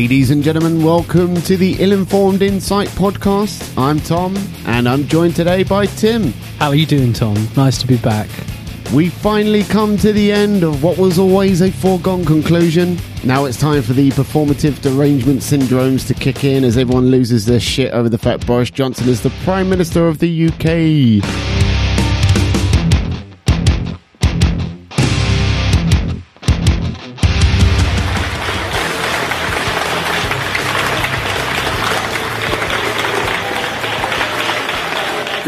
Ladies 0.00 0.30
and 0.30 0.44
gentlemen, 0.44 0.84
welcome 0.84 1.34
to 1.42 1.56
the 1.56 1.74
Ill 1.80 1.90
Informed 1.90 2.40
Insight 2.40 2.86
podcast. 2.90 3.76
I'm 3.76 3.98
Tom, 3.98 4.36
and 4.64 4.88
I'm 4.88 5.08
joined 5.08 5.34
today 5.34 5.64
by 5.64 5.86
Tim. 5.86 6.30
How 6.60 6.68
are 6.68 6.76
you 6.76 6.86
doing, 6.86 7.12
Tom? 7.12 7.36
Nice 7.56 7.78
to 7.78 7.86
be 7.88 7.96
back. 7.96 8.28
We 8.94 9.08
finally 9.08 9.64
come 9.64 9.96
to 9.96 10.12
the 10.12 10.30
end 10.30 10.62
of 10.62 10.84
what 10.84 10.98
was 10.98 11.18
always 11.18 11.62
a 11.62 11.72
foregone 11.72 12.24
conclusion. 12.24 12.96
Now 13.24 13.46
it's 13.46 13.58
time 13.58 13.82
for 13.82 13.92
the 13.92 14.10
performative 14.10 14.80
derangement 14.82 15.40
syndromes 15.40 16.06
to 16.06 16.14
kick 16.14 16.44
in 16.44 16.62
as 16.62 16.78
everyone 16.78 17.10
loses 17.10 17.44
their 17.44 17.58
shit 17.58 17.92
over 17.92 18.08
the 18.08 18.18
fact 18.18 18.46
Boris 18.46 18.70
Johnson 18.70 19.08
is 19.08 19.20
the 19.20 19.30
Prime 19.42 19.68
Minister 19.68 20.06
of 20.06 20.20
the 20.20 20.46
UK. 20.46 21.57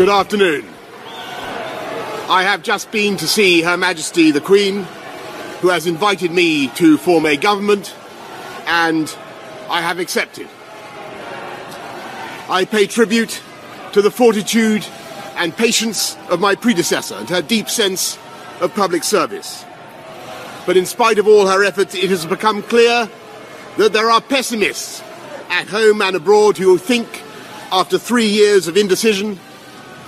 Good 0.01 0.09
afternoon. 0.09 0.65
I 1.05 2.43
have 2.43 2.63
just 2.63 2.91
been 2.91 3.19
to 3.19 3.29
see 3.29 3.61
Her 3.61 3.77
Majesty 3.77 4.31
the 4.31 4.41
Queen, 4.41 4.85
who 5.61 5.69
has 5.69 5.87
invited 5.87 6.31
me 6.31 6.69
to 6.69 6.97
form 6.97 7.27
a 7.27 7.37
government, 7.37 7.95
and 8.67 9.15
I 9.69 9.83
have 9.83 9.99
accepted. 9.99 10.49
I 12.49 12.67
pay 12.71 12.87
tribute 12.87 13.43
to 13.93 14.01
the 14.01 14.11
fortitude 14.11 14.87
and 15.37 15.55
patience 15.55 16.17
of 16.31 16.41
my 16.41 16.55
predecessor 16.55 17.17
and 17.17 17.29
her 17.29 17.43
deep 17.43 17.69
sense 17.69 18.19
of 18.63 18.75
public 18.75 19.05
service. 19.05 19.67
But 20.65 20.79
in 20.79 20.87
spite 20.87 21.19
of 21.19 21.29
all 21.29 21.47
her 21.47 21.63
efforts, 21.63 21.95
it 21.95 22.09
has 22.09 22.25
become 22.25 22.63
clear 22.63 23.07
that 23.77 23.93
there 23.93 24.11
are 24.11 24.23
pessimists 24.23 25.03
at 25.51 25.69
home 25.69 26.01
and 26.01 26.17
abroad 26.17 26.57
who 26.57 26.79
think, 26.79 27.23
after 27.71 27.99
three 27.99 28.29
years 28.29 28.67
of 28.67 28.79
indecision, 28.79 29.39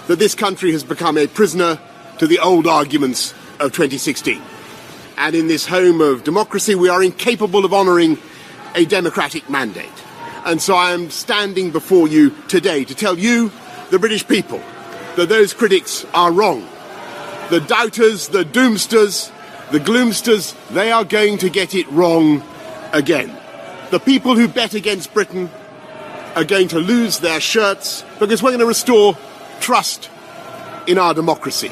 that 0.06 0.19
this 0.19 0.34
country 0.34 0.72
has 0.72 0.84
become 0.84 1.17
a 1.17 1.27
prisoner 1.27 1.78
to 2.19 2.27
the 2.27 2.39
old 2.39 2.67
arguments 2.67 3.33
of 3.61 3.72
2016. 3.72 4.41
And 5.17 5.34
in 5.34 5.47
this 5.47 5.67
home 5.67 6.00
of 6.00 6.25
democracy, 6.25 6.75
we 6.75 6.89
are 6.89 7.03
incapable 7.03 7.64
of 7.64 7.72
honouring 7.72 8.19
a 8.75 8.84
democratic 8.84 9.48
mandate. 9.48 9.91
And 10.45 10.61
so 10.61 10.75
I 10.75 10.92
am 10.92 11.11
standing 11.11 11.70
before 11.70 12.08
you 12.08 12.30
today 12.48 12.84
to 12.84 12.95
tell 12.95 13.19
you, 13.19 13.53
the 13.91 13.98
British 13.98 14.27
people, 14.27 14.61
that 15.17 15.28
those 15.28 15.55
critics 15.55 16.05
are 16.14 16.33
wrong. 16.33 16.67
The 17.50 17.61
doubters, 17.61 18.28
the 18.28 18.45
doomsters, 18.45 19.30
the 19.70 19.78
gloomsters, 19.78 20.56
they 20.70 20.91
are 20.91 21.05
going 21.05 21.39
to 21.39 21.50
get 21.50 21.75
it 21.75 21.89
wrong 21.91 22.42
again. 22.92 23.36
The 23.91 24.00
people 24.00 24.34
who 24.34 24.48
bet 24.48 24.75
against 24.75 25.12
Britain 25.14 25.50
are 26.34 26.45
going 26.45 26.69
to 26.69 26.78
lose 26.78 27.19
their 27.19 27.41
shirts 27.41 28.05
because 28.19 28.42
we're 28.42 28.50
going 28.50 28.61
to 28.61 28.67
restore 28.67 29.17
trust 29.62 30.10
in 30.86 30.98
our 30.98 31.14
democracy. 31.14 31.70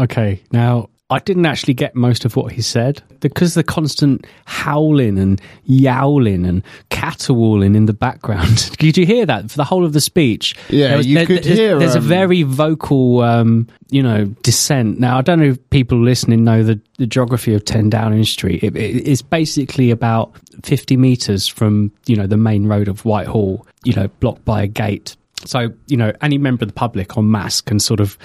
Okay, 0.00 0.40
now 0.52 0.88
I 1.10 1.18
didn't 1.18 1.46
actually 1.46 1.74
get 1.74 1.96
most 1.96 2.24
of 2.24 2.36
what 2.36 2.52
he 2.52 2.62
said 2.62 3.02
because 3.18 3.54
the 3.54 3.64
constant 3.64 4.24
howling 4.44 5.18
and 5.18 5.40
yowling 5.64 6.46
and 6.46 6.62
caterwauling 6.90 7.74
in 7.74 7.86
the 7.86 7.92
background. 7.92 8.70
Did 8.78 8.96
you 8.96 9.04
hear 9.04 9.26
that 9.26 9.50
for 9.50 9.56
the 9.56 9.64
whole 9.64 9.84
of 9.84 9.92
the 9.92 10.00
speech? 10.00 10.54
Yeah, 10.68 10.96
was- 10.96 11.06
you 11.06 11.16
there- 11.16 11.26
could 11.26 11.42
there's, 11.42 11.58
hear, 11.58 11.78
There's 11.80 11.96
a 11.96 11.98
um, 11.98 12.04
very 12.04 12.44
vocal, 12.44 13.22
um, 13.22 13.66
you 13.90 14.02
know, 14.04 14.26
dissent. 14.44 15.00
Now 15.00 15.18
I 15.18 15.22
don't 15.22 15.40
know 15.40 15.46
if 15.46 15.70
people 15.70 16.00
listening 16.00 16.44
know 16.44 16.62
the, 16.62 16.80
the 16.98 17.06
geography 17.06 17.54
of 17.54 17.64
Ten 17.64 17.90
Downing 17.90 18.24
Street. 18.24 18.62
It, 18.62 18.76
it- 18.76 19.08
it's 19.08 19.22
basically 19.22 19.90
about 19.90 20.32
fifty 20.62 20.96
meters 20.96 21.48
from 21.48 21.90
you 22.06 22.14
know 22.14 22.28
the 22.28 22.36
main 22.36 22.66
road 22.68 22.86
of 22.86 23.04
Whitehall. 23.04 23.66
You 23.84 23.94
know, 23.94 24.08
blocked 24.20 24.44
by 24.44 24.62
a 24.62 24.66
gate. 24.68 25.16
So 25.44 25.70
you 25.86 25.96
know, 25.96 26.12
any 26.20 26.38
member 26.38 26.64
of 26.64 26.68
the 26.68 26.74
public 26.74 27.16
en 27.16 27.30
masse 27.30 27.60
can 27.60 27.78
sort 27.78 28.00
of 28.00 28.18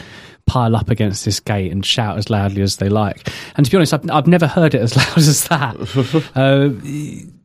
pile 0.46 0.75
up 0.75 0.90
against 0.90 1.24
this 1.24 1.40
gate 1.40 1.72
and 1.72 1.85
shout 1.85 2.18
as 2.18 2.29
loudly 2.29 2.62
as 2.62 2.75
they 2.78 2.90
like. 2.90 3.29
And 3.56 3.66
to 3.66 3.72
be 3.72 3.78
honest, 3.78 3.94
I've, 3.94 4.09
I've 4.12 4.28
never 4.28 4.46
heard 4.47 4.75
it 4.75 4.81
as 4.81 4.96
loud 4.97 5.18
as 5.18 5.47
that. 5.47 6.31
uh, 6.35 6.69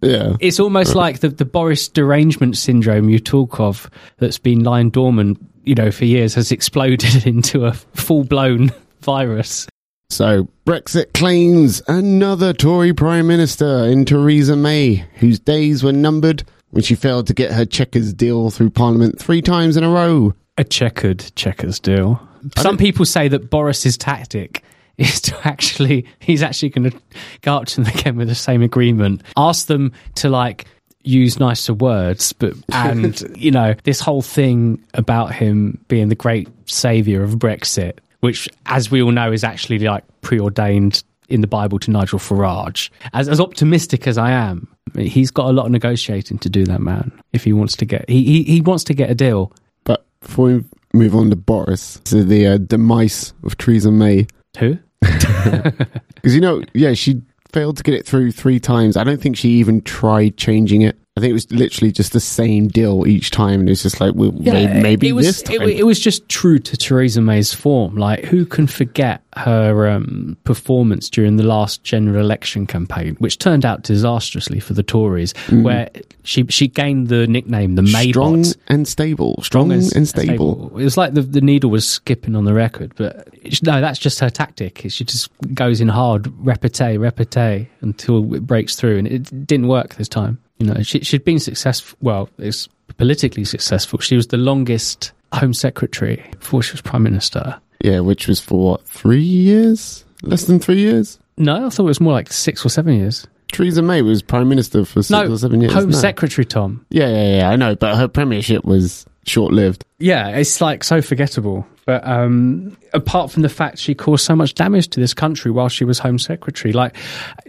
Yeah. 0.00 0.36
it's 0.40 0.58
almost 0.58 0.94
like 0.96 1.20
the, 1.20 1.28
the 1.28 1.44
Boris 1.44 1.88
derangement 1.88 2.56
syndrome 2.56 3.08
you 3.08 3.20
talk 3.20 3.60
of 3.60 3.88
that's 4.16 4.38
been 4.38 4.64
lying 4.64 4.90
dormant, 4.90 5.38
you 5.62 5.76
know, 5.76 5.92
for 5.92 6.06
years 6.06 6.34
has 6.34 6.50
exploded 6.50 7.24
into 7.26 7.66
a 7.66 7.72
full 7.72 8.24
blown 8.24 8.72
virus. 9.02 9.68
So, 10.10 10.48
Brexit 10.66 11.12
claims 11.12 11.82
another 11.86 12.52
Tory 12.54 12.94
Prime 12.94 13.26
Minister 13.26 13.84
in 13.84 14.06
Theresa 14.06 14.56
May, 14.56 15.04
whose 15.16 15.38
days 15.38 15.84
were 15.84 15.92
numbered 15.92 16.42
when 16.70 16.82
she 16.82 16.94
failed 16.94 17.26
to 17.28 17.34
get 17.34 17.52
her 17.52 17.64
Chequers 17.64 18.12
deal 18.12 18.50
through 18.50 18.70
Parliament 18.70 19.18
three 19.18 19.42
times 19.42 19.76
in 19.76 19.84
a 19.84 19.90
row. 19.90 20.34
A 20.56 20.64
checkered 20.64 21.20
Chequers 21.34 21.80
deal. 21.80 22.20
Some 22.56 22.76
people 22.76 23.04
say 23.04 23.28
that 23.28 23.50
Boris's 23.50 23.96
tactic 23.96 24.62
is 24.98 25.20
to 25.22 25.46
actually, 25.46 26.06
he's 26.18 26.42
actually 26.42 26.70
going 26.70 26.90
to 26.90 26.98
go 27.42 27.56
up 27.56 27.66
to 27.66 27.82
them 27.82 27.94
again 27.94 28.16
with 28.16 28.28
the 28.28 28.34
same 28.34 28.62
agreement, 28.62 29.22
ask 29.36 29.66
them 29.66 29.92
to 30.16 30.28
like 30.28 30.66
use 31.02 31.38
nicer 31.38 31.72
words, 31.72 32.32
but, 32.32 32.54
and, 32.72 33.22
you 33.36 33.50
know, 33.50 33.74
this 33.84 34.00
whole 34.00 34.22
thing 34.22 34.84
about 34.94 35.32
him 35.34 35.82
being 35.88 36.08
the 36.08 36.14
great 36.14 36.48
savior 36.66 37.22
of 37.22 37.36
Brexit, 37.36 37.98
which, 38.20 38.48
as 38.66 38.90
we 38.90 39.02
all 39.02 39.12
know, 39.12 39.32
is 39.32 39.44
actually 39.44 39.78
like 39.78 40.04
preordained 40.20 41.02
in 41.28 41.40
the 41.40 41.46
Bible 41.46 41.78
to 41.80 41.90
Nigel 41.90 42.18
Farage. 42.18 42.90
As, 43.12 43.28
as 43.28 43.40
optimistic 43.40 44.06
as 44.06 44.18
I 44.18 44.30
am, 44.30 44.68
he's 44.96 45.30
got 45.30 45.46
a 45.46 45.52
lot 45.52 45.66
of 45.66 45.72
negotiating 45.72 46.38
to 46.38 46.48
do, 46.48 46.64
that 46.64 46.80
man, 46.80 47.12
if 47.32 47.44
he 47.44 47.52
wants 47.52 47.76
to 47.76 47.84
get, 47.84 48.08
he, 48.08 48.24
he, 48.24 48.42
he 48.44 48.60
wants 48.60 48.84
to 48.84 48.94
get 48.94 49.10
a 49.10 49.14
deal. 49.14 49.52
But 49.84 50.06
before 50.20 50.46
we 50.46 50.64
move 50.94 51.14
on 51.14 51.30
to 51.30 51.36
Boris, 51.36 52.00
to 52.04 52.24
the 52.24 52.46
uh, 52.46 52.58
demise 52.58 53.32
of 53.44 53.56
Theresa 53.58 53.90
May, 53.90 54.26
Who? 54.58 54.78
because 55.00 56.34
you 56.34 56.40
know, 56.40 56.62
yeah, 56.74 56.94
she 56.94 57.22
failed 57.52 57.76
to 57.78 57.82
get 57.82 57.94
it 57.94 58.06
through 58.06 58.32
three 58.32 58.60
times. 58.60 58.96
I 58.96 59.04
don't 59.04 59.20
think 59.20 59.36
she 59.36 59.50
even 59.50 59.80
tried 59.82 60.36
changing 60.36 60.82
it. 60.82 60.98
I 61.18 61.20
think 61.20 61.30
it 61.30 61.34
was 61.34 61.50
literally 61.50 61.90
just 61.90 62.12
the 62.12 62.20
same 62.20 62.68
deal 62.68 63.04
each 63.08 63.32
time, 63.32 63.58
and 63.60 63.68
it's 63.68 63.82
just 63.82 64.00
like, 64.00 64.14
well, 64.14 64.30
may- 64.30 64.80
maybe 64.80 65.08
it 65.08 65.12
was, 65.12 65.26
this 65.26 65.42
time. 65.42 65.62
It, 65.62 65.78
it 65.78 65.82
was 65.82 65.98
just 65.98 66.28
true 66.28 66.60
to 66.60 66.76
Theresa 66.76 67.20
May's 67.20 67.52
form. 67.52 67.96
Like, 67.96 68.24
who 68.24 68.46
can 68.46 68.68
forget 68.68 69.22
her 69.36 69.88
um, 69.88 70.36
performance 70.44 71.10
during 71.10 71.36
the 71.36 71.42
last 71.42 71.82
general 71.82 72.20
election 72.20 72.68
campaign, 72.68 73.16
which 73.18 73.38
turned 73.38 73.64
out 73.64 73.82
disastrously 73.82 74.60
for 74.60 74.74
the 74.74 74.84
Tories, 74.84 75.34
where 75.50 75.90
she 76.22 76.46
she 76.50 76.68
gained 76.68 77.08
the 77.08 77.26
nickname 77.26 77.74
the 77.74 77.82
Maybot. 77.82 78.06
Mm. 78.06 78.10
strong 78.10 78.44
and 78.68 78.86
stable, 78.86 79.40
strong, 79.42 79.72
as- 79.72 79.92
and 79.92 80.06
stable. 80.06 80.68
It 80.78 80.84
was 80.84 80.96
like 80.96 81.14
the, 81.14 81.22
the 81.22 81.40
needle 81.40 81.70
was 81.70 81.88
skipping 81.88 82.36
on 82.36 82.44
the 82.44 82.54
record, 82.54 82.92
but 82.94 83.28
no, 83.62 83.80
that's 83.80 83.98
just 83.98 84.20
her 84.20 84.30
tactic. 84.30 84.84
She 84.88 85.04
just 85.04 85.30
goes 85.52 85.80
in 85.80 85.88
hard, 85.88 86.24
repete, 86.44 86.98
repete 86.98 87.66
until 87.80 88.34
it 88.34 88.46
breaks 88.46 88.76
through, 88.76 88.98
and 88.98 89.08
it 89.08 89.46
didn't 89.46 89.66
work 89.66 89.96
this 89.96 90.08
time. 90.08 90.38
You 90.58 90.66
know, 90.66 90.82
she, 90.82 91.00
she'd 91.00 91.24
been 91.24 91.38
successful. 91.38 91.96
Well, 92.00 92.28
it's 92.38 92.68
politically 92.96 93.44
successful. 93.44 93.98
She 94.00 94.16
was 94.16 94.28
the 94.28 94.36
longest 94.36 95.12
Home 95.32 95.54
Secretary 95.54 96.24
before 96.38 96.62
she 96.62 96.72
was 96.72 96.80
Prime 96.80 97.02
Minister. 97.02 97.58
Yeah, 97.82 98.00
which 98.00 98.26
was 98.26 98.40
for 98.40 98.70
what 98.72 98.86
three 98.86 99.22
years? 99.22 100.04
Less 100.22 100.44
than 100.44 100.58
three 100.58 100.80
years. 100.80 101.18
No, 101.36 101.66
I 101.66 101.70
thought 101.70 101.84
it 101.84 101.86
was 101.86 102.00
more 102.00 102.12
like 102.12 102.32
six 102.32 102.66
or 102.66 102.68
seven 102.70 102.94
years. 102.94 103.26
Theresa 103.52 103.82
May 103.82 104.02
was 104.02 104.20
prime 104.20 104.48
minister 104.48 104.84
for 104.84 105.02
six 105.02 105.10
No, 105.10 105.32
or 105.32 105.38
seven 105.38 105.60
years. 105.60 105.72
Home 105.72 105.90
no. 105.90 105.96
Secretary, 105.96 106.44
Tom. 106.44 106.84
Yeah, 106.90 107.08
yeah, 107.08 107.36
yeah. 107.38 107.50
I 107.50 107.56
know, 107.56 107.76
but 107.76 107.96
her 107.96 108.08
premiership 108.08 108.64
was 108.64 109.06
short 109.24 109.52
lived. 109.52 109.84
Yeah, 109.98 110.28
it's 110.30 110.60
like 110.60 110.84
so 110.84 111.00
forgettable. 111.00 111.66
But 111.88 112.06
um, 112.06 112.76
apart 112.92 113.30
from 113.30 113.40
the 113.40 113.48
fact 113.48 113.78
she 113.78 113.94
caused 113.94 114.22
so 114.22 114.36
much 114.36 114.52
damage 114.52 114.88
to 114.88 115.00
this 115.00 115.14
country 115.14 115.50
while 115.50 115.70
she 115.70 115.84
was 115.84 115.98
Home 116.00 116.18
Secretary, 116.18 116.74
like 116.74 116.94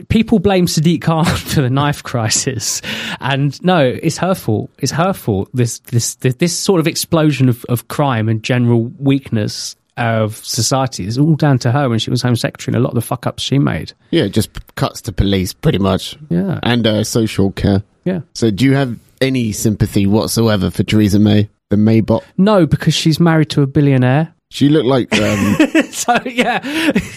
people 0.07 0.39
blame 0.39 0.65
Sadiq 0.65 1.01
Khan 1.01 1.25
for 1.25 1.59
the 1.59 1.69
knife 1.69 2.03
crisis, 2.03 2.81
and 3.19 3.61
no, 3.65 3.81
it's 3.81 4.17
her 4.19 4.33
fault. 4.33 4.69
It's 4.77 4.93
her 4.93 5.11
fault. 5.11 5.49
This 5.53 5.79
this 5.79 6.15
this, 6.15 6.35
this 6.35 6.57
sort 6.57 6.79
of 6.79 6.87
explosion 6.87 7.49
of, 7.49 7.65
of 7.65 7.89
crime 7.89 8.29
and 8.29 8.41
general 8.41 8.83
weakness 8.97 9.75
of 9.97 10.37
society 10.37 11.05
is 11.05 11.17
all 11.17 11.35
down 11.35 11.59
to 11.59 11.73
her 11.73 11.89
when 11.89 11.99
she 11.99 12.09
was 12.09 12.21
Home 12.21 12.37
Secretary 12.37 12.73
and 12.73 12.81
a 12.81 12.87
lot 12.87 12.91
of 12.91 12.95
the 12.95 13.01
fuck 13.01 13.27
ups 13.27 13.43
she 13.43 13.59
made. 13.59 13.91
Yeah, 14.11 14.23
it 14.23 14.29
just 14.29 14.51
cuts 14.75 15.01
to 15.01 15.11
police 15.11 15.51
pretty 15.51 15.79
much. 15.79 16.17
Yeah. 16.29 16.61
and 16.63 16.87
uh, 16.87 17.03
social 17.03 17.51
care. 17.51 17.83
Yeah. 18.05 18.21
So, 18.35 18.51
do 18.51 18.63
you 18.63 18.75
have 18.75 18.97
any 19.19 19.51
sympathy 19.51 20.07
whatsoever 20.07 20.71
for 20.71 20.83
Theresa 20.83 21.19
May, 21.19 21.49
the 21.69 21.75
Maybot? 21.77 22.23
No, 22.37 22.65
because 22.65 22.93
she's 22.93 23.19
married 23.19 23.49
to 23.51 23.61
a 23.61 23.67
billionaire. 23.67 24.33
She 24.51 24.67
looked 24.69 24.87
like 24.87 25.13
um, 25.19 25.55
so 25.91 26.17
yeah, 26.25 26.59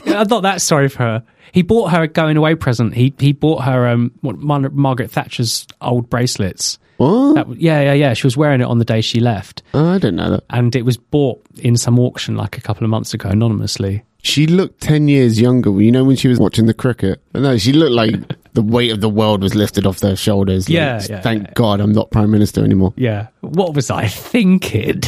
I'm 0.06 0.28
not 0.28 0.42
that 0.42 0.60
sorry 0.60 0.88
for 0.88 0.98
her. 0.98 1.24
He 1.52 1.62
bought 1.62 1.90
her 1.90 2.02
a 2.02 2.08
going 2.08 2.36
away 2.36 2.54
present. 2.54 2.94
He 2.94 3.14
he 3.18 3.32
bought 3.32 3.64
her 3.64 3.88
um 3.88 4.12
Mar- 4.22 4.68
Margaret 4.70 5.10
Thatcher's 5.10 5.66
old 5.80 6.10
bracelets. 6.10 6.78
what? 6.98 7.34
That, 7.34 7.56
yeah, 7.58 7.80
yeah, 7.80 7.92
yeah. 7.94 8.12
She 8.12 8.26
was 8.26 8.36
wearing 8.36 8.60
it 8.60 8.64
on 8.64 8.78
the 8.78 8.84
day 8.84 9.00
she 9.00 9.18
left, 9.20 9.62
Oh, 9.72 9.88
I 9.94 9.98
don't 9.98 10.16
know 10.16 10.30
that. 10.30 10.44
and 10.50 10.76
it 10.76 10.84
was 10.84 10.98
bought 10.98 11.42
in 11.58 11.76
some 11.78 11.98
auction 11.98 12.36
like 12.36 12.58
a 12.58 12.60
couple 12.60 12.84
of 12.84 12.90
months 12.90 13.14
ago 13.14 13.30
anonymously. 13.30 14.02
She 14.22 14.46
looked 14.46 14.82
ten 14.82 15.08
years 15.08 15.40
younger. 15.40 15.70
You 15.80 15.90
know 15.90 16.04
when 16.04 16.16
she 16.16 16.28
was 16.28 16.38
watching 16.38 16.66
the 16.66 16.74
cricket. 16.74 17.22
No, 17.34 17.56
she 17.56 17.72
looked 17.72 17.92
like 17.92 18.14
the 18.54 18.62
weight 18.62 18.90
of 18.92 19.00
the 19.00 19.08
world 19.08 19.42
was 19.42 19.54
lifted 19.54 19.86
off 19.86 20.00
their 20.00 20.16
shoulders. 20.16 20.68
Like, 20.68 20.74
Yeah, 20.74 21.02
yeah, 21.08 21.20
thank 21.20 21.44
yeah. 21.46 21.52
God 21.54 21.80
I'm 21.80 21.92
not 21.92 22.10
prime 22.10 22.30
minister 22.30 22.62
anymore. 22.64 22.92
Yeah. 22.96 23.28
What 23.40 23.74
was 23.74 23.90
I 23.90 24.08
thinking? 24.08 25.02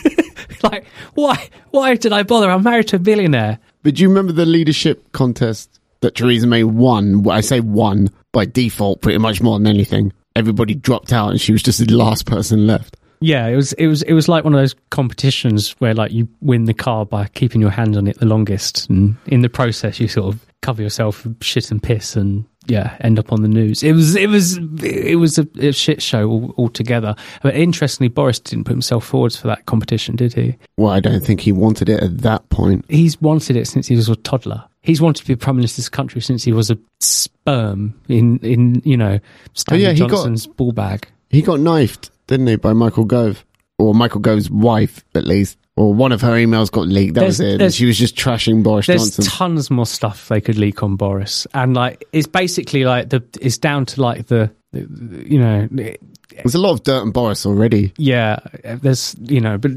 like, 0.62 0.84
why? 1.14 1.48
Why 1.70 1.96
did 1.96 2.12
I 2.12 2.22
bother? 2.22 2.50
I'm 2.50 2.62
married 2.62 2.88
to 2.88 2.96
a 2.96 3.00
billionaire. 3.00 3.58
But 3.82 3.94
do 3.96 4.02
you 4.02 4.08
remember 4.08 4.32
the 4.32 4.46
leadership 4.46 5.12
contest 5.12 5.80
that 6.00 6.14
Theresa 6.14 6.46
May 6.46 6.64
won? 6.64 7.28
I 7.28 7.40
say 7.40 7.60
won 7.60 8.10
by 8.32 8.44
default, 8.44 9.00
pretty 9.00 9.18
much 9.18 9.40
more 9.40 9.58
than 9.58 9.66
anything. 9.66 10.12
Everybody 10.34 10.74
dropped 10.74 11.12
out, 11.12 11.30
and 11.30 11.40
she 11.40 11.52
was 11.52 11.62
just 11.62 11.78
the 11.78 11.94
last 11.94 12.26
person 12.26 12.66
left. 12.66 12.96
Yeah, 13.20 13.46
it 13.46 13.56
was 13.56 13.72
it 13.74 13.86
was 13.86 14.02
it 14.02 14.12
was 14.12 14.28
like 14.28 14.44
one 14.44 14.52
of 14.54 14.60
those 14.60 14.74
competitions 14.90 15.70
where 15.78 15.94
like 15.94 16.12
you 16.12 16.28
win 16.42 16.64
the 16.66 16.74
car 16.74 17.06
by 17.06 17.28
keeping 17.28 17.60
your 17.62 17.70
hand 17.70 17.96
on 17.96 18.06
it 18.06 18.18
the 18.18 18.26
longest, 18.26 18.90
and 18.90 19.16
in 19.26 19.40
the 19.40 19.48
process 19.48 19.98
you 19.98 20.08
sort 20.08 20.34
of 20.34 20.44
cover 20.60 20.82
yourself 20.82 21.24
with 21.24 21.42
shit 21.42 21.70
and 21.70 21.82
piss, 21.82 22.16
and 22.16 22.44
yeah, 22.68 22.96
end 23.00 23.18
up 23.18 23.32
on 23.32 23.42
the 23.42 23.48
news. 23.48 23.82
It 23.82 23.92
was 23.92 24.16
it 24.16 24.28
was 24.28 24.58
it 24.82 25.18
was 25.18 25.38
a, 25.38 25.46
a 25.58 25.72
shit 25.72 26.02
show 26.02 26.54
altogether. 26.56 27.14
But 27.42 27.54
interestingly, 27.54 28.08
Boris 28.08 28.38
didn't 28.38 28.64
put 28.64 28.72
himself 28.72 29.04
forwards 29.04 29.36
for 29.36 29.46
that 29.48 29.66
competition, 29.66 30.16
did 30.16 30.34
he? 30.34 30.56
Well, 30.76 30.92
I 30.92 31.00
don't 31.00 31.24
think 31.24 31.40
he 31.40 31.52
wanted 31.52 31.88
it 31.88 32.02
at 32.02 32.18
that 32.18 32.48
point. 32.48 32.84
He's 32.88 33.20
wanted 33.20 33.56
it 33.56 33.66
since 33.66 33.86
he 33.86 33.96
was 33.96 34.08
a 34.08 34.16
toddler. 34.16 34.64
He's 34.82 35.00
wanted 35.00 35.22
to 35.22 35.26
be 35.26 35.36
prime 35.36 35.56
minister 35.56 35.74
of 35.80 35.84
this 35.84 35.88
country 35.88 36.20
since 36.20 36.44
he 36.44 36.52
was 36.52 36.70
a 36.70 36.78
sperm 37.00 37.94
in 38.08 38.38
in 38.38 38.82
you 38.84 38.96
know 38.96 39.18
Stanley 39.54 39.84
yeah, 39.84 39.92
he 39.92 40.00
got- 40.00 40.10
Johnson's 40.10 40.46
ball 40.46 40.72
bag. 40.72 41.08
He 41.30 41.42
got 41.42 41.58
knifed, 41.60 42.10
didn't 42.28 42.46
he, 42.46 42.56
by 42.56 42.72
Michael 42.72 43.04
Gove? 43.04 43.44
Or 43.78 43.94
Michael 43.94 44.20
Gove's 44.20 44.48
wife, 44.48 45.04
at 45.14 45.26
least. 45.26 45.58
Or 45.78 45.92
one 45.92 46.10
of 46.10 46.22
her 46.22 46.32
emails 46.32 46.70
got 46.70 46.88
leaked. 46.88 47.14
That 47.16 47.24
was 47.24 47.38
it. 47.38 47.60
And 47.60 47.72
she 47.74 47.84
was 47.84 47.98
just 47.98 48.16
trashing 48.16 48.62
Boris 48.62 48.86
There's 48.86 49.14
Johnson. 49.16 49.24
tons 49.24 49.70
more 49.70 49.84
stuff 49.84 50.28
they 50.28 50.40
could 50.40 50.56
leak 50.56 50.82
on 50.82 50.96
Boris, 50.96 51.46
and 51.52 51.74
like 51.76 52.02
it's 52.14 52.26
basically 52.26 52.84
like 52.84 53.10
the 53.10 53.22
it's 53.42 53.58
down 53.58 53.84
to 53.86 54.00
like 54.00 54.26
the, 54.28 54.50
the 54.72 54.80
you 55.28 55.38
know 55.38 55.68
There's 55.70 56.54
a 56.54 56.58
lot 56.58 56.70
of 56.72 56.82
dirt 56.82 57.02
on 57.02 57.10
Boris 57.10 57.44
already. 57.44 57.92
yeah 57.98 58.38
there's 58.64 59.14
you 59.20 59.40
know 59.42 59.58
but 59.58 59.72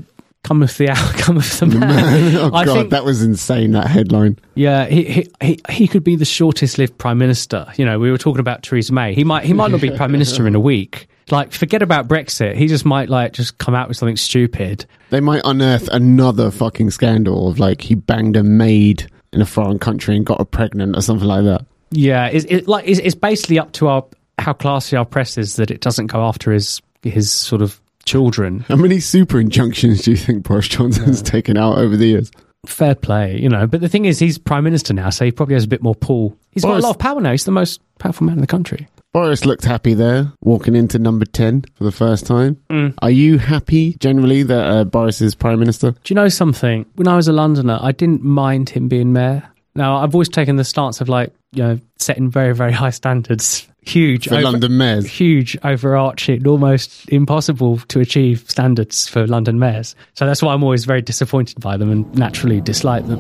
come 0.46 0.62
with 0.62 0.78
the 0.78 0.88
hour 0.96 1.14
come 1.18 1.36
with 1.36 1.60
the 1.60 1.66
man. 1.80 2.36
oh, 2.38 2.52
I 2.54 2.64
God, 2.64 2.76
think 2.76 2.90
that 2.92 3.04
was 3.04 3.22
insane, 3.22 3.74
that 3.74 3.88
headline. 3.88 4.40
yeah 4.56 4.86
he, 4.86 5.04
he 5.04 5.30
he 5.42 5.60
he 5.70 5.88
could 5.90 6.06
be 6.06 6.16
the 6.16 6.24
shortest 6.24 6.78
lived 6.78 6.98
prime 6.98 7.18
minister. 7.18 7.68
You 7.76 7.84
know 7.84 8.00
we 8.00 8.10
were 8.10 8.18
talking 8.18 8.40
about 8.40 8.64
Theresa 8.64 8.94
May. 8.94 9.14
He 9.14 9.26
might 9.26 9.44
he 9.44 9.52
might 9.52 9.70
not 9.70 9.82
be 9.82 9.92
prime 9.92 10.14
minister 10.14 10.48
in 10.48 10.56
a 10.56 10.62
week. 10.62 11.09
Like 11.32 11.52
forget 11.52 11.82
about 11.82 12.08
Brexit. 12.08 12.56
He 12.56 12.68
just 12.68 12.86
might 12.86 13.10
like 13.10 13.34
just 13.34 13.58
come 13.58 13.76
out 13.76 13.88
with 13.88 13.98
something 13.98 14.18
stupid. 14.18 14.86
They 15.10 15.20
might 15.20 15.42
unearth 15.46 15.88
another 15.90 16.52
fucking 16.52 16.92
scandal 16.92 17.48
of 17.50 17.60
like 17.60 17.82
he 17.82 17.96
banged 17.96 18.36
a 18.38 18.44
maid 18.44 19.10
in 19.32 19.42
a 19.42 19.46
foreign 19.46 19.80
country 19.80 20.16
and 20.16 20.26
got 20.26 20.40
her 20.40 20.46
pregnant 20.46 20.96
or 20.98 21.02
something 21.02 21.28
like 21.28 21.44
that. 21.46 21.66
Yeah, 21.92 22.28
it's 22.28 22.46
it, 22.46 22.68
like 22.68 22.88
it's, 22.88 23.00
it's 23.00 23.16
basically 23.16 23.60
up 23.60 23.72
to 23.74 23.88
our 23.88 24.06
how 24.38 24.54
classy 24.54 24.96
our 24.96 25.06
press 25.06 25.38
is 25.38 25.58
that 25.58 25.72
it 25.72 25.82
doesn't 25.82 26.08
go 26.08 26.24
after 26.24 26.52
his 26.52 26.82
his 27.04 27.32
sort 27.32 27.62
of 27.62 27.80
children. 28.06 28.62
How 28.62 28.76
many 28.76 29.00
super 29.00 29.40
injunctions 29.40 30.02
do 30.02 30.12
you 30.12 30.18
think 30.18 30.44
Boris 30.44 30.68
Johnson's 30.68 31.22
taken 31.22 31.58
out 31.58 31.78
over 31.78 31.96
the 31.96 32.08
years? 32.08 32.32
Fair 32.66 32.96
play, 32.96 33.40
you 33.40 33.50
know. 33.50 33.68
But 33.68 33.82
the 33.82 33.90
thing 33.90 34.06
is, 34.06 34.20
he's 34.20 34.38
prime 34.38 34.64
minister 34.64 34.94
now, 34.94 35.10
so 35.10 35.26
he 35.26 35.32
probably 35.32 35.56
has 35.56 35.64
a 35.64 35.68
bit 35.68 35.82
more 35.82 35.96
pull. 35.96 36.38
He's 36.52 36.64
got 36.64 36.78
a 36.78 36.82
lot 36.82 36.92
of 36.92 37.00
power 37.00 37.22
now. 37.22 37.32
He's 37.32 37.46
the 37.46 37.52
most 37.52 37.82
powerful 38.00 38.26
man 38.26 38.36
in 38.36 38.42
the 38.42 38.48
country. 38.48 38.88
Boris 39.12 39.44
looked 39.44 39.66
happy 39.66 39.96
there, 39.96 40.32
walking 40.42 40.76
into 40.76 41.00
number 41.00 41.26
10 41.26 41.66
for 41.74 41.84
the 41.84 41.92
first 41.92 42.28
time. 42.28 42.58
Mm. 42.70 42.94
Are 43.02 43.10
you 43.10 43.40
happy 43.40 43.94
generally 44.00 44.44
that 44.44 44.64
uh, 44.68 44.84
Boris 44.84 45.20
is 45.20 45.34
prime 45.34 45.60
minister? 45.60 45.92
Do 45.92 46.00
you 46.10 46.16
know 46.16 46.30
something? 46.30 46.86
When 46.96 47.08
I 47.08 47.16
was 47.16 47.28
a 47.28 47.34
Londoner, 47.34 47.80
I 47.82 47.92
didn't 47.92 48.24
mind 48.24 48.70
him 48.70 48.88
being 48.88 49.12
mayor. 49.12 49.50
Now, 49.74 49.98
I've 49.98 50.14
always 50.14 50.30
taken 50.30 50.58
the 50.58 50.64
stance 50.64 51.02
of 51.02 51.10
like, 51.10 51.34
you 51.54 51.64
know, 51.64 51.80
setting 51.98 52.30
very, 52.30 52.54
very 52.54 52.72
high 52.72 52.92
standards. 52.92 53.68
Huge. 53.82 54.28
For 54.28 54.36
over- 54.36 54.44
London 54.44 54.78
mayors? 54.78 55.08
Huge, 55.08 55.58
overarching, 55.64 56.46
almost 56.46 57.10
impossible 57.10 57.80
to 57.88 58.00
achieve 58.02 58.46
standards 58.48 59.08
for 59.08 59.26
London 59.26 59.58
mayors. 59.58 59.96
So 60.14 60.28
that's 60.28 60.44
why 60.44 60.54
I'm 60.54 60.64
always 60.64 60.86
very 60.86 61.02
disappointed 61.02 61.60
by 61.62 61.78
them 61.78 61.90
and 61.92 62.14
naturally 62.16 62.62
dislike 62.62 63.08
them. 63.08 63.20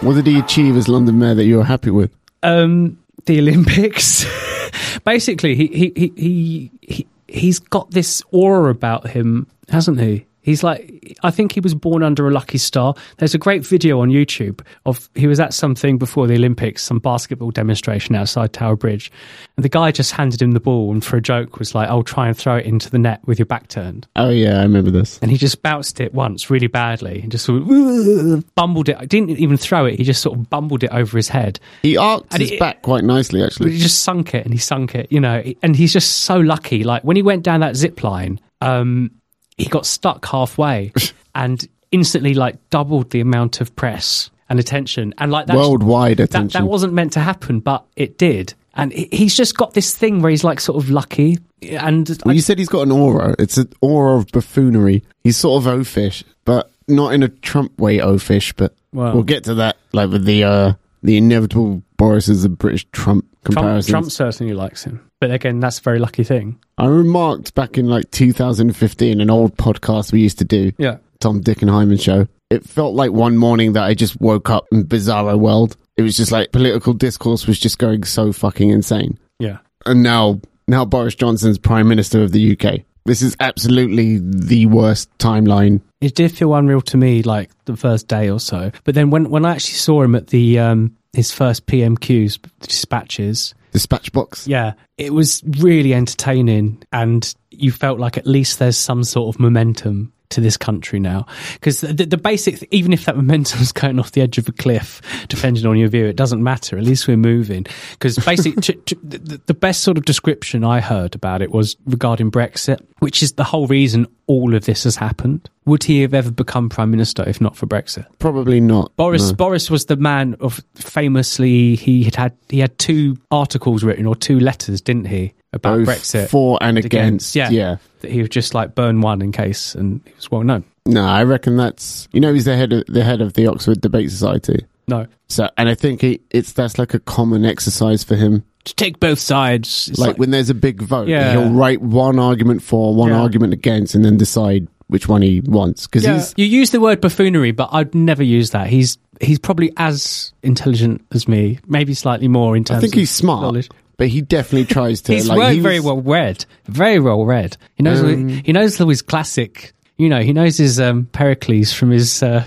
What 0.00 0.14
did 0.14 0.26
he 0.26 0.36
achieve 0.40 0.76
as 0.76 0.88
London 0.88 1.18
mayor 1.20 1.34
that 1.34 1.44
you 1.44 1.58
were 1.58 1.64
happy 1.64 1.90
with? 1.90 2.10
um, 2.42 2.98
the 3.26 3.38
Olympics. 3.38 4.24
Basically, 5.04 5.54
he, 5.54 5.66
he, 5.68 5.92
he, 5.96 6.12
he, 6.16 6.70
he, 6.82 7.06
he's 7.28 7.58
got 7.58 7.90
this 7.90 8.22
aura 8.30 8.70
about 8.70 9.08
him, 9.08 9.46
hasn't 9.68 10.00
he? 10.00 10.26
He's 10.44 10.62
like, 10.62 11.16
I 11.24 11.30
think 11.30 11.52
he 11.52 11.60
was 11.60 11.74
born 11.74 12.02
under 12.02 12.28
a 12.28 12.30
lucky 12.30 12.58
star. 12.58 12.94
There's 13.16 13.34
a 13.34 13.38
great 13.38 13.66
video 13.66 14.00
on 14.00 14.10
YouTube 14.10 14.60
of 14.86 15.08
he 15.14 15.26
was 15.26 15.40
at 15.40 15.54
something 15.54 15.98
before 15.98 16.26
the 16.26 16.34
Olympics, 16.34 16.82
some 16.82 16.98
basketball 16.98 17.50
demonstration 17.50 18.14
outside 18.14 18.52
Tower 18.52 18.76
Bridge. 18.76 19.10
And 19.56 19.64
the 19.64 19.68
guy 19.70 19.90
just 19.90 20.12
handed 20.12 20.42
him 20.42 20.52
the 20.52 20.60
ball 20.60 20.92
and 20.92 21.04
for 21.04 21.16
a 21.16 21.22
joke 21.22 21.58
was 21.58 21.74
like, 21.74 21.88
I'll 21.88 22.02
try 22.02 22.28
and 22.28 22.36
throw 22.36 22.56
it 22.56 22.66
into 22.66 22.90
the 22.90 22.98
net 22.98 23.20
with 23.26 23.38
your 23.38 23.46
back 23.46 23.68
turned. 23.68 24.06
Oh, 24.16 24.28
yeah, 24.28 24.58
I 24.58 24.62
remember 24.62 24.90
this. 24.90 25.18
And 25.22 25.30
he 25.30 25.38
just 25.38 25.62
bounced 25.62 25.98
it 25.98 26.12
once 26.12 26.50
really 26.50 26.66
badly 26.66 27.22
and 27.22 27.32
just 27.32 27.46
sort 27.46 27.62
of 27.62 28.54
bumbled 28.54 28.90
it. 28.90 28.96
I 28.98 29.06
Didn't 29.06 29.30
even 29.30 29.56
throw 29.56 29.86
it. 29.86 29.94
He 29.96 30.04
just 30.04 30.20
sort 30.20 30.38
of 30.38 30.50
bumbled 30.50 30.84
it 30.84 30.90
over 30.92 31.16
his 31.16 31.28
head. 31.28 31.58
He 31.82 31.96
arced 31.96 32.26
And 32.32 32.42
his 32.42 32.52
it- 32.52 32.58
back 32.60 32.82
quite 32.82 33.02
nicely, 33.04 33.40
But 33.40 33.46
actually. 33.46 33.72
he 33.72 33.78
just 33.78 34.02
sunk 34.02 34.34
it 34.34 34.44
and 34.44 34.52
he 34.52 34.58
sunk 34.58 34.94
it, 34.94 35.10
you 35.10 35.20
know, 35.20 35.42
and 35.62 35.74
he's 35.74 35.92
just 35.92 36.18
so 36.18 36.36
lucky. 36.38 36.84
Like 36.84 37.02
when 37.02 37.16
he 37.16 37.22
went 37.22 37.42
down 37.44 37.60
that 37.60 37.76
zip 37.76 38.02
line, 38.02 38.40
um, 38.60 39.10
he 39.56 39.66
got 39.66 39.86
stuck 39.86 40.26
halfway 40.26 40.92
and 41.34 41.66
instantly 41.92 42.34
like 42.34 42.56
doubled 42.70 43.10
the 43.10 43.20
amount 43.20 43.60
of 43.60 43.74
press 43.76 44.30
and 44.48 44.58
attention. 44.60 45.14
And 45.18 45.30
like 45.32 45.46
that's, 45.46 45.56
Worldwide 45.56 46.18
that, 46.18 46.24
attention. 46.24 46.60
that 46.62 46.68
wasn't 46.68 46.92
meant 46.92 47.12
to 47.14 47.20
happen, 47.20 47.60
but 47.60 47.84
it 47.96 48.18
did. 48.18 48.54
And 48.74 48.92
he's 48.92 49.36
just 49.36 49.56
got 49.56 49.74
this 49.74 49.94
thing 49.94 50.20
where 50.20 50.30
he's 50.30 50.42
like 50.42 50.60
sort 50.60 50.82
of 50.82 50.90
lucky. 50.90 51.38
And 51.62 52.08
Well, 52.24 52.34
you 52.34 52.40
said 52.40 52.58
he's 52.58 52.68
got 52.68 52.82
an 52.82 52.90
aura. 52.90 53.36
It's 53.38 53.56
an 53.56 53.72
aura 53.80 54.18
of 54.18 54.26
buffoonery. 54.32 55.04
He's 55.22 55.36
sort 55.36 55.64
of 55.64 55.72
oafish, 55.72 56.24
but 56.44 56.72
not 56.88 57.14
in 57.14 57.22
a 57.22 57.28
Trump 57.28 57.78
way 57.78 57.98
oafish. 57.98 58.52
But 58.56 58.74
Well- 58.92 59.14
we'll 59.14 59.22
get 59.22 59.44
to 59.44 59.54
that, 59.54 59.76
like 59.92 60.10
with 60.10 60.24
the 60.24 60.42
uh, 60.44 60.72
the 61.04 61.16
inevitable 61.16 61.82
Boris 61.96 62.28
is 62.28 62.44
a 62.44 62.48
British 62.48 62.84
Trump 62.90 63.24
Trump. 63.44 63.86
Trump 63.86 64.10
certainly 64.10 64.54
likes 64.54 64.84
him. 64.84 65.00
But 65.20 65.30
again, 65.30 65.60
that's 65.60 65.78
a 65.78 65.82
very 65.82 65.98
lucky 65.98 66.24
thing. 66.24 66.58
I 66.78 66.86
remarked 66.86 67.54
back 67.54 67.78
in 67.78 67.86
like 67.86 68.10
2015, 68.10 69.20
an 69.20 69.30
old 69.30 69.56
podcast 69.56 70.12
we 70.12 70.20
used 70.20 70.38
to 70.38 70.44
do, 70.44 70.72
Yeah. 70.78 70.98
Tom 71.20 71.40
Dick 71.40 71.62
and 71.62 71.70
Hyman 71.70 71.96
show. 71.98 72.26
It 72.50 72.64
felt 72.64 72.94
like 72.94 73.10
one 73.12 73.36
morning 73.36 73.72
that 73.72 73.84
I 73.84 73.94
just 73.94 74.20
woke 74.20 74.50
up 74.50 74.66
in 74.70 74.84
bizarro 74.84 75.38
world. 75.38 75.76
It 75.96 76.02
was 76.02 76.16
just 76.16 76.30
like 76.32 76.52
political 76.52 76.92
discourse 76.92 77.46
was 77.46 77.58
just 77.58 77.78
going 77.78 78.04
so 78.04 78.32
fucking 78.32 78.68
insane. 78.70 79.18
Yeah. 79.38 79.58
and 79.86 80.02
now 80.02 80.40
now 80.68 80.84
Boris 80.84 81.14
Johnson's 81.14 81.58
prime 81.58 81.88
minister 81.88 82.22
of 82.22 82.32
the 82.32 82.52
UK. 82.58 82.80
This 83.06 83.20
is 83.20 83.36
absolutely 83.40 84.18
the 84.18 84.64
worst 84.66 85.10
timeline. 85.18 85.82
It 86.00 86.14
did 86.14 86.32
feel 86.32 86.54
unreal 86.54 86.80
to 86.82 86.96
me, 86.96 87.22
like 87.22 87.50
the 87.66 87.76
first 87.76 88.08
day 88.08 88.30
or 88.30 88.40
so. 88.40 88.70
But 88.84 88.94
then 88.94 89.10
when 89.10 89.28
when 89.30 89.44
I 89.44 89.52
actually 89.52 89.74
saw 89.74 90.02
him 90.02 90.14
at 90.14 90.28
the 90.28 90.58
um, 90.58 90.96
his 91.14 91.30
first 91.32 91.66
PMQs 91.66 92.38
dispatches, 92.60 93.54
Dispatch 93.72 94.12
box. 94.12 94.46
yeah, 94.46 94.74
it 94.98 95.12
was 95.12 95.42
really 95.58 95.94
entertaining, 95.94 96.82
and 96.92 97.34
you 97.50 97.72
felt 97.72 97.98
like 97.98 98.16
at 98.16 98.26
least 98.26 98.58
there's 98.58 98.76
some 98.76 99.04
sort 99.04 99.34
of 99.34 99.40
momentum 99.40 100.12
to 100.34 100.40
this 100.40 100.56
country 100.56 101.00
now. 101.00 101.26
Because 101.54 101.80
the, 101.80 102.06
the 102.06 102.16
basic, 102.16 102.66
even 102.70 102.92
if 102.92 103.04
that 103.06 103.16
momentum's 103.24 103.72
going 103.72 103.98
off 103.98 104.12
the 104.12 104.20
edge 104.20 104.38
of 104.38 104.48
a 104.48 104.52
cliff, 104.52 105.00
depending 105.28 105.66
on 105.66 105.78
your 105.78 105.88
view, 105.88 106.06
it 106.06 106.16
doesn't 106.16 106.42
matter. 106.42 106.76
At 106.76 106.84
least 106.84 107.08
we're 107.08 107.16
moving. 107.16 107.66
Because 107.92 108.18
basically, 108.18 108.60
t- 108.60 108.74
t- 108.86 108.98
the, 109.02 109.40
the 109.46 109.54
best 109.54 109.82
sort 109.82 109.96
of 109.96 110.04
description 110.04 110.64
I 110.64 110.80
heard 110.80 111.14
about 111.14 111.42
it 111.42 111.50
was 111.50 111.76
regarding 111.86 112.30
Brexit, 112.30 112.84
which 112.98 113.22
is 113.22 113.32
the 113.32 113.44
whole 113.44 113.66
reason 113.66 114.06
all 114.26 114.54
of 114.54 114.64
this 114.64 114.84
has 114.84 114.96
happened. 114.96 115.48
Would 115.66 115.84
he 115.84 116.02
have 116.02 116.14
ever 116.14 116.30
become 116.30 116.68
prime 116.68 116.90
minister 116.90 117.26
if 117.26 117.40
not 117.40 117.56
for 117.56 117.66
Brexit? 117.66 118.06
Probably 118.18 118.60
not. 118.60 118.94
Boris 118.96 119.30
no. 119.30 119.36
Boris 119.36 119.70
was 119.70 119.86
the 119.86 119.96
man 119.96 120.34
of 120.40 120.62
famously 120.74 121.76
he 121.76 122.04
had 122.04 122.16
had 122.16 122.36
he 122.48 122.58
had 122.58 122.78
two 122.78 123.16
articles 123.30 123.82
written 123.82 124.06
or 124.06 124.14
two 124.14 124.40
letters, 124.40 124.80
didn't 124.80 125.06
he, 125.06 125.32
about 125.54 125.78
Both 125.78 125.88
Brexit 125.88 126.28
for 126.28 126.58
and 126.60 126.78
against. 126.78 127.34
Yeah, 127.34 127.50
yeah. 127.50 127.76
That 128.00 128.10
he 128.10 128.22
would 128.22 128.30
just 128.30 128.54
like 128.54 128.74
burn 128.74 129.00
one 129.00 129.22
in 129.22 129.32
case, 129.32 129.74
and 129.74 130.00
he 130.04 130.12
was 130.14 130.30
well 130.30 130.42
known. 130.42 130.64
No, 130.86 131.04
I 131.04 131.22
reckon 131.24 131.56
that's 131.56 132.08
you 132.12 132.20
know 132.20 132.32
he's 132.34 132.44
the 132.44 132.56
head 132.56 132.72
of 132.72 132.84
the 132.86 133.02
head 133.04 133.20
of 133.20 133.32
the 133.34 133.46
Oxford 133.46 133.80
Debate 133.80 134.10
Society. 134.10 134.66
No, 134.86 135.06
So 135.28 135.48
and 135.56 135.66
I 135.66 135.74
think 135.74 136.02
he, 136.02 136.20
it's 136.30 136.52
that's 136.52 136.78
like 136.78 136.92
a 136.92 136.98
common 136.98 137.46
exercise 137.46 138.04
for 138.04 138.16
him. 138.16 138.44
to 138.64 138.74
take 138.74 139.00
both 139.00 139.18
sides. 139.18 139.88
It's 139.88 139.98
Like, 139.98 140.18
when 140.18 140.30
there's 140.30 140.50
a 140.50 140.54
big 140.54 140.82
vote, 140.82 141.08
Yeah. 141.08 141.32
he'll 141.32 141.52
write 141.52 141.80
one 141.80 142.18
argument 142.18 142.62
for, 142.62 142.94
one 142.94 143.08
Yeah. 143.08 143.20
argument 143.20 143.54
against, 143.54 143.94
and 143.94 144.04
then 144.04 144.18
decide 144.18 144.68
which 144.88 145.08
one 145.08 145.22
he 145.22 145.40
wants. 145.40 145.86
Because 145.86 146.04
yeah. 146.04 146.22
you 146.36 146.44
use 146.44 146.68
the 146.70 146.80
word 146.80 147.00
buffoonery, 147.00 147.52
but 147.52 147.70
I'd 147.72 147.94
never 147.94 148.22
use 148.22 148.50
that. 148.50 148.66
He's 148.66 148.98
he's 149.22 149.38
probably 149.38 149.72
as 149.78 150.34
intelligent 150.42 151.02
as 151.12 151.26
me, 151.26 151.60
maybe 151.66 151.94
slightly 151.94 152.28
more 152.28 152.54
in 152.54 152.64
terms. 152.64 152.78
I 152.78 152.80
think 152.82 152.94
he's 152.94 153.10
smart, 153.10 153.40
knowledge. 153.40 153.70
But 153.96 154.08
he 154.08 154.20
definitely 154.20 154.66
tries 154.66 155.02
to. 155.02 155.12
He's 155.14 155.28
like, 155.28 155.38
very, 155.38 155.54
he 155.54 155.60
very 155.60 155.80
well 155.80 156.00
read. 156.00 156.44
Very 156.66 156.98
well 156.98 157.24
read. 157.24 157.56
He 157.74 157.82
knows. 157.82 158.00
Um, 158.00 158.28
he 158.28 158.52
knows 158.52 158.76
his 158.76 159.02
classic. 159.02 159.72
You 159.96 160.08
know, 160.08 160.20
he 160.20 160.32
knows 160.32 160.56
his 160.56 160.80
um, 160.80 161.06
Pericles 161.12 161.72
from 161.72 161.90
his 161.90 162.22
uh, 162.22 162.44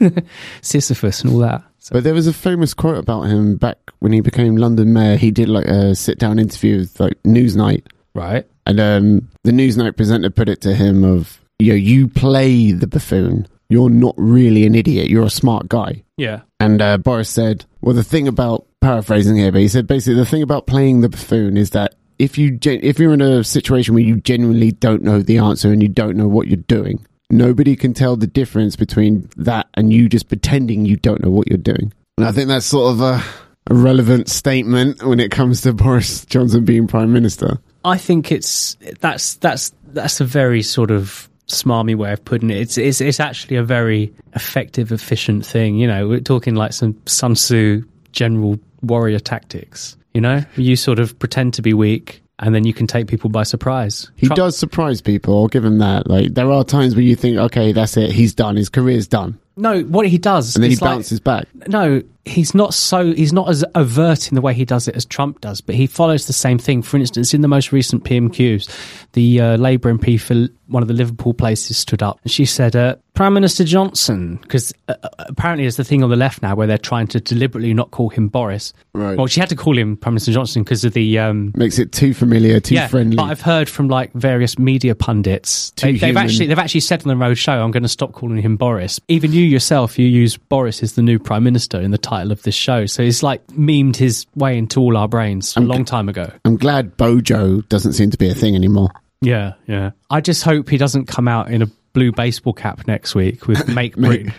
Sisyphus 0.62 1.20
and 1.22 1.32
all 1.32 1.38
that. 1.40 1.62
But 1.90 2.04
there 2.04 2.14
was 2.14 2.26
a 2.26 2.32
famous 2.32 2.74
quote 2.74 2.98
about 2.98 3.22
him 3.22 3.56
back 3.56 3.78
when 3.98 4.12
he 4.12 4.20
became 4.20 4.56
London 4.56 4.92
mayor. 4.92 5.16
He 5.16 5.30
did 5.30 5.48
like 5.48 5.66
a 5.66 5.94
sit 5.94 6.18
down 6.18 6.38
interview 6.38 6.78
with 6.78 6.98
like 7.00 7.22
Newsnight. 7.22 7.86
Right. 8.14 8.46
And 8.66 8.80
um, 8.80 9.28
the 9.44 9.52
Newsnight 9.52 9.96
presenter 9.96 10.30
put 10.30 10.48
it 10.48 10.60
to 10.62 10.74
him 10.74 11.04
of, 11.04 11.40
you 11.58 11.68
know, 11.72 11.76
you 11.76 12.08
play 12.08 12.72
the 12.72 12.86
buffoon. 12.86 13.46
You're 13.70 13.90
not 13.90 14.14
really 14.16 14.66
an 14.66 14.74
idiot. 14.74 15.08
You're 15.08 15.24
a 15.24 15.30
smart 15.30 15.68
guy. 15.68 16.04
Yeah. 16.18 16.40
And 16.60 16.82
uh, 16.82 16.98
Boris 16.98 17.30
said, 17.30 17.64
well, 17.80 17.94
the 17.94 18.04
thing 18.04 18.28
about 18.28 18.66
paraphrasing 18.80 19.36
here, 19.36 19.52
but 19.52 19.62
he 19.62 19.68
said 19.68 19.86
basically 19.86 20.16
the 20.16 20.26
thing 20.26 20.42
about 20.42 20.66
playing 20.66 21.00
the 21.00 21.08
buffoon 21.08 21.56
is 21.56 21.70
that 21.70 21.94
if 22.18 22.36
you 22.36 22.50
gen- 22.50 22.80
if 22.82 22.98
you're 22.98 23.14
in 23.14 23.22
a 23.22 23.44
situation 23.44 23.94
where 23.94 24.02
you 24.02 24.16
genuinely 24.16 24.72
don't 24.72 25.02
know 25.02 25.22
the 25.22 25.38
answer 25.38 25.72
and 25.72 25.80
you 25.80 25.88
don't 25.88 26.16
know 26.16 26.28
what 26.28 26.48
you're 26.48 26.56
doing, 26.56 27.06
nobody 27.30 27.76
can 27.76 27.94
tell 27.94 28.16
the 28.16 28.26
difference 28.26 28.74
between 28.74 29.30
that 29.36 29.68
and 29.74 29.92
you 29.92 30.08
just 30.08 30.28
pretending 30.28 30.84
you 30.84 30.96
don't 30.96 31.22
know 31.22 31.30
what 31.30 31.48
you're 31.48 31.56
doing. 31.56 31.92
And 32.16 32.26
I 32.26 32.32
think 32.32 32.48
that's 32.48 32.66
sort 32.66 32.92
of 32.92 33.00
a, 33.00 33.22
a 33.68 33.74
relevant 33.74 34.28
statement 34.28 35.02
when 35.04 35.20
it 35.20 35.30
comes 35.30 35.62
to 35.62 35.72
Boris 35.74 36.24
Johnson 36.26 36.64
being 36.64 36.88
prime 36.88 37.12
minister. 37.12 37.58
I 37.84 37.96
think 37.96 38.32
it's 38.32 38.76
that's 39.00 39.34
that's 39.34 39.72
that's 39.92 40.20
a 40.20 40.24
very 40.24 40.62
sort 40.62 40.90
of 40.90 41.27
smarmy 41.48 41.94
way 41.96 42.12
of 42.12 42.24
putting 42.24 42.50
it. 42.50 42.58
It's 42.58 42.78
it's 42.78 43.00
it's 43.00 43.20
actually 43.20 43.56
a 43.56 43.64
very 43.64 44.12
effective, 44.34 44.92
efficient 44.92 45.44
thing. 45.44 45.76
You 45.76 45.86
know, 45.86 46.08
we're 46.08 46.20
talking 46.20 46.54
like 46.54 46.72
some 46.72 46.96
Sun 47.06 47.34
Tzu 47.34 47.82
general 48.12 48.58
warrior 48.82 49.18
tactics. 49.18 49.96
You 50.14 50.20
know, 50.20 50.42
you 50.56 50.76
sort 50.76 50.98
of 50.98 51.18
pretend 51.18 51.54
to 51.54 51.62
be 51.62 51.74
weak, 51.74 52.22
and 52.38 52.54
then 52.54 52.64
you 52.64 52.72
can 52.72 52.86
take 52.86 53.06
people 53.08 53.30
by 53.30 53.42
surprise. 53.42 54.10
He 54.16 54.26
Trump- 54.26 54.36
does 54.36 54.58
surprise 54.58 55.00
people. 55.00 55.36
I'll 55.38 55.48
give 55.48 55.64
him 55.64 55.78
that. 55.78 56.08
Like 56.08 56.34
there 56.34 56.50
are 56.50 56.64
times 56.64 56.94
where 56.94 57.04
you 57.04 57.16
think, 57.16 57.36
okay, 57.38 57.72
that's 57.72 57.96
it. 57.96 58.12
He's 58.12 58.34
done. 58.34 58.56
His 58.56 58.68
career's 58.68 59.06
done, 59.06 59.38
No, 59.58 59.80
what 59.82 60.06
he 60.06 60.18
does, 60.18 60.54
and 60.56 60.62
then 60.62 60.70
he 60.70 60.76
like- 60.76 60.90
bounces 60.90 61.20
back. 61.20 61.46
no, 61.66 62.02
he's 62.24 62.54
not 62.54 62.74
so 62.74 63.12
he's 63.12 63.32
not 63.32 63.48
as 63.48 63.64
overt 63.74 64.28
in 64.28 64.34
the 64.34 64.40
way 64.42 64.52
he 64.54 64.64
does 64.64 64.86
it 64.88 64.94
as 64.96 65.04
Trump 65.04 65.40
does, 65.40 65.60
but 65.60 65.74
he 65.74 65.86
follows 65.86 66.26
the 66.26 66.32
same 66.32 66.58
thing. 66.58 66.82
For 66.82 66.96
instance, 66.96 67.32
in 67.34 67.40
the 67.40 67.48
most 67.48 67.72
recent 67.72 68.04
PMQs, 68.04 68.68
the 69.12 69.40
uh, 69.40 69.56
Labour 69.56 69.92
MP 69.94 70.20
for 70.20 70.46
one 70.66 70.82
of 70.82 70.88
the 70.88 70.94
Liverpool 70.94 71.32
places 71.32 71.78
stood 71.78 72.02
up 72.02 72.20
and 72.22 72.30
she 72.30 72.44
said, 72.44 72.76
uh, 72.76 72.96
"Prime 73.14 73.32
Minister 73.32 73.64
Johnson," 73.64 74.36
because 74.42 74.74
uh, 74.88 74.94
uh, 75.02 75.08
apparently 75.20 75.64
there's 75.64 75.76
the 75.76 75.84
thing 75.84 76.02
on 76.04 76.10
the 76.10 76.16
left 76.16 76.42
now 76.42 76.54
where 76.54 76.66
they're 76.66 76.76
trying 76.76 77.06
to 77.08 77.20
deliberately 77.20 77.72
not 77.72 77.90
call 77.90 78.10
him 78.10 78.28
Boris. 78.28 78.72
Right. 78.92 79.16
Well, 79.16 79.26
she 79.26 79.40
had 79.40 79.48
to 79.48 79.56
call 79.56 79.78
him 79.78 79.96
Prime 79.96 80.12
Minister 80.14 80.32
Johnson 80.32 80.62
because 80.64 80.84
of 80.84 80.92
the. 80.92 81.18
Um, 81.18 81.52
Makes 81.56 81.78
it 81.78 81.92
too 81.92 82.12
familiar, 82.12 82.60
too 82.60 82.74
yeah, 82.74 82.88
friendly. 82.88 83.16
but 83.16 83.24
I've 83.24 83.40
heard 83.40 83.68
from 83.70 83.88
like 83.88 84.12
various 84.12 84.58
media 84.58 84.94
pundits. 84.94 85.70
Too 85.70 85.86
They, 85.86 85.92
they've 85.92 86.00
human. 86.10 86.24
actually 86.24 86.46
they've 86.48 86.58
actually 86.58 86.80
said 86.80 87.00
on 87.02 87.08
the 87.08 87.16
road 87.16 87.34
show, 87.38 87.52
"I'm 87.52 87.70
going 87.70 87.82
to 87.84 87.88
stop 87.88 88.12
calling 88.12 88.36
him 88.42 88.56
Boris." 88.58 89.00
Even 89.08 89.32
you 89.32 89.42
yourself, 89.48 89.98
you 89.98 90.06
use 90.06 90.36
Boris 90.36 90.82
as 90.82 90.92
the 90.94 91.02
new 91.02 91.18
prime 91.18 91.44
minister 91.44 91.80
in 91.80 91.90
the 91.90 91.98
title 91.98 92.32
of 92.32 92.42
this 92.42 92.54
show, 92.54 92.86
so 92.86 93.02
he's 93.02 93.22
like 93.22 93.46
memed 93.48 93.96
his 93.96 94.26
way 94.34 94.56
into 94.56 94.80
all 94.80 94.96
our 94.96 95.08
brains 95.08 95.56
a 95.56 95.60
long 95.60 95.84
time 95.84 96.08
ago. 96.08 96.30
I'm 96.44 96.56
glad 96.56 96.96
Bojo 96.96 97.62
doesn't 97.62 97.94
seem 97.94 98.10
to 98.10 98.18
be 98.18 98.28
a 98.28 98.34
thing 98.34 98.54
anymore. 98.54 98.90
Yeah, 99.20 99.54
yeah. 99.66 99.90
I 100.10 100.20
just 100.20 100.44
hope 100.44 100.68
he 100.68 100.76
doesn't 100.76 101.06
come 101.06 101.26
out 101.28 101.50
in 101.50 101.62
a 101.62 101.66
blue 101.92 102.12
baseball 102.12 102.52
cap 102.52 102.86
next 102.86 103.14
week 103.14 103.46
with 103.46 103.66
"Make 103.74 103.96
Britain 103.96 104.32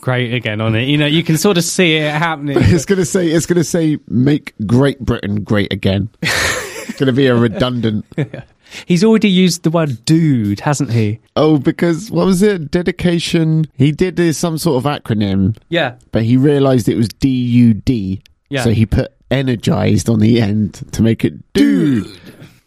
Great 0.00 0.34
Again" 0.34 0.60
on 0.60 0.76
it. 0.76 0.84
You 0.84 0.98
know, 0.98 1.06
you 1.06 1.24
can 1.24 1.36
sort 1.36 1.58
of 1.58 1.64
see 1.64 1.96
it 1.96 2.12
happening. 2.12 2.58
It's 2.60 2.84
gonna 2.84 3.04
say 3.04 3.28
it's 3.28 3.46
gonna 3.46 3.64
say 3.64 3.98
make 4.06 4.54
Great 4.66 5.00
Britain 5.00 5.42
great 5.42 5.72
again. 5.72 6.10
it's 6.94 7.00
gonna 7.00 7.12
be 7.12 7.26
a 7.26 7.34
redundant. 7.34 8.04
He's 8.86 9.02
already 9.04 9.28
used 9.28 9.62
the 9.64 9.70
word 9.70 10.04
"dude," 10.04 10.60
hasn't 10.60 10.92
he? 10.92 11.18
Oh, 11.36 11.58
because 11.58 12.08
what 12.10 12.26
was 12.26 12.40
it? 12.40 12.70
Dedication. 12.70 13.66
He 13.76 13.90
did 13.92 14.34
some 14.36 14.58
sort 14.58 14.84
of 14.84 14.90
acronym, 14.90 15.56
Yeah. 15.68 15.96
but 16.12 16.22
he 16.22 16.36
realised 16.36 16.88
it 16.88 16.96
was 16.96 17.08
D 17.08 17.28
U 17.28 17.74
D. 17.74 18.22
Yeah. 18.48 18.62
So 18.62 18.70
he 18.70 18.86
put 18.86 19.12
energized 19.30 20.08
on 20.08 20.20
the 20.20 20.40
end 20.40 20.74
to 20.92 21.02
make 21.02 21.24
it 21.24 21.34
dude. 21.52 22.06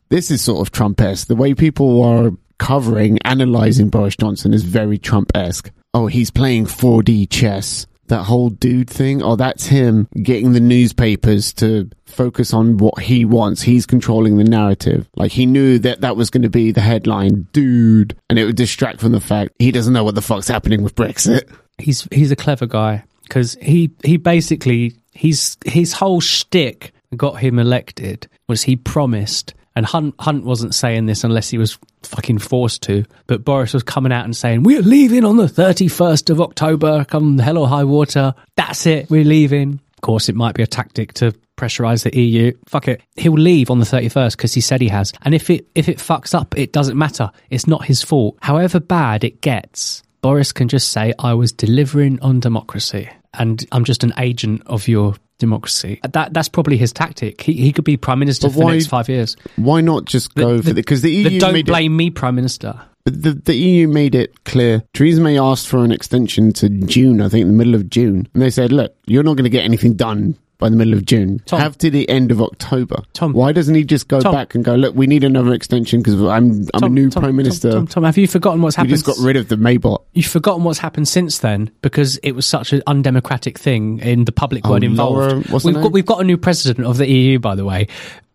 This 0.09 0.29
is 0.29 0.41
sort 0.41 0.65
of 0.65 0.71
Trump-esque. 0.71 1.27
The 1.27 1.35
way 1.35 1.53
people 1.53 2.01
are 2.03 2.31
covering, 2.59 3.19
analysing 3.25 3.89
Boris 3.89 4.15
Johnson 4.15 4.53
is 4.53 4.63
very 4.63 4.97
Trump-esque. 4.97 5.71
Oh, 5.93 6.07
he's 6.07 6.31
playing 6.31 6.65
4D 6.65 7.29
chess. 7.29 7.86
That 8.07 8.23
whole 8.23 8.49
dude 8.49 8.89
thing. 8.89 9.21
Oh, 9.21 9.35
that's 9.35 9.65
him 9.65 10.07
getting 10.21 10.53
the 10.53 10.59
newspapers 10.59 11.53
to 11.55 11.89
focus 12.05 12.53
on 12.53 12.77
what 12.77 12.99
he 12.99 13.25
wants. 13.25 13.61
He's 13.61 13.85
controlling 13.85 14.37
the 14.37 14.43
narrative. 14.43 15.09
Like 15.15 15.31
he 15.31 15.45
knew 15.45 15.77
that 15.79 16.01
that 16.01 16.15
was 16.15 16.29
going 16.29 16.43
to 16.43 16.49
be 16.49 16.71
the 16.71 16.81
headline, 16.81 17.47
dude. 17.51 18.17
And 18.29 18.39
it 18.39 18.45
would 18.45 18.55
distract 18.55 18.99
from 18.99 19.11
the 19.11 19.19
fact 19.19 19.51
he 19.59 19.71
doesn't 19.71 19.93
know 19.93 20.03
what 20.03 20.15
the 20.15 20.21
fuck's 20.21 20.47
happening 20.47 20.83
with 20.83 20.95
Brexit. 20.95 21.49
he's 21.77 22.07
he's 22.11 22.31
a 22.31 22.35
clever 22.35 22.65
guy 22.65 23.03
because 23.23 23.57
he 23.61 23.91
he 24.03 24.17
basically 24.17 24.95
he's 25.13 25.57
his 25.65 25.93
whole 25.93 26.21
shtick 26.21 26.93
got 27.15 27.39
him 27.39 27.59
elected 27.59 28.27
was 28.47 28.63
he 28.63 28.75
promised 28.75 29.53
and 29.75 29.85
Hunt 29.85 30.15
Hunt 30.19 30.43
wasn't 30.43 30.73
saying 30.73 31.05
this 31.05 31.23
unless 31.23 31.49
he 31.49 31.57
was 31.57 31.77
fucking 32.03 32.37
forced 32.37 32.83
to 32.83 33.03
but 33.25 33.43
Boris 33.43 33.73
was 33.73 33.83
coming 33.83 34.11
out 34.11 34.25
and 34.25 34.35
saying 34.35 34.63
we're 34.63 34.81
leaving 34.81 35.25
on 35.25 35.37
the 35.37 35.45
31st 35.45 36.29
of 36.29 36.41
October 36.41 37.03
come 37.05 37.37
hell 37.37 37.57
or 37.57 37.67
high 37.67 37.83
water. 37.83 38.33
That's 38.55 38.85
it 38.85 39.09
we're 39.09 39.23
leaving. 39.23 39.79
Of 39.97 40.01
course 40.01 40.29
it 40.29 40.35
might 40.35 40.55
be 40.55 40.63
a 40.63 40.67
tactic 40.67 41.13
to 41.15 41.33
pressurize 41.57 42.03
the 42.03 42.17
EU 42.17 42.51
fuck 42.67 42.87
it. 42.87 43.01
He'll 43.15 43.33
leave 43.33 43.71
on 43.71 43.79
the 43.79 43.85
31st 43.85 44.37
because 44.37 44.53
he 44.53 44.61
said 44.61 44.81
he 44.81 44.89
has. 44.89 45.11
And 45.23 45.33
if 45.33 45.49
it 45.49 45.67
if 45.75 45.89
it 45.89 45.97
fucks 45.97 46.33
up 46.33 46.57
it 46.57 46.71
doesn't 46.71 46.97
matter. 46.97 47.31
It's 47.49 47.67
not 47.67 47.85
his 47.85 48.03
fault. 48.03 48.37
However 48.41 48.79
bad 48.79 49.23
it 49.23 49.41
gets 49.41 50.03
Boris 50.21 50.51
can 50.51 50.67
just 50.67 50.89
say, 50.89 51.13
I 51.19 51.33
was 51.33 51.51
delivering 51.51 52.19
on 52.21 52.39
democracy. 52.39 53.09
And 53.33 53.63
I'm 53.71 53.83
just 53.83 54.03
an 54.03 54.13
agent 54.17 54.63
of 54.65 54.87
your 54.87 55.15
democracy. 55.37 55.99
That 56.09 56.33
That's 56.33 56.49
probably 56.49 56.77
his 56.77 56.93
tactic. 56.93 57.41
He, 57.41 57.53
he 57.53 57.71
could 57.71 57.85
be 57.85 57.97
prime 57.97 58.19
minister 58.19 58.47
But 58.47 58.53
for 58.53 58.59
the 58.59 58.73
next 58.73 58.87
five 58.87 59.09
years. 59.09 59.35
Why 59.55 59.81
not 59.81 60.05
just 60.05 60.33
go 60.35 60.57
for 60.57 60.69
the 60.69 60.73
because 60.73 61.01
the 61.01 61.11
EU 61.11 61.39
don't 61.39 61.53
made 61.53 61.67
it 61.67 61.71
blame 61.71 61.95
me, 61.95 62.09
prime 62.09 62.35
minister. 62.35 62.79
But 63.03 63.23
the, 63.23 63.33
the 63.33 63.55
EU 63.55 63.87
made 63.87 64.15
it 64.15 64.43
clear. 64.43 64.83
Theresa 64.93 65.21
May 65.21 65.39
asked 65.39 65.67
for 65.67 65.83
an 65.85 65.93
extension 65.93 66.51
to 66.53 66.67
June, 66.67 67.21
I 67.21 67.29
think, 67.29 67.47
the 67.47 67.53
middle 67.53 67.73
of 67.73 67.89
June. 67.89 68.27
And 68.33 68.43
they 68.43 68.49
said, 68.49 68.73
look, 68.73 68.93
you're 69.05 69.23
not 69.23 69.35
going 69.35 69.45
to 69.45 69.49
get 69.49 69.63
anything 69.63 69.93
done 69.93 70.37
by 70.59 70.69
the 70.69 70.75
middle 70.75 70.93
of 70.93 71.05
June. 71.05 71.39
Tom. 71.45 71.59
Have 71.59 71.77
to 71.79 71.89
the 71.89 72.07
end 72.09 72.31
of 72.31 72.41
October. 72.41 73.03
Tom. 73.13 73.33
Why 73.33 73.51
doesn't 73.51 73.75
he 73.75 73.83
just 73.83 74.07
go 74.07 74.19
Tom. 74.19 74.33
back 74.33 74.55
and 74.55 74.65
go, 74.65 74.75
look, 74.75 74.95
we 74.95 75.05
need 75.07 75.23
another 75.23 75.53
extension 75.53 75.99
because 76.01 76.19
I'm, 76.21 76.67
I'm 76.73 76.83
a 76.83 76.89
new 76.89 77.09
prime 77.09 77.35
minister. 77.35 77.71
Tom, 77.71 77.87
Tom, 77.87 78.03
have 78.03 78.17
you 78.17 78.27
forgotten 78.27 78.61
what's 78.61 78.75
happened? 78.75 78.89
just 78.89 79.05
got 79.05 79.17
rid 79.19 79.35
of 79.37 79.49
the 79.49 79.55
Maybot. 79.55 80.03
You've 80.13 80.25
forgotten 80.25 80.63
what's 80.63 80.79
happened 80.79 81.07
since 81.07 81.39
then 81.39 81.69
because 81.81 82.17
it 82.17 82.31
was 82.31 82.45
such 82.45 82.73
an 82.73 82.81
undemocratic 82.87 83.57
thing 83.59 83.99
in 83.99 84.25
the 84.25 84.31
public 84.31 84.65
Oh, 84.65 84.71
weren't 84.71 84.83
involved. 84.83 85.49
Laura- 85.51 85.61
we've 85.63 85.75
got 85.75 85.91
we've 85.91 86.05
got 86.05 86.21
a 86.21 86.23
new 86.23 86.37
president 86.37 86.87
of 86.87 86.97
the 86.97 87.07
EU, 87.07 87.37
by 87.39 87.55
the 87.55 87.65
way. 87.65 87.87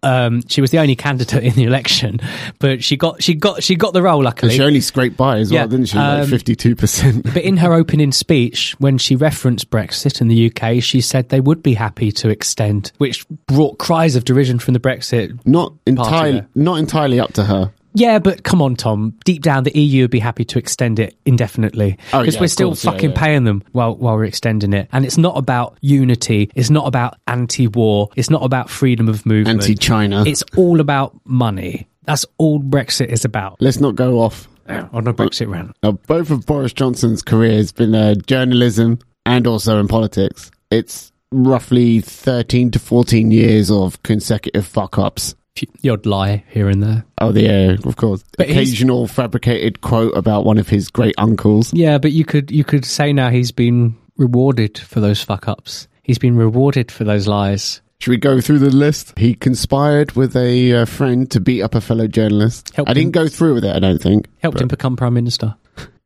Um, 0.03 0.43
she 0.49 0.61
was 0.61 0.71
the 0.71 0.79
only 0.79 0.97
candidate 0.97 1.45
in 1.45 1.53
the 1.55 1.65
election, 1.65 2.19
but 2.59 2.83
she 2.83 2.97
got 2.97 3.23
she 3.23 3.35
got 3.35 3.63
she 3.63 3.77
got 3.77 3.93
the 3.93 4.03
role. 4.03 4.17
And 4.17 4.25
Luckily, 4.25 4.55
she 4.57 4.63
only 4.63 4.81
scraped 4.81 5.17
by 5.17 5.39
as 5.39 5.51
well, 5.53 5.61
Yeah, 5.61 5.67
didn't 5.67 5.87
she? 5.87 5.99
um, 5.99 6.21
like 6.21 6.29
52%. 6.43 7.35
But 7.35 7.43
in 7.43 7.57
her 7.59 7.73
opening 7.73 8.13
speech, 8.13 8.75
when 8.79 8.99
she 8.99 9.15
referenced 9.17 9.71
Brexit 9.71 10.21
in 10.21 10.29
the 10.29 10.51
UK, 10.53 10.83
she 10.83 11.01
said 11.01 11.29
they 11.29 11.41
would 11.41 11.63
be 11.63 11.75
happy 11.75 12.11
to 12.13 12.29
extend, 12.31 12.93
which 12.99 13.27
brought 13.47 13.79
cries 13.79 14.17
of 14.17 14.25
derision 14.25 14.59
from 14.59 14.75
the 14.75 14.81
Brexit. 14.81 15.39
not 15.47 15.73
entirely, 15.87 16.45
not 16.55 16.79
entirely 16.79 17.21
up 17.21 17.33
to 17.35 17.45
her. 17.45 17.73
Yeah, 17.95 18.19
but 18.19 18.43
come 18.43 18.63
on, 18.63 18.77
Tom. 18.77 19.15
Deep 19.25 19.43
down, 19.43 19.65
the 19.65 19.79
EU 19.79 20.05
would 20.05 20.11
be 20.11 20.19
happy 20.19 20.45
to 20.47 20.59
extend 20.59 20.99
it 20.99 21.17
indefinitely 21.25 21.99
Oh, 22.13 22.21
because 22.21 22.35
yeah, 22.37 22.41
we're 22.41 22.47
still 22.49 22.69
course, 22.71 22.85
yeah, 22.85 22.91
fucking 22.93 23.11
yeah. 23.11 23.19
paying 23.19 23.45
them 23.45 23.63
while 23.73 23.95
while 23.97 24.15
we're 24.17 24.25
extending 24.25 24.73
it. 24.73 24.89
And 24.93 25.05
it's 25.05 25.19
not 25.19 25.37
about 25.37 25.77
unity. 25.81 26.51
It's 26.55 26.71
not 26.71 26.87
about 26.87 27.19
anti-war. 27.27 28.09
It's 28.17 28.31
not 28.31 28.43
about 28.43 28.71
freedom 28.71 29.09
of 29.09 29.27
movement. 29.27 29.61
Anti-China. 29.63 30.25
It's 30.27 30.43
all 30.57 30.81
about 30.81 31.19
money. 31.25 31.87
That's 32.05 32.25
all 32.39 32.61
Brexit 32.61 33.09
is 33.09 33.25
about. 33.25 33.57
Let's 33.61 33.81
not 33.81 33.95
go 33.95 34.21
off. 34.21 34.49
On 34.69 35.07
a 35.07 35.13
Brexit 35.13 35.49
rant. 35.49 35.77
Now, 35.83 35.93
both 35.93 36.31
of 36.31 36.47
Boris 36.47 36.73
Johnson's 36.73 37.21
career 37.21 37.53
has 37.53 37.73
been 37.73 37.95
uh, 37.95 38.15
journalism 38.27 39.01
and 39.27 39.47
also 39.47 39.79
in 39.79 39.87
politics. 39.89 40.51
It's 40.71 41.13
roughly 41.31 42.01
13 42.01 42.71
to 42.71 42.79
14 42.79 43.31
years 43.33 43.71
of 43.71 44.03
consecutive 44.03 44.67
fuck 44.67 44.99
ups. 44.99 45.35
The 45.55 45.91
odd 45.91 46.07
lie 46.07 46.45
here 46.49 46.69
and 46.69 46.83
there. 46.83 47.05
Oh, 47.21 47.33
yeah, 47.33 47.77
of 47.85 47.97
course. 47.97 48.25
But 48.39 48.49
Occasional 48.49 49.07
fabricated 49.07 49.81
quote 49.83 50.17
about 50.17 50.45
one 50.45 50.59
of 50.59 50.69
his 50.69 50.89
great 50.89 51.15
uncles. 51.19 51.73
Yeah, 51.75 51.99
but 51.99 52.13
you 52.13 52.25
could 52.25 52.51
you 52.51 52.65
could 52.65 52.85
say 52.85 53.13
now 53.13 53.29
he's 53.31 53.53
been 53.53 53.97
rewarded 54.17 54.79
for 54.79 55.01
those 55.01 55.23
fuck 55.23 55.49
ups. 55.49 55.89
He's 56.03 56.19
been 56.19 56.37
rewarded 56.37 56.91
for 56.91 57.05
those 57.05 57.29
lies. 57.29 57.81
Should 58.01 58.11
we 58.11 58.17
go 58.17 58.41
through 58.41 58.59
the 58.61 58.71
list? 58.71 59.17
He 59.19 59.35
conspired 59.35 60.13
with 60.13 60.35
a 60.35 60.73
uh, 60.73 60.85
friend 60.87 61.31
to 61.31 61.39
beat 61.39 61.63
up 61.63 61.75
a 61.77 61.81
fellow 61.81 62.09
journalist. 62.09 62.75
Helped 62.75 62.91
I 62.91 62.95
didn't 62.95 63.09
him. 63.15 63.23
go 63.23 63.29
through 63.29 63.55
with 63.55 63.65
it, 63.65 63.77
I 63.77 63.79
don't 63.79 64.03
think. 64.03 64.27
Helped 64.41 64.57
But 64.57 64.63
him 64.63 64.69
become 64.69 64.97
prime 64.97 65.15
minister. 65.15 65.55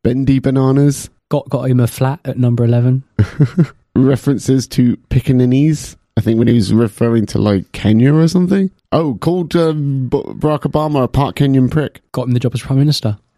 Bendy 0.03 0.39
Bananas, 0.39 1.09
Got 1.29 1.49
got 1.49 1.69
him 1.69 1.79
a 1.79 1.87
flat 1.87 2.19
at 2.25 2.37
number 2.37 2.63
eleven. 2.65 3.03
references 3.95 4.67
to 4.69 4.97
pickaninnies. 5.09 5.95
I 6.17 6.21
think 6.21 6.37
when 6.39 6.47
he 6.47 6.53
was 6.55 6.73
referring 6.73 7.25
to 7.27 7.37
like 7.39 7.71
Kenya 7.71 8.13
or 8.13 8.27
something. 8.27 8.71
Oh, 8.91 9.15
called 9.15 9.55
um, 9.55 10.07
B- 10.07 10.17
Barack 10.17 10.61
Obama 10.61 11.03
a 11.03 11.07
part 11.07 11.35
Kenyan 11.35 11.69
prick. 11.69 12.01
Got 12.13 12.27
him 12.27 12.33
the 12.33 12.39
job 12.39 12.53
as 12.55 12.61
prime 12.61 12.79
minister. 12.79 13.17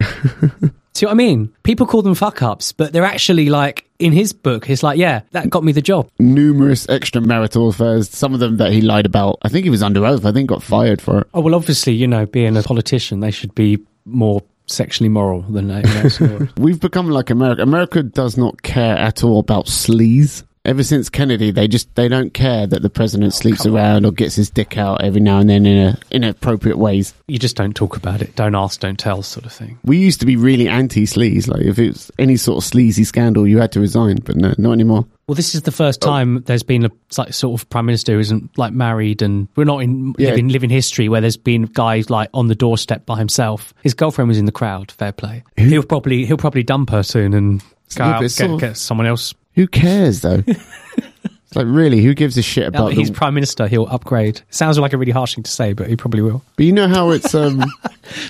See 0.94 1.06
what 1.06 1.12
I 1.12 1.14
mean? 1.14 1.52
People 1.62 1.86
call 1.86 2.02
them 2.02 2.14
fuck 2.14 2.42
ups, 2.42 2.72
but 2.72 2.92
they're 2.92 3.04
actually 3.04 3.48
like 3.48 3.88
in 3.98 4.12
his 4.12 4.32
book, 4.32 4.64
he's 4.64 4.82
like, 4.82 4.98
yeah, 4.98 5.22
that 5.32 5.50
got 5.50 5.64
me 5.64 5.72
the 5.72 5.82
job. 5.82 6.10
Numerous 6.18 6.86
extramarital 6.86 7.68
affairs, 7.70 8.10
some 8.10 8.34
of 8.34 8.40
them 8.40 8.56
that 8.58 8.72
he 8.72 8.80
lied 8.80 9.06
about. 9.06 9.38
I 9.42 9.48
think 9.48 9.64
he 9.64 9.70
was 9.70 9.82
under 9.82 10.04
oath. 10.04 10.24
I 10.24 10.32
think 10.32 10.48
got 10.48 10.62
fired 10.62 11.00
for 11.00 11.20
it. 11.22 11.26
Oh 11.34 11.40
well, 11.40 11.54
obviously, 11.54 11.94
you 11.94 12.06
know, 12.06 12.26
being 12.26 12.56
a 12.56 12.62
politician, 12.62 13.20
they 13.20 13.30
should 13.30 13.54
be 13.54 13.78
more 14.04 14.42
sexually 14.66 15.08
moral 15.08 15.42
than 15.42 15.68
they. 15.68 16.08
So- 16.10 16.48
We've 16.58 16.80
become 16.80 17.08
like 17.10 17.30
America. 17.30 17.62
America 17.62 18.02
does 18.02 18.36
not 18.36 18.62
care 18.62 18.96
at 18.96 19.22
all 19.24 19.38
about 19.40 19.66
sleaze. 19.66 20.44
Ever 20.62 20.82
since 20.82 21.08
Kennedy, 21.08 21.50
they 21.52 21.66
just 21.68 21.94
they 21.94 22.06
don't 22.06 22.34
care 22.34 22.66
that 22.66 22.82
the 22.82 22.90
president 22.90 23.32
oh, 23.32 23.36
sleeps 23.36 23.64
around 23.64 24.04
or 24.04 24.12
gets 24.12 24.34
his 24.34 24.50
dick 24.50 24.76
out 24.76 25.02
every 25.02 25.20
now 25.20 25.38
and 25.38 25.48
then 25.48 25.64
in 25.64 25.78
a 25.78 25.98
inappropriate 26.10 26.76
ways. 26.76 27.14
you 27.26 27.38
just 27.38 27.56
don't 27.56 27.74
talk 27.74 27.96
about 27.96 28.20
it. 28.20 28.36
Don't 28.36 28.54
ask, 28.54 28.80
don't 28.80 28.98
tell, 28.98 29.22
sort 29.22 29.46
of 29.46 29.52
thing. 29.52 29.78
We 29.84 29.96
used 29.96 30.20
to 30.20 30.26
be 30.26 30.36
really 30.36 30.68
anti 30.68 31.04
sleaze. 31.04 31.48
Like 31.48 31.62
if 31.62 31.78
it 31.78 31.88
was 31.88 32.10
any 32.18 32.36
sort 32.36 32.58
of 32.58 32.64
sleazy 32.64 33.04
scandal, 33.04 33.46
you 33.46 33.58
had 33.58 33.72
to 33.72 33.80
resign. 33.80 34.16
But 34.16 34.36
no, 34.36 34.54
not 34.58 34.72
anymore. 34.72 35.06
Well, 35.26 35.34
this 35.34 35.54
is 35.54 35.62
the 35.62 35.72
first 35.72 36.04
oh. 36.04 36.08
time 36.08 36.42
there's 36.42 36.62
been 36.62 36.84
a 36.84 36.90
like, 37.16 37.32
sort 37.32 37.58
of 37.58 37.66
prime 37.70 37.86
minister 37.86 38.12
who 38.12 38.18
isn't 38.18 38.58
like 38.58 38.74
married, 38.74 39.22
and 39.22 39.48
we're 39.56 39.64
not 39.64 39.78
in 39.78 40.14
Yeah. 40.18 40.28
living 40.28 40.48
living 40.48 40.70
history 40.70 41.08
where 41.08 41.22
there's 41.22 41.38
been 41.38 41.62
guys 41.62 42.10
like 42.10 42.28
on 42.34 42.48
the 42.48 42.54
doorstep 42.54 43.06
by 43.06 43.16
himself. 43.16 43.72
His 43.82 43.94
girlfriend 43.94 44.28
was 44.28 44.36
in 44.36 44.44
the 44.44 44.52
crowd. 44.52 44.90
Fair 44.90 45.12
play. 45.12 45.42
He'll 45.56 45.84
probably 45.84 46.26
he'll 46.26 46.36
probably 46.36 46.64
dump 46.64 46.90
her 46.90 47.02
soon 47.02 47.32
and 47.32 47.62
go 47.94 48.04
out, 48.04 48.20
get, 48.20 48.40
of- 48.42 48.60
get 48.60 48.76
someone 48.76 49.06
else. 49.06 49.32
Who 49.60 49.68
cares 49.68 50.22
though? 50.22 50.42
it's 50.46 51.54
like 51.54 51.66
really, 51.68 52.00
who 52.00 52.14
gives 52.14 52.38
a 52.38 52.42
shit 52.42 52.66
about? 52.66 52.88
that 52.88 52.94
he's 52.94 53.10
the- 53.10 53.14
prime 53.14 53.34
minister, 53.34 53.66
he'll 53.68 53.86
upgrade. 53.88 54.40
Sounds 54.48 54.78
like 54.78 54.94
a 54.94 54.96
really 54.96 55.12
harsh 55.12 55.34
thing 55.34 55.44
to 55.44 55.50
say, 55.50 55.74
but 55.74 55.86
he 55.86 55.96
probably 55.96 56.22
will. 56.22 56.42
but 56.56 56.64
you 56.64 56.72
know 56.72 56.88
how 56.88 57.10
it's 57.10 57.34
um, 57.34 57.62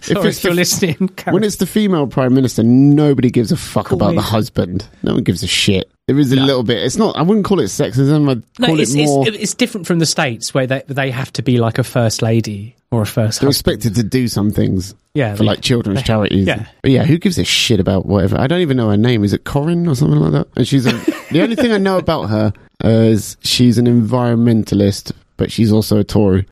Sorry 0.02 0.30
if, 0.30 0.42
you're 0.42 0.50
the- 0.50 0.56
listening. 0.56 1.08
Karen. 1.14 1.34
When 1.34 1.44
it's 1.44 1.54
the 1.56 1.66
female 1.66 2.08
prime 2.08 2.34
minister, 2.34 2.64
nobody 2.64 3.30
gives 3.30 3.52
a 3.52 3.56
fuck 3.56 3.86
Call 3.86 3.98
about 3.98 4.10
me. 4.10 4.16
the 4.16 4.22
husband. 4.22 4.88
No 5.04 5.14
one 5.14 5.22
gives 5.22 5.44
a 5.44 5.46
shit. 5.46 5.88
There 6.08 6.18
is 6.18 6.32
a 6.32 6.36
little 6.36 6.64
bit. 6.64 6.82
It's 6.82 6.96
not. 6.96 7.16
I 7.16 7.22
wouldn't 7.22 7.46
call 7.46 7.60
it 7.60 7.66
sexism. 7.66 8.28
I'd 8.28 8.42
no, 8.58 8.66
call 8.66 8.80
it's, 8.80 8.92
it 8.92 9.04
more. 9.04 9.28
it's, 9.28 9.36
it's 9.36 9.54
different 9.54 9.86
from 9.86 10.00
the 10.00 10.06
states 10.06 10.52
where 10.52 10.66
they 10.66 10.82
they 10.88 11.12
have 11.12 11.32
to 11.34 11.42
be 11.42 11.58
like 11.58 11.78
a 11.78 11.84
first 11.84 12.22
lady 12.22 12.74
or 12.90 13.02
a 13.02 13.06
first 13.06 13.40
they're 13.40 13.48
husband. 13.48 13.76
expected 13.76 13.94
to 13.96 14.02
do 14.02 14.26
some 14.28 14.50
things 14.50 14.94
Yeah, 15.14 15.32
for 15.34 15.38
they- 15.42 15.46
like 15.46 15.60
children's 15.60 16.00
they- 16.00 16.04
charities. 16.04 16.46
yeah. 16.46 16.66
But 16.82 16.90
yeah, 16.90 17.04
who 17.04 17.18
gives 17.18 17.38
a 17.38 17.44
shit 17.44 17.80
about 17.80 18.06
whatever? 18.06 18.38
I 18.40 18.46
don't 18.46 18.60
even 18.60 18.76
know 18.76 18.90
her 18.90 18.96
name. 18.96 19.22
Is 19.24 19.32
it 19.32 19.44
Corin 19.44 19.86
or 19.88 19.94
something 19.94 20.18
like 20.18 20.32
that? 20.32 20.48
And 20.56 20.66
she's 20.66 20.86
a, 20.86 20.92
the 21.30 21.40
only 21.42 21.56
thing 21.56 21.72
I 21.72 21.78
know 21.78 21.98
about 21.98 22.24
her 22.30 22.52
is 22.82 23.36
she's 23.42 23.78
an 23.78 23.86
environmentalist, 23.86 25.12
but 25.36 25.50
she's 25.52 25.72
also 25.72 25.98
a 25.98 26.04
Tory. 26.04 26.46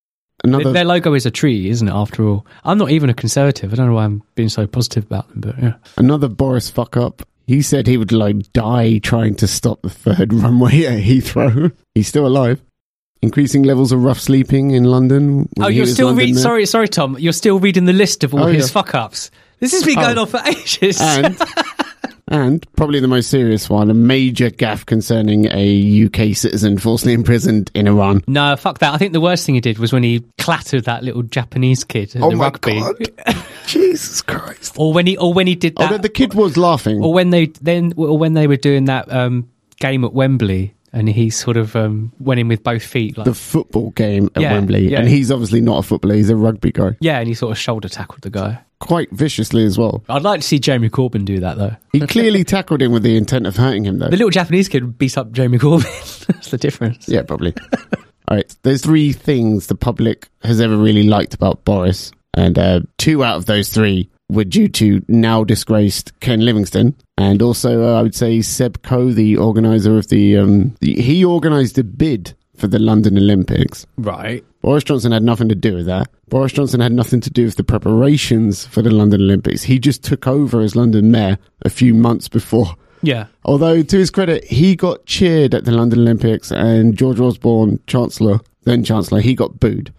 Another 0.44 0.64
Their, 0.64 0.72
their 0.72 0.84
logo 0.84 1.14
is 1.14 1.26
a 1.26 1.30
tree, 1.32 1.68
isn't 1.68 1.88
it? 1.88 1.92
After 1.92 2.24
all, 2.24 2.46
I'm 2.64 2.78
not 2.78 2.90
even 2.90 3.10
a 3.10 3.14
conservative. 3.14 3.72
I 3.72 3.76
don't 3.76 3.88
know 3.88 3.94
why 3.94 4.04
I'm 4.04 4.22
being 4.36 4.48
so 4.48 4.66
positive 4.68 5.04
about 5.04 5.28
them, 5.30 5.40
but 5.40 5.58
yeah. 5.62 5.74
Another 5.96 6.28
Boris 6.28 6.70
fuck 6.70 6.96
up. 6.96 7.22
He 7.48 7.62
said 7.62 7.86
he 7.86 7.96
would 7.96 8.12
like 8.12 8.52
die 8.52 8.98
trying 8.98 9.34
to 9.36 9.48
stop 9.48 9.82
the 9.82 9.90
third 9.90 10.32
runway 10.34 10.84
at 10.84 11.00
Heathrow. 11.02 11.72
He's 11.94 12.06
still 12.06 12.26
alive. 12.26 12.60
Increasing 13.20 13.64
levels 13.64 13.90
of 13.92 14.02
rough 14.04 14.20
sleeping 14.20 14.70
in 14.70 14.84
London. 14.84 15.48
Oh, 15.60 15.66
you're 15.68 15.86
still 15.86 16.14
reading. 16.14 16.36
Sorry, 16.36 16.66
sorry, 16.66 16.88
Tom. 16.88 17.16
You're 17.18 17.32
still 17.32 17.58
reading 17.58 17.84
the 17.84 17.92
list 17.92 18.22
of 18.22 18.32
all 18.32 18.44
Oh, 18.44 18.46
his 18.46 18.68
yeah. 18.68 18.72
fuck 18.72 18.94
ups. 18.94 19.30
This 19.58 19.72
has 19.72 19.82
been 19.82 19.96
going 19.96 20.16
Oh. 20.18 20.22
on 20.22 20.26
for 20.28 20.40
ages. 20.46 21.00
And 21.00 21.36
and 22.28 22.66
probably 22.76 23.00
the 23.00 23.08
most 23.08 23.28
serious 23.30 23.68
one, 23.68 23.90
a 23.90 23.94
major 23.94 24.50
gaffe 24.50 24.84
concerning 24.86 25.46
a 25.46 26.04
UK 26.06 26.36
citizen 26.36 26.78
falsely 26.78 27.12
imprisoned 27.12 27.70
in 27.74 27.88
Iran. 27.88 28.22
no, 28.28 28.54
fuck 28.54 28.78
that. 28.80 28.94
I 28.94 28.98
think 28.98 29.14
the 29.14 29.20
worst 29.20 29.46
thing 29.46 29.54
he 29.56 29.60
did 29.62 29.78
was 29.78 29.92
when 29.92 30.02
he 30.04 30.22
clattered 30.36 30.84
that 30.84 31.02
little 31.02 31.22
Japanese 31.22 31.82
kid 31.84 32.12
Oh 32.20 32.30
in 32.30 32.36
the 32.38 32.44
rugby, 32.44 32.82
Jesus 33.66 34.22
Christ! 34.22 34.74
or 34.78 34.92
when 34.92 35.06
he, 35.06 35.16
or 35.16 35.32
when 35.34 35.46
he 35.46 35.54
did 35.54 35.72
Oh, 35.78 35.88
that, 35.88 35.92
the, 35.92 35.98
the 36.02 36.08
kid 36.08 36.34
was 36.34 36.56
laughing. 36.56 37.02
or 37.02 37.12
when 37.12 37.30
they 37.30 37.46
then, 37.46 37.94
or 37.96 38.16
when 38.18 38.34
they 38.34 38.46
were 38.46 38.56
doing 38.56 38.84
that 38.84 39.10
um, 39.12 39.48
game 39.80 40.04
at 40.04 40.12
Wembley, 40.12 40.74
and 40.98 41.08
he 41.08 41.30
sort 41.30 41.56
of 41.56 41.74
um, 41.76 42.12
went 42.18 42.40
in 42.40 42.48
with 42.48 42.62
both 42.62 42.82
feet, 42.82 43.16
like 43.16 43.24
the 43.24 43.34
football 43.34 43.90
game 43.90 44.28
at 44.34 44.42
Yeah, 44.42 44.52
Wembley, 44.54 44.90
yeah. 44.90 44.98
and 45.00 45.08
he's 45.08 45.30
obviously 45.30 45.60
not 45.60 45.78
a 45.78 45.82
footballer; 45.82 46.14
he's 46.14 46.30
a 46.30 46.36
rugby 46.36 46.72
guy. 46.72 46.96
yeah, 47.00 47.18
and 47.18 47.28
he 47.28 47.34
sort 47.34 47.52
of 47.52 47.58
shoulder 47.58 47.88
tackled 47.88 48.20
the 48.22 48.30
guy. 48.30 48.60
Quite 48.80 49.10
viciously 49.10 49.64
as 49.64 49.76
well. 49.76 50.04
I'd 50.08 50.22
like 50.22 50.40
to 50.40 50.46
see 50.46 50.58
Jeremy 50.60 50.88
Corbyn 50.88 51.24
do 51.24 51.40
that 51.40 51.56
though. 51.58 51.74
He 51.92 52.00
clearly 52.06 52.44
tackled 52.44 52.80
him 52.80 52.92
with 52.92 53.02
the 53.02 53.16
intent 53.16 53.46
of 53.46 53.56
hurting 53.56 53.84
him, 53.84 53.98
though. 53.98 54.06
The 54.08 54.16
little 54.16 54.30
Japanese 54.30 54.68
kid 54.68 54.98
beat 54.98 55.18
up 55.18 55.32
Jeremy 55.32 55.58
Corbyn. 55.58 56.26
That's 56.26 56.50
the 56.52 56.58
difference. 56.58 57.08
Yeah, 57.08 57.22
probably. 57.22 57.54
All 58.28 58.36
right. 58.36 58.56
There's 58.62 58.82
three 58.82 59.12
things 59.12 59.66
the 59.66 59.74
public 59.74 60.28
has 60.42 60.60
ever 60.60 60.76
really 60.76 61.02
liked 61.04 61.34
about 61.34 61.64
Boris, 61.64 62.12
and 62.34 62.56
uh, 62.58 62.80
two 62.98 63.24
out 63.24 63.36
of 63.36 63.46
those 63.46 63.68
three 63.70 64.10
were 64.30 64.44
due 64.44 64.68
to 64.68 65.02
now 65.08 65.42
disgraced 65.42 66.12
Ken 66.20 66.40
Livingstone, 66.40 66.94
and 67.18 67.42
also 67.42 67.84
uh, 67.84 67.98
I 67.98 68.02
would 68.02 68.14
say 68.14 68.40
Seb 68.40 68.82
Coe, 68.82 69.10
the 69.10 69.36
organizer 69.36 69.98
of 69.98 70.08
the, 70.08 70.36
um, 70.36 70.74
the 70.80 70.94
he 70.94 71.24
organised 71.24 71.76
a 71.76 71.84
bid 71.84 72.34
for 72.56 72.68
the 72.68 72.78
London 72.78 73.18
Olympics. 73.18 73.86
Right. 73.96 74.44
Boris 74.62 74.84
Johnson 74.84 75.12
had 75.12 75.22
nothing 75.22 75.48
to 75.48 75.54
do 75.54 75.74
with 75.74 75.86
that. 75.86 76.08
Boris 76.28 76.52
Johnson 76.52 76.80
had 76.80 76.92
nothing 76.92 77.20
to 77.20 77.30
do 77.30 77.44
with 77.44 77.56
the 77.56 77.64
preparations 77.64 78.66
for 78.66 78.82
the 78.82 78.90
London 78.90 79.20
Olympics. 79.20 79.62
He 79.62 79.78
just 79.78 80.02
took 80.04 80.26
over 80.26 80.60
as 80.60 80.76
London 80.76 81.10
mayor 81.10 81.38
a 81.62 81.70
few 81.70 81.94
months 81.94 82.28
before. 82.28 82.74
Yeah. 83.02 83.26
Although, 83.44 83.82
to 83.82 83.96
his 83.96 84.10
credit, 84.10 84.44
he 84.44 84.76
got 84.76 85.06
cheered 85.06 85.54
at 85.54 85.64
the 85.64 85.72
London 85.72 86.00
Olympics, 86.00 86.50
and 86.50 86.96
George 86.96 87.20
Osborne, 87.20 87.80
Chancellor, 87.86 88.40
then 88.64 88.82
Chancellor, 88.82 89.20
he 89.20 89.34
got 89.34 89.60
booed. 89.60 89.92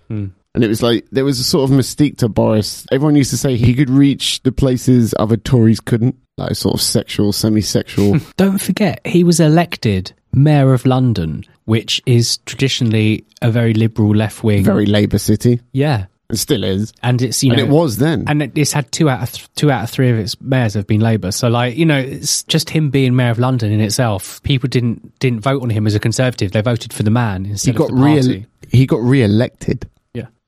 And 0.60 0.64
it 0.66 0.68
was 0.68 0.84
like 0.84 1.08
there 1.10 1.24
was 1.24 1.40
a 1.40 1.44
sort 1.46 1.70
of 1.70 1.78
mystique 1.78 2.18
to 2.18 2.28
Boris. 2.28 2.86
Everyone 2.92 3.16
used 3.16 3.30
to 3.30 3.38
say 3.38 3.56
he 3.56 3.74
could 3.74 3.90
reach 3.90 4.44
the 4.44 4.52
places 4.52 5.14
other 5.18 5.38
Tories 5.38 5.80
couldn't, 5.80 6.18
like 6.38 6.54
sort 6.56 6.76
of 6.76 6.82
sexual, 6.82 7.32
semi-sexual. 7.32 8.18
Don't 8.36 8.60
forget, 8.60 9.00
he 9.08 9.24
was 9.24 9.40
elected 9.40 10.12
mayor 10.34 10.74
of 10.74 10.86
London, 10.86 11.46
which 11.64 12.02
is 12.06 12.40
traditionally 12.40 13.24
a 13.42 13.50
very 13.50 13.74
liberal 13.74 14.14
left 14.14 14.44
wing. 14.44 14.66
very 14.66 14.86
Labour 14.86 15.18
city, 15.18 15.62
yeah. 15.72 16.08
and 16.30 16.38
still 16.38 16.66
is. 16.66 16.92
And 17.04 17.22
it's 17.22 17.42
you 17.42 17.54
And 17.54 17.60
know 17.62 17.66
it 17.66 17.70
was 17.72 17.96
then. 18.00 18.26
and 18.28 18.44
it- 18.44 18.52
it's 18.58 18.74
had 18.74 18.92
two 18.92 19.10
out 19.10 19.24
of 19.24 19.32
th- 19.32 19.48
two 19.56 19.72
out 19.72 19.86
of 19.86 19.90
three 19.90 20.10
of 20.10 20.20
its 20.20 20.36
mayors 20.42 20.74
have 20.74 20.88
been 20.88 21.00
Labour. 21.00 21.32
So 21.32 21.48
like 21.48 21.78
you 21.78 21.86
know, 21.86 21.98
it's 22.00 22.44
just 22.44 22.70
him 22.70 22.90
being 22.90 23.16
mayor 23.16 23.32
of 23.32 23.40
London 23.40 23.72
in 23.72 23.80
itself. 23.80 24.44
People 24.44 24.68
didn't 24.68 25.18
didn't 25.20 25.40
vote 25.40 25.64
on 25.64 25.70
him 25.70 25.88
as 25.88 25.96
a 25.96 26.00
conservative. 26.02 26.52
They 26.52 26.60
voted 26.62 26.92
for 26.92 27.04
the 27.04 27.12
man 27.12 27.46
he 27.46 27.52
instead 27.52 27.76
got 27.78 27.92
of 27.92 27.96
the 27.96 28.02
party. 28.04 28.28
re 28.40 28.46
he 28.72 28.86
got 28.86 29.00
re-elected. 29.02 29.90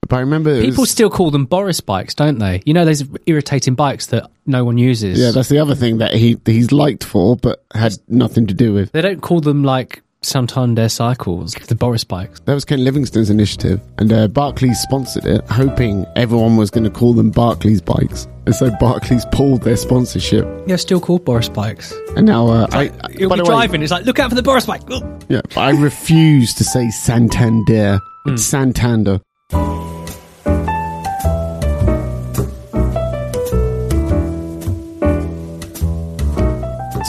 But 0.08 0.18
I 0.18 0.20
remember 0.22 0.62
People 0.62 0.82
was- 0.82 0.92
still 0.92 1.10
call 1.10 1.32
them 1.32 1.46
Boris 1.46 1.80
bikes, 1.80 2.14
don't 2.16 2.40
they? 2.40 2.62
You 2.66 2.74
know 2.74 2.86
those 2.86 3.04
irritating 3.28 3.76
bikes 3.76 4.08
that 4.08 4.30
no 4.46 4.66
one 4.66 4.78
uses. 4.78 5.20
yeah, 5.20 5.32
that's 5.32 5.50
the 5.50 5.60
other 5.60 5.76
thing 5.76 6.00
that 6.00 6.14
he 6.14 6.38
he's 6.46 6.72
liked 6.72 7.04
for, 7.04 7.36
but 7.38 7.64
had 7.74 7.94
nothing 8.10 8.48
to 8.48 8.54
do 8.54 8.74
with. 8.74 8.92
they 8.92 9.02
don't 9.02 9.22
call 9.22 9.40
them 9.42 9.64
like 9.64 10.02
Santander 10.24 10.88
cycles, 10.90 11.54
the 11.68 11.74
Boris 11.76 12.04
bikes. 12.04 12.40
That 12.42 12.54
was 12.54 12.64
Ken 12.66 12.84
Livingstone's 12.84 13.30
initiative, 13.30 13.80
and 13.98 14.12
uh, 14.12 14.28
Barclays 14.28 14.80
sponsored 14.80 15.26
it, 15.26 15.48
hoping 15.50 16.06
everyone 16.16 16.58
was 16.58 16.70
going 16.70 16.84
to 16.84 16.90
call 16.92 17.14
them 17.14 17.32
Barclays 17.32 17.82
bikes. 17.82 18.28
And 18.46 18.54
so 18.54 18.70
Barclays 18.80 19.26
pulled 19.32 19.62
their 19.64 19.78
sponsorship, 19.78 20.46
Yeah, 20.68 20.76
still 20.76 21.00
called 21.00 21.24
Boris 21.26 21.48
bikes. 21.50 21.94
and 22.18 22.26
now 22.28 22.48
uh, 22.48 22.68
I. 22.72 22.92
You'll 23.18 23.30
be 23.32 23.38
the 23.38 23.44
way, 23.44 23.50
driving. 23.50 23.82
It's 23.82 23.92
like 23.92 24.06
look 24.06 24.20
out 24.20 24.30
for 24.30 24.36
the 24.36 24.44
Boris 24.44 24.66
bike. 24.66 24.82
Ugh. 24.92 25.24
yeah, 25.30 25.42
but 25.56 25.58
I 25.58 25.70
refuse 25.72 26.54
to 26.56 26.64
say 26.64 26.90
Santander. 26.90 28.00
It's 28.26 28.44
Santander. 28.44 29.22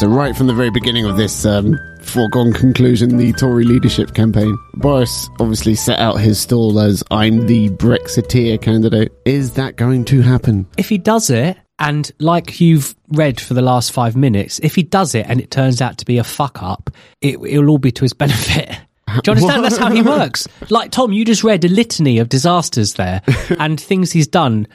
So 0.03 0.09
right 0.09 0.37
from 0.37 0.49
the 0.49 0.53
very 0.53 0.71
beginning 0.71 1.05
of 1.05 1.17
this 1.17 1.47
um, 1.47 1.79
foregone 2.01 2.53
conclusion, 2.53 3.19
the 3.19 3.33
Tory 3.35 3.63
leadership 3.63 4.15
campaign, 4.15 4.59
Boris 4.75 5.31
obviously 5.39 5.77
set 5.77 6.01
out 6.01 6.15
his 6.15 6.41
stall 6.41 6.81
as 6.81 7.05
"I'm 7.13 7.47
the 7.47 7.71
Brexiteer 7.71 8.61
candidate." 8.61 9.13
Is 9.25 9.53
that 9.53 9.77
going 9.77 10.05
to 10.07 10.21
happen? 10.21 10.67
If 10.77 10.89
he 10.89 10.99
does 10.99 11.31
it, 11.31 11.57
and 11.79 12.11
like 12.19 12.61
you've 12.61 12.97
read 13.11 13.41
for 13.41 13.55
the 13.55 13.63
last 13.63 13.93
five 13.93 14.17
minutes, 14.17 14.59
if 14.65 14.75
he 14.75 14.83
does 14.83 15.15
it 15.15 15.27
and 15.29 15.41
it 15.41 15.53
turns 15.53 15.81
out 15.81 15.99
to 15.99 16.05
be 16.05 16.19
a 16.19 16.25
fuck 16.25 16.61
up, 16.61 16.91
it, 17.21 17.35
it'll 17.35 17.71
all 17.71 17.79
be 17.79 17.93
to 17.93 18.03
his 18.03 18.13
benefit. 18.13 18.71
Do 19.07 19.21
you 19.31 19.33
understand? 19.35 19.65
That's 19.65 19.77
how 19.77 19.93
he 19.93 20.03
works. 20.03 20.49
Like 20.69 20.91
Tom, 20.91 21.13
you 21.13 21.25
just 21.25 21.45
read 21.45 21.65
a 21.65 21.69
litany 21.69 22.19
of 22.19 22.29
disasters 22.29 22.95
there 22.95 23.23
and 23.61 23.81
things 23.81 24.11
he's 24.11 24.27
done, 24.27 24.67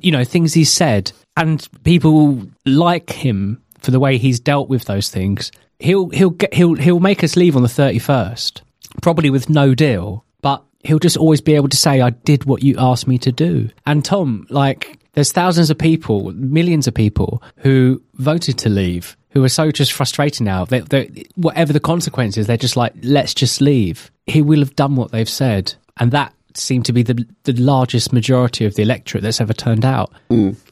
you 0.00 0.12
know, 0.12 0.24
things 0.24 0.54
he's 0.54 0.72
said, 0.72 1.12
and 1.36 1.68
people 1.84 2.40
like 2.64 3.10
him 3.10 3.61
for 3.82 3.90
the 3.90 4.00
way 4.00 4.18
he's 4.18 4.40
dealt 4.40 4.68
with 4.68 4.84
those 4.84 5.08
things. 5.08 5.52
He'll 5.78 6.08
he'll 6.10 6.30
get 6.30 6.54
he'll 6.54 6.74
he'll 6.74 7.00
make 7.00 7.24
us 7.24 7.36
leave 7.36 7.56
on 7.56 7.62
the 7.62 7.68
thirty 7.68 7.98
first, 7.98 8.62
probably 9.00 9.30
with 9.30 9.50
no 9.50 9.74
deal, 9.74 10.24
but 10.40 10.62
he'll 10.84 10.98
just 10.98 11.16
always 11.16 11.40
be 11.40 11.54
able 11.54 11.68
to 11.68 11.76
say, 11.76 12.00
"I 12.00 12.10
did 12.10 12.44
what 12.44 12.62
you 12.62 12.76
asked 12.78 13.08
me 13.08 13.18
to 13.18 13.32
do." 13.32 13.68
And 13.84 14.04
Tom, 14.04 14.46
like, 14.50 14.98
there's 15.14 15.32
thousands 15.32 15.70
of 15.70 15.78
people, 15.78 16.32
millions 16.32 16.86
of 16.86 16.94
people 16.94 17.42
who 17.58 18.00
voted 18.14 18.58
to 18.58 18.68
leave, 18.68 19.16
who 19.30 19.42
are 19.42 19.48
so 19.48 19.70
just 19.70 19.92
frustrated 19.92 20.42
now. 20.42 20.64
They, 20.64 20.80
they, 20.80 21.24
whatever 21.34 21.72
the 21.72 21.80
consequences, 21.80 22.46
they're 22.46 22.56
just 22.56 22.76
like, 22.76 22.94
"Let's 23.02 23.34
just 23.34 23.60
leave." 23.60 24.10
He 24.26 24.40
will 24.40 24.60
have 24.60 24.76
done 24.76 24.94
what 24.94 25.10
they've 25.10 25.28
said, 25.28 25.74
and 25.96 26.12
that 26.12 26.32
seemed 26.56 26.84
to 26.86 26.92
be 26.92 27.02
the 27.02 27.26
the 27.44 27.52
largest 27.54 28.12
majority 28.12 28.64
of 28.64 28.74
the 28.74 28.82
electorate 28.82 29.22
that's 29.22 29.40
ever 29.40 29.52
turned 29.52 29.84
out. 29.84 30.12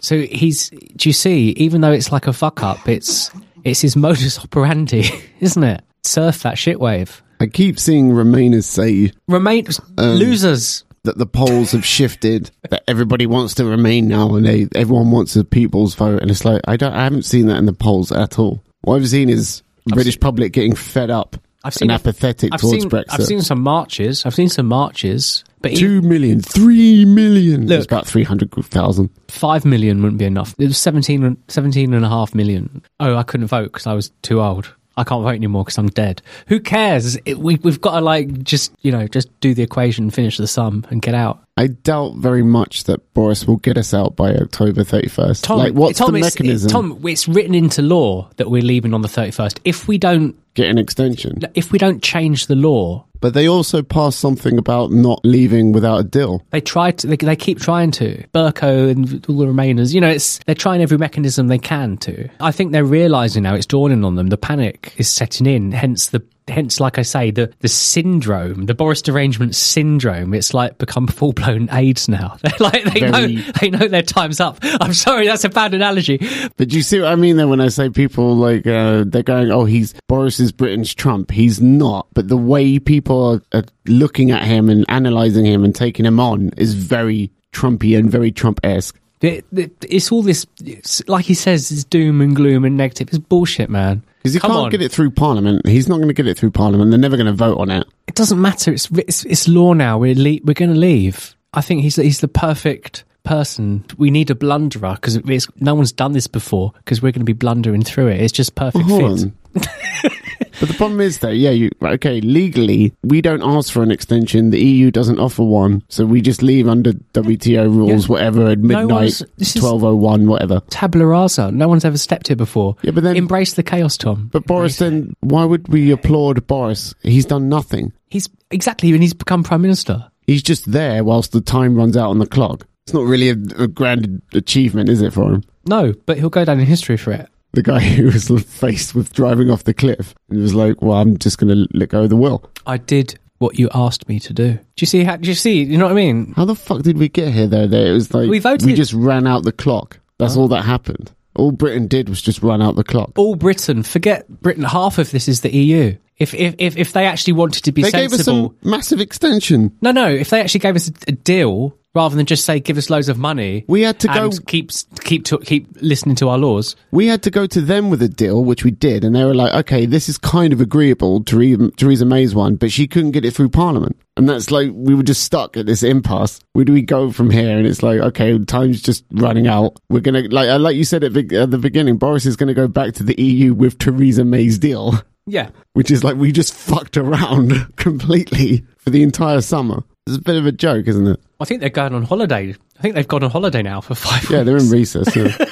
So 0.01 0.21
he's. 0.21 0.71
Do 0.71 1.09
you 1.09 1.13
see? 1.13 1.51
Even 1.51 1.81
though 1.81 1.93
it's 1.93 2.13
like 2.13 2.27
a 2.27 2.33
fuck 2.33 2.63
up, 2.63 2.89
it's 2.89 3.31
It's 3.65 3.81
his 3.81 3.97
modus 4.05 4.39
operandi, 4.39 5.05
isn't 5.41 5.63
it? 5.65 5.83
Surf 6.03 6.43
that 6.43 6.59
shit 6.59 6.81
wave. 6.81 7.23
I 7.41 7.47
keep 7.47 7.79
seeing 7.79 8.11
Remainers 8.11 8.65
say 8.65 9.13
Remain 9.29 9.67
Um, 9.99 10.17
losers. 10.17 10.85
that 11.05 11.17
the 11.17 11.27
polls 11.27 11.73
have 11.73 11.85
shifted, 11.87 12.51
that 12.69 12.83
everybody 12.87 13.27
wants 13.27 13.55
to 13.55 13.65
remain 13.65 14.09
now, 14.09 14.35
and 14.35 14.45
they 14.47 14.69
everyone 14.75 15.11
wants 15.11 15.37
a 15.37 15.45
people's 15.45 15.95
vote. 15.95 16.21
And 16.23 16.31
it's 16.31 16.45
like 16.45 16.61
I 16.69 16.77
don't, 16.77 16.93
I 16.93 17.05
haven't 17.05 17.25
seen 17.25 17.47
that 17.47 17.57
in 17.57 17.67
the 17.67 17.73
polls 17.73 18.13
at 18.13 18.39
all. 18.39 18.63
What 18.83 18.97
I've 18.97 19.09
seen 19.09 19.29
is 19.31 19.63
British 19.87 20.19
public 20.21 20.53
getting 20.53 20.75
fed 20.75 21.11
up 21.11 21.37
I've 21.63 21.75
seen 21.75 21.91
and 21.91 22.01
apathetic 22.01 22.55
I've 22.55 22.61
towards 22.61 22.83
seen, 22.83 22.91
Brexit. 22.91 23.07
I've 23.11 23.27
seen 23.27 23.43
some 23.43 23.63
marches. 23.63 24.25
I've 24.25 24.35
seen 24.35 24.49
some 24.49 24.67
marches, 24.67 25.45
but 25.61 25.77
Two 25.77 26.01
million, 26.01 26.41
three 26.41 27.05
million. 27.05 27.67
Look. 27.67 27.79
It's 27.79 27.87
about 27.87 28.07
three 28.07 28.25
hundred 28.25 28.51
thousand. 28.53 29.11
five 29.29 29.65
million 29.65 30.03
wouldn't 30.03 30.19
be 30.19 30.25
enough. 30.25 30.55
It 30.59 30.67
was 30.67 30.79
17, 30.79 31.37
17 31.49 31.93
and 31.93 32.05
a 32.05 32.09
half 32.09 32.35
million. 32.35 32.83
Oh, 32.99 33.15
I 33.17 33.23
couldn't 33.23 33.49
vote 33.49 33.65
because 33.65 33.87
I 33.87 33.93
was 33.93 34.11
too 34.23 34.41
old. 34.41 34.75
I 34.97 35.05
can't 35.05 35.23
vote 35.23 35.31
anymore 35.31 35.65
because 35.65 35.79
I'm 35.79 35.89
dead. 35.89 36.21
Who 36.49 36.61
cares? 36.61 37.17
It, 37.25 37.39
we, 37.39 37.57
we've 37.57 37.81
got 37.81 37.93
to 37.99 38.01
like 38.01 38.43
just 38.43 38.73
you 38.83 38.93
know 38.93 39.07
just 39.09 39.29
do 39.41 39.55
the 39.55 39.63
equation, 39.63 40.11
finish 40.11 40.37
the 40.37 40.47
sum, 40.47 40.85
and 40.91 41.01
get 41.01 41.15
out. 41.15 41.43
I 41.57 41.69
doubt 41.69 42.17
very 42.17 42.43
much 42.43 42.85
that 42.85 43.13
Boris 43.15 43.47
will 43.47 43.59
get 43.59 43.77
us 43.79 43.93
out 43.95 44.17
by 44.17 44.35
October 44.35 44.83
thirty 44.85 45.09
first. 45.09 45.45
Tom, 45.45 45.59
like, 45.59 45.73
what's 45.75 45.99
Tom, 45.99 46.13
the 46.13 46.19
it's- 46.19 46.35
mechanism? 46.35 46.71
Tom, 46.71 47.01
it's 47.07 47.29
written 47.29 47.55
into 47.55 47.83
law 47.83 48.29
that 48.37 48.51
we're 48.51 48.63
leaving 48.63 48.93
on 48.95 49.03
the 49.03 49.09
thirty 49.09 49.31
first. 49.31 49.61
If 49.65 49.87
we 49.89 49.97
don't, 49.99 50.37
Get 50.55 50.69
an 50.69 50.79
extension. 50.79 51.41
if 51.55 51.71
we 51.73 51.79
don't 51.79 52.03
change 52.03 52.47
the 52.49 52.57
law, 52.57 53.05
But 53.21 53.35
they 53.35 53.49
also 53.49 53.83
passed 53.83 54.19
something 54.19 54.59
about 54.59 54.91
not 54.91 55.21
leaving 55.25 55.73
without 55.73 55.99
a 55.99 56.05
deal. 56.05 56.43
They 56.51 56.61
try 56.61 56.91
to. 56.91 57.07
They, 57.07 57.17
they 57.17 57.37
keep 57.37 57.61
trying 57.61 57.91
to. 57.93 58.25
Bercow 58.29 58.91
and 58.91 59.25
all 59.29 59.37
the 59.37 59.47
Remainers. 59.47 59.93
You 59.95 60.01
know, 60.01 60.09
it's 60.11 60.39
they're 60.47 60.55
trying 60.55 60.83
every 60.83 60.99
mechanism 60.99 61.49
they 61.49 61.59
can 61.59 61.97
to. 61.99 62.29
I 62.41 62.53
think 62.53 62.73
they're 62.73 62.85
realizing 62.85 63.43
now. 63.43 63.55
It's 63.55 63.67
dawning 63.67 64.05
on 64.05 64.17
them. 64.17 64.29
The 64.29 64.39
panic 64.39 64.95
is 64.97 65.09
setting 65.09 65.47
in. 65.47 65.73
Hence 65.73 66.09
the. 66.09 66.23
Hence, 66.51 66.81
like 66.81 66.99
I 66.99 67.03
say, 67.03 67.31
the 67.31 67.53
the 67.61 67.69
syndrome, 67.69 68.67
the 68.67 68.75
Boris 68.75 69.03
derangement 69.03 69.55
syndrome. 69.55 70.35
It's 70.35 70.53
like 70.53 70.79
become 70.79 71.07
full 71.07 71.33
blown 71.33 71.69
AIDS 71.71 72.09
now. 72.09 72.37
They're 72.43 72.53
like 72.61 72.85
they 72.85 73.01
Very- 73.01 73.37
know 73.37 73.43
they 73.61 73.71
know 73.71 73.89
their 73.89 74.03
time's 74.03 74.41
up. 74.41 74.59
I'm 74.63 74.95
sorry, 74.95 75.27
that's 75.27 75.45
a 75.45 75.49
bad 75.49 75.75
analogy. 75.75 76.19
But 76.57 76.69
do 76.69 76.77
you 76.77 76.83
see 76.83 77.01
what 77.01 77.13
I 77.13 77.17
mean 77.17 77.37
then 77.37 77.49
when 77.49 77.61
I 77.61 77.69
say 77.69 77.89
people 77.91 78.37
like 78.37 78.67
uh, 78.67 79.05
they're 79.07 79.23
going, 79.23 79.51
oh, 79.51 79.65
he's 79.65 79.95
Boris 80.09 80.41
is 80.41 80.53
Britain's 80.53 80.95
Trump. 80.95 81.31
He's 81.31 81.61
not. 81.61 82.07
But 82.15 82.29
the 82.29 82.37
way 82.37 82.79
people 82.79 83.43
are, 83.53 83.59
are 83.59 83.65
looking 83.87 84.31
at 84.31 84.43
him 84.43 84.69
and 84.69 84.85
analysing 84.89 85.45
him 85.45 85.65
and 85.65 85.75
taking 85.75 86.05
him 86.05 86.21
on 86.21 86.51
is 86.57 86.75
very 86.75 87.31
Trumpy 87.53 87.99
and 87.99 88.11
very 88.11 88.31
Trump 88.33 88.61
esque. 88.63 88.99
It, 89.21 89.45
it, 89.53 89.73
it's 89.89 90.11
all 90.11 90.23
this, 90.23 90.47
it's, 90.65 91.07
like 91.07 91.27
he 91.27 91.35
says, 91.35 91.71
it's 91.71 91.85
doom 91.85 92.23
and 92.23 92.35
gloom 92.35 92.65
and 92.65 92.77
negative. 92.77 93.09
It's 93.09 93.19
bullshit, 93.19 93.69
man. 93.69 94.03
Because 94.23 94.35
he 94.35 94.41
Come 94.41 94.51
can't 94.51 94.65
on. 94.65 94.71
get 94.71 94.83
it 94.83 94.93
through 94.93 95.11
Parliament. 95.13 95.67
He's 95.67 95.89
not 95.89 95.97
going 95.97 96.09
to 96.09 96.15
get 96.15 96.27
it 96.27 96.37
through 96.37 96.51
Parliament. 96.51 96.91
They're 96.91 96.99
never 97.01 97.17
going 97.17 97.27
to 97.27 97.33
vote 97.33 97.59
on 97.59 97.71
it. 97.71 97.87
it 98.07 98.15
doesn't 98.15 98.41
matter. 98.41 98.71
It's 98.73 98.89
it's, 98.93 99.25
it's 99.25 99.49
law 99.49 99.73
now. 99.73 99.99
We're 99.99 100.15
le- 100.15 100.41
we're 100.45 100.53
going 100.55 100.73
to 100.75 100.79
leave. 100.79 101.35
I 101.55 101.63
think 101.63 101.81
he's 101.83 101.97
he's 101.97 102.21
the 102.21 102.29
perfect 102.29 103.05
person. 103.23 103.85
We 103.97 104.11
need 104.11 104.31
a 104.31 104.35
blunderer 104.35 104.95
because 104.95 105.19
no 105.57 105.75
one's 105.75 105.93
done 105.93 106.13
this 106.13 106.27
before. 106.27 106.73
Because 106.79 107.01
we're 107.01 107.13
going 107.13 107.21
to 107.21 107.25
be 107.25 107.33
blundering 107.33 107.83
through 107.83 108.09
it. 108.09 108.21
It's 108.21 108.33
just 108.33 108.55
perfect 108.55 108.85
Hold 108.85 109.33
fit. 109.55 110.13
but 110.61 110.69
the 110.69 110.75
problem 110.75 111.01
is 111.01 111.19
that, 111.19 111.35
yeah, 111.37 111.51
you 111.51 111.71
okay, 111.83 112.21
legally, 112.21 112.93
we 113.03 113.21
don't 113.21 113.43
ask 113.43 113.73
for 113.73 113.83
an 113.83 113.91
extension. 113.91 114.51
The 114.51 114.61
EU 114.61 114.91
doesn't 114.91 115.19
offer 115.19 115.43
one. 115.43 115.83
So 115.89 116.07
we 116.07 116.21
just 116.21 116.43
leave 116.43 116.69
under 116.69 116.93
WTO 116.93 117.65
rules, 117.69 118.05
Yeah. 118.07 118.13
whatever, 118.13 118.49
at 118.51 118.59
midnight, 118.61 119.23
this 119.39 119.57
is- 119.57 119.63
1201, 119.63 120.29
whatever. 120.29 120.61
Tabula 120.71 121.07
rasa. 121.07 121.51
No 121.51 121.67
one's 121.69 121.85
ever 121.85 121.99
stepped 121.99 122.29
here 122.29 122.37
before. 122.37 122.77
Yeah, 122.83 122.93
but 122.93 123.03
then- 123.03 123.17
embrace 123.17 123.55
the 123.55 123.63
chaos, 123.63 123.97
Tom. 123.97 124.29
But 124.33 124.47
Boris, 124.47 124.77
then 124.77 125.15
why 125.21 125.45
would 125.45 125.69
we 125.69 125.91
applaud 125.91 126.47
Boris? 126.47 126.95
He's 127.03 127.27
done 127.27 127.49
nothing. 127.49 127.93
He's 128.09 128.29
exactly 128.51 128.93
when 128.93 129.03
he's 129.03 129.15
become 129.15 129.43
prime 129.43 129.63
minister. 129.63 130.05
He's 130.27 130.43
just 130.43 130.71
there 130.71 131.03
whilst 131.03 131.33
the 131.33 131.41
time 131.41 131.75
runs 131.75 131.97
out 131.97 132.11
on 132.11 132.19
the 132.19 132.27
clock. 132.27 132.67
It's 132.87 132.95
not 132.95 133.05
really 133.05 133.31
a, 133.31 133.37
a 133.59 133.69
grand 133.69 134.23
achievement, 134.33 134.89
is 134.89 135.01
it, 135.03 135.13
for 135.13 135.33
him? 135.35 135.45
No, 135.67 135.95
but 136.07 136.19
he'll 136.19 136.31
go 136.31 136.45
down 136.45 136.59
in 136.61 136.67
history 136.67 136.97
for 136.97 137.13
it. 137.13 137.29
The 137.53 137.63
guy 137.63 137.81
who 137.97 138.07
was 138.07 138.29
faced 138.45 138.95
with 138.95 139.13
driving 139.13 139.51
off 139.51 139.65
the 139.65 139.75
cliff 139.75 140.15
and 140.29 140.41
was 140.41 140.55
like, 140.55 140.81
well, 140.83 140.99
I'm 140.99 141.19
just 141.19 141.39
going 141.39 141.55
to 141.55 141.69
let 141.77 141.91
go 141.91 142.05
of 142.05 142.11
the 142.11 142.17
wheel." 142.17 142.49
I 142.67 142.77
did 142.77 143.19
what 143.39 143.59
you 143.59 143.69
asked 143.75 144.09
me 144.09 144.21
to 144.21 144.33
do. 144.33 144.53
Do 144.53 144.61
you 144.79 144.87
see? 144.87 145.03
How, 145.05 145.17
do 145.17 145.29
you 145.29 145.35
see? 145.35 145.63
You 145.63 145.79
know 145.79 145.87
what 145.87 145.93
I 145.93 145.97
mean? 145.97 146.35
How 146.37 146.45
the 146.45 146.55
fuck 146.55 146.83
did 146.83 146.99
we 146.99 147.09
get 147.09 147.33
here, 147.33 147.47
though? 147.47 147.67
That 147.67 147.87
it 147.87 147.93
was 147.93 148.13
like 148.15 148.29
We 148.29 148.39
voted- 148.39 148.67
we 148.67 148.75
just 148.75 148.93
ran 148.93 149.27
out 149.27 149.43
the 149.43 149.53
clock. 149.53 149.99
That's 150.19 150.37
oh. 150.37 150.41
all 150.41 150.49
that 150.49 150.65
happened. 150.65 151.11
All 151.37 151.53
Britain 151.53 151.87
did 151.87 152.09
was 152.09 152.21
just 152.21 152.43
run 152.43 152.61
out 152.61 152.77
the 152.77 152.85
clock. 152.85 153.13
All 153.17 153.37
Britain, 153.37 153.83
forget 153.83 154.29
Britain. 154.43 154.65
Half 154.65 154.99
of 154.99 155.11
this 155.11 155.29
is 155.29 155.41
the 155.41 155.55
EU. 155.55 155.97
If 156.21 156.33
if 156.35 156.55
if, 156.59 156.77
if 156.77 156.93
they 156.93 157.07
actually 157.07 157.33
wanted 157.33 157.65
to 157.65 157.73
be 157.73 157.83
They 157.83 157.91
gave 157.91 158.13
us 158.13 158.25
sensible, 158.25 158.55
a 158.63 158.69
massive 158.69 159.01
extension. 159.01 159.77
no, 159.81 159.91
no. 159.91 160.07
If 160.09 160.31
they 160.31 160.41
actually 160.41 160.61
gave 160.61 160.77
us 160.77 160.89
a, 160.89 160.93
a 161.09 161.13
deal 161.13 161.77
rather 161.93 162.15
than 162.15 162.25
just 162.25 162.45
say 162.45 162.61
give 162.61 162.79
us 162.79 162.89
loads 162.89 163.09
of 163.09 163.19
money, 163.19 163.65
We 163.67 163.83
had 163.83 163.99
to 164.01 164.11
and 164.13 164.31
go- 164.33 164.39
keep 164.47 164.71
keep 165.03 165.25
to, 165.25 165.39
keep 165.39 165.67
listening 165.81 166.15
to 166.17 166.29
our 166.29 166.39
laws. 166.39 166.77
We 166.93 167.07
had 167.09 167.23
to 167.25 167.31
go 167.33 167.47
to 167.49 167.61
them 167.61 167.91
with 167.91 168.01
a 168.03 168.09
deal, 168.09 168.45
which 168.45 168.63
we 168.65 168.71
did, 168.71 169.03
and 169.03 169.17
they 169.17 169.25
were 169.25 169.35
like, 169.35 169.53
"Okay, 169.55 169.87
this 169.87 170.09
is 170.09 170.17
kind 170.19 170.53
of 170.53 170.61
agreeable." 170.61 171.25
Theresa, 171.25 171.71
Theresa 171.77 172.05
May's 172.05 172.35
one, 172.35 172.55
but 172.57 172.71
she 172.71 172.87
couldn't 172.87 173.11
get 173.13 173.25
it 173.25 173.33
through 173.35 173.49
Parliament, 173.49 173.97
and 174.17 174.29
that's 174.29 174.51
like 174.53 174.71
we 174.73 174.95
were 174.95 175.03
just 175.03 175.25
stuck 175.25 175.57
at 175.57 175.67
this 175.67 175.83
impasse. 175.83 176.39
Where 176.53 176.65
do 176.65 176.73
we 176.73 176.83
go 176.83 177.11
from 177.11 177.31
here? 177.31 177.57
And 177.59 177.67
it's 177.67 177.83
like, 177.83 177.99
okay, 178.01 178.39
time's 178.45 178.83
just 178.83 179.05
running 179.11 179.49
out. 179.49 179.81
We're 179.89 180.01
gonna 180.01 180.29
like, 180.31 180.61
like 180.61 180.77
you 180.77 180.85
said 180.85 181.03
at, 181.03 181.17
at 181.17 181.51
the 181.51 181.59
beginning, 181.59 181.97
Boris 181.97 182.25
is 182.27 182.37
gonna 182.37 182.55
go 182.55 182.69
back 182.69 182.93
to 182.95 183.03
the 183.03 183.21
EU 183.21 183.53
with 183.55 183.79
Theresa 183.79 184.25
May's 184.25 184.59
deal, 184.61 184.95
Yeah, 185.27 185.51
which 185.75 185.91
is 185.91 186.03
like 186.03 186.17
we 186.17 186.33
just 186.33 186.55
fucked 186.55 186.97
around 186.97 187.53
completely 187.77 188.65
for 188.79 188.91
the 188.91 189.03
entire 189.03 189.41
summer. 189.41 189.83
It's 190.07 190.17
a 190.17 190.21
bit 190.23 190.37
of 190.37 190.47
a 190.47 190.53
joke, 190.53 190.89
isn't 190.89 191.07
it? 191.07 191.21
I 191.39 191.45
think 191.45 191.61
they're 191.61 191.71
going 191.71 191.95
on 191.95 192.03
holiday. 192.03 192.55
I 192.79 192.83
think 192.83 192.95
they've 192.95 193.07
gone 193.07 193.23
on 193.23 193.31
holiday 193.31 193.63
now 193.63 193.81
for 193.81 193.95
five. 193.97 194.29
Yeah, 194.31 194.43
they're 194.43 194.57
in 194.57 194.71
recess. 194.71 195.15
Yeah. 195.15 195.37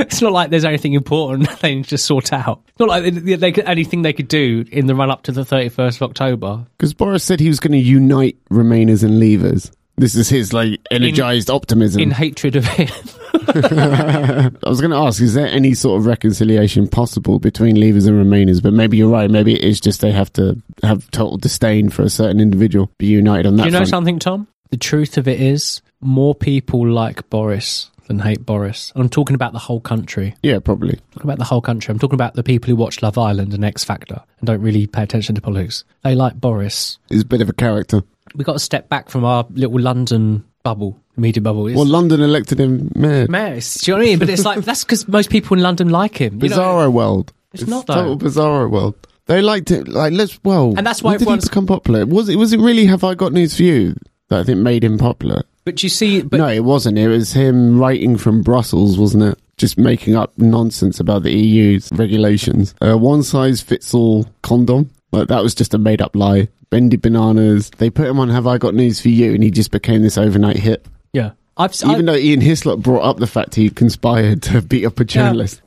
It's 0.00 0.22
not 0.22 0.32
like 0.32 0.50
there's 0.50 0.64
anything 0.64 0.92
important 0.92 1.48
they 1.60 1.74
need 1.74 1.86
to 1.86 1.98
sort 1.98 2.32
out. 2.32 2.62
It's 2.68 2.78
not 2.78 2.88
like 2.88 3.02
they, 3.02 3.34
they 3.34 3.52
could, 3.52 3.64
anything 3.66 4.02
they 4.02 4.12
could 4.12 4.28
do 4.28 4.64
in 4.70 4.86
the 4.86 4.94
run 4.94 5.10
up 5.10 5.24
to 5.24 5.32
the 5.32 5.42
31st 5.42 5.96
of 5.96 6.02
October. 6.10 6.66
Because 6.76 6.94
Boris 6.94 7.24
said 7.24 7.40
he 7.40 7.48
was 7.48 7.58
going 7.58 7.72
to 7.72 7.78
unite 7.78 8.36
Remainers 8.48 9.02
and 9.02 9.20
Leavers. 9.20 9.72
This 9.98 10.14
is 10.14 10.28
his 10.28 10.52
like 10.52 10.80
energized 10.90 11.50
optimism. 11.50 12.00
In 12.00 12.10
hatred 12.10 12.56
of 12.56 12.64
him. 12.64 12.88
I 13.34 14.50
was 14.66 14.80
going 14.80 14.90
to 14.90 14.96
ask, 14.96 15.20
is 15.20 15.34
there 15.34 15.46
any 15.46 15.74
sort 15.74 16.00
of 16.00 16.06
reconciliation 16.06 16.88
possible 16.88 17.38
between 17.38 17.76
Leavers 17.76 18.06
and 18.06 18.16
Remainers? 18.16 18.62
But 18.62 18.72
maybe 18.72 18.96
you're 18.96 19.10
right. 19.10 19.30
Maybe 19.30 19.54
it 19.54 19.62
is 19.62 19.80
just 19.80 20.00
they 20.00 20.12
have 20.12 20.32
to 20.34 20.60
have 20.82 21.10
total 21.10 21.36
disdain 21.36 21.90
for 21.90 22.02
a 22.02 22.10
certain 22.10 22.40
individual, 22.40 22.90
be 22.98 23.06
united 23.06 23.46
on 23.46 23.56
that. 23.56 23.64
Do 23.64 23.68
you 23.68 23.72
know 23.72 23.78
front. 23.78 23.88
something, 23.88 24.18
Tom? 24.18 24.48
The 24.70 24.76
truth 24.76 25.18
of 25.18 25.26
it 25.28 25.40
is, 25.40 25.82
more 26.00 26.34
people 26.34 26.86
like 26.86 27.28
Boris 27.30 27.90
than 28.08 28.18
hate 28.18 28.44
Boris. 28.44 28.90
And 28.94 29.02
I'm 29.02 29.08
talking 29.08 29.34
about 29.34 29.52
the 29.52 29.58
whole 29.58 29.80
country. 29.80 30.34
Yeah, 30.42 30.58
probably. 30.58 30.94
I'm 30.94 31.12
talking 31.12 31.30
about 31.30 31.38
the 31.38 31.44
whole 31.44 31.60
country. 31.60 31.92
I'm 31.92 31.98
talking 31.98 32.14
about 32.14 32.34
the 32.34 32.42
people 32.42 32.68
who 32.68 32.76
watch 32.76 33.02
Love 33.02 33.16
Island 33.18 33.54
and 33.54 33.64
X 33.64 33.84
Factor 33.84 34.22
and 34.40 34.46
don't 34.46 34.60
really 34.60 34.86
pay 34.86 35.02
attention 35.02 35.34
to 35.36 35.40
politics. 35.40 35.84
They 36.02 36.14
like 36.14 36.40
Boris. 36.40 36.98
He's 37.08 37.22
a 37.22 37.26
bit 37.26 37.40
of 37.40 37.48
a 37.48 37.52
character. 37.52 38.02
We've 38.34 38.46
got 38.46 38.54
to 38.54 38.58
step 38.58 38.88
back 38.88 39.08
from 39.10 39.24
our 39.24 39.46
little 39.50 39.80
London 39.80 40.44
bubble, 40.62 40.98
media 41.16 41.40
bubble. 41.40 41.66
It's, 41.66 41.76
Well, 41.76 41.86
London 41.86 42.20
elected 42.20 42.60
him 42.60 42.90
mayor. 42.94 43.26
Mayor, 43.28 43.46
it's- 43.54 43.80
do 43.82 43.90
you 43.90 43.94
know 43.96 43.98
what 44.00 44.06
I 44.06 44.10
mean? 44.10 44.18
But 44.18 44.28
it's 44.30 44.44
like, 44.44 44.64
that's 44.64 44.84
because 44.84 45.08
most 45.08 45.30
people 45.30 45.56
in 45.56 45.62
London 45.62 45.88
like 45.88 46.16
him. 46.20 46.42
You 46.42 46.48
know? 46.50 46.56
Bizarro 46.56 46.92
world. 46.92 47.32
It's 47.52 47.66
not, 47.66 47.86
total 47.86 48.16
though. 48.16 48.26
bizarro 48.28 48.70
world. 48.70 48.94
They 49.26 49.42
liked 49.42 49.70
it. 49.70 49.88
Like 49.88 50.12
let's 50.12 50.38
well, 50.42 50.74
And 50.76 50.86
that's 50.86 51.02
why 51.02 51.12
when 51.12 51.18
did 51.18 51.28
he 51.28 51.48
become 51.48 51.66
popular? 51.66 52.06
Was 52.06 52.28
it? 52.28 52.36
Was 52.36 52.52
it 52.52 52.60
really? 52.60 52.86
Have 52.86 53.04
I 53.04 53.14
got 53.14 53.32
news 53.32 53.56
for 53.56 53.62
you? 53.62 53.94
That 54.28 54.40
I 54.40 54.44
think 54.44 54.58
made 54.60 54.84
him 54.84 54.98
popular. 54.98 55.42
But 55.64 55.82
you 55.82 55.88
see, 55.90 56.22
but 56.22 56.38
no, 56.38 56.48
it 56.48 56.64
wasn't. 56.64 56.98
It 56.98 57.08
was 57.08 57.32
him 57.32 57.78
writing 57.78 58.16
from 58.16 58.42
Brussels, 58.42 58.98
wasn't 58.98 59.24
it? 59.24 59.38
Just 59.58 59.76
making 59.76 60.16
up 60.16 60.32
nonsense 60.38 60.98
about 61.00 61.24
the 61.24 61.32
EU's 61.32 61.90
regulations. 61.92 62.74
Uh, 62.80 62.96
one 62.96 63.22
size 63.22 63.60
fits 63.60 63.92
all 63.92 64.26
condom. 64.42 64.90
Like 65.12 65.28
that 65.28 65.42
was 65.42 65.54
just 65.54 65.74
a 65.74 65.78
made 65.78 66.02
up 66.02 66.14
lie. 66.14 66.48
Bendy 66.70 66.96
bananas. 66.96 67.70
They 67.78 67.88
put 67.90 68.06
him 68.08 68.20
on 68.20 68.28
Have 68.28 68.46
I 68.46 68.58
Got 68.58 68.74
News 68.74 69.00
for 69.00 69.08
You, 69.08 69.32
and 69.34 69.42
he 69.42 69.50
just 69.50 69.70
became 69.70 70.02
this 70.02 70.18
overnight 70.18 70.56
hit. 70.56 70.86
yeah. 71.12 71.30
I've, 71.60 71.74
Even 71.82 72.08
I, 72.08 72.12
though 72.12 72.18
Ian 72.18 72.40
Hislop 72.40 72.78
brought 72.78 73.02
up 73.02 73.16
the 73.16 73.26
fact 73.26 73.56
he 73.56 73.68
conspired 73.68 74.42
to 74.42 74.62
beat 74.62 74.84
up 74.84 75.00
a 75.00 75.04
journalist. 75.04 75.60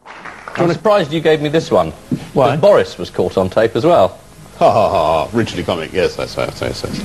I'm 0.56 0.72
surprised 0.72 1.12
you 1.12 1.20
gave 1.20 1.42
me 1.42 1.50
this 1.50 1.70
one. 1.70 1.92
Why? 2.34 2.52
'Cause 2.52 2.62
Boris 2.62 2.98
was 2.98 3.10
caught 3.10 3.38
on 3.38 3.50
tape 3.50 3.76
as 3.76 3.84
well. 3.86 4.18
Ha 4.58 4.72
ha 4.72 4.90
ha, 4.90 5.26
ha. 5.26 5.30
Richly 5.38 5.64
comic, 5.64 5.92
yes, 5.92 6.16
that's 6.16 6.38
right, 6.38 6.48
that's 6.50 6.62
right. 6.62 6.72
That's 6.72 7.00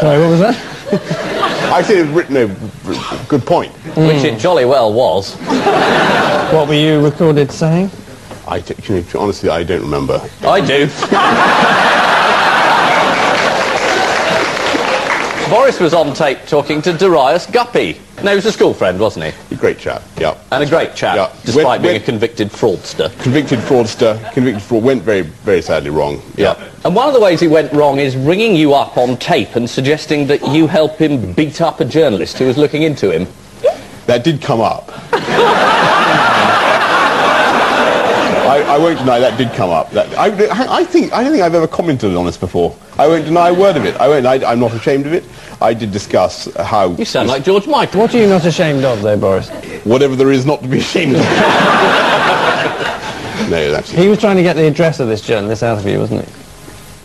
Sorry, 0.00 0.20
what 0.20 0.30
was 0.30 0.40
that? 0.40 1.72
I 1.72 1.82
say, 1.82 2.02
written 2.02 2.34
no, 2.34 2.56
r- 2.86 3.24
good 3.28 3.44
point. 3.46 3.72
Which 3.96 4.22
it 4.24 4.38
jolly 4.38 4.64
well 4.64 4.92
was. 4.92 5.34
What 6.52 6.68
were 6.68 6.74
you 6.74 7.00
recorded 7.02 7.50
saying? 7.50 7.90
I, 8.52 8.60
t- 8.60 8.74
you 8.92 9.00
know, 9.00 9.20
honestly, 9.20 9.48
I 9.48 9.62
don't 9.64 9.80
remember. 9.80 10.20
I 10.42 10.60
do. 10.60 10.86
Boris 15.48 15.80
was 15.80 15.92
on 15.94 16.12
tape 16.14 16.38
talking 16.46 16.80
to 16.82 16.92
Darius 16.92 17.46
Guppy. 17.46 17.98
No, 18.22 18.30
he 18.30 18.36
was 18.36 18.44
a 18.46 18.52
school 18.52 18.72
friend, 18.74 18.98
wasn't 19.00 19.24
he? 19.26 19.54
A 19.54 19.58
Great 19.58 19.78
chap, 19.78 20.02
yeah. 20.18 20.36
And 20.50 20.62
a 20.62 20.66
great 20.66 20.94
chap, 20.94 21.16
Yeah. 21.16 21.30
despite 21.44 21.64
When- 21.64 21.82
being 21.82 21.94
when- 21.94 22.02
a 22.02 22.04
convicted 22.04 22.50
fraudster. 22.50 23.10
Convicted 23.22 23.58
fraudster, 23.60 24.18
convicted 24.32 24.62
fraud, 24.62 24.82
went 24.82 25.02
very, 25.02 25.22
very 25.22 25.62
sadly 25.62 25.90
wrong. 25.90 26.20
Yeah. 26.36 26.54
And 26.84 26.94
one 26.94 27.08
of 27.08 27.14
the 27.14 27.20
ways 27.20 27.40
he 27.40 27.48
went 27.48 27.72
wrong 27.72 27.98
is 28.00 28.16
ringing 28.16 28.54
you 28.54 28.74
up 28.74 28.96
on 28.98 29.16
tape 29.16 29.56
and 29.56 29.68
suggesting 29.68 30.26
that 30.28 30.46
you 30.48 30.66
help 30.66 30.98
him 30.98 31.32
beat 31.32 31.60
up 31.62 31.80
a 31.80 31.84
journalist 31.86 32.38
who 32.38 32.46
was 32.46 32.58
looking 32.58 32.82
into 32.82 33.10
him. 33.10 33.26
That 34.06 34.24
did 34.24 34.42
come 34.42 34.60
up. 34.60 34.90
I, 38.52 38.74
I 38.74 38.78
won't 38.78 38.98
deny 38.98 39.18
that 39.18 39.38
did 39.38 39.50
come 39.52 39.70
up. 39.70 39.90
That, 39.92 40.12
I, 40.18 40.26
I 40.80 40.84
think 40.84 41.10
I 41.12 41.22
don't 41.22 41.32
think 41.32 41.42
I've 41.42 41.54
ever 41.54 41.66
commented 41.66 42.14
on 42.14 42.26
this 42.26 42.36
before. 42.36 42.76
I 42.98 43.06
won't 43.06 43.24
deny 43.24 43.48
a 43.48 43.54
word 43.54 43.78
of 43.78 43.86
it. 43.86 43.96
I 43.96 44.08
won't. 44.08 44.26
I, 44.26 44.44
I'm 44.44 44.60
not 44.60 44.74
ashamed 44.74 45.06
of 45.06 45.14
it. 45.14 45.24
I 45.62 45.72
did 45.72 45.90
discuss 45.90 46.54
how 46.56 46.90
You 46.96 47.06
sound 47.06 47.28
like 47.28 47.44
George 47.44 47.66
Michael. 47.66 48.00
What 48.00 48.14
are 48.14 48.18
you 48.18 48.28
not 48.28 48.44
ashamed 48.44 48.84
of, 48.84 49.00
though, 49.00 49.16
Boris? 49.16 49.48
whatever 49.84 50.16
there 50.16 50.30
is 50.30 50.44
not 50.44 50.60
to 50.62 50.68
be 50.68 50.80
ashamed 50.80 51.14
of. 51.16 51.22
no, 53.50 53.70
that's 53.70 53.90
He 53.90 54.08
was 54.08 54.18
trying 54.18 54.36
to 54.36 54.42
get 54.42 54.56
the 54.56 54.66
address 54.66 55.00
of 55.00 55.08
this 55.08 55.22
journalist 55.22 55.62
out 55.62 55.78
of 55.78 55.86
you, 55.86 55.98
wasn't 55.98 56.26
he? 56.26 56.32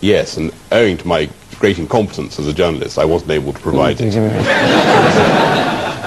yes, 0.00 0.36
and 0.36 0.52
owing 0.70 0.98
to 0.98 1.08
my 1.08 1.30
great 1.58 1.78
incompetence 1.78 2.38
as 2.38 2.46
a 2.46 2.52
journalist, 2.52 2.98
I 2.98 3.04
wasn't 3.04 3.30
able 3.32 3.52
to 3.52 3.58
provide 3.58 3.96
it. 4.00 4.14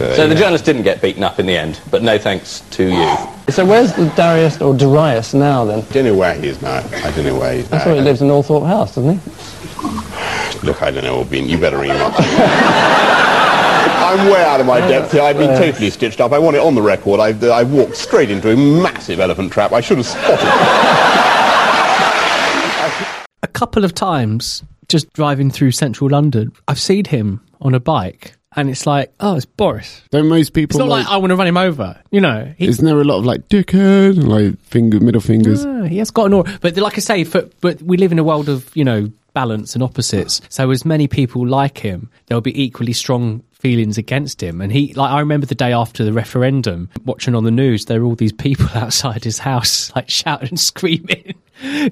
So 0.00 0.26
the 0.26 0.34
journalist 0.34 0.64
didn't 0.64 0.82
get 0.82 1.02
beaten 1.02 1.22
up 1.22 1.38
in 1.38 1.44
the 1.46 1.56
end, 1.56 1.80
but 1.90 2.02
no 2.02 2.18
thanks 2.18 2.60
to 2.70 2.84
you. 2.84 3.52
So 3.52 3.66
where's 3.66 3.92
the 3.92 4.06
Darius 4.16 4.60
or 4.60 4.74
Darius 4.74 5.34
now, 5.34 5.64
then? 5.66 5.80
I 5.80 5.92
don't 5.92 6.04
know 6.04 6.14
where 6.14 6.34
he 6.34 6.48
is 6.48 6.62
now. 6.62 6.78
I 6.78 7.10
don't 7.10 7.24
know 7.24 7.38
where 7.38 7.52
he 7.52 7.60
is 7.60 7.72
I 7.72 7.78
thought 7.80 7.96
he 7.96 8.00
lives 8.00 8.22
in 8.22 8.28
Althorp 8.28 8.66
House, 8.66 8.94
doesn't 8.94 9.18
he? 9.18 10.66
Look, 10.66 10.82
I 10.82 10.90
don't 10.90 11.04
know, 11.04 11.24
Bean. 11.24 11.48
You 11.48 11.58
better 11.58 11.78
ring 11.78 11.90
him 11.90 12.00
up. 12.00 12.14
I'm 14.10 14.30
way 14.30 14.42
out 14.42 14.60
of 14.60 14.66
my 14.66 14.80
depth 14.80 15.12
here. 15.12 15.22
I've 15.22 15.36
been 15.36 15.56
totally 15.58 15.90
stitched 15.90 16.20
up. 16.20 16.32
I 16.32 16.38
want 16.38 16.56
it 16.56 16.60
on 16.60 16.74
the 16.74 16.82
record. 16.82 17.20
I've, 17.20 17.42
uh, 17.44 17.54
I've 17.54 17.70
walked 17.72 17.96
straight 17.96 18.30
into 18.30 18.50
a 18.50 18.56
massive 18.56 19.20
elephant 19.20 19.52
trap. 19.52 19.72
I 19.72 19.80
should 19.80 19.98
have 19.98 20.06
spotted 20.06 20.40
it. 20.40 20.50
a 23.42 23.48
couple 23.48 23.84
of 23.84 23.94
times 23.94 24.62
just 24.88 25.12
driving 25.12 25.50
through 25.50 25.70
central 25.70 26.10
London, 26.10 26.52
I've 26.66 26.80
seen 26.80 27.04
him 27.04 27.40
on 27.60 27.74
a 27.74 27.80
bike, 27.80 28.34
and 28.56 28.68
it's 28.68 28.86
like, 28.86 29.12
oh, 29.20 29.36
it's 29.36 29.44
Boris. 29.46 30.02
Don't 30.10 30.28
most 30.28 30.52
people 30.52 30.76
It's 30.76 30.78
not 30.78 30.88
like, 30.88 31.04
like, 31.04 31.12
I 31.12 31.18
want 31.18 31.30
to 31.30 31.36
run 31.36 31.46
him 31.46 31.56
over. 31.56 32.00
You 32.10 32.20
know, 32.20 32.52
he, 32.58 32.66
isn't 32.66 32.84
there 32.84 33.00
a 33.00 33.04
lot 33.04 33.18
of 33.18 33.24
like 33.24 33.48
dickhead 33.48 34.18
and 34.18 34.28
like 34.28 34.58
finger 34.60 34.98
middle 34.98 35.20
fingers? 35.20 35.64
Ah, 35.64 35.84
he 35.84 35.98
has 35.98 36.10
got 36.10 36.26
an 36.26 36.34
aura. 36.34 36.58
But 36.60 36.76
like 36.76 36.96
I 36.96 37.00
say, 37.00 37.24
for, 37.24 37.48
but 37.60 37.80
we 37.80 37.96
live 37.96 38.10
in 38.12 38.18
a 38.18 38.24
world 38.24 38.48
of 38.48 38.74
you 38.74 38.84
know 38.84 39.10
balance 39.34 39.74
and 39.74 39.84
opposites. 39.84 40.40
So 40.48 40.70
as 40.70 40.84
many 40.84 41.06
people 41.06 41.46
like 41.46 41.78
him, 41.78 42.10
there'll 42.26 42.40
be 42.40 42.60
equally 42.60 42.92
strong 42.92 43.44
feelings 43.60 43.98
against 43.98 44.42
him. 44.42 44.60
And 44.60 44.72
he, 44.72 44.92
like, 44.94 45.10
I 45.10 45.20
remember 45.20 45.46
the 45.46 45.54
day 45.54 45.72
after 45.72 46.04
the 46.04 46.12
referendum, 46.12 46.88
watching 47.04 47.34
on 47.34 47.44
the 47.44 47.50
news, 47.50 47.84
there 47.84 48.00
were 48.00 48.06
all 48.06 48.14
these 48.14 48.32
people 48.32 48.66
outside 48.74 49.24
his 49.24 49.38
house, 49.38 49.94
like 49.94 50.08
shouting 50.08 50.48
and 50.50 50.60
screaming. 50.70 51.34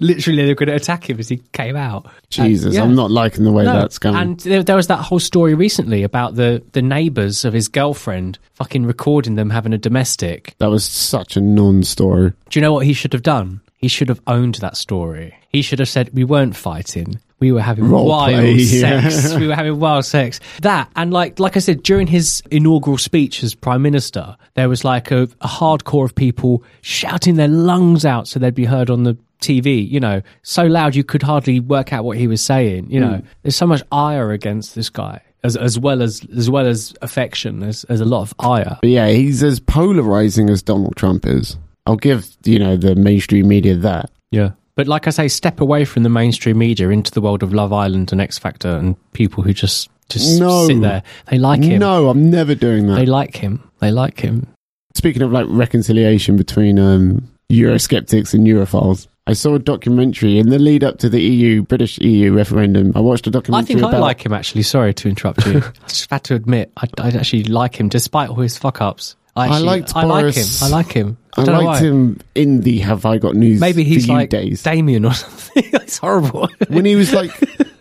Literally, 0.00 0.42
they 0.42 0.48
were 0.48 0.54
going 0.54 0.68
to 0.70 0.74
attack 0.74 1.11
him 1.11 1.18
as 1.18 1.28
he 1.28 1.42
came 1.52 1.76
out. 1.76 2.11
Jesus, 2.31 2.66
And, 2.66 2.74
yeah. 2.74 2.83
I'm 2.83 2.94
not 2.94 3.11
liking 3.11 3.44
the 3.44 3.52
way 3.52 3.64
No, 3.64 3.74
that's 3.74 3.98
going. 3.98 4.16
And 4.16 4.40
there, 4.40 4.62
there 4.62 4.76
was 4.76 4.87
that 4.87 5.00
whole 5.00 5.20
story 5.20 5.54
recently 5.54 6.02
about 6.02 6.37
the, 6.37 6.62
the 6.72 6.81
neighbours 6.81 7.44
of 7.44 7.52
his 7.52 7.68
girlfriend 7.68 8.38
fucking 8.54 8.87
recording 8.87 9.35
them 9.35 9.50
having 9.50 9.74
a 9.74 9.78
domestic. 9.78 10.54
that 10.59 10.70
was 10.70 10.85
such 10.85 11.37
a 11.37 11.40
non-story. 11.40 12.33
Do 12.48 12.59
you 12.59 12.62
know 12.62 12.72
what 12.72 12.87
he 12.87 12.94
should 12.94 13.12
have 13.12 13.22
done? 13.22 13.61
He 13.76 13.88
should 13.88 14.09
have 14.09 14.20
owned 14.26 14.57
that 14.57 14.76
story. 14.76 15.35
He 15.50 15.62
should 15.62 15.78
have 15.78 15.88
said, 15.88 16.11
"We 16.12 16.24
weren't 16.24 16.57
fighting. 16.57 17.20
We 17.40 17.53
were 17.53 17.61
having 17.61 17.88
Role 17.88 18.07
wild 18.07 18.31
play, 18.33 18.53
yeah. 18.57 19.09
sex. 19.09 19.35
we 19.35 19.46
were 19.46 19.55
having 19.55 19.79
wild 19.79 20.05
sex." 20.05 20.40
That 20.62 20.90
and 20.96 21.12
like 21.12 21.38
like 21.38 21.57
I 21.57 21.61
said 21.61 21.83
during 21.83 22.07
his 22.07 22.42
inaugural 22.51 22.98
speech 22.98 23.42
as 23.42 23.55
prime 23.55 23.83
minister, 23.83 24.37
there 24.55 24.68
was 24.68 24.85
like 24.85 25.11
a, 25.11 25.22
a 25.40 25.48
hardcore 25.48 26.05
of 26.05 26.14
people 26.14 26.62
shouting 26.81 27.37
their 27.37 27.48
lungs 27.48 28.05
out 28.05 28.29
so 28.29 28.38
they'd 28.38 28.55
be 28.55 28.64
heard 28.64 28.90
on 28.90 29.05
the 29.05 29.16
TV. 29.40 29.88
You 29.88 30.01
know, 30.01 30.22
so 30.42 30.64
loud 30.64 30.94
you 30.94 31.05
could 31.05 31.22
hardly 31.22 31.61
work 31.61 31.92
out 31.92 32.05
what 32.05 32.16
he 32.16 32.27
was 32.27 32.42
saying. 32.42 32.90
You 32.90 33.01
know, 33.01 33.16
hmm. 33.18 33.27
there's 33.42 33.57
so 33.57 33.66
much 33.66 33.83
ire 33.92 34.33
against 34.33 34.74
this 34.74 34.90
guy. 34.90 35.22
As, 35.44 35.57
as 35.57 35.79
well 35.79 36.03
as 36.03 36.27
as 36.37 36.51
well 36.51 36.66
as 36.66 36.92
affection, 37.01 37.61
there's, 37.61 37.83
there's 37.83 38.01
a 38.01 38.05
lot 38.05 38.22
of 38.22 38.35
ire. 38.40 38.77
But 38.81 38.90
yeah, 38.90 39.09
he's 39.09 39.40
as 39.44 39.61
polarizing 39.61 40.51
as 40.51 40.62
Donald 40.62 40.96
Trump 40.96 41.27
is. 41.27 41.57
I'll 41.87 41.96
give 41.96 42.27
you 42.44 42.59
know 42.59 42.77
the 42.77 42.94
mainstream 42.94 43.48
media 43.48 43.77
that. 43.77 44.11
Yeah. 44.31 44.51
But 44.78 44.86
like 44.86 45.08
I 45.08 45.10
say, 45.10 45.26
step 45.26 45.60
away 45.60 45.84
from 45.84 46.04
the 46.04 46.08
mainstream 46.08 46.58
media 46.58 46.90
into 46.90 47.10
the 47.10 47.20
world 47.20 47.42
of 47.42 47.52
Love 47.52 47.72
Island 47.72 48.12
and 48.12 48.20
X 48.20 48.38
Factor 48.38 48.68
and 48.68 48.94
people 49.12 49.42
who 49.42 49.52
just 49.52 49.90
just 50.08 50.38
No. 50.38 50.68
sit 50.68 50.80
there. 50.80 51.02
They 51.26 51.36
like 51.36 51.64
him. 51.64 51.80
No, 51.80 52.08
I'm 52.08 52.30
never 52.30 52.54
doing 52.54 52.86
that. 52.86 52.94
They 52.94 53.04
like 53.04 53.36
him. 53.36 53.68
They 53.80 53.90
like 53.90 54.20
him. 54.20 54.46
Speaking 54.94 55.22
of 55.22 55.32
like 55.32 55.46
reconciliation 55.48 56.36
between 56.36 56.78
um, 56.78 57.28
Eurosceptics 57.50 58.32
and 58.34 58.46
Europhiles, 58.46 59.08
I 59.26 59.32
saw 59.32 59.56
a 59.56 59.58
documentary 59.58 60.38
in 60.38 60.50
the 60.50 60.60
lead 60.60 60.84
up 60.84 60.98
to 60.98 61.08
the 61.08 61.20
EU 61.20 61.62
British 61.62 61.98
EU 61.98 62.32
referendum. 62.32 62.92
I 62.94 63.00
watched 63.00 63.26
a 63.26 63.30
documentary 63.30 63.64
I 63.64 63.80
think 63.80 63.84
I 63.84 63.88
about 63.88 64.00
like 64.00 64.24
him 64.24 64.32
actually. 64.32 64.62
Sorry 64.62 64.94
to 64.94 65.08
interrupt 65.08 65.44
you. 65.44 65.56
I 65.84 65.88
just 65.88 66.08
had 66.08 66.22
to 66.24 66.36
admit, 66.36 66.70
I, 66.76 66.86
I 66.98 67.08
actually 67.08 67.42
like 67.42 67.80
him 67.80 67.88
despite 67.88 68.30
all 68.30 68.36
his 68.36 68.56
fuck 68.56 68.80
ups. 68.80 69.16
I, 69.36 69.46
actually, 69.46 69.62
liked 69.66 69.96
I 69.96 70.04
like 70.04 70.34
him. 70.34 70.46
I 70.62 70.68
like 70.68 70.92
him. 70.92 71.18
I, 71.36 71.42
I 71.42 71.44
liked 71.44 71.84
him 71.84 72.20
in 72.34 72.60
the 72.62 72.78
Have 72.80 73.06
I 73.06 73.18
Got 73.18 73.36
News 73.36 73.60
Maybe 73.60 73.84
he's 73.84 74.08
like 74.08 74.30
days. 74.30 74.62
Damien 74.62 75.04
or 75.04 75.14
something. 75.14 75.64
it's 75.72 75.98
horrible. 75.98 76.48
when 76.68 76.84
he 76.84 76.96
was 76.96 77.12
like 77.12 77.30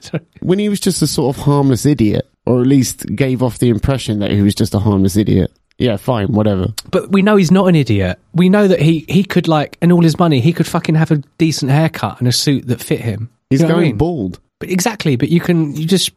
when 0.42 0.60
he 0.60 0.70
was 0.70 0.80
just 0.80 1.02
a 1.02 1.08
sort 1.08 1.36
of 1.36 1.44
harmless 1.44 1.86
idiot 1.86 2.30
or 2.46 2.62
at 2.62 2.68
least 2.68 3.06
gave 3.16 3.42
off 3.42 3.58
the 3.58 3.70
impression 3.70 4.20
that 4.20 4.32
he 4.32 4.42
was 4.42 4.54
just 4.56 4.74
a 4.76 4.80
harmless 4.80 5.18
idiot 5.18 5.52
yeah 5.80 5.98
fine 5.98 6.28
whatever 6.32 6.68
But 6.92 7.12
we 7.12 7.22
know 7.22 7.36
he's 7.36 7.52
not 7.52 7.68
an 7.68 7.76
idiot. 7.76 8.20
We 8.34 8.50
know 8.50 8.68
that 8.68 8.80
he, 8.82 9.06
he 9.10 9.24
could 9.24 9.48
like, 9.48 9.78
and 9.82 9.92
all 9.92 10.02
his 10.02 10.18
money, 10.20 10.40
he 10.40 10.54
could 10.54 10.68
fucking 10.68 10.96
have 10.96 11.12
a 11.12 11.18
decent 11.38 11.72
haircut 11.72 12.20
and 12.20 12.28
a 12.28 12.32
suit 12.32 12.68
that 12.68 12.82
fit 12.82 13.00
him. 13.02 13.30
he's 13.50 13.62
You 13.62 13.68
know 13.68 13.74
what 13.74 13.80
I 13.80 13.82
going 13.82 13.90
mean? 13.92 13.98
bald 13.98 14.40
But 14.60 14.70
exactly, 14.70 15.16
but 15.18 15.30
you 15.30 15.40
can 15.40 15.76
you 15.76 15.86
just 15.86 16.12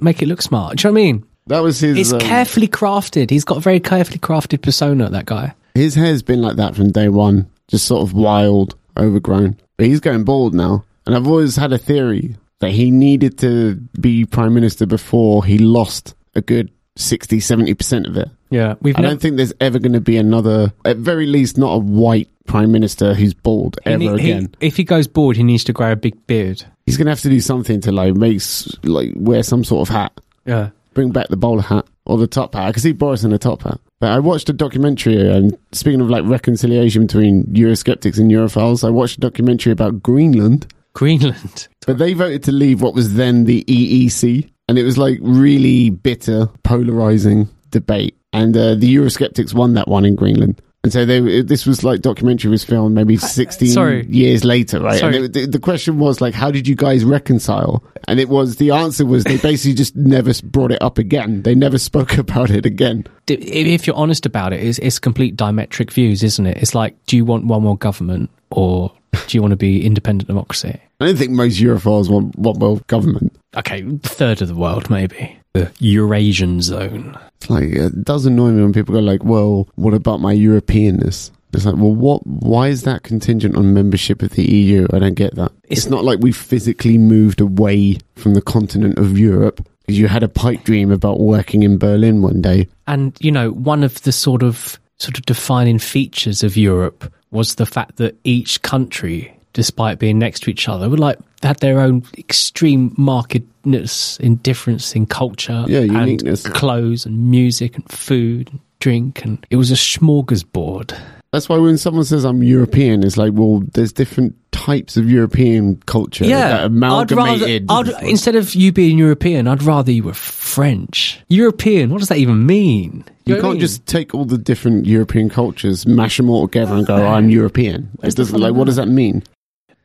make 0.00 0.22
it 0.22 0.26
look 0.26 0.42
smart. 0.42 0.76
Do 0.78 0.88
you 0.88 0.92
know 0.92 0.94
what 0.94 1.00
I 1.00 1.04
mean? 1.04 1.26
That 1.46 1.60
was 1.60 1.80
his 1.80 1.98
It's 1.98 2.12
um, 2.12 2.20
carefully 2.20 2.68
crafted. 2.68 3.30
He's 3.30 3.44
got 3.44 3.58
a 3.58 3.60
very 3.60 3.80
carefully 3.80 4.18
crafted 4.18 4.62
persona. 4.62 5.08
That 5.10 5.26
guy. 5.26 5.54
his 5.74 5.94
hair's 5.94 6.22
been 6.22 6.42
like 6.42 6.56
that 6.56 6.74
from 6.76 6.90
day 6.92 7.08
one 7.08 7.48
just 7.68 7.86
sort 7.86 8.02
of 8.02 8.12
wild 8.12 8.74
overgrown 8.98 9.56
but 9.78 9.86
he's 9.86 10.00
going 10.00 10.22
bald 10.24 10.52
now 10.52 10.84
and 11.06 11.16
i've 11.16 11.26
always 11.26 11.56
had 11.56 11.72
a 11.72 11.78
theory 11.78 12.36
that 12.58 12.70
he 12.70 12.90
needed 12.90 13.38
to 13.38 13.76
be 13.98 14.26
prime 14.26 14.52
minister 14.52 14.84
before 14.84 15.42
he 15.44 15.56
lost 15.56 16.14
a 16.34 16.42
good 16.42 16.70
60 16.96 17.38
70% 17.38 18.06
of 18.06 18.18
it 18.18 18.28
Yeah, 18.50 18.74
we've. 18.82 18.96
I 18.98 19.00
don't 19.00 19.18
think 19.18 19.38
there's 19.38 19.54
ever 19.62 19.78
going 19.78 19.94
to 19.94 20.00
be 20.02 20.18
another, 20.18 20.74
at 20.84 20.98
very 20.98 21.24
least, 21.26 21.56
not 21.56 21.72
a 21.72 21.78
white 21.78 22.28
prime 22.44 22.70
minister 22.70 23.14
who's 23.14 23.32
bald 23.32 23.78
ever 23.86 23.96
ne- 23.96 24.20
he- 24.20 24.30
again. 24.32 24.54
if 24.60 24.76
he 24.76 24.84
goes 24.84 25.06
bald, 25.06 25.36
he 25.36 25.42
needs 25.42 25.64
to 25.64 25.72
grow 25.72 25.92
a 25.92 25.96
big 25.96 26.26
beard. 26.26 26.62
He's 26.84 26.98
going 26.98 27.06
to 27.06 27.12
have 27.12 27.22
to 27.22 27.30
do 27.30 27.40
something 27.40 27.80
to 27.80 27.92
like 27.92 28.14
make 28.14 28.42
like 28.82 29.12
wear 29.16 29.42
some 29.42 29.64
sort 29.64 29.88
of 29.88 29.94
hat, 29.94 30.12
Yeah. 30.44 30.68
Bring 30.94 31.10
back 31.10 31.28
the 31.28 31.36
bowler 31.36 31.62
hat 31.62 31.86
or 32.06 32.18
the 32.18 32.26
top 32.26 32.54
hat. 32.54 32.68
I 32.68 32.72
can 32.72 32.82
see 32.82 32.92
Boris 32.92 33.24
in 33.24 33.32
a 33.32 33.38
top 33.38 33.62
hat. 33.62 33.80
But 34.00 34.10
I 34.10 34.18
watched 34.18 34.48
a 34.48 34.52
documentary, 34.52 35.30
and 35.30 35.56
speaking 35.72 36.00
of 36.00 36.10
like 36.10 36.24
reconciliation 36.24 37.06
between 37.06 37.44
Eurosceptics 37.44 38.18
and 38.18 38.30
Europhiles, 38.30 38.84
I 38.84 38.90
watched 38.90 39.18
a 39.18 39.20
documentary 39.20 39.72
about 39.72 40.02
Greenland. 40.02 40.66
Greenland. 40.94 41.68
But 41.84 41.98
they 41.98 42.12
voted 42.12 42.44
to 42.44 42.52
leave 42.52 42.80
what 42.80 42.94
was 42.94 43.14
then 43.14 43.44
the 43.44 43.64
EEC, 43.64 44.48
and 44.68 44.78
it 44.78 44.84
was 44.84 44.98
like 44.98 45.18
really 45.20 45.90
bitter, 45.90 46.48
polarizing 46.62 47.48
debate. 47.70 48.16
And 48.32 48.56
uh, 48.56 48.76
the 48.76 48.94
Eurosceptics 48.94 49.52
won 49.52 49.74
that 49.74 49.88
one 49.88 50.04
in 50.04 50.14
Greenland. 50.14 50.62
And 50.84 50.92
so 50.92 51.04
they, 51.04 51.42
this 51.42 51.64
was 51.64 51.84
like 51.84 52.00
documentary 52.00 52.50
was 52.50 52.64
filmed 52.64 52.94
maybe 52.94 53.16
uh, 53.16 53.20
16 53.20 53.68
sorry. 53.68 54.04
years 54.06 54.44
later, 54.44 54.80
right? 54.80 54.98
Sorry. 54.98 55.16
And 55.16 55.36
it, 55.36 55.52
the, 55.52 55.60
question 55.60 56.00
was 56.00 56.20
like, 56.20 56.34
how 56.34 56.50
did 56.50 56.66
you 56.66 56.74
guys 56.74 57.04
reconcile? 57.04 57.84
And 58.08 58.18
it 58.18 58.28
was, 58.28 58.56
the 58.56 58.72
answer 58.72 59.06
was 59.06 59.22
they 59.22 59.36
basically 59.38 59.74
just 59.74 59.94
never 59.94 60.32
brought 60.42 60.72
it 60.72 60.82
up 60.82 60.98
again. 60.98 61.42
They 61.42 61.54
never 61.54 61.78
spoke 61.92 62.18
about 62.18 62.50
it 62.50 62.66
again. 62.66 63.06
If 63.28 63.86
you're 63.86 63.96
honest 63.96 64.26
about 64.26 64.52
it, 64.52 64.60
it's, 64.60 64.80
it's 64.80 64.98
complete 64.98 65.36
diametric 65.36 65.92
views, 65.92 66.24
isn't 66.24 66.46
it? 66.46 66.56
It's 66.56 66.74
like, 66.74 66.96
do 67.06 67.16
you 67.16 67.24
want 67.24 67.46
one 67.46 67.62
more 67.62 67.76
government 67.76 68.30
or 68.50 68.92
do 69.28 69.36
you 69.36 69.40
want 69.40 69.52
to 69.52 69.56
be 69.56 69.86
independent 69.86 70.26
democracy? 70.26 70.80
I 71.00 71.06
don't 71.06 71.16
think 71.16 71.30
most 71.30 71.60
Europhiles 71.60 72.10
want, 72.10 72.36
one 72.36 72.58
world 72.58 72.84
government. 72.88 73.36
Okay, 73.56 73.84
third 74.02 74.42
of 74.42 74.48
the 74.48 74.56
world, 74.56 74.90
maybe. 74.90 75.38
The 75.54 75.70
Eurasian 75.80 76.62
zone. 76.62 77.18
It's 77.36 77.50
like 77.50 77.64
it 77.64 78.04
does 78.04 78.24
annoy 78.24 78.50
me 78.52 78.62
when 78.62 78.72
people 78.72 78.94
go 78.94 79.00
like, 79.00 79.22
"Well, 79.22 79.68
what 79.74 79.92
about 79.94 80.20
my 80.20 80.34
Europeanness?" 80.34 81.30
It's 81.52 81.66
like, 81.66 81.76
well, 81.76 81.94
what? 81.94 82.26
Why 82.26 82.68
is 82.68 82.84
that 82.84 83.02
contingent 83.02 83.56
on 83.56 83.74
membership 83.74 84.22
of 84.22 84.30
the 84.30 84.50
EU? 84.50 84.86
I 84.90 84.98
don't 84.98 85.12
get 85.14 85.34
that. 85.34 85.52
It's, 85.64 85.80
It's- 85.82 85.90
not 85.90 86.04
like 86.04 86.20
we 86.20 86.32
physically 86.32 86.96
moved 86.96 87.42
away 87.42 87.98
from 88.16 88.32
the 88.32 88.40
continent 88.40 88.98
of 88.98 89.18
Europe 89.18 89.68
you 89.88 90.08
had 90.08 90.22
a 90.22 90.28
pipe 90.28 90.64
dream 90.64 90.90
about 90.90 91.20
working 91.20 91.62
in 91.62 91.78
Berlin 91.78 92.22
one 92.22 92.40
day. 92.40 92.68
And 92.86 93.16
you 93.20 93.32
know, 93.32 93.50
one 93.50 93.82
of 93.82 94.02
the 94.02 94.12
sort 94.12 94.42
of 94.42 94.78
sort 94.98 95.18
of 95.18 95.26
defining 95.26 95.78
features 95.78 96.42
of 96.42 96.56
Europe 96.56 97.12
was 97.30 97.56
the 97.56 97.66
fact 97.66 97.96
that 97.96 98.16
each 98.24 98.62
country 98.62 99.36
despite 99.52 99.98
being 99.98 100.18
next 100.18 100.40
to 100.44 100.50
each 100.50 100.68
other, 100.68 100.88
were 100.88 100.96
like 100.96 101.18
had 101.42 101.58
their 101.58 101.80
own 101.80 102.04
extreme 102.18 102.90
markedness 102.96 104.18
in 104.20 104.36
difference 104.36 104.94
in 104.94 105.06
culture, 105.06 105.64
Yeah, 105.68 105.80
and 105.80 105.92
uniqueness. 105.92 106.46
clothes 106.48 107.04
and 107.06 107.30
music 107.30 107.76
and 107.76 107.90
food 107.90 108.48
and 108.50 108.60
drink, 108.80 109.24
and 109.24 109.44
it 109.50 109.56
was 109.56 109.70
a 109.70 109.74
smorgasbord. 109.76 110.96
That's 111.32 111.48
why 111.48 111.56
when 111.56 111.78
someone 111.78 112.04
says 112.04 112.24
I'm 112.24 112.42
European, 112.42 113.02
it's 113.04 113.16
like, 113.16 113.32
well, 113.34 113.62
there's 113.72 113.92
different 113.92 114.34
types 114.52 114.98
of 114.98 115.10
European 115.10 115.76
culture 115.86 116.24
that 116.24 116.30
Yeah, 116.30 116.64
I'd 116.94 117.10
rather. 117.10 117.46
I'd, 117.70 117.88
instead 118.06 118.36
of 118.36 118.54
you 118.54 118.70
being 118.70 118.98
European, 118.98 119.48
I'd 119.48 119.62
rather 119.62 119.90
you 119.90 120.02
were 120.04 120.12
French. 120.12 121.20
European, 121.28 121.88
what 121.88 122.00
does 122.00 122.08
that 122.08 122.18
even 122.18 122.44
mean? 122.44 123.04
you 123.24 123.36
know 123.36 123.40
can't 123.40 123.52
mean? 123.54 123.60
just 123.60 123.86
take 123.86 124.14
all 124.14 124.24
the 124.26 124.36
different 124.36 124.84
European 124.84 125.30
cultures, 125.30 125.86
mash 125.86 126.18
them 126.18 126.28
all 126.28 126.46
together, 126.48 126.74
and 126.74 126.86
go, 126.86 126.96
"I'm 127.06 127.30
European." 127.30 127.88
It 128.02 128.14
doesn't 128.14 128.38
like. 128.38 128.52
What 128.54 128.64
does 128.66 128.76
that 128.76 128.88
mean? 128.88 129.22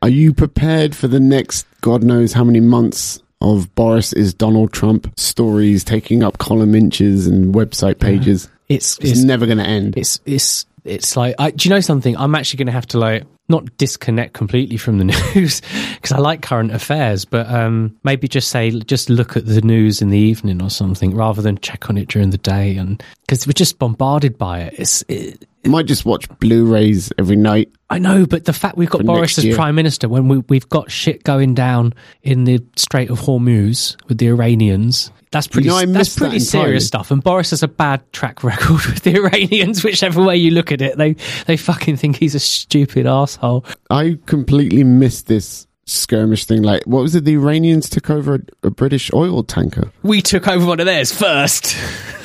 Are 0.02 0.08
you 0.08 0.32
prepared 0.32 0.94
for 0.94 1.08
the 1.08 1.20
next 1.20 1.66
God 1.80 2.02
knows 2.04 2.32
how 2.32 2.44
many 2.44 2.60
months 2.60 3.20
of 3.40 3.74
Boris 3.74 4.12
is 4.12 4.34
Donald 4.34 4.72
Trump 4.72 5.12
stories 5.18 5.84
taking 5.84 6.22
up 6.22 6.38
column 6.38 6.74
inches 6.74 7.26
and 7.26 7.54
website 7.54 7.98
pages? 7.98 8.48
It's 8.68 8.98
It's 8.98 9.12
it's 9.12 9.22
never 9.22 9.46
going 9.46 9.58
to 9.58 9.64
end. 9.66 9.96
it's 9.96 10.20
it's 10.26 10.66
it's 10.84 11.16
like 11.16 11.34
I, 11.38 11.50
do 11.50 11.68
you 11.68 11.74
know 11.74 11.80
something 11.80 12.16
i'm 12.16 12.34
actually 12.34 12.58
going 12.58 12.66
to 12.66 12.72
have 12.72 12.86
to 12.88 12.98
like 12.98 13.24
not 13.48 13.76
disconnect 13.76 14.32
completely 14.32 14.76
from 14.76 14.98
the 14.98 15.04
news 15.34 15.60
because 15.94 16.12
i 16.12 16.18
like 16.18 16.40
current 16.40 16.70
affairs 16.70 17.24
but 17.24 17.50
um 17.50 17.96
maybe 18.04 18.28
just 18.28 18.48
say 18.48 18.70
just 18.70 19.10
look 19.10 19.36
at 19.36 19.44
the 19.44 19.60
news 19.60 20.00
in 20.00 20.10
the 20.10 20.18
evening 20.18 20.62
or 20.62 20.70
something 20.70 21.14
rather 21.14 21.42
than 21.42 21.58
check 21.58 21.90
on 21.90 21.98
it 21.98 22.08
during 22.08 22.30
the 22.30 22.38
day 22.38 22.76
and 22.76 23.02
because 23.26 23.46
we're 23.46 23.52
just 23.52 23.78
bombarded 23.78 24.38
by 24.38 24.60
it 24.60 24.74
it's 24.78 25.02
it, 25.08 25.46
might 25.68 25.86
just 25.86 26.04
watch 26.04 26.28
Blu-rays 26.38 27.12
every 27.18 27.36
night. 27.36 27.70
I 27.90 27.98
know, 27.98 28.26
but 28.26 28.44
the 28.44 28.52
fact 28.52 28.76
we've 28.76 28.90
got 28.90 29.04
Boris 29.04 29.38
as 29.38 29.44
year. 29.44 29.54
prime 29.54 29.74
minister 29.74 30.08
when 30.08 30.28
we, 30.28 30.38
we've 30.48 30.68
got 30.68 30.90
shit 30.90 31.24
going 31.24 31.54
down 31.54 31.94
in 32.22 32.44
the 32.44 32.64
Strait 32.76 33.10
of 33.10 33.20
Hormuz 33.20 33.96
with 34.08 34.18
the 34.18 34.28
Iranians, 34.28 35.10
that's 35.30 35.46
pretty. 35.46 35.68
know, 35.68 35.76
I 35.76 35.86
that's 35.86 35.98
missed 35.98 36.18
that 36.18 36.24
pretty 36.24 36.40
serious 36.40 36.86
stuff. 36.86 37.10
And 37.10 37.22
Boris 37.22 37.50
has 37.50 37.62
a 37.62 37.68
bad 37.68 38.10
track 38.12 38.42
record 38.44 38.84
with 38.86 39.02
the 39.02 39.16
Iranians. 39.16 39.84
Whichever 39.84 40.22
way 40.22 40.36
you 40.36 40.50
look 40.50 40.72
at 40.72 40.80
it, 40.80 40.96
they 40.96 41.14
they 41.46 41.56
fucking 41.56 41.96
think 41.96 42.16
he's 42.16 42.34
a 42.34 42.40
stupid 42.40 43.06
asshole. 43.06 43.64
I 43.90 44.18
completely 44.26 44.84
missed 44.84 45.26
this 45.26 45.66
skirmish 45.86 46.44
thing. 46.44 46.62
Like, 46.62 46.84
what 46.84 47.02
was 47.02 47.14
it? 47.14 47.24
The 47.24 47.34
Iranians 47.34 47.88
took 47.88 48.10
over 48.10 48.36
a, 48.36 48.40
a 48.68 48.70
British 48.70 49.12
oil 49.12 49.42
tanker. 49.42 49.92
We 50.02 50.22
took 50.22 50.48
over 50.48 50.66
one 50.66 50.80
of 50.80 50.86
theirs 50.86 51.12
first. 51.12 51.76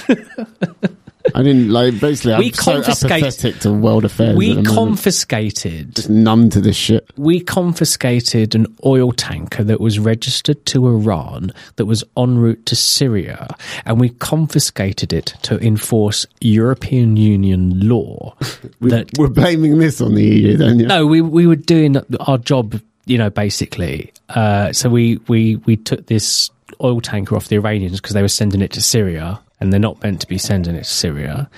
I 1.36 1.44
didn't 1.44 1.70
like. 1.70 2.00
Basically, 2.00 2.36
We 2.38 2.48
I'm 2.48 2.54
so 2.54 2.72
confiscate- 2.74 3.24
apathetic 3.24 3.60
to 3.62 3.72
world 3.74 4.06
affairs. 4.06 4.36
we 4.36 4.62
confiscated. 4.64 5.96
just 5.96 6.10
numb 6.10 6.50
to 6.52 6.62
this 6.62 6.76
shit. 6.76 7.10
we 7.18 7.40
confiscated 7.40 8.56
an 8.56 8.68
oil 8.86 9.12
tanker 9.12 9.64
that 9.64 9.80
was 9.82 10.00
registered 10.00 10.66
to 10.68 10.88
Iran 10.88 11.52
that 11.76 11.86
was 11.86 12.04
en 12.18 12.38
route 12.38 12.66
to 12.68 12.76
Syria, 12.76 13.48
and 13.86 14.00
we 14.00 14.10
confiscated 14.10 15.14
it 15.14 15.34
to 15.44 15.58
enforce 15.60 16.26
European 16.42 17.18
Union 17.18 17.88
law. 17.88 18.36
We, 18.80 18.90
that 18.90 19.10
we're 19.18 19.30
blaming 19.30 19.80
this 19.80 20.02
on 20.02 20.14
the 20.16 20.24
EU, 20.24 20.58
then. 20.58 20.80
Yeah. 20.80 20.88
no, 20.88 21.08
we 21.08 21.22
we 21.22 21.48
were 21.48 21.56
doing 21.56 21.98
our 22.22 22.38
job, 22.38 22.80
you 23.06 23.18
know, 23.18 23.30
basically. 23.30 24.12
Uh, 24.30 24.74
so 24.74 24.90
we 24.90 25.20
we 25.28 25.58
we 25.66 25.78
took 25.78 26.08
this 26.08 26.50
oil 26.82 27.00
tanker 27.02 27.36
off 27.36 27.48
the 27.48 27.56
Iranians 27.56 28.02
because 28.02 28.14
they 28.14 28.22
were 28.22 28.28
sending 28.28 28.62
it 28.62 28.72
to 28.74 28.82
Syria. 28.82 29.40
And 29.64 29.72
they're 29.72 29.80
not 29.80 30.04
meant 30.04 30.20
to 30.20 30.28
be 30.28 30.38
sending 30.38 30.76
it 30.76 30.80
to 30.84 30.84
Syria. 30.84 31.50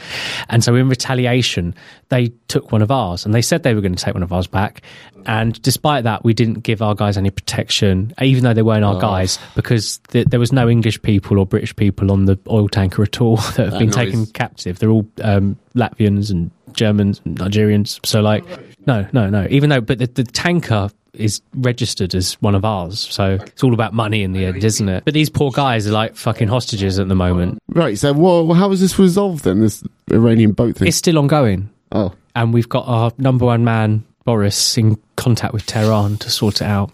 And 0.47 0.63
so, 0.63 0.75
in 0.75 0.87
retaliation, 0.87 1.73
they 2.09 2.27
took 2.47 2.71
one 2.71 2.83
of 2.83 2.91
ours 2.91 3.25
and 3.25 3.33
they 3.33 3.41
said 3.41 3.63
they 3.63 3.73
were 3.73 3.81
going 3.81 3.95
to 3.95 4.03
take 4.03 4.13
one 4.13 4.21
of 4.21 4.31
ours 4.31 4.45
back. 4.45 4.83
And 5.25 5.59
despite 5.63 6.03
that, 6.03 6.23
we 6.23 6.35
didn't 6.35 6.59
give 6.59 6.83
our 6.83 6.93
guys 6.93 7.17
any 7.17 7.31
protection, 7.31 8.13
even 8.21 8.43
though 8.43 8.53
they 8.53 8.61
weren't 8.61 8.85
our 8.85 9.01
guys, 9.01 9.39
because 9.55 9.97
th- 10.09 10.27
there 10.27 10.39
was 10.39 10.51
no 10.51 10.69
English 10.69 11.01
people 11.01 11.39
or 11.39 11.47
British 11.47 11.75
people 11.75 12.11
on 12.11 12.25
the 12.25 12.37
oil 12.47 12.69
tanker 12.69 13.01
at 13.01 13.19
all 13.19 13.37
that 13.55 13.57
have 13.57 13.71
That 13.71 13.79
been 13.79 13.87
noise. 13.87 13.95
taken 13.95 14.25
captive. 14.27 14.77
They're 14.77 14.91
all 14.91 15.07
um, 15.23 15.57
Latvians 15.73 16.29
and 16.29 16.51
Germans 16.73 17.21
and 17.25 17.39
Nigerians. 17.39 18.05
So, 18.05 18.21
like, 18.21 18.43
no, 18.85 19.07
no, 19.13 19.31
no. 19.31 19.47
Even 19.49 19.71
though, 19.71 19.81
but 19.81 19.97
the, 19.97 20.05
the 20.05 20.23
tanker 20.25 20.91
is 21.17 21.41
registered 21.55 22.13
as 22.15 22.33
one 22.41 22.55
of 22.55 22.63
ours. 22.65 22.99
So 22.99 23.37
it's 23.41 23.63
all 23.63 23.73
about 23.73 23.93
money 23.93 24.23
in 24.23 24.33
the 24.33 24.45
end, 24.45 24.63
isn't 24.63 24.87
it? 24.89 25.05
But 25.05 25.13
these 25.13 25.29
poor 25.29 25.51
guys 25.51 25.87
are 25.87 25.91
like 25.91 26.15
fucking 26.15 26.47
hostages 26.47 26.99
at 26.99 27.07
the 27.07 27.15
moment. 27.15 27.59
Right. 27.69 27.97
So, 27.97 28.13
well, 28.13 28.53
how 28.53 28.69
was 28.69 28.79
this 28.81 28.97
resolved 28.99 29.43
then? 29.43 29.59
This 29.61 29.83
Iranian 30.11 30.51
boat 30.53 30.77
thing. 30.77 30.87
It's 30.87 30.97
still 30.97 31.17
ongoing. 31.17 31.69
oh, 31.91 32.13
And 32.35 32.53
we've 32.53 32.69
got 32.69 32.87
our 32.87 33.11
number 33.17 33.45
one 33.45 33.63
man, 33.63 34.03
Boris, 34.25 34.77
in 34.77 34.97
contact 35.15 35.53
with 35.53 35.65
Tehran 35.65 36.17
to 36.17 36.29
sort 36.29 36.61
it 36.61 36.65
out. 36.67 36.91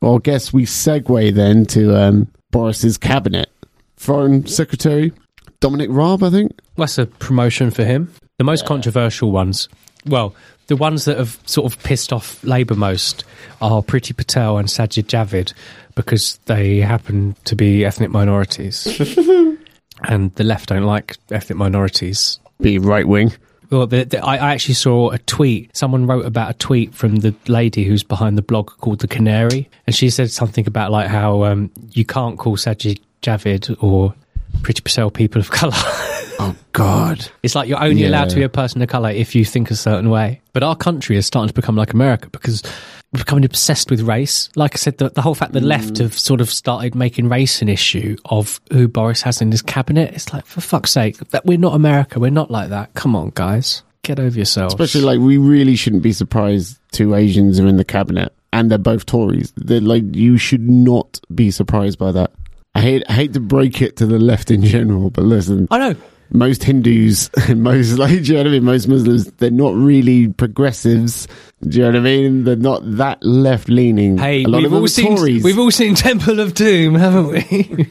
well, 0.00 0.16
I 0.16 0.18
guess 0.18 0.52
we 0.52 0.64
segue 0.64 1.34
then 1.34 1.66
to 1.66 1.96
um, 2.00 2.28
Boris's 2.50 2.98
cabinet. 2.98 3.50
Foreign 3.96 4.46
Secretary 4.46 5.12
Dominic 5.60 5.88
Raab, 5.92 6.24
I 6.24 6.30
think. 6.30 6.58
That's 6.76 6.98
a 6.98 7.06
promotion 7.06 7.70
for 7.70 7.84
him. 7.84 8.12
The 8.38 8.44
most 8.44 8.66
controversial 8.66 9.30
ones, 9.30 9.68
well, 10.06 10.34
the 10.66 10.76
ones 10.76 11.04
that 11.04 11.18
have 11.18 11.38
sort 11.46 11.72
of 11.72 11.82
pissed 11.82 12.12
off 12.12 12.42
Labour 12.44 12.74
most 12.74 13.24
are 13.60 13.82
Priti 13.82 14.16
Patel 14.16 14.58
and 14.58 14.68
Sajid 14.68 15.04
Javid 15.04 15.52
because 15.94 16.38
they 16.46 16.78
happen 16.78 17.36
to 17.44 17.54
be 17.54 17.84
ethnic 17.84 18.10
minorities. 18.10 18.86
and 20.04 20.34
the 20.34 20.44
left 20.44 20.68
don't 20.68 20.84
like 20.84 21.16
ethnic 21.30 21.58
minorities. 21.58 22.38
Be 22.60 22.78
right 22.78 23.06
wing. 23.06 23.32
Well, 23.70 23.86
the, 23.86 24.04
the, 24.04 24.24
I 24.24 24.36
I 24.36 24.52
actually 24.52 24.74
saw 24.74 25.10
a 25.10 25.18
tweet. 25.18 25.74
Someone 25.74 26.06
wrote 26.06 26.26
about 26.26 26.50
a 26.50 26.54
tweet 26.54 26.94
from 26.94 27.16
the 27.16 27.34
lady 27.48 27.84
who's 27.84 28.02
behind 28.02 28.36
the 28.36 28.42
blog 28.42 28.70
called 28.80 29.00
The 29.00 29.08
Canary. 29.08 29.68
And 29.86 29.96
she 29.96 30.10
said 30.10 30.30
something 30.30 30.66
about 30.66 30.90
like 30.90 31.08
how 31.08 31.44
um, 31.44 31.70
you 31.92 32.04
can't 32.04 32.38
call 32.38 32.56
Sajid 32.56 33.00
Javid 33.22 33.82
or 33.82 34.14
Priti 34.58 34.82
Patel 34.82 35.10
people 35.10 35.40
of 35.40 35.50
colour. 35.50 35.72
Oh 36.38 36.56
God. 36.72 37.28
It's 37.42 37.54
like 37.54 37.68
you're 37.68 37.82
only 37.82 38.02
Yeah. 38.02 38.08
allowed 38.08 38.30
to 38.30 38.36
be 38.36 38.42
a 38.42 38.48
person 38.48 38.82
of 38.82 38.88
colour 38.88 39.10
if 39.10 39.34
you 39.34 39.44
think 39.44 39.70
a 39.70 39.76
certain 39.76 40.10
way. 40.10 40.40
But 40.52 40.62
our 40.62 40.76
country 40.76 41.16
is 41.16 41.26
starting 41.26 41.48
to 41.48 41.54
become 41.54 41.76
like 41.76 41.92
America 41.92 42.28
because 42.30 42.62
we're 43.12 43.18
becoming 43.18 43.44
obsessed 43.44 43.90
with 43.90 44.00
race. 44.02 44.48
Like 44.56 44.74
I 44.74 44.78
said, 44.78 44.98
the, 44.98 45.10
the 45.10 45.20
whole 45.22 45.34
fact 45.34 45.52
the 45.52 45.60
mm. 45.60 45.66
left 45.66 45.98
have 45.98 46.18
sort 46.18 46.40
of 46.40 46.50
started 46.50 46.94
making 46.94 47.28
race 47.28 47.60
an 47.60 47.68
issue 47.68 48.16
of 48.24 48.60
who 48.72 48.88
Boris 48.88 49.22
has 49.22 49.42
in 49.42 49.50
his 49.50 49.62
cabinet. 49.62 50.14
It's 50.14 50.32
like, 50.32 50.46
for 50.46 50.60
fuck's 50.60 50.90
sake, 50.90 51.18
that 51.30 51.44
we're 51.44 51.58
not 51.58 51.74
America. 51.74 52.18
We're 52.18 52.30
not 52.30 52.50
like 52.50 52.70
that. 52.70 52.94
Come 52.94 53.14
on, 53.14 53.32
guys. 53.34 53.82
Get 54.02 54.18
over 54.18 54.34
yourselves. 54.34 54.74
Especially 54.74 55.02
like 55.02 55.20
we 55.20 55.36
really 55.36 55.76
shouldn't 55.76 56.02
be 56.02 56.12
surprised 56.12 56.78
two 56.90 57.14
Asians 57.14 57.60
are 57.60 57.66
in 57.66 57.76
the 57.76 57.84
cabinet 57.84 58.32
and 58.52 58.70
they're 58.70 58.78
both 58.78 59.06
Tories. 59.06 59.52
They're 59.56 59.80
like 59.80 60.02
you 60.16 60.38
should 60.38 60.68
not 60.68 61.20
be 61.34 61.50
surprised 61.50 61.98
by 61.98 62.12
that. 62.12 62.32
I 62.74 62.80
hate 62.80 63.02
I 63.08 63.12
hate 63.12 63.32
to 63.34 63.40
break 63.40 63.82
it 63.82 63.96
to 63.96 64.06
the 64.06 64.18
left 64.18 64.50
in 64.50 64.62
general, 64.62 65.10
but 65.10 65.24
listen, 65.24 65.68
I 65.70 65.78
know. 65.78 65.94
most 66.30 66.64
Hindus 66.64 67.28
and 67.48 67.62
most 67.64 67.98
like 67.98 68.10
do 68.10 68.16
you 68.22 68.32
know 68.34 68.40
what 68.40 68.46
I 68.46 68.50
mean? 68.50 68.64
Most 68.64 68.88
Muslims, 68.88 69.30
they're 69.32 69.50
not 69.50 69.74
really 69.74 70.28
progressives. 70.28 71.28
Do 71.62 71.78
you 71.78 71.84
know 71.84 71.90
what 71.90 71.96
I 71.96 72.00
mean? 72.00 72.44
They're 72.44 72.56
not 72.56 72.80
that 72.96 73.22
left 73.22 73.68
leaning. 73.68 74.18
Hey, 74.18 74.44
a 74.44 74.48
lot 74.48 74.62
we've 74.62 74.72
of 74.72 74.78
all 74.80 74.88
seen 74.88 75.16
Tories. 75.16 75.44
we've 75.44 75.58
all 75.58 75.70
seen 75.70 75.94
Temple 75.94 76.40
of 76.40 76.54
Doom, 76.54 76.94
haven't 76.94 77.28
we? 77.28 77.90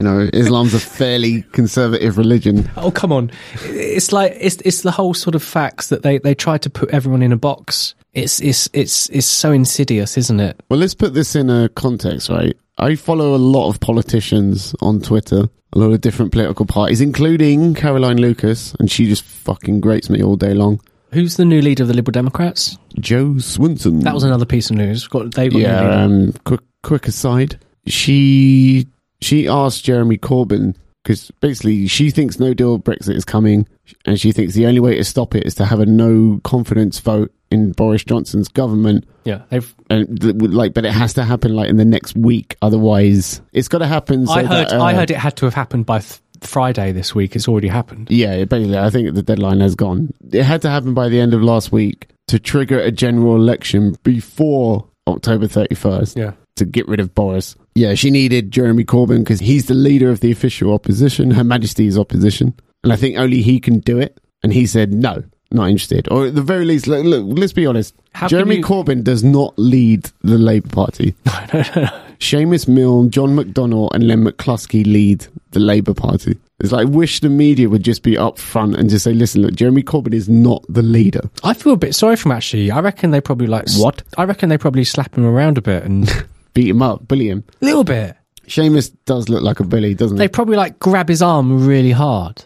you 0.00 0.04
know, 0.04 0.28
Islam's 0.32 0.74
a 0.74 0.80
fairly 0.80 1.42
conservative 1.52 2.18
religion. 2.18 2.68
oh 2.76 2.90
come 2.90 3.12
on! 3.12 3.30
It's 3.64 4.12
like 4.12 4.32
it's 4.40 4.56
it's 4.64 4.80
the 4.82 4.90
whole 4.90 5.14
sort 5.14 5.34
of 5.34 5.42
facts 5.42 5.88
that 5.90 6.02
they 6.02 6.18
they 6.18 6.34
try 6.34 6.58
to 6.58 6.70
put 6.70 6.90
everyone 6.90 7.22
in 7.22 7.32
a 7.32 7.36
box. 7.36 7.94
It's 8.16 8.40
it's 8.40 8.66
it's 8.72 9.10
it's 9.10 9.26
so 9.26 9.52
insidious, 9.52 10.16
isn't 10.16 10.40
it? 10.40 10.58
Well, 10.70 10.80
let's 10.80 10.94
put 10.94 11.12
this 11.12 11.36
in 11.36 11.50
a 11.50 11.68
context, 11.68 12.30
right? 12.30 12.56
I 12.78 12.94
follow 12.94 13.34
a 13.34 13.36
lot 13.36 13.68
of 13.68 13.78
politicians 13.80 14.74
on 14.80 15.02
Twitter, 15.02 15.48
a 15.74 15.78
lot 15.78 15.92
of 15.92 16.00
different 16.00 16.32
political 16.32 16.64
parties, 16.64 17.02
including 17.02 17.74
Caroline 17.74 18.18
Lucas, 18.18 18.74
and 18.80 18.90
she 18.90 19.06
just 19.06 19.22
fucking 19.22 19.80
grates 19.82 20.08
me 20.08 20.22
all 20.22 20.36
day 20.36 20.54
long. 20.54 20.80
Who's 21.12 21.36
the 21.36 21.44
new 21.44 21.60
leader 21.60 21.82
of 21.82 21.88
the 21.88 21.94
Liberal 21.94 22.12
Democrats? 22.12 22.78
Jo 22.98 23.34
Swinson. 23.34 24.02
That 24.02 24.14
was 24.14 24.24
another 24.24 24.46
piece 24.46 24.70
of 24.70 24.76
news. 24.76 25.06
Got 25.08 25.34
they 25.34 25.50
got 25.50 25.56
a 25.56 25.58
new 25.58 25.66
leader. 25.66 25.82
yeah. 25.82 26.04
Um, 26.04 26.32
quick, 26.44 26.60
quick 26.82 27.08
aside, 27.08 27.60
she 27.86 28.86
she 29.20 29.46
asked 29.46 29.84
Jeremy 29.84 30.16
Corbyn 30.16 30.74
because 31.06 31.30
basically 31.40 31.86
she 31.86 32.10
thinks 32.10 32.40
no 32.40 32.52
deal 32.52 32.80
Brexit 32.80 33.14
is 33.14 33.24
coming, 33.24 33.68
and 34.04 34.18
she 34.18 34.32
thinks 34.32 34.54
the 34.54 34.66
only 34.66 34.80
way 34.80 34.96
to 34.96 35.04
stop 35.04 35.36
it 35.36 35.46
is 35.46 35.54
to 35.54 35.64
have 35.64 35.78
a 35.78 35.86
no 35.86 36.40
confidence 36.42 36.98
vote 36.98 37.32
in 37.52 37.70
Boris 37.70 38.02
Johnson's 38.02 38.48
government. 38.48 39.06
yeah, 39.24 39.42
they've. 39.50 39.72
and 39.88 40.20
th- 40.20 40.34
like, 40.34 40.74
but 40.74 40.84
it 40.84 40.90
has 40.90 41.14
to 41.14 41.22
happen 41.22 41.54
like 41.54 41.70
in 41.70 41.76
the 41.76 41.84
next 41.84 42.16
week. 42.16 42.56
Otherwise, 42.60 43.40
it's 43.52 43.68
got 43.68 43.78
to 43.78 43.86
happen. 43.86 44.26
So 44.26 44.32
I 44.32 44.42
heard. 44.42 44.68
that, 44.68 44.72
uh, 44.72 44.82
I 44.82 44.94
heard 44.94 45.12
it 45.12 45.16
had 45.16 45.36
to 45.36 45.46
have 45.46 45.54
happened 45.54 45.86
by 45.86 46.00
th- 46.00 46.20
Friday 46.40 46.90
this 46.90 47.14
week. 47.14 47.36
It's 47.36 47.46
already 47.46 47.68
happened. 47.68 48.10
Yeah, 48.10 48.44
basically, 48.44 48.76
I 48.76 48.90
think 48.90 49.14
the 49.14 49.22
deadline 49.22 49.60
has 49.60 49.76
gone. 49.76 50.12
It 50.32 50.42
had 50.42 50.60
to 50.62 50.70
happen 50.70 50.92
by 50.92 51.08
the 51.08 51.20
end 51.20 51.34
of 51.34 51.40
last 51.42 51.70
week 51.70 52.08
to 52.26 52.40
trigger 52.40 52.80
a 52.80 52.90
general 52.90 53.36
election 53.36 53.96
before 54.02 54.88
October 55.06 55.46
thirty 55.46 55.76
first. 55.76 56.16
Yeah. 56.18 56.32
to 56.56 56.64
get 56.64 56.88
rid 56.88 56.98
of 56.98 57.14
Boris. 57.14 57.54
Yeah, 57.76 57.94
she 57.94 58.10
needed 58.10 58.50
Jeremy 58.50 58.84
Corbyn 58.84 59.18
because 59.18 59.38
he's 59.40 59.66
the 59.66 59.74
leader 59.74 60.10
of 60.10 60.20
the 60.20 60.32
official 60.32 60.72
opposition, 60.72 61.30
Her 61.30 61.44
Majesty's 61.44 61.98
opposition, 61.98 62.54
and 62.82 62.90
I 62.92 62.96
think 62.96 63.18
only 63.18 63.42
he 63.42 63.60
can 63.60 63.80
do 63.80 63.98
it. 63.98 64.18
And 64.42 64.52
he 64.52 64.66
said 64.66 64.92
no. 64.92 65.24
not 65.50 65.68
interested. 65.68 66.08
Or 66.10 66.26
at 66.26 66.34
the 66.34 66.42
very 66.42 66.64
least, 66.64 66.86
look, 66.86 67.04
look 67.04 67.24
let's 67.38 67.52
be 67.52 67.66
honest. 67.66 67.94
How 68.14 68.28
Jeremy 68.28 68.56
you- 68.56 68.62
Corbyn 68.64 69.02
does 69.04 69.22
not 69.24 69.54
lead 69.58 70.10
the 70.22 70.38
Labour 70.38 70.68
Party. 70.68 71.14
No, 71.26 71.32
no, 71.52 71.62
no. 71.76 71.88
Seamus 72.18 72.66
Milne, 72.66 73.10
John 73.10 73.36
McDonnell, 73.36 73.90
and 73.92 74.06
Len 74.08 74.24
McCluskey 74.24 74.86
lead 74.86 75.26
the 75.50 75.60
Labour 75.60 75.92
Party. 75.92 76.38
It's 76.60 76.72
like, 76.72 76.82
I 76.86 76.88
wish 76.88 77.20
the 77.20 77.28
media 77.28 77.68
would 77.68 77.82
just 77.82 78.02
be 78.02 78.16
up 78.16 78.38
front 78.38 78.74
and 78.76 78.88
just 78.88 79.04
say, 79.04 79.12
listen, 79.12 79.42
look, 79.42 79.54
Jeremy 79.54 79.82
Corbyn 79.82 80.14
is 80.14 80.26
not 80.28 80.64
the 80.70 80.80
leader. 80.80 81.28
I 81.44 81.52
feel 81.52 81.74
a 81.74 81.76
bit 81.76 81.94
sorry 81.94 82.16
for 82.16 82.28
him 82.30 82.32
actually. 82.32 82.70
I 82.70 82.80
reckon 82.80 83.10
they 83.10 83.20
probably 83.20 83.48
like 83.48 83.66
What? 83.76 84.02
I 84.16 84.24
reckon 84.24 84.48
they 84.48 84.56
probably 84.56 84.84
slap 84.84 85.14
him 85.16 85.26
around 85.26 85.58
a 85.58 85.62
bit 85.62 85.82
and 85.84 86.08
Beat 86.56 86.68
him 86.68 86.80
up, 86.80 87.06
bully 87.06 87.28
him. 87.28 87.44
A 87.60 87.64
little 87.66 87.84
bit. 87.84 88.16
Seamus 88.46 88.90
does 89.04 89.28
look 89.28 89.42
like 89.42 89.60
a 89.60 89.64
bully, 89.64 89.92
doesn't 89.94 90.16
he? 90.16 90.18
They 90.18 90.24
he? 90.24 90.28
probably 90.28 90.56
like 90.56 90.78
grab 90.78 91.08
his 91.10 91.20
arm 91.20 91.66
really 91.66 91.90
hard, 91.90 92.42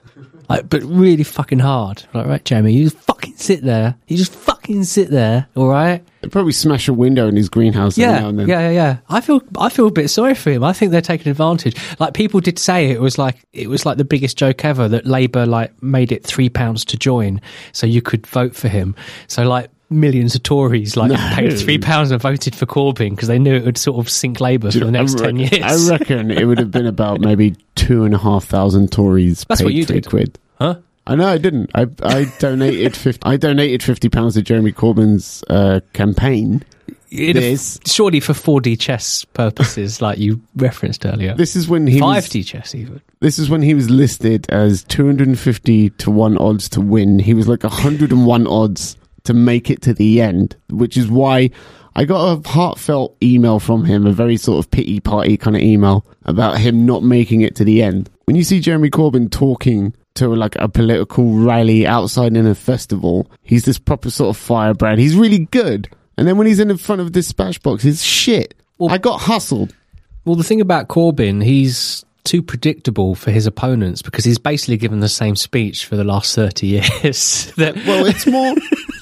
like 0.49 0.69
but 0.69 0.83
really 0.83 1.23
fucking 1.23 1.61
hard. 1.61 2.03
Like 2.13 2.27
right, 2.27 2.45
Jeremy, 2.45 2.73
you 2.73 2.85
just 2.91 2.97
fucking 3.05 3.37
sit 3.37 3.63
there. 3.63 3.95
You 4.09 4.17
just 4.17 4.35
fucking 4.35 4.83
sit 4.83 5.11
there. 5.11 5.47
All 5.55 5.69
right. 5.69 6.03
They 6.23 6.29
probably 6.29 6.53
smash 6.53 6.89
a 6.89 6.93
window 6.93 7.29
in 7.29 7.37
his 7.37 7.49
greenhouse 7.49 7.97
every 7.99 8.13
Yeah, 8.15 8.21
now 8.21 8.29
and 8.31 8.39
then. 8.41 8.49
yeah, 8.49 8.61
yeah, 8.63 8.71
yeah. 8.71 8.97
I 9.09 9.21
feel 9.21 9.43
I 9.57 9.69
feel 9.69 9.87
a 9.87 9.93
bit 9.93 10.09
sorry 10.09 10.35
for 10.35 10.51
him. 10.51 10.65
I 10.65 10.73
think 10.73 10.91
they're 10.91 11.01
taking 11.01 11.31
advantage. 11.31 11.77
Like 12.01 12.15
people 12.15 12.41
did 12.41 12.59
say 12.59 12.91
it 12.91 13.01
was 13.01 13.17
like 13.17 13.37
it 13.53 13.69
was 13.69 13.87
like 13.87 13.97
the 13.97 14.05
biggest 14.05 14.37
joke 14.37 14.65
ever 14.65 14.89
that 14.89 15.07
Labour 15.07 15.47
like 15.47 15.81
made 15.83 16.11
it 16.11 16.25
three 16.25 16.49
pounds 16.49 16.85
to 16.87 16.97
join, 16.99 17.41
so 17.71 17.87
you 17.87 18.03
could 18.03 18.27
vote 18.27 18.57
for 18.57 18.67
him. 18.67 18.97
So 19.29 19.45
like 19.45 19.71
millions 19.91 20.34
of 20.34 20.43
Tories 20.43 20.97
like 20.97 21.11
No. 21.11 21.16
paid 21.34 21.59
three 21.59 21.78
pounds 21.78 22.11
and 22.11 22.22
voted 22.22 22.55
for 22.55 22.64
Corbyn 22.66 23.11
because 23.11 23.28
they 23.28 23.38
knew 23.38 23.55
it 23.55 23.64
would 23.64 23.76
sort 23.78 23.99
of 23.99 24.09
sink 24.11 24.41
Labour 24.41 24.70
for 24.70 24.78
the 24.78 24.91
next 24.91 25.20
I 25.20 25.24
ten 25.26 25.36
years. 25.36 25.91
I 25.91 25.91
reckon 25.91 26.30
it 26.30 26.45
would 26.45 26.59
have 26.59 26.70
been 26.70 26.86
about 26.86 27.20
maybe 27.20 27.57
two 27.74 28.05
and 28.05 28.14
a 28.14 28.18
half 28.18 28.45
thousand 28.45 28.93
Tories. 28.93 29.45
That's 29.49 29.61
paid 29.61 29.64
what 29.64 29.74
you 29.74 29.84
three 29.84 30.01
did. 30.01 30.09
Quid. 30.11 30.38
huh? 30.59 30.76
I 31.07 31.16
know 31.16 31.26
I 31.26 31.38
didn't. 31.38 31.70
I 31.74 31.86
I 32.03 32.32
donated 32.38 32.95
fifty. 32.97 33.26
I 33.26 33.36
donated 33.36 33.82
fifty 33.82 34.09
pounds 34.09 34.34
to 34.34 34.43
Jeremy 34.43 34.72
Corbyn's 34.72 35.43
uh, 35.51 35.80
campaign. 35.93 36.62
It'd 37.11 37.43
have- 37.43 37.78
surely 37.86 38.20
for 38.20 38.34
4D 38.34 38.78
chess 38.78 39.24
purposes, 39.24 40.01
like 40.01 40.18
you 40.18 40.41
referenced 40.55 41.05
earlier. 41.05 41.34
This 41.34 41.57
is 41.57 41.66
when 41.68 41.88
he 41.88 41.99
5D 41.99 42.47
chess, 42.47 42.72
even. 42.72 43.01
This 43.18 43.36
is 43.41 43.51
when 43.51 43.62
he 43.62 43.74
was 43.74 43.91
listed 43.91 44.49
as 44.51 44.84
two 44.84 45.07
hundred 45.07 45.26
and 45.26 45.36
fifty 45.38 45.91
to 45.91 46.11
one 46.12 46.38
odds 46.38 46.68
to 46.68 46.80
win. 46.80 47.18
He 47.18 47.34
was 47.34 47.49
like 47.49 47.64
hundred 47.64 48.12
and 48.12 48.26
one 48.26 48.47
odds 48.47 48.97
to 49.25 49.35
make 49.35 49.71
it 49.71 49.83
to 49.83 49.95
the 49.95 50.21
end, 50.21 50.57
which 50.68 50.97
is 50.97 51.09
why. 51.09 51.51
I 51.97 52.05
got 52.05 52.39
a 52.39 52.49
heartfelt 52.49 53.16
email 53.21 53.59
from 53.59 53.85
him, 53.85 54.07
a 54.07 54.12
very 54.12 54.37
sort 54.37 54.64
of 54.64 54.71
pity 54.71 55.01
party 55.01 55.37
kind 55.37 55.57
of 55.57 55.62
email 55.62 56.07
about 56.25 56.59
him 56.59 56.87
not 56.87 57.03
making 57.03 57.41
it 57.41 57.57
to 57.57 57.64
the 57.64 57.83
end. 57.83 58.09
When 58.27 58.37
you 58.37 58.45
see 58.45 58.61
Jeremy 58.61 58.91
Corbyn 58.91 59.29
talking 59.29 59.93
to 60.14 60.29
like 60.29 60.55
a 60.57 60.68
political 60.68 61.33
rally 61.35 61.87
outside 61.87 62.37
in 62.37 62.47
a 62.47 62.55
festival, 62.55 63.29
he's 63.43 63.64
this 63.64 63.79
proper 63.79 64.09
sort 64.09 64.37
of 64.37 64.41
firebrand. 64.41 65.01
He's 65.01 65.16
really 65.16 65.47
good. 65.47 65.89
And 66.16 66.29
then 66.29 66.37
when 66.37 66.47
he's 66.47 66.61
in 66.61 66.77
front 66.77 67.01
of 67.01 67.12
dispatch 67.12 67.61
box, 67.62 67.83
he's 67.83 68.05
shit. 68.05 68.55
I 68.89 68.99
got 68.99 69.21
hustled. 69.23 69.75
Well, 70.25 70.37
the 70.37 70.45
thing 70.45 70.61
about 70.61 70.89
Corbyn, 70.89 71.43
he's 71.43 72.05
too 72.25 72.43
predictable 72.43 73.14
for 73.14 73.31
his 73.31 73.47
opponents 73.47 74.03
because 74.03 74.25
he's 74.25 74.39
basically 74.39 74.77
given 74.77 75.01
the 75.01 75.09
same 75.09 75.35
speech 75.35 75.87
for 75.87 75.97
the 75.97 76.05
last 76.05 76.35
30 76.35 76.66
years. 76.66 77.53
that, 77.57 77.75
Well, 77.87 78.07
it's 78.07 78.27
more. 78.27 78.55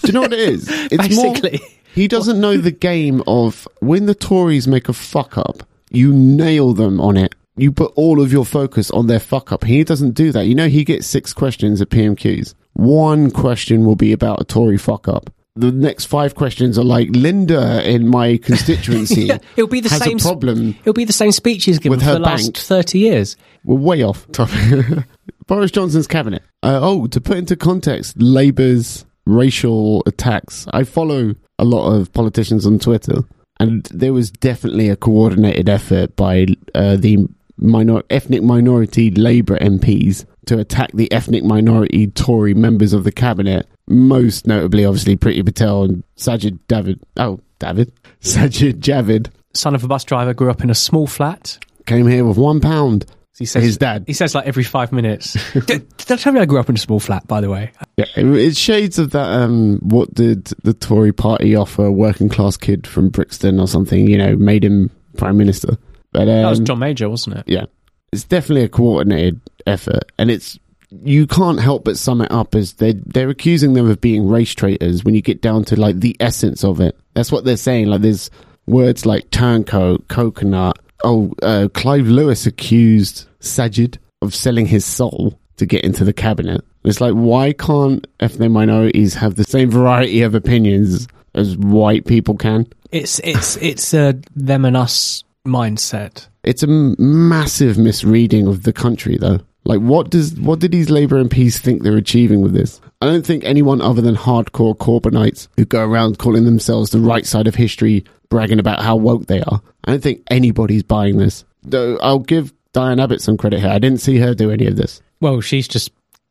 Do 0.03 0.07
you 0.09 0.12
know 0.12 0.20
what 0.22 0.32
it 0.32 0.40
is? 0.40 0.68
It's 0.90 0.96
Basically. 1.09 1.59
more. 1.59 1.68
He 1.94 2.09
doesn't 2.09 2.40
know 2.40 2.57
the 2.57 2.70
game 2.70 3.22
of 3.26 3.66
when 3.80 4.07
the 4.07 4.14
Tories 4.14 4.68
make 4.68 4.88
a 4.88 4.92
fuck 4.92 5.36
up, 5.36 5.62
you 5.90 6.12
nail 6.12 6.72
them 6.72 7.01
on 7.01 7.16
it. 7.16 7.34
You 7.57 7.72
put 7.72 7.92
all 7.96 8.20
of 8.20 8.30
your 8.30 8.44
focus 8.44 8.90
on 8.92 9.09
their 9.09 9.18
fuck 9.18 9.51
up. 9.51 9.64
He 9.64 9.82
doesn't 9.82 10.12
do 10.12 10.30
that. 10.32 10.46
You 10.46 10.55
know, 10.55 10.68
he 10.68 10.84
gets 10.84 11.09
six 11.09 11.32
questions 11.32 11.80
at 11.80 11.88
PMQs. 11.88 12.55
One 12.74 13.32
question 13.32 13.84
will 13.84 13.96
be 13.96 14.12
about 14.12 14.40
a 14.40 14.44
Tory 14.44 14.78
fuck 14.78 15.09
up. 15.09 15.30
The 15.57 15.72
next 15.72 16.05
five 16.05 16.36
questions 16.36 16.78
are 16.78 16.84
like 16.84 17.09
Linda 17.11 17.82
in 17.90 18.07
my 18.07 18.36
constituency. 18.42 19.22
Yeah, 19.22 19.38
it'll 19.57 19.66
be 19.66 19.80
the 19.80 19.88
has 19.88 20.05
same 20.05 20.18
a 20.18 20.20
problem. 20.20 20.76
It'll 20.82 20.92
be 20.92 21.05
the 21.05 21.12
same 21.12 21.32
speech 21.32 21.64
he's 21.64 21.80
given 21.80 21.99
With 21.99 22.07
for 22.07 22.12
the 22.12 22.20
last 22.20 22.57
30 22.57 23.01
years. 23.01 23.36
We're 23.64 23.74
way 23.74 24.03
off 24.05 24.30
topic. 24.30 25.05
Boris 25.49 25.72
Johnson's 25.72 26.07
cabinet. 26.07 26.42
Uh, 26.62 26.78
oh, 26.80 27.09
to 27.09 27.20
put 27.20 27.38
into 27.38 27.57
context, 27.57 28.14
Labour's 28.22 29.05
racial 29.29 30.03
attacks. 30.07 30.66
I 30.72 30.85
follow 30.85 31.35
a 31.59 31.64
lot 31.64 31.93
of 31.93 32.12
politicians 32.12 32.66
on 32.66 32.79
Twitter, 32.79 33.20
and 33.61 33.85
there 33.93 34.12
was 34.12 34.31
definitely 34.31 34.89
a 34.89 34.97
coordinated 34.97 35.68
effort 35.68 36.16
by 36.16 36.47
uh, 36.74 36.97
the 36.97 37.29
minor- 37.57 38.03
ethnic 38.11 38.43
minority 38.43 39.11
Labour 39.11 39.59
MPs 39.59 40.24
to 40.47 40.59
attack 40.59 40.91
the 40.95 41.11
ethnic 41.12 41.45
minority 41.45 42.07
Tory 42.07 42.55
members 42.55 42.93
of 42.93 43.05
the 43.05 43.12
cabinet. 43.12 43.66
Most 43.87 44.47
notably, 44.47 44.85
obviously, 44.85 45.16
Priti 45.16 45.45
Patel 45.45 45.85
and 45.85 46.05
Sajid 46.16 46.59
David. 46.68 47.01
Oh, 47.16 47.41
David. 47.59 47.93
Sajid 48.20 48.81
Javid 48.81 49.31
Son 49.55 49.74
of 49.74 49.83
a 49.83 49.89
bus 49.89 50.05
driver, 50.05 50.35
grew 50.35 50.51
up 50.51 50.62
in 50.62 50.70
a 50.70 50.74
small 50.74 51.07
flat. 51.07 51.59
came 51.87 52.07
here 52.07 52.24
with 52.24 52.37
one 52.39 52.61
pound. 52.61 53.07
He 53.39 53.45
says, 53.47 53.62
His 53.62 53.76
dad. 53.78 54.05
He 54.07 54.12
says 54.12 54.34
like 54.34 54.47
every 54.47 54.64
five 54.64 54.91
minutes. 54.93 55.36
did, 55.53 55.66
did 55.97 56.12
I 56.12 56.16
tell 56.16 56.34
you 56.34 56.41
I 56.41 56.47
grew 56.47 56.59
up 56.59 56.68
in 56.68 56.74
a 56.74 56.78
small 56.78 57.01
flat, 57.01 57.26
by 57.26 57.41
the 57.41 57.49
way? 57.49 57.72
Yeah, 57.97 58.07
it's 58.16 58.59
shades 58.59 58.99
of 58.99 59.11
that. 59.12 59.28
Um, 59.28 59.78
what 59.78 60.12
did 60.14 60.47
the 60.64 60.74
Tory 60.74 61.12
party 61.12 61.55
offer 61.55 61.86
a 61.86 61.93
working 61.93 62.28
class 62.28 62.57
kid 62.57 62.86
from 62.86 63.11
Brixton 63.11 63.61
or 63.61 63.68
something? 63.68 64.09
You 64.09 64.18
know, 64.18 64.36
made 64.36 64.64
him 64.64 64.91
prime 65.16 65.36
minister. 65.36 65.76
But 66.12 66.22
um, 66.22 66.26
That 66.43 66.51
was 66.51 66.61
John 66.61 66.78
Major, 66.80 67.09
wasn't 67.09 67.36
it? 67.39 67.45
yeah, 67.47 67.66
it's 68.12 68.24
definitely 68.24 68.64
a 68.64 68.68
coordinated 68.68 69.41
effort, 69.66 70.11
and 70.18 70.30
it's 70.30 70.59
you 70.91 71.26
can't 71.26 71.61
help 71.61 71.84
but 71.84 71.99
sum 71.99 72.22
it 72.22 72.32
up 72.32 72.55
as 72.55 72.72
they 72.74 72.95
they're 72.95 73.28
accusing 73.28 73.74
them 73.74 73.91
of 73.91 74.01
being 74.01 74.26
race 74.26 74.55
traitors 74.55 75.05
when 75.05 75.14
you 75.14 75.20
get 75.20 75.43
down 75.43 75.62
to 75.64 75.78
like 75.78 76.01
the 76.01 76.16
essence 76.18 76.64
of 76.64 76.80
it. 76.80 76.97
That's 77.14 77.30
what 77.30 77.45
they're 77.45 77.57
saying. 77.59 77.86
Like 77.86 78.01
there's 78.01 78.30
words 78.66 79.05
like 79.07 79.30
turncoat, 79.30 80.09
coconut. 80.09 80.78
Oh, 81.05 81.32
uh, 81.43 81.68
Clive 81.74 82.09
Lewis 82.09 82.47
accused 82.47 83.28
Sajid 83.41 83.99
of 84.22 84.34
selling 84.34 84.66
his 84.66 84.84
soul 84.84 85.39
to 85.57 85.66
get 85.66 85.84
into 85.84 86.05
the 86.05 86.12
cabinet. 86.12 86.62
It's 86.84 87.01
like 87.01 87.14
why 87.14 87.53
can't 87.53 88.07
ethnic 88.20 88.51
minorities 88.51 89.14
have 89.14 89.34
the 89.34 89.45
same 89.45 89.70
variety 89.70 90.22
of 90.22 90.34
opinions 90.34 91.09
as 91.34 91.57
white 91.57 92.07
people 92.07 92.36
can? 92.36 92.66
It's 92.91 93.18
it's 93.20 93.57
it's 93.57 93.93
a 93.95 94.14
them 94.34 94.64
and 94.64 94.76
us 94.76 95.22
mindset. 95.47 96.28
It's 96.45 96.62
a 96.62 96.68
m- 96.68 96.97
massive 96.99 97.76
misreading 97.78 98.47
of 98.47 98.62
the 98.62 98.72
country, 98.72 99.16
though. 99.18 99.41
Like, 99.64 99.80
what 99.80 100.11
does 100.11 100.34
what 100.41 100.61
did 100.61 100.72
these 100.72 100.89
Labour 100.89 101.22
MPs 101.22 101.59
think 101.59 101.82
they're 101.82 101.97
achieving 101.97 102.41
with 102.41 102.55
this? 102.55 102.80
I 103.03 103.07
don't 103.07 103.26
think 103.26 103.45
anyone 103.45 103.80
other 103.82 104.01
than 104.01 104.16
hardcore 104.16 104.76
Corbynites 104.76 105.49
who 105.57 105.64
go 105.64 105.84
around 105.84 106.18
calling 106.18 106.45
themselves 106.45 106.91
the 106.91 107.01
right 107.01 107.26
side 107.26 107.47
of 107.47 107.55
history, 107.55 108.05
bragging 108.30 108.59
about 108.59 108.80
how 108.82 108.97
woke 108.97 109.26
they 109.26 109.43
are. 109.43 109.61
I 109.84 109.91
don't 109.91 110.03
think 110.03 110.22
anybody's 110.30 110.82
buying 110.82 111.18
this. 111.18 111.45
Though 111.62 111.99
I'll 111.99 112.20
give 112.20 112.53
Diane 112.73 113.01
Abbott 113.01 113.23
some 113.23 113.37
credit 113.37 113.61
here. 113.61 113.71
I 113.71 113.79
didn't 113.79 114.01
see 114.01 114.19
her 114.19 114.35
do 114.35 114.51
any 114.51 114.66
of 114.66 114.77
this, 114.77 115.01
Well, 115.21 115.41
she's 115.41 115.66
just 115.69 115.91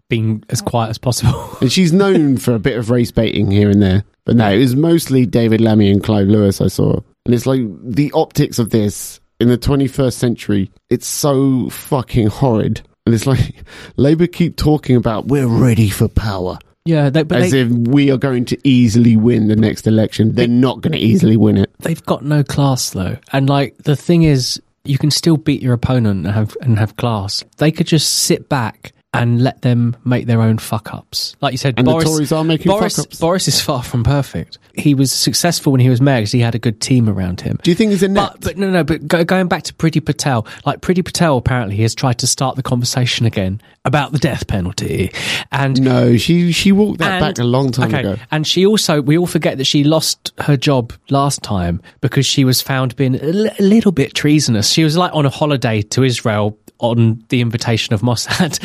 being 0.09 0.43
as 0.49 0.61
quiet 0.61 0.89
as 0.89 0.97
possible. 0.97 1.57
and 1.61 1.71
she's 1.71 1.91
known 1.91 2.37
for 2.37 2.53
a 2.55 2.59
bit 2.59 2.77
of 2.77 2.89
race 2.89 3.11
baiting 3.11 3.51
here 3.51 3.69
and 3.69 3.81
there. 3.81 4.03
But 4.25 4.35
no, 4.37 4.49
it 4.51 4.57
was 4.59 4.75
mostly 4.75 5.25
David 5.25 5.61
Lammy 5.61 5.91
and 5.91 6.03
Clive 6.03 6.27
Lewis 6.27 6.61
I 6.61 6.67
saw, 6.67 6.99
and 7.25 7.33
it's 7.35 7.45
like 7.45 7.61
the 7.81 8.11
optics 8.13 8.59
of 8.59 8.69
this 8.69 9.19
in 9.39 9.47
the 9.49 9.57
21st 9.57 10.13
century. 10.13 10.71
It's 10.89 11.07
so 11.07 11.69
fucking 11.69 12.27
horrid. 12.27 12.81
And 13.05 13.15
it's 13.15 13.25
like 13.25 13.63
Labour 13.97 14.27
keep 14.27 14.57
talking 14.57 14.95
about 14.95 15.27
we're 15.27 15.47
ready 15.47 15.89
for 15.89 16.07
power. 16.09 16.57
yeah, 16.85 17.09
they, 17.09 17.23
but 17.23 17.41
As 17.41 17.51
they, 17.51 17.61
if 17.61 17.69
we 17.69 18.11
are 18.11 18.17
going 18.17 18.43
to 18.45 18.57
easily 18.67 19.15
win 19.15 19.47
the 19.47 19.55
next 19.55 19.87
election. 19.87 20.33
They're 20.33 20.47
not 20.47 20.81
going 20.81 20.93
to 20.93 20.99
easily 20.99 21.37
win 21.37 21.57
it. 21.57 21.71
they've 21.79 22.03
got 22.03 22.23
no 22.23 22.43
class 22.43 22.89
though. 22.89 23.17
And 23.31 23.49
like 23.49 23.77
the 23.77 23.95
thing 23.95 24.23
is, 24.23 24.61
you 24.87 24.97
can 24.97 25.11
still 25.11 25.37
beat 25.37 25.61
your 25.61 25.73
opponent 25.73 26.25
and 26.25 26.33
have 26.33 26.55
and 26.61 26.77
have 26.79 26.95
class. 26.95 27.43
They 27.57 27.71
could 27.71 27.87
just 27.87 28.11
sit 28.11 28.49
back 28.49 28.93
and 29.17 29.41
let 29.41 29.61
them 29.61 29.95
make 30.03 30.25
their 30.25 30.41
own 30.41 30.57
fuck 30.57 30.93
ups. 30.93 31.35
Like 31.41 31.51
you 31.51 31.57
said, 31.57 31.75
And 31.77 31.87
the 31.87 31.91
Boris, 31.91 32.05
Tories 32.05 32.31
are 32.31 32.43
making 32.43 32.69
Boris. 32.69 33.05
Boris 33.19 33.47
is 33.47 33.61
far 33.61 33.83
from 33.83 34.03
perfect. 34.03 34.57
He 34.73 34.93
was 34.93 35.11
successful 35.11 35.71
when 35.71 35.81
he 35.81 35.89
was 35.89 36.01
mayor 36.01 36.19
because 36.19 36.31
he 36.31 36.39
had 36.39 36.55
a 36.55 36.59
good 36.59 36.81
team 36.81 37.09
around 37.09 37.41
him. 37.41 37.59
Do 37.63 37.71
you 37.71 37.75
think 37.75 37.91
he's 37.91 38.03
a 38.03 38.07
net? 38.07 38.31
But, 38.33 38.41
but 38.41 38.57
no, 38.57 38.69
no. 38.69 38.83
But 38.83 39.07
go, 39.07 39.23
going 39.23 39.47
back 39.47 39.63
to 39.63 39.73
Priti 39.73 40.03
Patel, 40.03 40.45
like 40.65 40.81
Priti 40.81 41.03
Patel 41.03 41.37
apparently 41.37 41.77
has 41.77 41.95
tried 41.95 42.19
to 42.19 42.27
start 42.27 42.55
the 42.55 42.63
conversation 42.63 43.25
again 43.25 43.61
about 43.85 44.11
the 44.11 44.19
death 44.19 44.47
penalty, 44.47 45.11
and 45.51 45.81
no, 45.81 46.17
she 46.17 46.51
she 46.51 46.71
walked 46.71 46.99
that 46.99 47.23
and- 47.23 47.35
back 47.35 47.43
a 47.43 47.47
long 47.47 47.71
time 47.71 47.87
okay, 47.87 47.99
ago. 47.99 48.17
And 48.31 48.45
she 48.45 48.65
also, 48.65 49.01
we 49.01 49.17
all 49.17 49.27
forget 49.27 49.57
that 49.57 49.65
she 49.65 49.83
lost 49.83 50.33
her 50.39 50.57
job 50.57 50.93
last 51.09 51.41
time 51.41 51.81
because 52.01 52.25
she 52.25 52.43
was 52.43 52.61
found 52.61 52.95
being 52.95 53.15
a 53.15 53.47
a 53.59 53.63
little 53.63 53.91
bit 53.91 54.13
treasonous. 54.13 54.69
She 54.69 54.83
was 54.83 54.97
like 54.97 55.13
on 55.13 55.25
a 55.25 55.29
holiday 55.29 55.81
to 55.81 56.03
Israel 56.03 56.57
on 56.79 57.23
the 57.29 57.41
invitation 57.41 57.93
of 57.93 58.01
Mossad. 58.01 58.59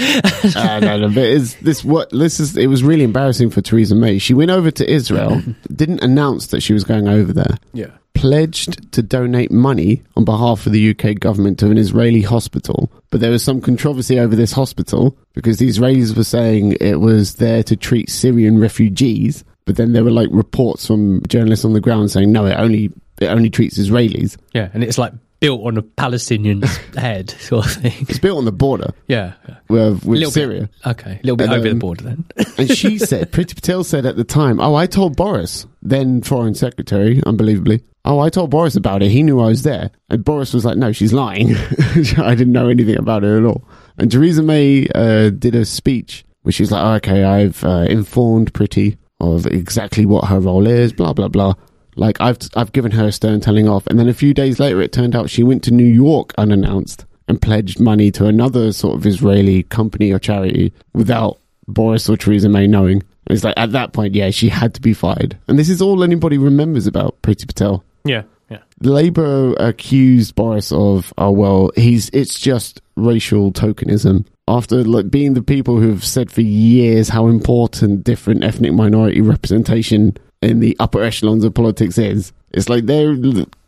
uh, 0.57 0.81
no, 0.81 0.99
no, 0.99 1.09
but 1.09 1.25
is 1.25 1.55
this 1.57 1.85
what 1.85 2.11
this 2.11 2.41
is? 2.41 2.57
It 2.57 2.67
was 2.67 2.83
really 2.83 3.05
embarrassing 3.05 3.51
for 3.51 3.61
Theresa 3.61 3.95
May. 3.95 4.19
She 4.19 4.35
went 4.35 4.51
over 4.51 4.71
to 4.71 4.91
Israel, 4.91 5.43
didn't 5.75 6.03
announce 6.03 6.49
that 6.49 6.63
she 6.63 6.73
was 6.73 6.85
going 6.85 7.09
over 7.09 7.33
there. 7.33 7.59
yeah. 7.73 7.91
pledged 8.15 8.93
to 8.93 9.03
donate 9.03 9.51
money 9.51 10.03
on 10.17 10.25
behalf 10.25 10.67
of 10.67 10.73
the 10.73 10.91
UK 10.91 11.19
government 11.19 11.59
to 11.59 11.71
an 11.71 11.79
Israeli 11.79 12.23
hospital. 12.23 12.91
But 13.11 13.21
there 13.21 13.31
was 13.31 13.43
some 13.43 13.61
controversy 13.61 14.19
over 14.19 14.37
this 14.37 14.53
hospital 14.53 15.17
because 15.33 15.59
the 15.59 15.69
Israelis 15.69 16.17
were 16.17 16.25
saying 16.25 16.77
it 16.81 17.01
was 17.01 17.37
there 17.37 17.63
to 17.65 17.77
treat 17.77 18.11
Syrian 18.11 18.59
refugees. 18.59 19.45
But 19.65 19.77
then 19.77 19.93
there 19.93 20.05
were 20.05 20.11
like 20.11 20.29
reports 20.33 20.87
from 20.87 21.23
journalists 21.29 21.65
on 21.65 21.73
the 21.73 21.81
ground 21.81 22.11
saying 22.11 22.33
no, 22.33 22.47
it 22.47 22.55
only 22.55 22.91
it 23.21 23.27
only 23.27 23.51
treats 23.51 23.79
Israelis. 23.79 24.37
Yeah, 24.53 24.69
and 24.75 24.83
it's 24.83 24.99
like 24.99 25.13
built 25.43 25.67
on 25.67 25.77
a 25.77 25.83
Palestinian's 25.83 26.75
head 26.97 27.31
sort 27.31 27.67
of 27.67 27.73
thing. 27.73 28.07
It's 28.09 28.19
built 28.19 28.39
on 28.39 28.45
the 28.47 28.53
border 28.53 28.93
Yeah. 29.09 29.33
with, 29.69 30.05
with 30.05 30.19
Little 30.21 30.31
bit- 30.31 30.33
Syria. 30.33 30.71
Okay, 30.87 31.11
a 31.13 31.21
little 31.23 31.37
bit 31.37 31.45
And, 31.49 31.55
over 31.55 31.65
the 31.65 31.71
um, 31.73 31.79
border 31.79 32.05
then. 32.05 32.25
and 32.59 32.71
she 32.71 32.99
said, 32.99 33.31
Priti 33.33 33.55
Patel 33.55 33.85
said 33.85 34.07
at 34.07 34.17
the 34.17 34.25
time, 34.25 34.61
"Oh, 34.61 34.75
I 34.75 34.87
told 34.87 35.17
Boris, 35.17 35.67
then 35.83 36.23
Foreign 36.23 36.55
Secretary, 36.55 37.21
unbelievably. 37.27 37.83
Oh, 38.05 38.19
I 38.21 38.31
told 38.31 38.51
Boris 38.51 38.75
about 38.77 39.03
it. 39.03 39.11
He 39.11 39.23
knew 39.23 39.41
I 39.41 39.49
was 39.49 39.63
there." 39.65 39.91
And 40.09 40.25
Boris 40.25 40.55
was 40.55 40.65
like, 40.65 40.77
"No, 40.79 40.93
she's 40.93 41.13
lying. 41.13 41.55
I 42.17 42.35
didn't 42.35 42.53
know 42.53 42.69
anything 42.69 42.97
about 42.97 43.25
it 43.25 43.37
at 43.37 43.45
all." 43.45 43.65
And 43.99 44.11
Theresa 44.11 44.43
May 44.43 44.89
uh, 44.95 45.31
did 45.31 45.55
a 45.55 45.65
speech 45.65 46.25
where 46.43 46.53
she 46.53 46.63
was 46.63 46.71
like, 46.73 46.83
oh, 46.85 46.95
"Okay, 47.11 47.25
I've 47.25 47.63
uh, 47.65 47.87
informed 47.89 48.53
Priti 48.53 48.97
of 49.21 49.47
exactly 49.47 50.05
what 50.07 50.25
her 50.29 50.41
role 50.41 50.67
is. 50.67 50.93
Blah 50.93 51.13
blah 51.13 51.29
blah." 51.29 51.55
Like 51.97 52.21
I've 52.21 52.39
I've 52.55 52.73
given 52.73 52.93
her 52.93 53.07
a 53.07 53.13
stern 53.13 53.41
telling 53.41 53.69
off, 53.69 53.87
and 53.87 53.99
then 53.99 54.09
a 54.09 54.15
few 54.15 54.33
days 54.35 54.59
later, 54.59 54.81
it 54.81 54.93
turned 54.93 55.15
out 55.15 55.31
she 55.31 55.43
went 55.43 55.63
to 55.65 55.71
New 55.71 55.85
York 55.85 56.33
unannounced 56.39 57.05
and 57.29 57.41
pledged 57.41 57.81
money 57.81 58.11
to 58.13 58.27
another 58.27 58.73
sort 58.73 58.97
of 58.97 59.07
Israeli 59.07 59.63
company 59.65 60.13
or 60.13 60.19
charity 60.19 60.73
without 60.93 61.39
Boris 61.69 62.09
or 62.09 62.17
Theresa 62.17 62.49
May 62.49 62.67
knowing. 62.67 63.03
It's 63.29 63.45
like 63.45 63.55
at 63.57 63.73
that 63.73 63.93
point, 63.93 64.15
yeah, 64.15 64.31
she 64.31 64.49
had 64.49 64.75
to 64.75 64.81
be 64.81 64.95
fired. 64.95 65.39
And 65.49 65.59
this 65.59 65.69
is 65.69 65.81
all 65.81 66.03
anybody 66.03 66.39
remembers 66.39 66.87
about 66.87 67.21
Priti 67.23 67.47
Patel. 67.47 67.85
yeah, 68.05 68.23
yeah. 68.51 68.59
Labour 68.81 69.55
accused 69.55 70.35
Boris 70.35 70.73
of, 70.73 71.13
oh 71.17 71.31
well, 71.31 71.71
he's 71.77 72.09
it's 72.11 72.39
just 72.39 72.81
racial 72.97 73.53
tokenism. 73.53 74.27
After 74.49 74.83
like 74.83 75.11
being 75.11 75.35
the 75.35 75.43
people 75.43 75.79
who 75.79 75.91
have 75.91 76.05
said 76.05 76.31
for 76.31 76.41
years 76.41 77.09
how 77.09 77.29
important 77.29 78.05
different 78.05 78.43
ethnic 78.43 78.73
minority 78.73 79.21
representation 79.21 80.17
in 80.43 80.61
the 80.61 80.77
upper 80.79 81.03
echelons 81.03 81.45
of 81.45 81.55
politics 81.55 81.99
is, 81.99 82.33
it's 82.51 82.69
like 82.69 82.87
they're 82.87 83.17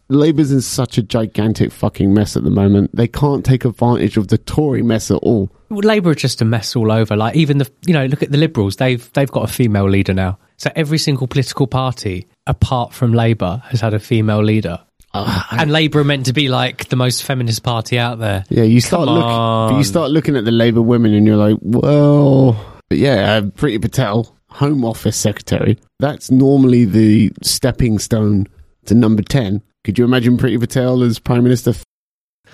Labour's 0.09 0.53
in 0.53 0.61
such 0.61 0.99
a 0.99 1.03
gigantic 1.03 1.73
fucking 1.73 2.13
mess 2.13 2.37
at 2.37 2.45
the 2.45 2.51
moment. 2.51 2.95
They 2.95 3.09
can't 3.09 3.45
take 3.45 3.65
advantage 3.65 4.17
of 4.17 4.29
the 4.29 4.37
Tory 4.37 4.83
mess 4.83 5.11
at 5.11 5.17
all. 5.19 5.51
Well, 5.71 5.81
Labour 5.81 6.11
are 6.11 6.15
just 6.15 6.43
a 6.43 6.45
mess 6.45 6.77
all 6.77 6.93
over. 6.93 7.17
Like 7.17 7.37
even 7.37 7.59
the 7.59 7.71
you 7.87 7.95
know 7.95 8.07
look 8.07 8.23
at 8.23 8.31
the 8.31 8.39
Liberals. 8.39 8.77
They've 8.77 9.11
they've 9.15 9.31
got 9.31 9.49
a 9.49 9.53
female 9.53 9.89
leader 9.89 10.13
now. 10.13 10.39
So 10.57 10.71
every 10.77 10.99
single 10.99 11.27
political 11.27 11.67
party 11.67 12.29
apart 12.47 12.93
from 12.93 13.13
Labour 13.13 13.63
has 13.67 13.81
had 13.81 13.95
a 13.95 13.99
female 13.99 14.43
leader. 14.43 14.79
and 15.15 15.71
Labour 15.71 16.01
are 16.01 16.05
meant 16.05 16.27
to 16.27 16.33
be 16.33 16.49
like 16.49 16.89
the 16.89 16.97
most 16.97 17.23
feminist 17.23 17.63
party 17.63 17.99
out 17.99 18.19
there. 18.19 18.45
Yeah, 18.51 18.65
you 18.65 18.81
start 18.81 19.07
looking, 19.09 19.79
you 19.79 19.85
start 19.85 20.11
looking 20.11 20.37
at 20.37 20.45
the 20.45 20.51
Labour 20.51 20.83
women, 20.83 21.15
and 21.15 21.25
you're 21.27 21.37
like, 21.37 21.57
well, 21.63 22.53
but 22.89 22.99
yeah, 22.99 23.35
uh, 23.35 23.41
Priti 23.43 23.81
Patel, 23.81 24.34
Home 24.55 24.85
Office 24.85 25.17
Secretary. 25.17 25.79
That's 25.99 26.31
normally 26.31 26.85
the 26.85 27.33
stepping 27.43 27.99
stone 27.99 28.47
to 28.87 28.95
number 28.95 29.23
ten. 29.23 29.63
Could 29.83 29.99
you 29.99 30.05
imagine 30.05 30.37
Priti 30.37 30.59
Patel 30.61 31.03
as 31.03 31.19
Prime 31.19 31.43
Minister? 31.43 31.75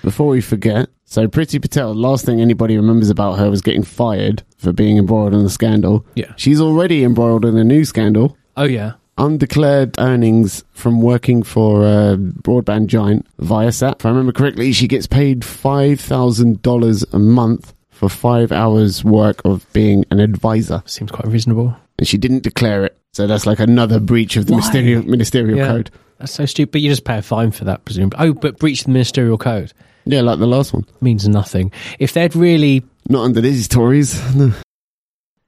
Before 0.01 0.27
we 0.27 0.41
forget, 0.41 0.89
so 1.05 1.27
Priti 1.27 1.61
Patel, 1.61 1.93
last 1.93 2.25
thing 2.25 2.41
anybody 2.41 2.75
remembers 2.75 3.09
about 3.09 3.37
her 3.37 3.51
was 3.51 3.61
getting 3.61 3.83
fired 3.83 4.41
for 4.57 4.73
being 4.73 4.97
embroiled 4.97 5.33
in 5.33 5.41
a 5.41 5.49
scandal. 5.49 6.05
Yeah. 6.15 6.33
She's 6.37 6.59
already 6.59 7.03
embroiled 7.03 7.45
in 7.45 7.55
a 7.57 7.63
new 7.63 7.85
scandal. 7.85 8.35
Oh 8.57 8.63
yeah. 8.63 8.93
Undeclared 9.17 9.99
earnings 9.99 10.63
from 10.71 11.01
working 11.01 11.43
for 11.43 11.83
a 11.83 12.17
broadband 12.17 12.87
giant 12.87 13.27
Viasat. 13.37 13.99
If 13.99 14.05
I 14.05 14.09
remember 14.09 14.31
correctly, 14.31 14.71
she 14.71 14.87
gets 14.87 15.05
paid 15.05 15.41
$5,000 15.41 17.13
a 17.13 17.19
month 17.19 17.73
for 17.91 18.09
five 18.09 18.51
hours' 18.51 19.03
work 19.03 19.41
of 19.45 19.71
being 19.73 20.05
an 20.09 20.19
advisor. 20.19 20.81
Seems 20.87 21.11
quite 21.11 21.27
reasonable. 21.31 21.77
And 22.01 22.07
she 22.07 22.17
didn't 22.17 22.41
declare 22.41 22.83
it. 22.83 22.97
So 23.13 23.27
that's 23.27 23.45
like 23.45 23.59
another 23.59 23.99
breach 23.99 24.35
of 24.35 24.47
the 24.47 24.53
Why? 24.53 24.57
ministerial, 24.57 25.03
ministerial 25.03 25.57
Yeah. 25.59 25.67
code. 25.67 25.91
That's 26.17 26.31
so 26.33 26.45
stupid. 26.47 26.71
But 26.71 26.81
you 26.81 26.89
just 26.89 27.03
pay 27.05 27.19
a 27.19 27.21
fine 27.21 27.51
for 27.51 27.63
that, 27.65 27.85
presumably. 27.85 28.17
Oh, 28.19 28.33
but 28.33 28.57
breach 28.57 28.83
the 28.85 28.89
ministerial 28.89 29.37
code 29.37 29.71
Yeah, 30.05 30.21
like 30.21 30.39
the 30.39 30.47
last 30.47 30.73
one. 30.73 30.83
means 30.99 31.27
nothing. 31.27 31.71
If 31.99 32.13
they'd 32.13 32.35
really 32.35 32.83
Not 33.07 33.23
under 33.25 33.39
these 33.39 33.67
Tories. 33.67 34.19
No. 34.35 34.51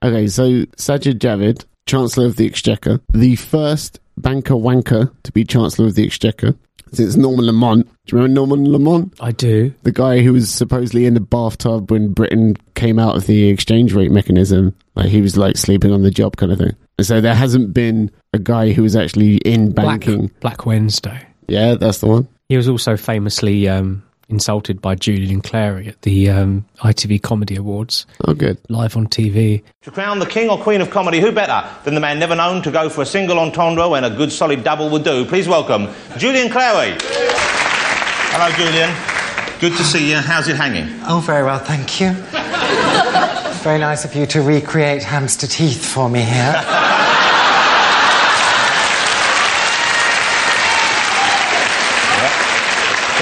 Okay, 0.05 0.27
so 0.27 0.63
Sajid 0.77 1.17
Javid, 1.19 1.65
Chancellor 1.87 2.27
of 2.27 2.35
the 2.35 2.45
Exchequer, 2.45 2.99
the 3.13 3.35
first 3.35 3.99
banker 4.17 4.53
wanker 4.53 5.11
to 5.23 5.31
be 5.31 5.43
Chancellor 5.43 5.87
of 5.87 5.95
the 5.95 6.05
Exchequer 6.05 6.55
since 6.93 7.15
Norman 7.15 7.45
Lamont. 7.45 7.87
Do 8.05 8.15
you 8.15 8.21
remember 8.21 8.33
Norman 8.33 8.71
Lamont? 8.71 9.13
I 9.19 9.31
do. 9.31 9.73
The 9.83 9.91
guy 9.91 10.21
who 10.21 10.33
was 10.33 10.49
supposedly 10.49 11.05
in 11.05 11.13
the 11.13 11.19
bathtub 11.19 11.91
when 11.91 12.13
Britain 12.13 12.55
came 12.75 12.99
out 12.99 13.15
of 13.15 13.27
the 13.27 13.49
exchange 13.49 13.93
rate 13.93 14.11
mechanism. 14.11 14.75
Like 14.95 15.09
he 15.09 15.21
was 15.21 15.37
like 15.37 15.57
sleeping 15.57 15.91
on 15.91 16.03
the 16.03 16.11
job 16.11 16.37
kind 16.37 16.51
of 16.51 16.59
thing. 16.59 16.75
And 16.97 17.07
so 17.07 17.21
there 17.21 17.35
hasn't 17.35 17.73
been 17.73 18.11
a 18.33 18.39
guy 18.39 18.71
who 18.71 18.83
was 18.83 18.95
actually 18.95 19.37
in 19.37 19.71
Black, 19.71 20.01
banking. 20.01 20.31
Black 20.39 20.65
Wednesday. 20.65 21.25
Yeah, 21.47 21.75
that's 21.75 21.99
the 21.99 22.07
one. 22.07 22.27
He 22.49 22.57
was 22.57 22.69
also 22.69 22.95
famously 22.97 23.67
um, 23.67 24.03
insulted 24.33 24.81
by 24.81 24.95
Julian 24.95 25.41
Clary 25.41 25.87
at 25.87 26.01
the 26.01 26.29
um, 26.29 26.65
ITV 26.79 27.21
Comedy 27.21 27.55
Awards, 27.55 28.05
Oh, 28.27 28.33
good. 28.33 28.57
live 28.67 28.97
on 28.97 29.07
TV. 29.07 29.63
To 29.83 29.91
crown 29.91 30.19
the 30.19 30.25
king 30.25 30.49
or 30.49 30.57
queen 30.57 30.81
of 30.81 30.89
comedy, 30.89 31.19
who 31.19 31.31
better 31.31 31.63
than 31.85 31.93
the 31.93 32.01
man 32.01 32.19
never 32.19 32.35
known 32.35 32.61
to 32.63 32.71
go 32.71 32.89
for 32.89 33.01
a 33.01 33.05
single 33.05 33.39
entendre 33.39 33.87
when 33.87 34.03
a 34.03 34.09
good 34.09 34.31
solid 34.31 34.63
double 34.63 34.89
would 34.89 35.03
do? 35.03 35.23
Please 35.25 35.47
welcome 35.47 35.87
Julian 36.17 36.49
Clary. 36.49 36.97
Hello, 38.35 38.49
Julian. 38.57 38.89
Good 39.59 39.77
to 39.77 39.83
see 39.83 40.09
you. 40.09 40.17
How's 40.17 40.47
it 40.47 40.55
hanging? 40.57 40.89
Oh, 41.07 41.19
very 41.19 41.43
well, 41.43 41.59
thank 41.59 42.01
you. 42.01 42.11
very 43.63 43.79
nice 43.79 44.03
of 44.03 44.13
you 44.15 44.25
to 44.25 44.41
recreate 44.41 45.03
hamster 45.03 45.47
teeth 45.47 45.85
for 45.85 46.09
me 46.09 46.21
here. 46.21 46.53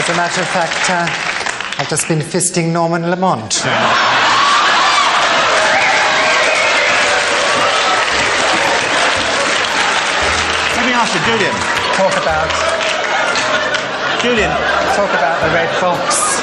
As 0.02 0.10
a 0.10 0.16
matter 0.16 0.41
of 0.41 0.47
fact, 0.47 0.89
uh, 0.89 1.06
I've 1.78 1.88
just 1.88 2.08
been 2.08 2.22
fisting 2.22 2.72
Norman 2.72 3.12
Lamont. 3.12 3.62
Let 10.74 10.86
me 10.88 10.93
ask 10.97 11.14
you, 11.14 11.22
Julian. 11.30 11.54
Talk 11.93 12.18
about, 12.18 12.49
Julian, 14.24 14.49
talk 14.97 15.14
about 15.14 15.38
the 15.45 15.54
red 15.54 15.70
box. 15.80 16.41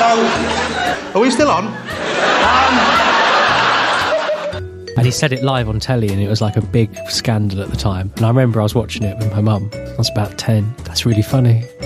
so 0.00 1.16
are 1.16 1.22
we 1.22 1.30
still 1.30 1.48
on? 1.48 1.85
And 4.96 5.04
he 5.04 5.10
said 5.10 5.32
it 5.32 5.42
live 5.42 5.68
on 5.68 5.78
telly, 5.78 6.08
and 6.08 6.20
it 6.20 6.28
was 6.28 6.40
like 6.40 6.56
a 6.56 6.62
big 6.62 6.96
scandal 7.10 7.60
at 7.60 7.68
the 7.68 7.76
time. 7.76 8.10
And 8.16 8.24
I 8.24 8.28
remember 8.28 8.60
I 8.60 8.62
was 8.62 8.74
watching 8.74 9.02
it 9.02 9.18
with 9.18 9.30
my 9.30 9.42
mum. 9.42 9.70
I 9.74 9.94
was 9.96 10.08
about 10.08 10.38
10. 10.38 10.74
That's 10.84 11.04
really 11.04 11.20
funny. 11.20 11.60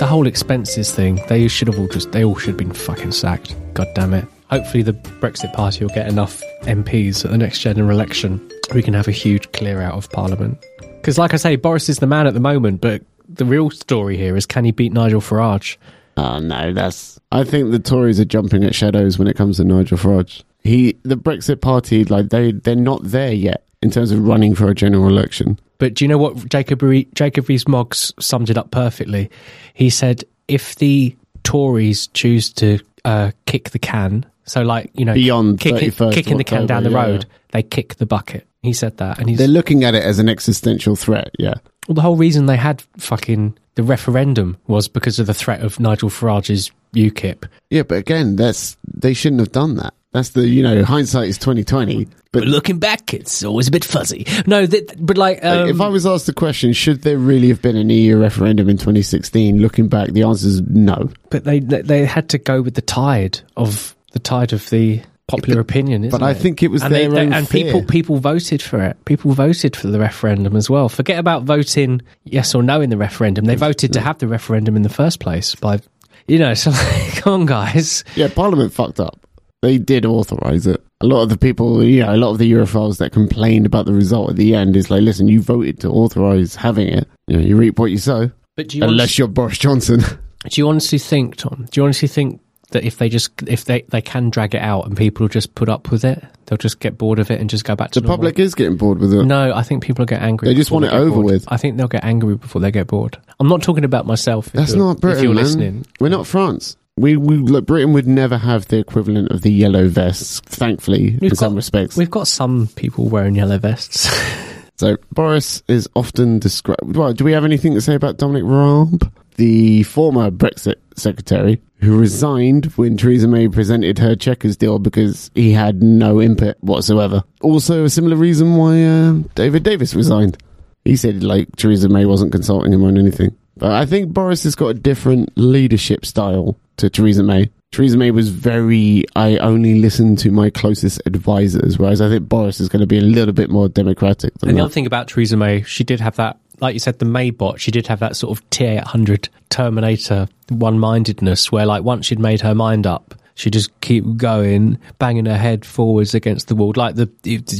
the 0.00 0.06
whole 0.08 0.26
expenses 0.26 0.90
thing, 0.90 1.20
they 1.28 1.46
should 1.46 1.68
have 1.68 1.78
all 1.78 1.86
just, 1.86 2.10
they 2.10 2.24
all 2.24 2.34
should 2.36 2.48
have 2.48 2.56
been 2.56 2.72
fucking 2.72 3.12
sacked. 3.12 3.54
God 3.72 3.86
damn 3.94 4.14
it. 4.14 4.24
Hopefully, 4.50 4.82
the 4.82 4.94
Brexit 5.20 5.52
Party 5.52 5.84
will 5.84 5.94
get 5.94 6.08
enough 6.08 6.42
MPs 6.62 7.24
at 7.24 7.30
the 7.30 7.38
next 7.38 7.60
general 7.60 7.90
election. 7.90 8.40
We 8.74 8.82
can 8.82 8.94
have 8.94 9.06
a 9.06 9.12
huge 9.12 9.52
clear 9.52 9.80
out 9.80 9.94
of 9.94 10.10
Parliament. 10.10 10.58
Because, 11.06 11.18
like 11.18 11.34
I 11.34 11.36
say, 11.36 11.54
Boris 11.54 11.88
is 11.88 12.00
the 12.00 12.06
man 12.08 12.26
at 12.26 12.34
the 12.34 12.40
moment, 12.40 12.80
but 12.80 13.00
the 13.28 13.44
real 13.44 13.70
story 13.70 14.16
here 14.16 14.36
is 14.36 14.44
can 14.44 14.64
he 14.64 14.72
beat 14.72 14.92
Nigel 14.92 15.20
Farage? 15.20 15.76
Oh 16.16 16.40
no, 16.40 16.72
that's. 16.72 17.20
I 17.30 17.44
think 17.44 17.70
the 17.70 17.78
Tories 17.78 18.18
are 18.18 18.24
jumping 18.24 18.64
at 18.64 18.74
shadows 18.74 19.16
when 19.16 19.28
it 19.28 19.36
comes 19.36 19.58
to 19.58 19.64
Nigel 19.64 19.98
Farage. 19.98 20.42
He, 20.64 20.98
the 21.04 21.16
Brexit 21.16 21.60
Party, 21.60 22.04
like 22.04 22.30
they, 22.30 22.50
they're 22.50 22.74
not 22.74 23.04
there 23.04 23.32
yet 23.32 23.62
in 23.82 23.92
terms 23.92 24.10
of 24.10 24.26
running 24.26 24.56
for 24.56 24.68
a 24.68 24.74
general 24.74 25.06
election. 25.06 25.60
But 25.78 25.94
do 25.94 26.04
you 26.04 26.08
know 26.08 26.18
what 26.18 26.48
Jacob 26.48 26.82
Re- 26.82 27.06
Jacob 27.14 27.48
Rees-Mogg 27.48 27.94
summed 27.94 28.50
it 28.50 28.58
up 28.58 28.72
perfectly? 28.72 29.30
He 29.74 29.90
said, 29.90 30.24
if 30.48 30.74
the 30.74 31.14
Tories 31.44 32.08
choose 32.08 32.52
to 32.54 32.80
uh, 33.04 33.30
kick 33.46 33.70
the 33.70 33.78
can, 33.78 34.26
so 34.42 34.62
like 34.62 34.90
you 34.94 35.04
know, 35.04 35.14
Beyond 35.14 35.60
kick 35.60 35.74
31st 35.74 36.12
kicking 36.12 36.36
the 36.36 36.42
can 36.42 36.66
down 36.66 36.82
the 36.82 36.90
yeah, 36.90 37.04
road, 37.04 37.26
they 37.52 37.62
kick 37.62 37.94
the 37.94 38.06
bucket. 38.06 38.44
He 38.66 38.72
said 38.72 38.96
that, 38.98 39.18
and 39.18 39.28
he's 39.28 39.38
They're 39.38 39.48
looking 39.48 39.84
at 39.84 39.94
it 39.94 40.02
as 40.02 40.18
an 40.18 40.28
existential 40.28 40.96
threat. 40.96 41.30
Yeah, 41.38 41.54
well, 41.88 41.94
the 41.94 42.02
whole 42.02 42.16
reason 42.16 42.46
they 42.46 42.56
had 42.56 42.82
fucking 42.98 43.56
the 43.74 43.82
referendum 43.82 44.56
was 44.66 44.88
because 44.88 45.18
of 45.18 45.26
the 45.26 45.34
threat 45.34 45.60
of 45.60 45.78
Nigel 45.78 46.10
Farage's 46.10 46.70
UKIP. 46.94 47.46
yeah, 47.70 47.82
but 47.82 47.98
again, 47.98 48.36
that's 48.36 48.76
they 48.86 49.14
shouldn't 49.14 49.40
have 49.40 49.52
done 49.52 49.76
that. 49.76 49.94
That's 50.12 50.30
the 50.30 50.46
you 50.48 50.62
know 50.62 50.82
hindsight 50.82 51.28
is 51.28 51.36
twenty 51.38 51.62
twenty. 51.62 52.06
But 52.06 52.40
But 52.40 52.44
looking 52.48 52.78
back, 52.78 53.12
it's 53.12 53.44
always 53.44 53.68
a 53.68 53.70
bit 53.70 53.84
fuzzy. 53.84 54.26
No, 54.46 54.66
that, 54.66 54.94
but 54.98 55.18
like, 55.18 55.44
um, 55.44 55.68
if 55.68 55.80
I 55.80 55.88
was 55.88 56.06
asked 56.06 56.26
the 56.26 56.32
question, 56.32 56.72
should 56.72 57.02
there 57.02 57.18
really 57.18 57.48
have 57.48 57.60
been 57.62 57.76
an 57.76 57.90
EU 57.90 58.18
referendum 58.18 58.68
in 58.68 58.76
2016? 58.76 59.60
Looking 59.60 59.88
back, 59.88 60.10
the 60.10 60.22
answer 60.22 60.48
is 60.48 60.62
no. 60.62 61.10
but 61.30 61.44
they 61.44 61.60
they 61.60 61.82
they 61.82 62.04
had 62.06 62.30
to 62.30 62.38
go 62.38 62.62
with 62.62 62.74
the 62.74 62.82
tide 62.82 63.40
of 63.56 63.94
the 64.12 64.18
tide 64.18 64.52
of 64.54 64.68
the 64.70 65.02
popular 65.28 65.60
opinion. 65.60 66.04
Isn't 66.04 66.18
but 66.18 66.24
I 66.24 66.30
it? 66.30 66.34
think 66.34 66.62
it 66.62 66.68
was 66.68 66.82
and 66.82 66.94
their 66.94 67.10
own 67.10 67.32
and 67.32 67.48
fear. 67.48 67.64
people 67.64 67.82
people 67.84 68.16
voted 68.18 68.62
for 68.62 68.82
it. 68.82 69.02
People 69.04 69.32
voted 69.32 69.76
for 69.76 69.88
the 69.88 69.98
referendum 69.98 70.56
as 70.56 70.70
well. 70.70 70.88
Forget 70.88 71.18
about 71.18 71.42
voting 71.42 72.02
yes 72.24 72.54
or 72.54 72.62
no 72.62 72.80
in 72.80 72.90
the 72.90 72.96
referendum. 72.96 73.44
They 73.44 73.56
voted 73.56 73.92
to 73.92 73.98
mm. 73.98 74.02
have 74.02 74.18
the 74.18 74.28
referendum 74.28 74.76
in 74.76 74.82
the 74.82 74.88
first 74.88 75.20
place 75.20 75.54
by, 75.54 75.80
you 76.26 76.38
know. 76.38 76.54
So 76.54 76.70
like, 76.70 77.16
come 77.16 77.32
on, 77.32 77.46
guys. 77.46 78.04
Yeah, 78.14 78.28
Parliament 78.34 78.72
fucked 78.72 79.00
up. 79.00 79.20
They 79.62 79.78
did 79.78 80.04
authorise 80.04 80.66
it. 80.66 80.82
A 81.00 81.06
lot 81.06 81.22
of 81.22 81.28
the 81.28 81.36
people, 81.36 81.82
you 81.84 82.02
know, 82.02 82.14
a 82.14 82.16
lot 82.16 82.30
of 82.30 82.38
the 82.38 82.50
Europhiles 82.50 82.98
that 82.98 83.12
complained 83.12 83.66
about 83.66 83.84
the 83.86 83.92
result 83.92 84.30
at 84.30 84.36
the 84.36 84.54
end 84.54 84.76
is 84.76 84.90
like, 84.90 85.02
listen, 85.02 85.28
you 85.28 85.42
voted 85.42 85.80
to 85.80 85.88
authorise 85.88 86.54
having 86.54 86.88
it. 86.88 87.08
You 87.26 87.36
know, 87.36 87.42
you 87.42 87.56
reap 87.56 87.78
what 87.78 87.90
you 87.90 87.98
sow. 87.98 88.30
But 88.56 88.68
do 88.68 88.78
you 88.78 88.84
Unless 88.84 89.00
honestly, 89.00 89.22
you're 89.22 89.28
Boris 89.28 89.58
Johnson. 89.58 90.00
do 90.48 90.60
you 90.60 90.68
honestly 90.68 90.98
think, 90.98 91.36
Tom? 91.36 91.66
Do 91.70 91.80
you 91.80 91.84
honestly 91.84 92.08
think 92.08 92.40
that 92.70 92.84
if 92.84 92.98
they 92.98 93.08
just 93.08 93.30
if 93.46 93.64
they 93.64 93.82
they 93.88 94.00
can 94.02 94.30
drag 94.30 94.54
it 94.54 94.60
out 94.62 94.86
and 94.86 94.96
people 94.96 95.28
just 95.28 95.54
put 95.54 95.68
up 95.68 95.90
with 95.90 96.04
it, 96.04 96.22
they'll 96.46 96.56
just 96.58 96.80
get 96.80 96.98
bored 96.98 97.18
of 97.18 97.30
it 97.30 97.40
and 97.40 97.48
just 97.48 97.64
go 97.64 97.76
back 97.76 97.92
to 97.92 98.00
the 98.00 98.06
normal? 98.06 98.18
public 98.18 98.38
is 98.38 98.54
getting 98.54 98.76
bored 98.76 98.98
with 98.98 99.12
it. 99.12 99.24
No, 99.24 99.52
I 99.54 99.62
think 99.62 99.82
people 99.82 100.04
get 100.04 100.20
angry. 100.22 100.48
They 100.48 100.54
just 100.54 100.70
want 100.70 100.84
it 100.84 100.92
over 100.92 101.10
bored. 101.10 101.24
with. 101.26 101.44
I 101.48 101.56
think 101.56 101.76
they'll 101.76 101.88
get 101.88 102.04
angry 102.04 102.36
before 102.36 102.60
they 102.60 102.70
get 102.70 102.86
bored. 102.88 103.18
I'm 103.38 103.48
not 103.48 103.62
talking 103.62 103.84
about 103.84 104.06
myself. 104.06 104.48
If 104.48 104.52
That's 104.54 104.74
you're- 104.74 104.84
not 104.86 105.00
Britain, 105.00 105.18
If 105.18 105.24
you're 105.24 105.34
man. 105.34 105.44
listening, 105.44 105.86
We're 106.00 106.08
not 106.08 106.26
France. 106.26 106.76
We, 106.98 107.16
we 107.18 107.36
look, 107.36 107.66
Britain 107.66 107.92
would 107.92 108.06
never 108.06 108.38
have 108.38 108.68
the 108.68 108.78
equivalent 108.78 109.30
of 109.30 109.42
the 109.42 109.52
yellow 109.52 109.86
vests, 109.86 110.40
thankfully, 110.40 111.18
We've 111.20 111.32
in 111.32 111.36
some 111.36 111.54
respects. 111.54 111.94
we've 111.96 112.10
got 112.10 112.26
some 112.26 112.68
people 112.74 113.08
wearing 113.10 113.34
yellow 113.34 113.58
vests. 113.58 114.08
So 114.78 114.98
Boris 115.10 115.62
is 115.68 115.88
often 115.96 116.38
described. 116.38 116.96
Well, 116.96 117.14
do 117.14 117.24
we 117.24 117.32
have 117.32 117.46
anything 117.46 117.72
to 117.72 117.80
say 117.80 117.94
about 117.94 118.18
Dominic 118.18 118.42
Raab, 118.44 119.10
the 119.36 119.82
former 119.84 120.30
Brexit 120.30 120.76
secretary, 120.96 121.60
who 121.80 121.98
resigned 121.98 122.66
when 122.76 122.96
Theresa 122.96 123.28
May 123.28 123.48
presented 123.48 123.98
her 123.98 124.16
Chequers 124.16 124.56
deal 124.56 124.78
because 124.78 125.30
he 125.34 125.52
had 125.52 125.82
no 125.82 126.20
input 126.20 126.56
whatsoever? 126.60 127.22
Also, 127.42 127.84
a 127.84 127.90
similar 127.90 128.16
reason 128.16 128.56
why 128.56 128.82
uh, 128.82 129.12
David 129.34 129.62
Davis 129.62 129.94
resigned. 129.94 130.38
He 130.84 130.96
said 130.96 131.22
like 131.22 131.54
Theresa 131.56 131.88
May 131.88 132.06
wasn't 132.06 132.32
consulting 132.32 132.72
him 132.72 132.84
on 132.84 132.96
anything. 132.96 133.36
But 133.56 133.72
I 133.72 133.86
think 133.86 134.12
Boris 134.12 134.44
has 134.44 134.54
got 134.54 134.68
a 134.68 134.74
different 134.74 135.30
leadership 135.36 136.04
style 136.04 136.56
to 136.76 136.90
Theresa 136.90 137.22
May. 137.22 137.50
Theresa 137.72 137.96
May 137.96 138.10
was 138.10 138.28
very, 138.28 139.04
I 139.16 139.38
only 139.38 139.80
listen 139.80 140.14
to 140.16 140.30
my 140.30 140.50
closest 140.50 141.02
advisors, 141.04 141.78
whereas 141.78 142.00
I 142.00 142.08
think 142.08 142.28
Boris 142.28 142.60
is 142.60 142.68
going 142.68 142.80
to 142.80 142.86
be 142.86 142.98
a 142.98 143.02
little 143.02 143.34
bit 143.34 143.50
more 143.50 143.68
democratic 143.68 144.32
than 144.38 144.50
and 144.50 144.56
the 144.56 144.60
that. 144.60 144.66
other 144.66 144.72
thing 144.72 144.86
about 144.86 145.08
Theresa 145.08 145.36
May, 145.36 145.62
she 145.62 145.84
did 145.84 146.00
have 146.00 146.16
that, 146.16 146.38
like 146.60 146.74
you 146.74 146.80
said, 146.80 146.98
the 146.98 147.06
Maybot. 147.06 147.58
She 147.58 147.70
did 147.70 147.86
have 147.86 148.00
that 148.00 148.16
sort 148.16 148.36
of 148.36 148.48
T800 148.50 149.28
Terminator 149.50 150.28
one-mindedness, 150.48 151.50
where 151.52 151.66
like 151.66 151.82
once 151.82 152.06
she'd 152.06 152.18
made 152.18 152.40
her 152.40 152.54
mind 152.54 152.86
up, 152.86 153.14
she 153.36 153.50
just 153.50 153.80
keep 153.80 154.16
going, 154.16 154.78
banging 154.98 155.26
her 155.26 155.36
head 155.36 155.64
forwards 155.64 156.14
against 156.14 156.48
the 156.48 156.56
wall. 156.56 156.72
Like 156.74 156.96
the 156.96 157.10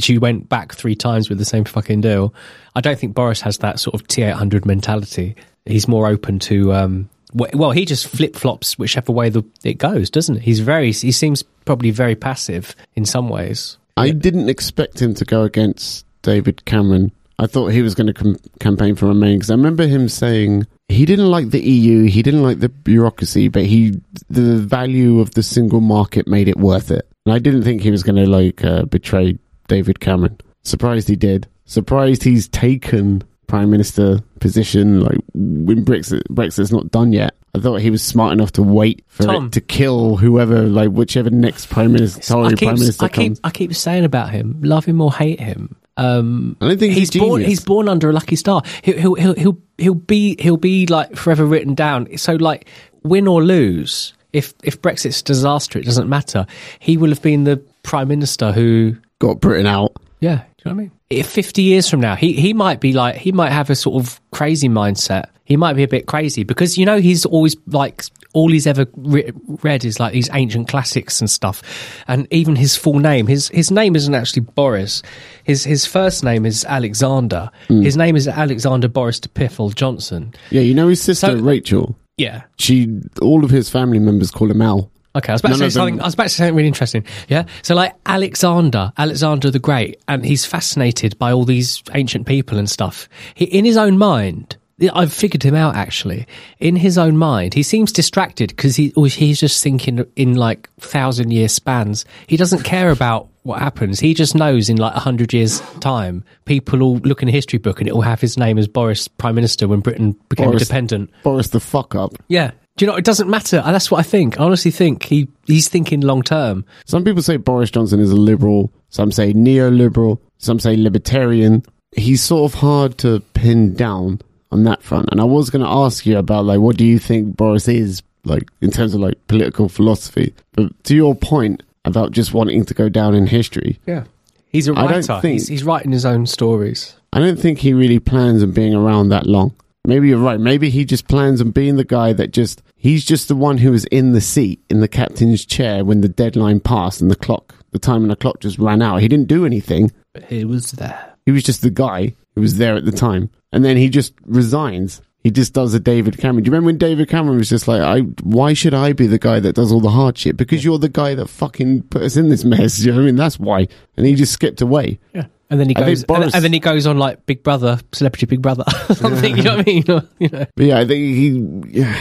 she 0.01 0.17
went 0.17 0.49
back 0.49 0.73
three 0.73 0.95
times 0.95 1.29
with 1.29 1.37
the 1.37 1.45
same 1.45 1.65
fucking 1.65 2.01
deal. 2.01 2.33
I 2.75 2.81
don't 2.81 2.97
think 2.97 3.13
Boris 3.13 3.41
has 3.41 3.59
that 3.59 3.79
sort 3.79 3.93
of 3.93 4.07
T800 4.07 4.65
mentality. 4.65 5.35
He's 5.65 5.87
more 5.87 6.07
open 6.07 6.39
to. 6.39 6.73
Um, 6.73 7.09
well, 7.33 7.71
he 7.71 7.85
just 7.85 8.07
flip 8.07 8.35
flops 8.35 8.79
whichever 8.79 9.11
way 9.11 9.29
the, 9.29 9.43
it 9.63 9.77
goes, 9.77 10.09
doesn't 10.09 10.37
he? 10.37 10.41
He's 10.41 10.59
very. 10.61 10.91
He 10.91 11.11
seems 11.11 11.43
probably 11.43 11.91
very 11.91 12.15
passive 12.15 12.75
in 12.95 13.05
some 13.05 13.29
ways. 13.29 13.77
I 13.97 14.11
didn't 14.11 14.49
expect 14.49 15.01
him 15.01 15.13
to 15.15 15.25
go 15.25 15.43
against 15.43 16.05
David 16.21 16.65
Cameron. 16.65 17.11
I 17.39 17.47
thought 17.47 17.67
he 17.67 17.81
was 17.81 17.93
going 17.93 18.07
to 18.07 18.13
com- 18.13 18.37
campaign 18.59 18.95
for 18.95 19.05
Remain 19.07 19.37
because 19.37 19.51
I 19.51 19.55
remember 19.55 19.85
him 19.85 20.09
saying 20.09 20.65
he 20.89 21.05
didn't 21.05 21.29
like 21.29 21.51
the 21.51 21.61
EU, 21.61 22.09
he 22.09 22.23
didn't 22.23 22.43
like 22.43 22.59
the 22.59 22.69
bureaucracy, 22.69 23.47
but 23.47 23.65
he 23.65 24.01
the 24.29 24.57
value 24.57 25.19
of 25.19 25.31
the 25.31 25.43
single 25.43 25.81
market 25.81 26.27
made 26.27 26.47
it 26.47 26.57
worth 26.57 26.89
it. 26.89 27.07
And 27.25 27.33
I 27.33 27.39
didn't 27.39 27.63
think 27.63 27.81
he 27.81 27.91
was 27.91 28.03
going 28.03 28.15
to 28.15 28.29
like 28.29 28.63
uh, 28.63 28.85
betray 28.85 29.37
David 29.67 29.99
Cameron. 29.99 30.39
Surprised 30.63 31.07
he 31.07 31.15
did. 31.15 31.47
Surprised 31.65 32.23
he's 32.23 32.47
taken 32.47 33.23
prime 33.47 33.69
minister 33.69 34.19
position 34.39 35.01
like 35.01 35.19
when 35.33 35.85
Brexit 35.85 36.23
Brexit's 36.29 36.71
not 36.71 36.91
done 36.91 37.13
yet. 37.13 37.33
I 37.55 37.59
thought 37.59 37.81
he 37.81 37.89
was 37.89 38.03
smart 38.03 38.33
enough 38.33 38.51
to 38.53 38.61
wait 38.61 39.03
for 39.07 39.23
Tom. 39.23 39.47
it 39.47 39.51
to 39.53 39.61
kill 39.61 40.15
whoever, 40.15 40.63
like 40.63 40.89
whichever 40.89 41.29
next 41.29 41.67
prime 41.67 41.93
minister, 41.93 42.21
Tory 42.21 42.49
keep, 42.49 42.67
prime 42.67 42.79
minister 42.79 43.05
I 43.05 43.07
keep, 43.09 43.27
comes. 43.27 43.39
I 43.43 43.49
keep 43.51 43.75
saying 43.75 44.05
about 44.05 44.29
him, 44.29 44.59
love 44.61 44.85
him 44.85 45.01
or 45.01 45.11
hate 45.13 45.39
him. 45.39 45.75
Um, 45.97 46.55
I 46.61 46.67
don't 46.67 46.79
think 46.79 46.93
he's, 46.93 47.11
he's 47.11 47.21
born. 47.21 47.41
He's 47.41 47.65
born 47.65 47.89
under 47.89 48.09
a 48.09 48.13
lucky 48.13 48.35
star. 48.35 48.61
He'll, 48.83 48.97
he'll, 48.97 49.15
he'll, 49.15 49.33
he'll, 49.33 49.57
he'll 49.77 49.93
be, 49.95 50.35
he'll 50.39 50.57
be 50.57 50.85
like 50.87 51.15
forever 51.15 51.45
written 51.45 51.73
down. 51.73 52.17
So 52.17 52.35
like, 52.35 52.67
win 53.03 53.27
or 53.27 53.43
lose, 53.43 54.13
if 54.33 54.53
if 54.63 54.81
Brexit's 54.81 55.21
a 55.21 55.23
disaster, 55.23 55.79
it 55.79 55.85
doesn't 55.85 56.09
matter. 56.09 56.45
He 56.79 56.97
will 56.97 57.09
have 57.09 57.21
been 57.21 57.43
the 57.43 57.57
prime 57.83 58.07
minister 58.07 58.51
who, 58.51 58.97
got 59.19 59.39
Britain 59.39 59.65
out. 59.65 59.93
yeah, 60.19 60.35
do 60.35 60.41
you 60.41 60.41
know 60.41 60.45
what 60.63 60.71
I 60.71 60.73
mean? 60.73 60.91
If 61.09 61.27
Fifty 61.27 61.61
years 61.63 61.89
from 61.89 62.01
now, 62.01 62.15
he 62.15 62.33
he 62.33 62.53
might 62.53 62.79
be 62.79 62.93
like, 62.93 63.15
he 63.15 63.31
might 63.31 63.51
have 63.51 63.69
a 63.69 63.75
sort 63.75 64.03
of 64.03 64.19
crazy 64.31 64.69
mindset. 64.69 65.29
He 65.47 65.55
might 65.55 65.73
be 65.77 65.83
a 65.83 65.87
bit 65.87 66.07
crazy 66.07 66.43
because 66.43 66.77
you 66.77 66.85
know 66.85 66.99
he's 66.99 67.25
always 67.25 67.55
like 67.67 68.03
all 68.33 68.51
he's 68.51 68.67
ever 68.67 68.85
re- 68.97 69.31
read 69.63 69.85
is 69.85 69.97
like 69.97 70.11
these 70.11 70.29
ancient 70.33 70.67
classics 70.67 71.21
and 71.21 71.29
stuff, 71.29 71.63
and 72.09 72.27
even 72.31 72.57
his 72.57 72.75
full 72.75 72.99
name. 72.99 73.27
His 73.27 73.47
his 73.47 73.71
name 73.71 73.95
isn't 73.95 74.13
actually 74.13 74.41
Boris. 74.41 75.01
His 75.45 75.63
his 75.63 75.85
first 75.85 76.21
name 76.21 76.45
is 76.45 76.65
Alexander. 76.65 77.49
Hmm. 77.69 77.81
His 77.81 77.95
name 77.95 78.17
is 78.17 78.27
Alexander 78.27 78.89
Boris 78.89 79.21
de 79.21 79.29
Piffle 79.29 79.73
Johnson. 79.73 80.33
Yeah, 80.51 80.61
you 80.61 80.73
know 80.73 80.89
his 80.89 81.01
sister 81.01 81.27
So- 81.27 81.35
Rachel. 81.37 81.97
Yeah. 82.17 82.41
She, 82.57 82.87
all 83.21 83.45
of 83.45 83.51
his 83.51 83.69
family 83.69 83.99
members 83.99 84.31
call 84.31 84.49
him 84.51 84.61
Al. 84.61 84.91
Okay, 85.15 85.31
I 85.31 85.35
was 85.35 85.41
about 85.41 85.49
None 85.51 85.59
to 85.59 85.59
say 85.59 85.63
them- 85.65 85.71
something. 85.71 86.01
I 86.01 86.05
was 86.05 86.13
about 86.15 86.23
to 86.23 86.29
say 86.29 86.35
something 86.37 86.55
really 86.55 86.67
interesting. 86.67 87.05
Yeah, 87.29 87.45
so 87.61 87.73
like 87.73 87.93
Alexander, 88.05 88.91
Alexander 88.97 89.49
the 89.51 89.59
Great, 89.59 90.01
and 90.07 90.25
he's 90.25 90.43
fascinated 90.45 91.17
by 91.17 91.31
all 91.31 91.45
these 91.45 91.81
ancient 91.93 92.25
people 92.27 92.57
and 92.57 92.69
stuff. 92.69 93.07
He, 93.35 93.45
in 93.45 93.63
his 93.65 93.77
own 93.77 93.97
mind, 93.97 94.57
I've 94.93 95.13
figured 95.13 95.43
him 95.43 95.55
out 95.55 95.75
actually. 95.75 96.27
In 96.59 96.75
his 96.75 96.97
own 96.97 97.17
mind, 97.17 97.53
he 97.53 97.63
seems 97.63 97.91
distracted 97.91 98.49
because 98.49 98.75
he 98.75 98.93
he's 98.95 99.39
just 99.39 99.63
thinking 99.63 100.05
in 100.15 100.35
like 100.35 100.69
thousand 100.79 101.31
year 101.31 101.47
spans. 101.47 102.05
He 102.27 102.37
doesn't 102.37 102.63
care 102.63 102.91
about 102.91 103.29
what 103.43 103.59
happens. 103.59 103.99
He 103.99 104.13
just 104.13 104.35
knows 104.35 104.69
in 104.69 104.77
like 104.77 104.93
a 104.93 104.99
hundred 104.99 105.33
years 105.33 105.61
time, 105.79 106.23
people 106.45 106.79
will 106.79 106.97
look 106.97 107.23
in 107.23 107.29
a 107.29 107.31
history 107.31 107.59
book 107.59 107.79
and 107.79 107.87
it 107.87 107.95
will 107.95 108.01
have 108.01 108.21
his 108.21 108.37
name 108.37 108.57
as 108.57 108.67
Boris 108.67 109.07
Prime 109.07 109.35
Minister 109.35 109.67
when 109.67 109.79
Britain 109.79 110.15
became 110.29 110.49
Boris- 110.49 110.63
independent. 110.63 111.09
Boris 111.23 111.47
the 111.49 111.59
fuck 111.59 111.95
up. 111.95 112.11
Yeah. 112.27 112.51
Do 112.75 112.85
you 112.85 112.91
know, 112.91 112.95
it 112.97 113.05
doesn't 113.05 113.27
matter. 113.27 113.63
Uh, 113.65 113.71
that's 113.71 113.89
what 113.89 113.99
I 113.99 114.03
think. 114.03 114.39
I 114.39 114.43
honestly 114.43 114.69
think 114.69 115.01
he, 115.01 115.27
he's 115.47 115.67
thinking 115.67 116.01
long 116.01 116.21
term. 116.21 116.63
Some 116.85 117.03
people 117.03 117.23
say 117.23 117.37
Boris 117.37 117.71
Johnson 117.71 117.99
is 117.99 118.11
a 118.11 118.15
liberal. 118.15 118.71
Some 118.89 119.11
say 119.11 119.33
neoliberal. 119.33 120.19
Some 120.37 120.59
say 120.59 120.77
libertarian. 120.77 121.63
He's 121.95 122.21
sort 122.21 122.53
of 122.53 122.59
hard 122.59 122.99
to 122.99 123.21
pin 123.33 123.73
down 123.73 124.21
on 124.51 124.63
that 124.63 124.81
front. 124.83 125.09
And 125.11 125.19
I 125.21 125.25
was 125.25 125.49
going 125.49 125.63
to 125.63 125.69
ask 125.71 126.05
you 126.05 126.17
about 126.17 126.45
like, 126.45 126.59
what 126.59 126.77
do 126.77 126.85
you 126.85 126.99
think 126.99 127.35
Boris 127.35 127.67
is 127.67 128.01
like 128.23 128.43
in 128.61 128.71
terms 128.71 128.93
of 128.93 129.01
like 129.01 129.15
political 129.27 129.69
philosophy? 129.69 130.33
But 130.53 130.71
to 130.85 130.95
your 130.95 131.15
point 131.15 131.63
about 131.85 132.11
just 132.11 132.33
wanting 132.33 132.65
to 132.65 132.73
go 132.73 132.89
down 132.89 133.15
in 133.15 133.27
history, 133.27 133.79
Yeah. 133.85 134.05
He's 134.49 134.67
a 134.69 134.71
I 134.71 134.87
don't 134.87 135.07
writer. 135.07 135.19
think- 135.21 135.33
He's, 135.33 135.47
he's 135.49 135.63
writing 135.65 135.91
his 135.91 136.05
own 136.05 136.25
stories. 136.25 136.95
I 137.13 137.19
don't 137.19 137.37
think 137.39 137.59
he 137.59 137.73
really 137.73 137.99
plans 137.99 138.41
on 138.41 138.51
being 138.51 138.73
around 138.73 139.09
that 139.09 139.27
long. 139.27 139.53
Maybe 139.85 140.07
you're 140.09 140.17
right. 140.19 140.39
Maybe 140.39 140.69
he 140.69 140.83
just 140.85 141.07
plans 141.07 141.41
on 141.41 141.51
being 141.51 141.75
the 141.75 141.83
guy 141.83 142.13
that 142.13 142.31
just, 142.31 142.61
he's 142.77 143.05
just 143.05 143.27
the 143.27 143.35
one 143.35 143.57
who 143.57 143.71
was 143.71 143.85
in 143.85 144.13
the 144.13 144.21
seat, 144.21 144.59
in 144.69 144.79
the 144.79 144.87
captain's 144.87 145.45
chair 145.45 145.83
when 145.85 146.01
the 146.01 146.09
deadline 146.09 146.59
passed 146.61 147.01
and 147.01 147.11
the 147.11 147.15
clock, 147.15 147.55
the 147.71 147.79
time 147.79 148.01
and 148.03 148.11
the 148.11 148.15
clock 148.15 148.39
just 148.39 148.57
ran 148.57 148.81
out. 148.81 149.01
He 149.01 149.07
didn't 149.07 149.27
do 149.27 149.45
anything. 149.45 149.91
But 150.13 150.23
he 150.25 150.43
was 150.45 150.71
there. 150.71 151.13
He 151.25 151.31
was 151.31 151.43
just 151.43 151.61
the 151.61 151.69
guy 151.69 152.15
who 152.37 152.41
was 152.41 152.59
there 152.59 152.75
at 152.75 152.85
the 152.85 152.91
time. 152.91 153.31
And 153.51 153.65
then 153.65 153.77
he 153.77 153.89
just 153.89 154.13
resigns. 154.25 155.01
He 155.23 155.31
just 155.31 155.53
does 155.53 155.73
a 155.73 155.79
David 155.79 156.19
Cameron. 156.19 156.43
Do 156.43 156.49
you 156.49 156.51
remember 156.51 156.67
when 156.67 156.77
David 156.77 157.09
Cameron 157.09 157.39
was 157.39 157.49
just 157.49 157.67
like, 157.67 157.81
I, 157.81 158.01
why 158.21 158.53
should 158.53 158.75
I 158.75 158.93
be 158.93 159.07
the 159.07 159.17
guy 159.17 159.39
that 159.39 159.55
does 159.55 159.71
all 159.71 159.81
the 159.81 159.89
hard 159.89 160.15
shit? 160.19 160.37
Because 160.37 160.63
you're 160.63 160.77
the 160.77 160.87
guy 160.87 161.15
that 161.15 161.27
fucking 161.27 161.81
put 161.89 162.03
us 162.03 162.15
in 162.15 162.29
this 162.29 162.45
mess. 162.45 162.79
You 162.85 162.91
know 162.91 162.97
what 162.97 163.01
I 163.01 163.05
mean? 163.07 163.15
That's 163.15 163.39
why. 163.39 163.67
And 163.97 164.05
he 164.05 164.13
just 164.13 164.33
skipped 164.33 164.61
away. 164.61 164.99
Yeah. 165.15 165.25
And 165.49 165.59
then 165.59 165.67
he 165.69 165.75
I 165.75 165.79
think 165.79 165.87
goes, 165.87 165.99
and, 166.01 166.07
Boris- 166.07 166.35
and 166.35 166.43
then 166.43 166.53
he 166.53 166.59
goes 166.59 166.85
on 166.85 166.99
like 166.99 167.25
Big 167.25 167.41
Brother, 167.41 167.79
Celebrity 167.91 168.27
Big 168.27 168.43
Brother, 168.43 168.65
something. 168.93 169.35
You 169.35 169.41
know 169.43 169.57
what 169.57 169.67
I 169.67 169.71
mean? 169.71 169.83
You 170.19 170.29
know. 170.29 170.45
But 170.55 170.65
yeah, 170.65 170.79
I 170.79 170.85
think 170.85 171.15
he, 171.15 171.79
yeah. 171.79 171.95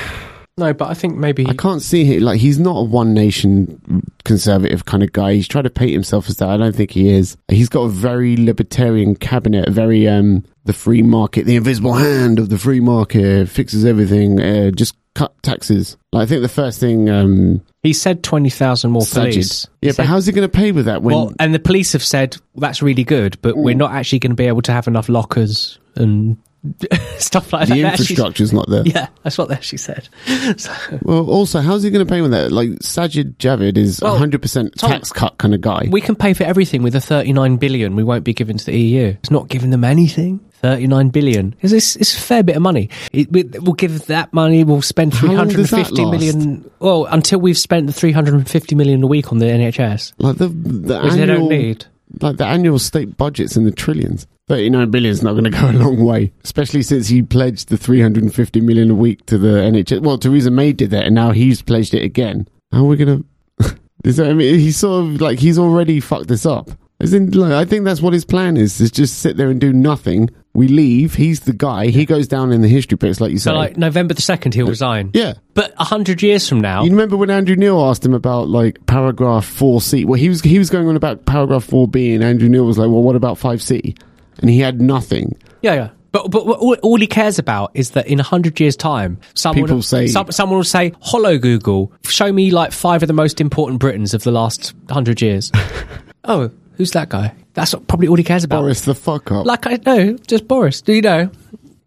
No, 0.58 0.72
but 0.72 0.88
I 0.88 0.94
think 0.94 1.16
maybe 1.16 1.46
I 1.46 1.52
can't 1.52 1.82
see 1.82 2.04
him 2.06 2.22
like 2.22 2.40
he's 2.40 2.58
not 2.58 2.78
a 2.78 2.82
one 2.82 3.12
nation 3.12 4.02
conservative 4.24 4.86
kind 4.86 5.02
of 5.02 5.12
guy. 5.12 5.34
He's 5.34 5.46
trying 5.46 5.64
to 5.64 5.70
paint 5.70 5.92
himself 5.92 6.30
as 6.30 6.36
that. 6.36 6.48
I 6.48 6.56
don't 6.56 6.74
think 6.74 6.92
he 6.92 7.10
is. 7.10 7.36
He's 7.48 7.68
got 7.68 7.82
a 7.82 7.88
very 7.90 8.38
libertarian 8.38 9.16
cabinet, 9.16 9.68
very 9.68 10.08
um 10.08 10.44
the 10.64 10.72
free 10.72 11.02
market, 11.02 11.44
the 11.44 11.56
invisible 11.56 11.92
hand 11.92 12.38
of 12.38 12.48
the 12.48 12.56
free 12.58 12.80
market 12.80 13.50
fixes 13.50 13.84
everything. 13.84 14.40
Uh, 14.40 14.70
just 14.70 14.96
cut 15.14 15.34
taxes. 15.42 15.98
Like, 16.12 16.22
I 16.22 16.26
think 16.26 16.40
the 16.40 16.48
first 16.48 16.80
thing 16.80 17.08
um, 17.10 17.62
He 17.82 17.92
said 17.92 18.22
20,000 18.22 18.90
more 18.90 19.02
Sajid- 19.02 19.14
police. 19.32 19.66
Yeah, 19.82 19.88
He 19.88 19.88
but 19.90 19.96
said- 19.96 20.06
how's 20.06 20.26
he 20.26 20.32
going 20.32 20.48
to 20.48 20.54
pay 20.54 20.72
with 20.72 20.86
that 20.86 21.02
when? 21.02 21.14
Well, 21.14 21.32
and 21.38 21.54
the 21.54 21.58
police 21.58 21.92
have 21.92 22.02
said 22.02 22.36
well, 22.54 22.62
that's 22.62 22.80
really 22.82 23.04
good, 23.04 23.38
but 23.42 23.56
we're 23.58 23.74
not 23.76 23.92
actually 23.92 24.18
going 24.20 24.30
to 24.32 24.36
be 24.36 24.46
able 24.46 24.62
to 24.62 24.72
have 24.72 24.88
enough 24.88 25.08
lockers 25.10 25.78
and 25.96 26.36
stuff 27.18 27.52
like 27.52 27.68
the 27.68 27.82
that. 27.82 27.92
Actually- 27.92 28.04
infrastructure's 28.04 28.52
not 28.52 28.68
there. 28.68 28.82
Yeah, 28.84 29.08
that's 29.22 29.38
what 29.38 29.50
actually 29.50 29.78
said. 29.78 30.08
So, 30.58 30.72
Well, 31.02 31.28
also, 31.28 31.60
how's 31.60 31.82
he 31.82 31.90
going 31.90 32.06
to 32.06 32.10
pay 32.10 32.20
with 32.20 32.30
that? 32.30 32.52
Like 32.52 32.70
Sajid 32.80 33.36
Javid 33.36 33.76
is 33.76 34.00
Well, 34.00 34.16
hundred 34.16 34.42
percent 34.42 34.74
Tom, 34.78 34.90
tax 34.90 35.12
cut 35.12 35.36
kind 35.38 35.54
of 35.54 35.60
guy. 35.60 35.88
we 35.90 36.00
can 36.00 36.14
pay 36.14 36.34
for 36.34 36.44
everything 36.44 36.82
with 36.82 36.92
the 36.92 37.00
39 37.00 37.56
billion 37.56 37.96
we 37.96 38.04
won't 38.04 38.24
be 38.24 38.32
giving 38.32 38.56
to 38.58 38.64
the 38.64 38.78
EU. 38.78 39.06
It's 39.18 39.30
not 39.30 39.48
giving 39.48 39.70
them 39.70 39.84
anything. 39.84 40.40
39 40.62 41.10
billion. 41.10 41.54
It's, 41.60 41.72
it's, 41.72 41.96
it's 41.96 42.16
a 42.16 42.20
fair 42.20 42.42
bit 42.42 42.56
of 42.56 42.62
money. 42.62 42.88
It, 43.12 43.30
we, 43.30 43.42
we'll 43.44 43.74
give 43.74 44.06
that 44.06 44.32
money, 44.32 44.64
we'll 44.64 44.82
spend 44.82 45.12
How 45.14 45.26
long 45.28 45.48
does 45.48 45.70
that 45.70 45.86
350 45.88 46.04
million. 46.10 46.70
Well, 46.80 47.04
until 47.06 47.38
we've 47.40 47.58
spent 47.58 47.86
the 47.86 47.92
350 47.92 48.74
million 48.74 49.02
a 49.02 49.06
week 49.06 49.30
on 49.32 49.38
the 49.38 49.46
NHS, 49.46 50.14
like 50.18 50.36
the 50.38 50.48
the 50.48 51.00
which 51.02 51.12
they 51.12 51.22
annual, 51.22 51.38
don't 51.40 51.48
need. 51.50 51.84
Like 52.20 52.36
the 52.36 52.46
annual 52.46 52.78
state 52.78 53.16
budget's 53.16 53.56
in 53.56 53.64
the 53.64 53.70
trillions. 53.72 54.26
Thirty 54.48 54.70
nine 54.70 54.90
billion 54.90 55.10
is 55.10 55.22
not 55.22 55.32
going 55.32 55.44
to 55.44 55.50
go 55.50 55.70
a 55.70 55.72
long 55.72 56.04
way, 56.04 56.32
especially 56.44 56.82
since 56.82 57.08
he 57.08 57.22
pledged 57.22 57.68
the 57.68 57.76
three 57.76 58.00
hundred 58.00 58.22
and 58.22 58.34
fifty 58.34 58.60
million 58.60 58.90
a 58.90 58.94
week 58.94 59.26
to 59.26 59.38
the 59.38 59.48
NHS. 59.48 60.02
Well, 60.02 60.18
Theresa 60.18 60.50
May 60.50 60.72
did 60.72 60.90
that, 60.90 61.04
and 61.06 61.14
now 61.14 61.32
he's 61.32 61.62
pledged 61.62 61.94
it 61.94 62.02
again. 62.04 62.46
How 62.72 62.80
are 62.80 62.84
we 62.84 62.96
going 62.96 63.24
to? 64.04 64.24
I 64.24 64.32
mean, 64.34 64.58
he's 64.58 64.76
sort 64.76 65.04
of 65.04 65.20
like 65.20 65.38
he's 65.40 65.58
already 65.58 65.98
fucked 66.00 66.28
this 66.28 66.46
up. 66.46 66.70
As 66.98 67.12
in, 67.12 67.42
I 67.42 67.66
think 67.66 67.84
that's 67.84 68.00
what 68.00 68.12
his 68.14 68.24
plan 68.24 68.56
is: 68.56 68.80
is 68.80 68.90
just 68.90 69.18
sit 69.18 69.36
there 69.36 69.48
and 69.50 69.60
do 69.60 69.72
nothing. 69.72 70.30
We 70.54 70.68
leave. 70.68 71.14
He's 71.14 71.40
the 71.40 71.52
guy. 71.52 71.88
He 71.88 72.06
goes 72.06 72.26
down 72.26 72.50
in 72.50 72.62
the 72.62 72.68
history 72.68 72.96
books, 72.96 73.20
like 73.20 73.30
you. 73.30 73.38
So, 73.38 73.52
like, 73.52 73.76
November 73.76 74.14
the 74.14 74.22
2nd, 74.22 74.54
he'll 74.54 74.66
resign. 74.68 75.10
yeah, 75.12 75.34
But 75.52 75.72
a 75.72 75.84
100 75.84 76.22
years 76.22 76.48
from 76.48 76.62
now, 76.62 76.82
You 76.84 76.90
remember 76.90 77.18
when 77.18 77.28
Andrew 77.28 77.56
Neil 77.56 77.78
asked 77.84 78.02
him 78.06 78.14
about 78.14 78.48
like 78.48 78.86
paragraph 78.86 79.44
four 79.44 79.82
C? 79.82 80.06
Well, 80.06 80.18
he 80.18 80.30
was 80.30 80.40
he 80.40 80.58
was 80.58 80.70
going 80.70 80.88
on 80.88 80.96
about 80.96 81.26
paragraph 81.26 81.64
four 81.64 81.86
B, 81.86 82.14
and 82.14 82.24
Andrew 82.24 82.48
Neil 82.48 82.64
was 82.64 82.78
like, 82.78 82.88
"Well, 82.88 83.02
what 83.02 83.16
about 83.16 83.36
five 83.36 83.60
C?" 83.60 83.94
And 84.40 84.48
he 84.48 84.60
had 84.60 84.80
nothing. 84.80 85.36
Yeah, 85.60 85.74
yeah. 85.74 85.88
But 86.12 86.30
but 86.30 86.46
what- 86.46 86.60
all, 86.60 86.74
all 86.82 86.96
he 86.98 87.06
cares 87.06 87.38
about 87.38 87.72
is 87.74 87.90
that 87.90 88.06
in 88.06 88.18
a 88.20 88.22
hundred 88.22 88.58
years' 88.58 88.76
time, 88.76 89.18
someone 89.34 89.64
People 89.66 89.82
say- 89.82 90.06
some, 90.06 90.32
someone 90.32 90.56
will 90.56 90.64
say, 90.64 90.94
"Hello, 91.02 91.36
Google, 91.36 91.92
show 92.04 92.32
me 92.32 92.50
like 92.50 92.72
five 92.72 93.02
of 93.02 93.06
the 93.08 93.12
most 93.12 93.38
important 93.42 93.80
Britons 93.80 94.14
of 94.14 94.22
the 94.22 94.32
last 94.32 94.72
hundred 94.88 95.20
years." 95.20 95.52
oh, 96.24 96.50
who's 96.76 96.92
that 96.92 97.08
guy? 97.08 97.34
That's 97.54 97.74
probably 97.88 98.08
all 98.08 98.16
he 98.16 98.24
cares 98.24 98.44
about. 98.44 98.60
Boris 98.60 98.82
the 98.82 98.94
fuck 98.94 99.30
up. 99.32 99.46
Like 99.46 99.66
I 99.66 99.78
know, 99.84 100.14
just 100.26 100.46
Boris. 100.46 100.82
Do 100.82 100.92
you 100.92 101.02
know? 101.02 101.30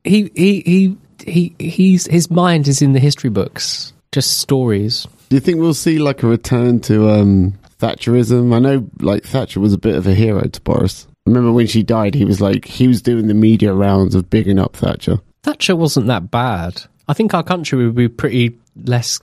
He 0.04 0.32
he 0.36 0.62
he 0.62 0.98
he 1.26 1.56
he's 1.60 2.06
his 2.08 2.30
mind 2.32 2.68
is 2.68 2.82
in 2.82 2.94
the 2.94 3.00
history 3.00 3.30
books, 3.30 3.94
just 4.12 4.38
stories. 4.38 5.08
Do 5.30 5.36
you 5.36 5.40
think 5.40 5.60
we'll 5.60 5.74
see 5.74 6.00
like 6.00 6.24
a 6.24 6.28
return 6.28 6.80
to 6.82 7.10
um, 7.10 7.54
Thatcherism? 7.80 8.54
I 8.54 8.60
know 8.60 8.90
like 9.00 9.24
Thatcher 9.24 9.60
was 9.60 9.74
a 9.74 9.78
bit 9.78 9.96
of 9.96 10.08
a 10.08 10.14
hero 10.14 10.42
to 10.42 10.62
Boris. 10.62 11.08
Remember 11.26 11.52
when 11.52 11.68
she 11.68 11.84
died? 11.84 12.16
He 12.16 12.26
was 12.26 12.42
like 12.42 12.66
he 12.66 12.88
was 12.88 13.02
doing 13.02 13.28
the 13.28 13.36
media 13.36 13.74
rounds 13.74 14.16
of 14.16 14.30
bigging 14.30 14.58
up 14.58 14.76
Thatcher. 14.76 15.20
Thatcher 15.44 15.76
wasn't 15.76 16.08
that 16.08 16.32
bad. 16.32 16.82
I 17.08 17.14
think 17.14 17.34
our 17.34 17.44
country 17.44 17.86
would 17.86 17.96
be 17.96 18.08
pretty 18.08 18.58
less. 18.86 19.20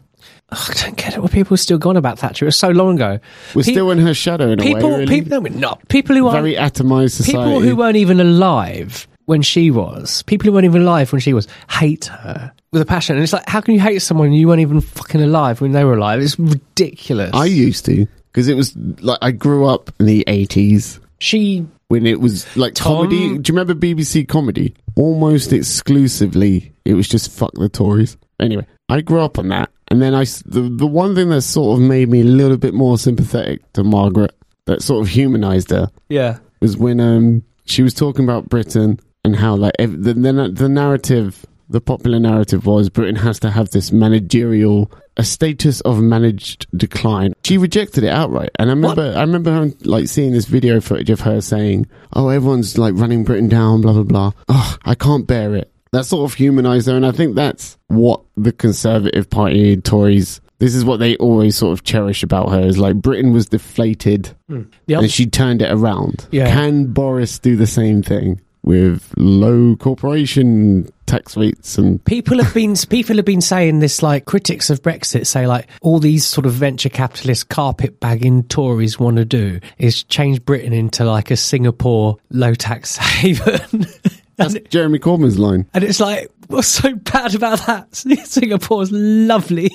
Ugh, 0.51 0.59
I 0.71 0.75
don't 0.85 0.97
get 0.97 1.15
it. 1.15 1.19
Well, 1.19 1.29
people 1.29 1.55
are 1.55 1.59
still 1.59 1.79
gone 1.79 1.97
about 1.97 2.19
Thatcher. 2.19 2.45
It 2.45 2.49
was 2.49 2.59
so 2.59 2.69
long 2.71 2.95
ago. 2.97 3.19
We're 3.55 3.63
Pe- 3.65 3.73
still 3.73 3.91
in 3.91 3.99
her 3.99 4.15
shadow 4.15 4.51
in 4.51 4.61
a 4.61 4.63
people, 4.63 4.91
way. 4.91 4.99
Really. 5.01 5.07
people, 5.23 5.31
no, 5.31 5.41
we're 5.41 5.59
not. 5.59 5.89
People 5.89 6.15
who 6.17 6.27
aren't, 6.29 6.37
Very 6.43 6.55
atomized 6.55 7.13
society. 7.17 7.33
people 7.33 7.61
who 7.61 7.75
weren't 7.77 7.97
even 7.97 8.21
alive 8.21 9.09
when 9.25 9.43
she 9.43 9.73
was, 9.73 10.23
people 10.23 10.47
who 10.47 10.53
weren't 10.53 10.65
even 10.67 10.83
alive 10.83 11.11
when 11.13 11.21
she 11.21 11.33
was, 11.33 11.49
hate 11.69 12.05
her 12.05 12.53
with 12.73 12.81
a 12.81 12.87
passion. 12.87 13.17
And 13.17 13.25
it's 13.25 13.33
like, 13.33 13.49
how 13.49 13.61
can 13.61 13.75
you 13.75 13.81
hate 13.81 14.01
someone 14.03 14.33
you 14.33 14.47
weren't 14.47 14.61
even 14.61 14.81
fucking 14.81 15.21
alive 15.21 15.61
when 15.61 15.73
they 15.73 15.83
were 15.85 15.95
alive? 15.95 16.21
It's 16.23 16.39
ridiculous. 16.39 17.33
I 17.35 17.47
used 17.47 17.85
to 17.87 18.07
because 18.33 18.47
it 18.49 18.55
was 18.55 18.77
like 18.77 19.19
I 19.23 19.33
grew 19.33 19.67
up 19.67 19.91
in 19.99 20.07
the 20.07 20.23
eighties. 20.29 21.01
she, 21.19 21.67
when 21.89 22.07
it 22.07 22.21
was 22.21 22.47
like 22.57 22.75
Tom- 22.75 22.99
comedy. 23.09 23.39
Do 23.39 23.53
you 23.53 23.59
remember 23.59 23.75
BBC 23.75 24.29
comedy? 24.29 24.75
Almost 24.95 25.53
exclusively, 25.53 26.73
it 26.85 26.95
was 26.95 27.09
just 27.09 27.31
fuck 27.31 27.53
the 27.55 27.69
Tories. 27.69 28.17
Anyway, 28.41 28.67
I 28.89 29.01
grew 29.01 29.21
up 29.21 29.39
on 29.39 29.49
that, 29.49 29.71
and 29.89 30.01
then 30.01 30.15
I 30.15 30.25
the 30.45 30.63
the 30.75 30.87
one 30.87 31.15
thing 31.15 31.29
that 31.31 31.43
sort 31.43 31.79
of 31.79 31.85
made 31.87 32.09
me 32.09 32.21
a 32.21 32.25
little 32.25 32.57
bit 32.57 32.75
more 32.75 32.99
sympathetic 32.99 33.73
to 33.73 33.83
Margaret, 33.85 34.33
that 34.67 34.83
sort 34.83 35.03
of 35.03 35.09
humanized 35.09 35.71
her, 35.71 35.91
yeah. 36.09 36.39
was 36.61 36.77
when 36.77 37.01
um 37.01 37.43
she 37.65 37.83
was 37.83 37.95
talking 37.95 38.25
about 38.25 38.49
Britain 38.49 39.01
and 39.25 39.35
how 39.37 39.57
like 39.57 39.73
ev- 39.79 40.03
the 40.03 40.15
the, 40.15 40.51
the 40.55 40.69
narrative. 40.69 41.45
The 41.69 41.81
popular 41.81 42.21
narrative 42.21 42.65
was 42.65 42.89
Britain 42.89 43.17
has 43.17 43.41
to 43.41 43.51
have 43.51 43.71
this 43.71 43.91
managerial, 43.91 44.89
a 45.17 45.25
status 45.25 45.81
of 45.81 46.01
managed 46.01 46.69
decline. 46.79 47.33
She 47.45 47.59
rejected 47.59 48.05
it 48.05 48.11
outright, 48.11 48.51
and 48.61 48.71
I 48.71 48.73
remember, 48.75 49.13
I 49.17 49.23
remember 49.23 49.51
her, 49.51 49.73
like 49.83 50.07
seeing 50.07 50.31
this 50.31 50.45
video 50.45 50.81
footage 50.81 51.11
of 51.11 51.23
her 51.23 51.41
saying, 51.41 51.89
"Oh, 52.13 52.29
everyone's 52.29 52.79
like 52.79 52.95
running 52.95 53.25
Britain 53.25 53.49
down, 53.49 53.81
blah 53.81 53.95
blah 53.95 54.05
blah. 54.05 54.31
Oh, 54.49 54.77
I 54.85 54.95
can't 54.95 55.27
bear 55.27 55.57
it." 55.57 55.73
That 55.97 56.05
sort 56.05 56.31
of 56.31 56.37
humanized 56.37 56.89
her, 56.89 56.95
and 56.95 57.07
I 57.07 57.13
think 57.13 57.37
that's 57.37 57.79
what 57.89 58.21
the 58.37 58.53
Conservative 58.53 59.31
Party, 59.31 59.79
Tories, 59.79 60.43
this 60.59 60.75
is 60.75 60.85
what 60.85 60.99
they 60.99 61.17
always 61.17 61.57
sort 61.57 61.73
of 61.73 61.85
cherish 61.85 62.23
about 62.23 62.51
her 62.51 62.61
is 62.61 62.77
like 62.77 62.97
Britain 62.97 63.33
was 63.33 63.47
deflated, 63.47 64.37
hmm. 64.47 64.65
The 64.85 64.95
and 64.95 65.11
she 65.11 65.25
turned 65.25 65.63
it 65.63 65.73
around. 65.73 66.29
Yeah. 66.31 66.53
Can 66.53 66.93
Boris 66.93 67.39
do 67.39 67.57
the 67.57 67.67
same 67.67 68.03
thing 68.03 68.43
with 68.67 69.15
low 69.17 69.77
corporation 69.77 70.93
tax 71.07 71.37
rates 71.37 71.79
and 71.79 72.05
People 72.05 72.43
have 72.43 72.53
been 72.53 72.75
people 72.91 73.17
have 73.17 73.25
been 73.25 73.41
saying 73.41 73.79
this 73.79 74.03
like 74.03 74.25
critics 74.25 74.69
of 74.69 74.83
Brexit 74.83 75.27
say 75.27 75.47
like 75.47 75.69
all 75.81 76.01
these 76.01 76.27
sort 76.27 76.47
of 76.47 76.53
venture 76.53 76.89
capitalist 76.89 77.49
carpet 77.49 78.01
bagging 78.01 78.43
Tories 78.45 78.99
want 78.99 79.17
to 79.17 79.25
do 79.25 79.61
is 79.79 80.03
change 80.03 80.45
Britain 80.45 80.73
into 80.73 81.05
like 81.05 81.31
a 81.31 81.37
Singapore 81.37 82.19
low 82.31 82.55
tax 82.55 82.97
haven. 82.99 83.87
that's 84.35 84.55
Jeremy 84.69 84.99
Corbyn's 84.99 85.39
line. 85.39 85.67
And 85.73 85.85
it's 85.85 86.01
like, 86.01 86.29
what's 86.49 86.67
so 86.69 86.95
bad 86.95 87.37
about 87.37 87.65
that? 87.67 87.95
Singapore's 87.95 88.91
lovely. 88.91 89.71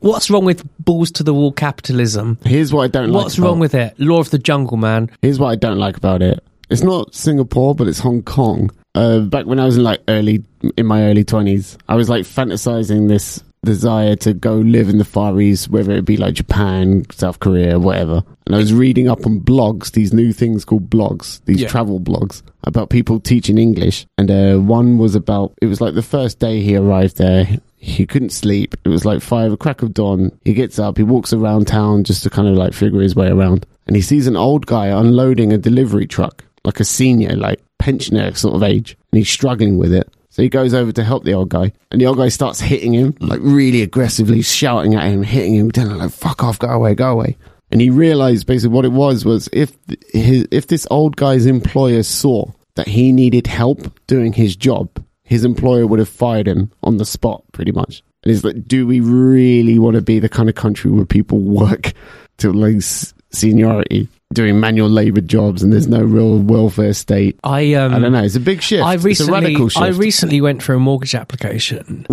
what's 0.00 0.30
wrong 0.30 0.46
with 0.46 0.64
balls 0.82 1.10
to 1.12 1.22
the 1.22 1.34
wall 1.34 1.52
capitalism? 1.52 2.38
Here's 2.44 2.72
what 2.72 2.84
I 2.84 2.88
don't 2.88 3.10
like. 3.10 3.24
What's 3.24 3.38
wrong 3.38 3.58
with 3.60 3.74
it? 3.74 4.00
Law 4.00 4.18
of 4.18 4.30
the 4.30 4.38
jungle, 4.38 4.78
man. 4.78 5.10
Here's 5.20 5.38
what 5.38 5.48
I 5.48 5.56
don't 5.56 5.78
like 5.78 5.98
about 5.98 6.22
it. 6.22 6.42
It's 6.70 6.82
not 6.82 7.14
Singapore, 7.14 7.74
but 7.74 7.88
it's 7.88 7.98
Hong 7.98 8.22
Kong. 8.22 8.70
Uh, 8.94 9.20
back 9.20 9.46
when 9.46 9.58
I 9.60 9.64
was 9.66 9.76
in 9.76 9.82
like 9.82 10.00
early, 10.08 10.44
in 10.76 10.86
my 10.86 11.02
early 11.04 11.24
twenties, 11.24 11.76
I 11.88 11.94
was 11.96 12.08
like 12.08 12.24
fantasizing 12.24 13.08
this 13.08 13.42
desire 13.62 14.16
to 14.16 14.32
go 14.32 14.54
live 14.54 14.88
in 14.88 14.98
the 14.98 15.04
Far 15.04 15.38
East, 15.40 15.68
whether 15.68 15.92
it 15.92 16.04
be 16.06 16.16
like 16.16 16.34
Japan, 16.34 17.04
South 17.10 17.40
Korea, 17.40 17.78
whatever. 17.78 18.22
And 18.46 18.54
I 18.54 18.58
was 18.58 18.72
reading 18.72 19.06
up 19.08 19.26
on 19.26 19.40
blogs, 19.40 19.92
these 19.92 20.12
new 20.14 20.32
things 20.32 20.64
called 20.64 20.88
blogs, 20.88 21.40
these 21.44 21.60
Yeah. 21.60 21.68
travel 21.68 22.00
blogs 22.00 22.42
about 22.64 22.88
people 22.88 23.20
teaching 23.20 23.58
English. 23.58 24.06
And 24.16 24.30
uh, 24.30 24.56
one 24.58 24.96
was 24.96 25.14
about, 25.14 25.52
it 25.60 25.66
was 25.66 25.80
like 25.80 25.94
the 25.94 26.02
first 26.02 26.38
day 26.38 26.60
he 26.62 26.74
arrived 26.74 27.18
there. 27.18 27.46
He 27.76 28.06
couldn't 28.06 28.30
sleep. 28.30 28.74
It 28.84 28.88
was 28.88 29.04
like 29.04 29.20
five, 29.22 29.52
a 29.52 29.56
crack 29.58 29.82
of 29.82 29.92
dawn. 29.94 30.32
He 30.44 30.54
gets 30.54 30.78
up, 30.78 30.96
he 30.96 31.02
walks 31.02 31.32
around 31.32 31.66
town 31.66 32.04
just 32.04 32.22
to 32.22 32.30
kind 32.30 32.48
of 32.48 32.56
like 32.56 32.72
figure 32.72 33.00
his 33.00 33.14
way 33.14 33.28
around. 33.28 33.66
And 33.86 33.94
he 33.94 34.02
sees 34.02 34.26
an 34.26 34.36
old 34.36 34.66
guy 34.66 34.86
unloading 34.86 35.52
a 35.52 35.58
delivery 35.58 36.06
truck, 36.06 36.44
like 36.64 36.80
a 36.80 36.84
senior, 36.84 37.36
like 37.36 37.60
pensioner 37.78 38.32
sort 38.34 38.54
of 38.54 38.62
age. 38.62 38.96
And 39.12 39.18
he's 39.18 39.28
struggling 39.28 39.78
with 39.78 39.92
it. 39.92 40.12
So 40.30 40.42
he 40.42 40.48
goes 40.48 40.74
over 40.74 40.92
to 40.92 41.02
help 41.02 41.24
the 41.24 41.34
old 41.34 41.48
guy, 41.48 41.72
and 41.90 42.00
the 42.00 42.06
old 42.06 42.18
guy 42.18 42.28
starts 42.28 42.60
hitting 42.60 42.92
him, 42.92 43.14
mm. 43.14 43.28
like 43.28 43.40
really 43.42 43.82
aggressively, 43.82 44.42
shouting 44.42 44.94
at 44.94 45.04
him, 45.04 45.24
hitting 45.24 45.54
him, 45.54 45.72
telling 45.72 45.90
him 45.90 45.98
like 45.98 46.12
"fuck 46.12 46.44
off, 46.44 46.58
go 46.58 46.68
away, 46.68 46.94
go 46.94 47.10
away." 47.10 47.36
And 47.72 47.80
he 47.80 47.90
realized 47.90 48.46
basically 48.46 48.74
what 48.74 48.84
it 48.84 48.92
was 48.92 49.24
was 49.24 49.48
if 49.52 49.76
his, 50.12 50.46
if 50.50 50.68
this 50.68 50.86
old 50.90 51.16
guy's 51.16 51.46
employer 51.46 52.02
saw 52.02 52.46
that 52.76 52.88
he 52.88 53.12
needed 53.12 53.46
help 53.46 53.92
doing 54.06 54.32
his 54.32 54.56
job, 54.56 54.88
his 55.24 55.44
employer 55.44 55.86
would 55.86 55.98
have 55.98 56.08
fired 56.08 56.48
him 56.48 56.70
on 56.82 56.96
the 56.96 57.04
spot, 57.04 57.44
pretty 57.52 57.72
much. 57.72 58.02
And 58.22 58.34
it's 58.34 58.44
like, 58.44 58.66
do 58.66 58.86
we 58.86 59.00
really 59.00 59.78
want 59.78 59.96
to 59.96 60.02
be 60.02 60.18
the 60.18 60.28
kind 60.28 60.48
of 60.48 60.54
country 60.54 60.90
where 60.90 61.06
people 61.06 61.38
work 61.38 61.92
to 62.38 62.52
like 62.52 62.82
seniority, 63.32 64.08
doing 64.32 64.60
manual 64.60 64.88
labor 64.88 65.20
jobs, 65.20 65.62
and 65.62 65.72
there's 65.72 65.86
no 65.88 66.02
real 66.02 66.38
welfare 66.38 66.92
state? 66.92 67.38
I 67.44 67.74
um, 67.74 67.94
I 67.94 67.98
don't 67.98 68.12
know. 68.12 68.22
It's 68.22 68.36
a 68.36 68.40
big 68.40 68.62
shift. 68.62 68.82
I 68.84 68.94
it's 68.94 69.04
a 69.04 69.06
recently, 69.06 69.32
radical 69.32 69.68
shift. 69.68 69.82
I 69.82 69.88
recently 69.88 70.40
went 70.40 70.62
for 70.62 70.74
a 70.74 70.78
mortgage 70.80 71.14
application, 71.14 72.06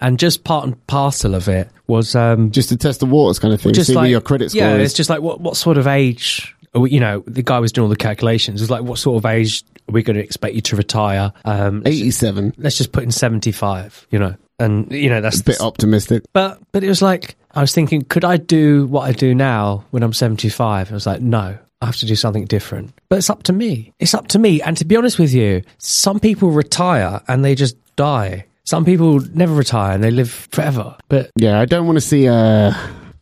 and 0.00 0.18
just 0.18 0.44
part 0.44 0.64
and 0.66 0.86
parcel 0.86 1.34
of 1.34 1.48
it 1.48 1.68
was 1.86 2.14
um, 2.14 2.50
just 2.50 2.68
to 2.70 2.76
test 2.76 3.00
the 3.00 3.06
waters, 3.06 3.38
kind 3.38 3.52
of 3.54 3.60
thing. 3.60 3.72
just 3.74 3.88
See 3.88 3.94
like 3.94 4.02
where 4.04 4.10
your 4.10 4.20
credit 4.20 4.50
score 4.50 4.62
yeah, 4.62 4.76
is. 4.76 4.86
it's 4.90 4.94
just 4.94 5.10
like 5.10 5.20
what 5.22 5.40
what 5.40 5.56
sort 5.56 5.78
of 5.78 5.86
age? 5.86 6.54
we- 6.74 6.90
You 6.90 7.00
know, 7.00 7.24
the 7.26 7.42
guy 7.42 7.58
was 7.58 7.72
doing 7.72 7.84
all 7.84 7.88
the 7.90 7.96
calculations. 7.96 8.60
It 8.60 8.64
was 8.64 8.70
like, 8.70 8.82
what 8.82 8.98
sort 8.98 9.16
of 9.16 9.26
age 9.26 9.64
are 9.88 9.92
we 9.92 10.02
going 10.04 10.16
to 10.16 10.22
expect 10.22 10.54
you 10.54 10.60
to 10.60 10.76
retire? 10.76 11.32
Um, 11.44 11.82
Eighty-seven. 11.84 12.54
let's 12.58 12.76
just 12.78 12.92
put 12.92 13.02
in 13.02 13.10
seventy 13.10 13.50
five. 13.52 14.06
You 14.10 14.18
know, 14.20 14.34
and 14.60 14.90
you 14.92 15.08
know 15.08 15.20
that's 15.20 15.40
A 15.40 15.44
bit 15.44 15.60
optimistic. 15.60 16.22
But 16.32 16.60
but 16.70 16.84
it 16.84 16.88
was 16.88 17.02
like 17.02 17.36
I 17.54 17.60
was 17.60 17.74
thinking, 17.74 18.02
could 18.02 18.24
I 18.24 18.36
do 18.36 18.86
what 18.86 19.02
I 19.02 19.12
do 19.12 19.34
now 19.34 19.84
when 19.90 20.02
I'm 20.02 20.12
75? 20.12 20.90
I 20.90 20.94
was 20.94 21.06
like, 21.06 21.20
no, 21.20 21.58
I 21.80 21.86
have 21.86 21.96
to 21.96 22.06
do 22.06 22.14
something 22.14 22.44
different. 22.44 22.92
But 23.08 23.18
it's 23.18 23.30
up 23.30 23.42
to 23.44 23.52
me. 23.52 23.92
It's 23.98 24.14
up 24.14 24.28
to 24.28 24.38
me. 24.38 24.62
And 24.62 24.76
to 24.76 24.84
be 24.84 24.96
honest 24.96 25.18
with 25.18 25.32
you, 25.32 25.62
some 25.78 26.20
people 26.20 26.50
retire 26.50 27.20
and 27.26 27.44
they 27.44 27.54
just 27.54 27.76
die. 27.96 28.46
Some 28.64 28.84
people 28.84 29.20
never 29.34 29.54
retire 29.54 29.94
and 29.94 30.04
they 30.04 30.10
live 30.10 30.30
forever. 30.30 30.96
But 31.08 31.30
Yeah, 31.36 31.60
I 31.60 31.64
don't 31.64 31.86
want 31.86 31.96
to 31.96 32.00
see 32.02 32.26
a, 32.26 32.68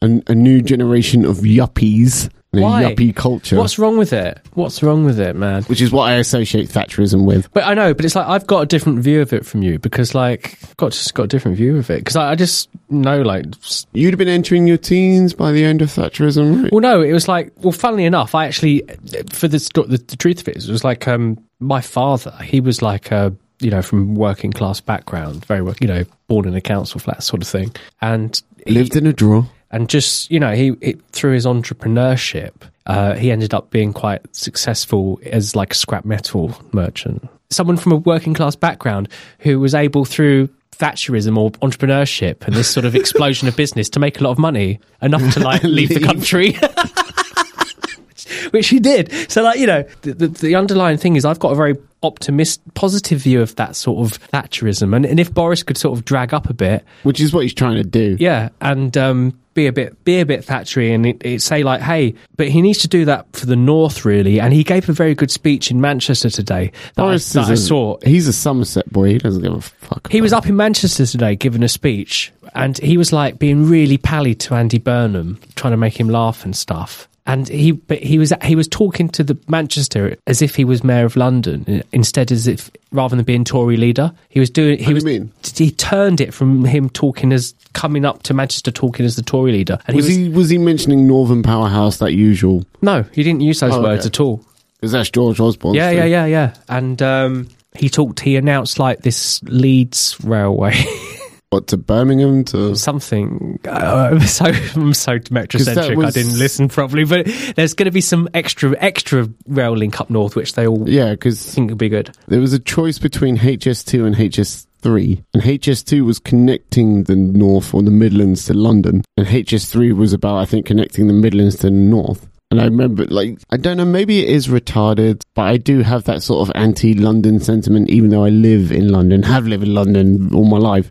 a, 0.02 0.22
a 0.26 0.34
new 0.34 0.60
generation 0.60 1.24
of 1.24 1.38
yuppies, 1.38 2.28
a 2.55 2.61
why? 2.61 2.82
yuppie 2.84 3.14
culture, 3.14 3.57
What's 3.57 3.78
wrong 3.78 3.99
with 3.99 4.12
it? 4.12 4.40
What's 4.55 4.82
wrong 4.82 5.05
with 5.05 5.20
it, 5.20 5.36
man? 5.36 5.64
which 5.64 5.82
is 5.82 5.92
what 5.92 6.05
I 6.05 6.14
associate 6.14 6.68
Thatcherism 6.70 7.26
with. 7.26 7.53
But 7.53 7.64
I 7.64 7.74
know, 7.74 7.92
but 7.92 8.05
it's 8.07 8.14
like 8.14 8.26
I've 8.26 8.46
got 8.46 8.61
a 8.61 8.66
different 8.66 9.01
view 9.01 9.20
of 9.20 9.32
it 9.34 9.44
from 9.44 9.62
you 9.62 9.78
because, 9.78 10.14
like, 10.14 10.57
I've 10.62 10.76
got 10.78 10.92
just 10.92 11.12
got 11.14 11.24
a 11.24 11.26
different 11.26 11.57
view 11.59 11.76
of 11.76 11.90
it 11.90 11.99
because 11.99 12.16
I, 12.16 12.30
I 12.30 12.34
just 12.36 12.70
know, 12.88 13.20
like, 13.20 13.44
You'd 13.92 14.14
have 14.14 14.18
been 14.18 14.28
entering 14.28 14.66
your 14.66 14.78
teens 14.78 15.34
by 15.34 15.53
the 15.53 15.62
end 15.64 15.82
of 15.82 15.90
Thatcherism, 15.90 16.62
right? 16.62 16.72
well, 16.72 16.80
no, 16.80 17.03
it 17.03 17.12
was 17.12 17.28
like, 17.28 17.53
well, 17.59 17.72
funnily 17.72 18.05
enough, 18.07 18.34
I 18.34 18.46
actually, 18.46 18.82
for 19.30 19.46
the 19.49 19.59
sto- 19.59 19.84
the, 19.84 19.99
the 19.99 20.16
truth 20.16 20.40
of 20.40 20.49
it, 20.49 20.57
is, 20.57 20.68
it 20.68 20.72
was 20.72 20.84
like, 20.84 21.07
um, 21.07 21.38
my 21.61 21.80
father, 21.82 22.34
he 22.42 22.61
was 22.61 22.80
like, 22.80 23.12
uh, 23.12 23.30
you 23.61 23.70
know, 23.70 23.82
from 23.82 24.14
working 24.14 24.53
class 24.53 24.80
background, 24.80 25.44
very, 25.44 25.61
well, 25.61 25.74
you 25.80 25.88
know, 25.88 26.05
born 26.28 26.46
in 26.49 26.55
a 26.55 26.61
council 26.62 26.99
flat 27.01 27.22
sort 27.22 27.42
of 27.42 27.49
thing, 27.49 27.74
and 28.01 28.40
he- 28.66 28.72
Lived 28.72 28.96
in 28.96 29.07
a 29.07 29.12
drawer. 29.12 29.46
And 29.70 29.88
just 29.88 30.30
you 30.30 30.40
know 30.40 30.54
he, 30.54 30.74
he 30.80 30.94
through 31.12 31.32
his 31.34 31.46
entrepreneurship 31.46 32.52
uh, 32.88 33.14
he 33.14 33.30
ended 33.30 33.52
up 33.52 33.70
being 33.70 33.92
quite 33.92 34.22
successful 34.34 35.20
as 35.26 35.54
like 35.54 35.72
a 35.72 35.74
scrap 35.74 36.06
metal 36.06 36.56
merchant. 36.72 37.28
Someone 37.50 37.76
from 37.76 37.92
a 37.92 37.96
working 37.96 38.32
class 38.34 38.56
background 38.56 39.08
who 39.40 39.60
was 39.60 39.74
able 39.74 40.06
through 40.06 40.48
Thatcherism 40.72 41.36
or 41.36 41.50
entrepreneurship 41.52 42.46
and 42.46 42.54
this 42.54 42.70
sort 42.70 42.86
of 42.86 42.94
explosion 42.94 43.46
of 43.46 43.56
business 43.56 43.90
to 43.90 44.00
make 44.00 44.20
a 44.20 44.24
lot 44.24 44.30
of 44.30 44.38
money 44.38 44.80
enough 45.02 45.34
to 45.34 45.40
like 45.40 45.62
leave 45.64 45.90
the 45.90 46.00
country. 46.00 46.52
Which 48.50 48.68
he 48.68 48.78
did. 48.78 49.12
So 49.30 49.42
like 49.42 49.58
you 49.58 49.66
know 49.66 49.82
the, 50.02 50.14
the, 50.14 50.28
the 50.28 50.54
underlying 50.54 50.96
thing 50.96 51.16
is 51.16 51.26
I've 51.26 51.38
got 51.38 51.52
a 51.52 51.56
very 51.56 51.76
optimist 52.03 52.61
positive 52.74 53.20
view 53.20 53.40
of 53.40 53.55
that 53.57 53.74
sort 53.76 54.07
of 54.07 54.20
Thatcherism 54.30 54.94
and, 54.94 55.05
and 55.05 55.18
if 55.18 55.34
Boris 55.34 55.62
could 55.62 55.76
sort 55.76 55.99
of 55.99 56.05
drag 56.05 56.32
up 56.32 56.49
a 56.49 56.55
bit 56.55 56.84
Which 57.03 57.20
is 57.20 57.32
what 57.32 57.40
he's 57.42 57.55
trying 57.55 57.76
to 57.76 57.82
do. 57.82 58.16
yeah, 58.20 58.51
and 58.61 58.96
um, 58.96 59.38
be 59.55 59.66
a 59.66 59.72
bit 59.72 60.05
be 60.05 60.20
a 60.20 60.26
bit 60.26 60.44
Thatchery 60.46 60.94
and 60.94 61.05
it, 61.05 61.16
it 61.24 61.42
say 61.42 61.64
like, 61.64 61.80
hey, 61.80 62.14
but 62.36 62.49
he 62.49 62.62
needs 62.62 62.78
to 62.78 62.88
do 62.88 63.05
that 63.07 63.26
for 63.32 63.46
the 63.46 63.57
North 63.57 64.05
really. 64.05 64.38
And 64.40 64.53
he 64.53 64.62
gave 64.62 64.88
a 64.88 64.92
very 64.92 65.16
good 65.16 65.32
speech 65.32 65.72
in 65.72 65.80
Manchester 65.80 66.30
today 66.30 66.70
that, 66.94 67.03
I, 67.03 67.07
Boris 67.07 67.32
that 67.32 67.42
is 67.42 67.51
I 67.51 67.53
a- 67.55 67.57
saw. 67.57 67.96
He's 68.05 68.28
a 68.28 68.32
Somerset 68.32 68.88
boy. 68.92 69.09
He 69.11 69.18
doesn't 69.18 69.42
give 69.42 69.53
a 69.53 69.61
fuck. 69.61 70.09
He 70.12 70.20
was 70.20 70.32
up 70.32 70.46
in 70.46 70.55
Manchester 70.57 71.05
today 71.07 71.34
giving 71.34 71.64
a 71.64 71.68
speech, 71.68 72.32
and 72.55 72.78
he 72.78 72.96
was 72.96 73.12
like 73.12 73.40
being 73.40 73.68
really 73.68 73.99
pally 73.99 74.36
to 74.36 74.55
Andy 74.55 74.78
Burnham, 74.78 75.40
trying 75.57 75.72
to 75.72 75.76
make 75.76 75.99
him 75.99 76.09
laugh 76.09 76.44
and 76.44 76.55
stuff. 76.55 77.09
And 77.28 77.46
he, 77.46 77.72
but 77.72 77.98
he 78.02 78.18
was 78.18 78.32
he 78.42 78.56
was 78.56 78.66
talking 78.66 79.08
to 79.10 79.22
the 79.22 79.38
Manchester 79.48 80.16
as 80.26 80.40
if 80.40 80.54
he 80.56 80.64
was 80.64 80.82
mayor 80.82 81.04
of 81.04 81.14
London, 81.14 81.82
instead 81.92 82.32
as 82.32 82.46
if 82.48 82.70
rather 82.90 83.14
than 83.14 83.24
being 83.24 83.44
Tory 83.44 83.76
leader, 83.76 84.10
he 84.30 84.40
was 84.40 84.48
doing. 84.48 84.78
He 84.78 84.84
do 84.86 84.90
you 84.90 84.94
was. 84.94 85.04
mean? 85.04 85.30
He 85.54 85.70
turned 85.70 86.22
it 86.22 86.32
from 86.32 86.64
him 86.64 86.88
talking 86.88 87.32
as 87.34 87.54
coming 87.74 88.06
up 88.06 88.22
to 88.24 88.32
Manchester 88.34 88.70
talking 88.70 89.04
as 89.04 89.16
the 89.16 89.22
Tory 89.22 89.52
leader, 89.52 89.78
and 89.86 89.94
Was 89.94 90.06
he 90.06 90.10
was. 90.10 90.16
he 90.16 90.28
was 90.30 90.48
he 90.48 90.56
mentioning 90.58 91.06
Northern 91.06 91.42
Powerhouse 91.42 91.98
that 91.98 92.14
usual? 92.14 92.64
no, 92.80 93.02
he 93.12 93.22
didn't 93.22 93.42
use 93.42 93.60
those 93.60 93.74
Oh, 93.74 93.82
words 93.82 94.06
okay. 94.06 94.14
at 94.14 94.20
all. 94.20 94.42
Because 94.80 94.92
that's 94.92 95.10
George 95.10 95.38
Osborne. 95.38 95.74
Yeah, 95.74 95.90
yeah, 95.90 96.04
yeah, 96.06 96.24
yeah. 96.24 96.54
And 96.70 97.02
um, 97.02 97.48
he 97.76 97.90
talked. 97.90 98.20
He 98.20 98.36
announced 98.36 98.78
like 98.78 99.00
this 99.02 99.42
Leeds 99.42 100.16
railway. 100.24 100.72
What 101.51 101.68
to 101.68 101.78
Birmingham 101.78 102.44
to? 102.46 102.76
something. 102.76 103.59
Uh, 103.66 104.18
so 104.26 104.44
I'm 104.44 104.92
so 104.92 105.18
metrocentric. 105.18 105.96
was- 105.96 106.14
I 106.16 106.20
didn't 106.22 106.38
listen 106.38 106.68
properly, 106.68 107.05
but 107.05 107.26
there's 107.57 107.72
going 107.74 107.86
to 107.86 107.90
be 107.90 108.03
some 108.03 108.28
extra 108.34 108.76
extra 108.78 109.28
rail 109.46 109.74
link 109.76 109.99
up 110.01 110.11
north, 110.11 110.36
which 110.36 110.53
they 110.55 110.66
all 110.66 110.88
Yeah, 110.88 111.12
because 111.12 111.42
think 111.55 111.70
would 111.70 111.78
be 111.78 111.88
good. 111.88 112.14
there 112.26 112.40
was 112.40 112.53
a 112.53 112.59
choice 112.59 112.99
between 112.99 113.38
HS2 113.38 114.07
and 114.07 114.14
HS3, 114.16 115.24
and 115.32 115.42
HS2 115.42 116.05
was 116.05 116.18
connecting 116.18 117.05
the 117.05 117.16
North 117.16 117.72
or 117.72 117.82
the 117.82 117.90
Midlands 117.90 118.44
to 118.46 118.55
London, 118.55 119.03
and 119.16 119.26
HS3 119.26 119.94
was 119.96 120.12
about 120.12 120.36
I 120.38 120.44
think 120.44 120.66
connecting 120.66 121.07
the 121.07 121.14
Midlands 121.14 121.57
to 121.57 121.62
the 121.62 121.70
North. 121.70 122.28
And 122.51 122.61
I 122.62 122.64
remember, 122.64 123.05
like, 123.07 123.38
I 123.51 123.59
don't 123.59 123.76
know, 123.76 123.84
maybe 123.84 124.20
it 124.20 124.30
is 124.30 124.49
retarded, 124.49 125.20
but 125.34 125.42
I 125.42 125.59
do 125.59 125.80
have 125.80 126.05
that 126.05 126.22
sort 126.22 126.49
of 126.49 126.53
anti-London 126.57 127.40
sentiment, 127.40 127.90
even 127.90 128.09
though 128.09 128.24
I 128.24 128.30
live 128.30 128.72
in 128.72 128.88
London, 128.88 129.22
have 129.24 129.46
lived 129.46 129.64
in 129.64 129.74
London 129.74 130.30
all 130.34 130.44
my 130.46 130.57
life. 130.57 130.90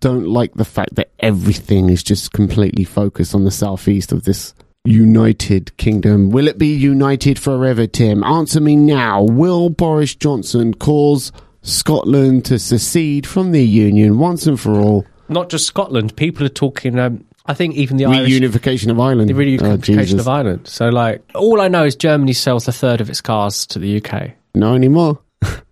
Don't 0.00 0.26
like 0.26 0.54
the 0.54 0.64
fact 0.64 0.94
that 0.96 1.10
everything 1.20 1.90
is 1.90 2.02
just 2.02 2.32
completely 2.32 2.84
focused 2.84 3.34
on 3.34 3.44
the 3.44 3.50
southeast 3.50 4.12
of 4.12 4.24
this 4.24 4.54
United 4.84 5.76
Kingdom. 5.76 6.30
Will 6.30 6.48
it 6.48 6.58
be 6.58 6.68
united 6.74 7.38
forever, 7.38 7.86
Tim? 7.86 8.22
Answer 8.24 8.60
me 8.60 8.76
now. 8.76 9.22
Will 9.22 9.68
Boris 9.68 10.14
Johnson 10.14 10.74
cause 10.74 11.32
Scotland 11.62 12.44
to 12.46 12.58
secede 12.58 13.26
from 13.26 13.52
the 13.52 13.64
Union 13.66 14.18
once 14.18 14.46
and 14.46 14.58
for 14.58 14.74
all? 14.80 15.04
Not 15.28 15.50
just 15.50 15.66
Scotland. 15.66 16.16
People 16.16 16.46
are 16.46 16.50
talking. 16.50 16.98
Um, 16.98 17.24
I 17.46 17.54
think 17.54 17.74
even 17.74 17.96
the 17.96 18.06
Irish. 18.06 18.30
Reunification 18.30 18.90
of 18.90 18.98
Ireland. 19.00 19.28
the 19.28 19.34
Oh, 19.34 19.38
reunification 19.38 19.82
Jesus. 19.98 20.20
of 20.20 20.28
Ireland. 20.28 20.68
So, 20.68 20.88
like, 20.88 21.22
all 21.34 21.60
I 21.60 21.68
know 21.68 21.84
is 21.84 21.96
Germany 21.96 22.32
sells 22.32 22.68
a 22.68 22.72
third 22.72 23.00
of 23.00 23.10
its 23.10 23.20
cars 23.20 23.66
to 23.66 23.78
the 23.80 23.96
UK. 24.00 24.32
No 24.54 24.74
anymore. 24.74 25.18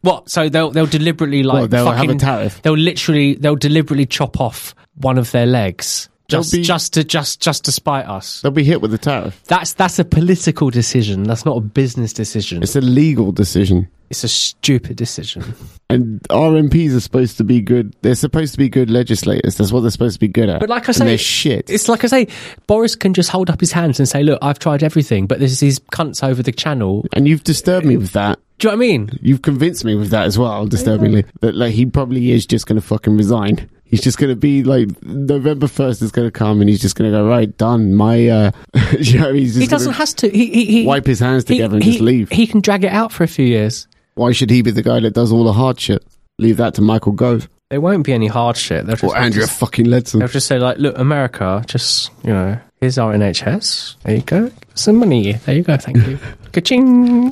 What? 0.03 0.29
So 0.29 0.49
they'll 0.49 0.71
they'll 0.71 0.87
deliberately 0.87 1.43
like 1.43 1.63
What, 1.63 1.71
they'll 1.71 1.87
have 1.87 1.97
fucking, 1.97 2.17
a 2.17 2.19
tariff? 2.19 2.63
They'll 2.63 2.77
literally 2.77 3.35
they'll 3.35 3.57
deliberately 3.57 4.07
chop 4.07 4.41
off 4.41 4.75
one 4.97 5.19
of 5.19 5.31
their 5.31 5.47
legs 5.47 6.09
just 6.29 6.53
be- 6.53 6.63
just 6.63 6.95
to 6.95 7.05
just 7.05 7.41
just 7.41 7.65
to 7.67 7.73
spite 7.73 8.07
us. 8.07 8.41
They'll 8.43 8.51
be 8.53 8.65
hit 8.65 8.81
with 8.81 8.95
a 8.95 8.99
tariff. 8.99 9.43
That's 9.45 9.73
that's 9.75 9.99
a 9.99 10.05
political 10.05 10.71
decision. 10.71 11.25
That's 11.25 11.45
not 11.45 11.57
a 11.57 11.61
business 11.61 12.13
decision. 12.13 12.63
It's 12.63 12.77
a 12.77 12.81
legal 12.81 13.33
decision. 13.33 13.89
It's 14.11 14.25
a 14.25 14.29
stupid 14.29 14.97
decision. 14.97 15.45
And 15.91 16.21
RMPs 16.25 16.97
are 16.97 17.01
supposed 17.01 17.37
to 17.37 17.45
be 17.45 17.61
good. 17.61 17.95
They're 18.01 18.15
supposed 18.15 18.53
to 18.55 18.59
be 18.59 18.69
good 18.71 18.91
legislators. 18.91 19.57
That's 19.57 19.71
what 19.71 19.81
they're 19.83 19.91
supposed 19.91 20.15
to 20.15 20.21
be 20.21 20.29
good 20.29 20.49
at. 20.49 20.59
But 20.59 20.71
like 20.71 20.85
I 20.85 20.87
And 20.89 20.97
say, 20.97 21.05
they're 21.05 21.19
shit. 21.19 21.69
It's 21.71 21.89
like 21.89 22.03
I 22.03 22.07
say, 22.09 22.29
Boris 22.67 22.97
can 22.97 23.13
just 23.15 23.29
hold 23.31 23.51
up 23.51 23.61
his 23.61 23.71
hands 23.71 24.01
and 24.01 24.09
say, 24.09 24.23
"Look, 24.25 24.39
I've 24.43 24.59
tried 24.59 24.83
everything, 24.83 25.27
but 25.27 25.39
this 25.41 25.53
is 25.53 25.61
his 25.61 25.79
cunts 25.79 26.27
over 26.27 26.43
the 26.43 26.53
channel." 26.53 27.05
And 27.13 27.29
you've 27.29 27.45
disturbed 27.45 27.87
me 27.87 27.97
with 27.99 28.13
that. 28.13 28.41
Do 28.59 28.69
you 28.69 28.73
know 28.73 28.79
what 28.79 28.85
I 28.85 28.89
mean? 28.89 29.11
You've 29.21 29.43
convinced 29.43 29.85
me 29.85 29.95
with 29.95 30.09
that 30.11 30.25
as 30.25 30.39
well, 30.39 30.67
disturbingly. 30.67 31.27
That 31.43 31.55
like 31.55 31.75
he 31.75 31.87
probably 31.87 32.31
is 32.33 32.47
just 32.47 32.67
going 32.67 32.81
to 32.81 32.87
fucking 32.87 33.17
resign. 33.17 33.69
He's 33.95 34.03
just 34.03 34.19
going 34.19 34.31
to 34.31 34.35
be 34.37 34.65
like 34.65 34.89
November 35.05 35.69
first 35.69 36.03
is 36.03 36.11
going 36.11 36.27
to 36.27 36.33
come, 36.33 36.61
and 36.61 36.69
he's 36.69 36.81
just 36.81 36.97
going 36.97 37.13
to 37.13 37.17
go 37.17 37.29
right 37.29 37.57
done. 37.59 37.95
My, 37.95 38.27
uh, 38.27 38.51
you 38.99 39.21
know, 39.21 39.33
he's 39.33 39.53
just 39.55 39.61
He 39.61 39.67
doesn't 39.69 39.93
gonna 39.93 39.99
have 39.99 40.17
to. 40.17 40.29
He, 40.31 40.47
he, 40.47 40.65
he 40.65 40.85
wipe 40.85 41.07
his 41.07 41.21
hands 41.21 41.47
he- 41.47 41.55
together 41.55 41.77
and 41.77 41.85
he- 41.85 41.93
just 41.93 42.03
leave. 42.03 42.29
He 42.31 42.49
can 42.49 42.61
drag 42.61 42.83
it 42.83 42.91
out 42.93 43.13
for 43.13 43.23
a 43.23 43.29
few 43.29 43.47
years. 43.47 43.87
Why 44.17 44.33
should 44.33 44.51
he 44.51 44.63
be 44.63 44.73
the 44.73 44.83
guy 44.83 44.99
that 44.99 45.13
does 45.15 45.31
all 45.31 45.45
the 45.45 45.53
hard 45.53 45.79
shit? 45.79 46.05
Leave 46.41 46.57
that 46.57 46.75
to 46.75 46.83
Michael 46.83 47.13
Gove 47.13 47.49
There 47.71 47.81
won't 47.81 48.05
be 48.05 48.13
any 48.13 48.27
hard 48.27 48.57
shit. 48.57 48.85
They'll 48.85 48.97
just, 48.97 49.05
or 49.15 49.17
Andrea 49.17 49.47
just- 49.47 49.61
fucking 49.61 49.87
Leadsom. 49.87 50.19
They'll 50.19 50.27
just 50.27 50.49
say 50.49 50.59
like, 50.59 50.79
"Look, 50.79 50.99
America, 50.99 51.63
just 51.69 52.11
you 52.25 52.33
know, 52.33 52.59
here's 52.81 52.99
our 52.99 53.15
NHS. 53.15 53.95
There 54.03 54.17
you 54.17 54.23
go, 54.23 54.51
some 54.75 54.97
money. 54.97 55.35
There 55.35 55.55
you 55.55 55.63
go. 55.63 55.77
Thank 55.77 56.05
you. 56.05 56.19
Ka-ching." 56.53 57.31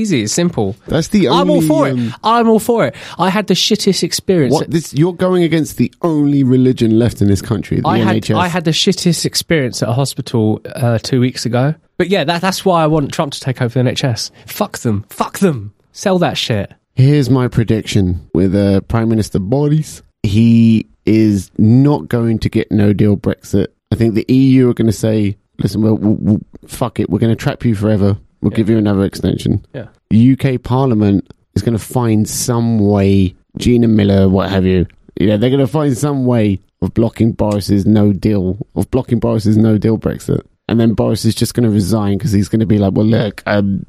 It's 0.00 0.10
easy. 0.10 0.22
It's 0.22 0.32
simple. 0.32 0.76
That's 0.86 1.08
the 1.08 1.28
only. 1.28 1.40
I'm 1.40 1.50
all 1.50 1.62
for 1.62 1.88
it. 1.88 1.92
um, 1.92 2.14
I'm 2.24 2.48
all 2.48 2.58
for 2.60 2.86
it. 2.86 2.94
I 3.18 3.30
had 3.30 3.46
the 3.46 3.54
shittest 3.54 4.02
experience. 4.02 4.52
What 4.54 4.70
this? 4.70 4.94
You're 4.94 5.12
going 5.14 5.42
against 5.42 5.76
the 5.76 5.92
only 6.02 6.42
religion 6.44 6.98
left 6.98 7.20
in 7.20 7.28
this 7.28 7.42
country, 7.42 7.80
the 7.80 7.88
I 7.88 7.98
had 7.98 8.16
NHS. 8.22 8.34
I 8.36 8.48
had 8.48 8.64
the 8.64 8.70
shittest 8.70 9.24
experience 9.24 9.82
at 9.82 9.88
a 9.88 9.92
hospital 9.92 10.60
uh, 10.74 10.98
two 10.98 11.20
weeks 11.20 11.44
ago. 11.46 11.74
But 11.96 12.08
yeah, 12.08 12.24
that, 12.24 12.40
that's 12.40 12.64
why 12.64 12.82
I 12.82 12.86
want 12.86 13.12
Trump 13.12 13.32
to 13.32 13.40
take 13.40 13.60
over 13.60 13.82
the 13.82 13.90
NHS. 13.90 14.30
Fuck 14.46 14.78
them. 14.78 15.04
Fuck 15.10 15.38
them. 15.40 15.74
Sell 15.92 16.18
that 16.20 16.38
shit. 16.38 16.72
Here's 16.94 17.28
my 17.30 17.48
prediction 17.48 18.28
with 18.34 18.54
uh, 18.54 18.80
Prime 18.82 19.08
Minister 19.08 19.38
Boris. 19.38 20.02
He 20.22 20.86
is 21.06 21.50
not 21.58 22.08
going 22.08 22.38
to 22.40 22.48
get 22.48 22.70
no 22.70 22.92
deal 22.92 23.16
Brexit. 23.16 23.68
I 23.92 23.96
think 23.96 24.14
the 24.14 24.24
EU 24.32 24.68
are 24.68 24.74
going 24.74 24.86
to 24.86 24.92
say, 24.92 25.36
listen, 25.58 25.80
we'll, 25.82 25.96
we'll, 25.96 26.14
we'll- 26.14 26.40
fuck 26.66 27.00
it. 27.00 27.08
We're 27.08 27.18
going 27.20 27.34
to 27.34 27.36
trap 27.42 27.64
you 27.64 27.74
forever. 27.74 28.18
We'll 28.40 28.50
give 28.50 28.70
you 28.70 28.78
another 28.78 29.04
extension. 29.04 29.64
Yeah. 29.74 29.88
UK 30.12 30.62
Parliament 30.62 31.32
is 31.54 31.62
going 31.62 31.76
to 31.76 31.84
find 31.84 32.28
some 32.28 32.78
way, 32.78 33.34
Gina 33.56 33.88
Miller, 33.88 34.28
what 34.28 34.50
have 34.50 34.64
you. 34.64 34.86
You 35.18 35.26
know, 35.28 35.36
they're 35.36 35.50
going 35.50 35.60
to 35.60 35.66
find 35.66 35.96
some 35.96 36.24
way 36.24 36.60
of 36.80 36.94
blocking 36.94 37.32
Boris's 37.32 37.84
no 37.84 38.12
deal, 38.12 38.64
of 38.76 38.90
blocking 38.90 39.18
Boris's 39.18 39.56
no 39.56 39.78
deal 39.78 39.98
Brexit. 39.98 40.42
And 40.68 40.78
then 40.78 40.94
Boris 40.94 41.24
is 41.24 41.34
just 41.34 41.54
going 41.54 41.64
to 41.64 41.70
resign 41.70 42.18
because 42.18 42.30
he's 42.32 42.48
going 42.48 42.60
to 42.60 42.66
be 42.66 42.78
like, 42.78 42.92
well, 42.92 43.06
look, 43.06 43.42
um, 43.46 43.84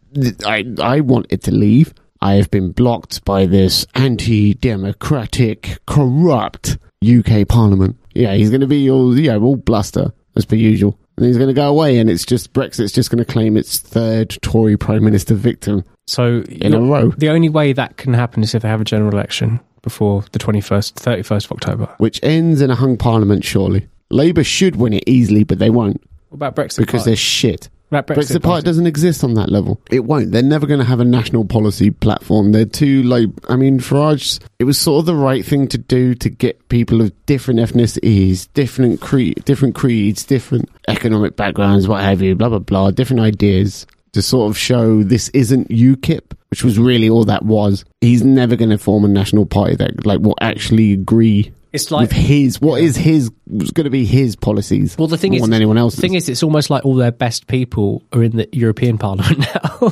I, 0.45 0.65
I 0.81 1.01
wanted 1.01 1.43
to 1.43 1.51
leave. 1.51 1.93
I 2.21 2.33
have 2.35 2.49
been 2.49 2.71
blocked 2.71 3.23
by 3.25 3.45
this 3.45 3.85
anti-democratic, 3.95 5.79
corrupt 5.85 6.77
UK 7.07 7.47
Parliament. 7.47 7.97
Yeah, 8.13 8.33
he's 8.33 8.49
going 8.49 8.61
to 8.61 8.67
be 8.67 8.89
all, 8.89 9.17
yeah, 9.17 9.37
all 9.37 9.55
bluster 9.57 10.11
as 10.35 10.45
per 10.45 10.55
usual. 10.55 10.97
And 11.19 11.27
he's 11.27 11.35
going 11.37 11.49
to 11.49 11.53
go 11.53 11.67
away, 11.67 11.97
and 11.99 12.09
it's 12.09 12.25
just 12.25 12.53
Brexit's 12.53 12.93
just 12.93 13.11
going 13.11 13.19
to 13.23 13.25
claim 13.25 13.57
its 13.57 13.77
third 13.77 14.29
Tory 14.41 14.77
Prime 14.77 15.03
Minister 15.03 15.35
victim. 15.35 15.83
So 16.07 16.43
In 16.47 16.73
a 16.73 16.79
row. 16.79 17.09
The 17.17 17.27
only 17.29 17.49
way 17.49 17.73
that 17.73 17.97
can 17.97 18.13
happen 18.13 18.41
is 18.41 18.55
if 18.55 18.61
they 18.61 18.69
have 18.69 18.79
a 18.79 18.85
general 18.85 19.11
election 19.11 19.59
before 19.81 20.23
the 20.31 20.39
21st, 20.39 20.93
31st 20.93 21.45
of 21.45 21.51
October. 21.51 21.93
which 21.97 22.21
ends 22.23 22.61
in 22.61 22.69
a 22.71 22.75
hung 22.75 22.95
parliament, 22.95 23.43
surely. 23.43 23.89
Labour 24.09 24.45
should 24.45 24.77
win 24.77 24.93
it 24.93 25.03
easily, 25.07 25.43
but 25.43 25.59
they 25.59 25.69
won't 25.69 26.01
What 26.29 26.37
about 26.37 26.55
Brexit? 26.55 26.77
because 26.77 27.01
Party? 27.01 27.09
they're 27.11 27.15
shit. 27.17 27.67
Brexit, 27.91 28.37
Brexit 28.37 28.43
Party 28.43 28.63
doesn't 28.63 28.85
exist 28.85 29.23
on 29.23 29.33
that 29.33 29.49
level. 29.49 29.81
It 29.89 30.05
won't. 30.05 30.31
They're 30.31 30.43
never 30.43 30.67
going 30.67 30.79
to 30.79 30.85
have 30.85 30.99
a 30.99 31.05
national 31.05 31.45
policy 31.45 31.89
platform. 31.89 32.51
They're 32.51 32.65
too 32.65 33.03
like. 33.03 33.29
I 33.49 33.55
mean, 33.55 33.79
Farage. 33.79 34.39
It 34.59 34.65
was 34.65 34.77
sort 34.77 34.99
of 34.99 35.05
the 35.07 35.15
right 35.15 35.43
thing 35.43 35.67
to 35.69 35.77
do 35.77 36.13
to 36.15 36.29
get 36.29 36.69
people 36.69 37.01
of 37.01 37.25
different 37.25 37.59
ethnicities, 37.59 38.47
different 38.53 39.01
cre- 39.01 39.39
different 39.45 39.75
creeds, 39.75 40.23
different 40.23 40.69
economic 40.87 41.35
backgrounds, 41.35 41.87
what 41.87 42.01
have 42.01 42.21
you, 42.21 42.35
blah 42.35 42.49
blah 42.49 42.59
blah, 42.59 42.91
different 42.91 43.21
ideas 43.21 43.87
to 44.13 44.21
sort 44.21 44.49
of 44.49 44.57
show 44.57 45.03
this 45.03 45.29
isn't 45.29 45.69
UKIP, 45.69 46.31
which 46.49 46.63
was 46.63 46.79
really 46.79 47.09
all 47.09 47.25
that 47.25 47.45
was. 47.45 47.85
He's 48.01 48.23
never 48.23 48.55
going 48.55 48.71
to 48.71 48.77
form 48.77 49.05
a 49.05 49.07
national 49.07 49.45
party 49.45 49.75
that 49.75 50.05
like 50.05 50.19
will 50.19 50.37
actually 50.41 50.93
agree. 50.93 51.51
It's 51.71 51.91
like 51.91 52.09
with 52.09 52.11
his 52.11 52.59
what 52.59 52.81
is 52.81 52.95
his 52.95 53.31
was 53.47 53.71
going 53.71 53.85
to 53.85 53.91
be 53.91 54.05
his 54.05 54.35
policies. 54.35 54.97
Well, 54.97 55.07
the 55.07 55.17
thing 55.17 55.31
more 55.31 55.37
is, 55.37 55.41
than 55.43 55.53
anyone 55.53 55.77
else. 55.77 55.95
The 55.95 56.01
thing 56.01 56.15
is, 56.15 56.27
it's 56.27 56.41
almost 56.41 56.69
like 56.69 56.83
all 56.83 56.95
their 56.95 57.11
best 57.11 57.47
people 57.47 58.03
are 58.11 58.23
in 58.23 58.37
the 58.37 58.49
European 58.51 58.97
Parliament 58.97 59.39
now. 59.55 59.89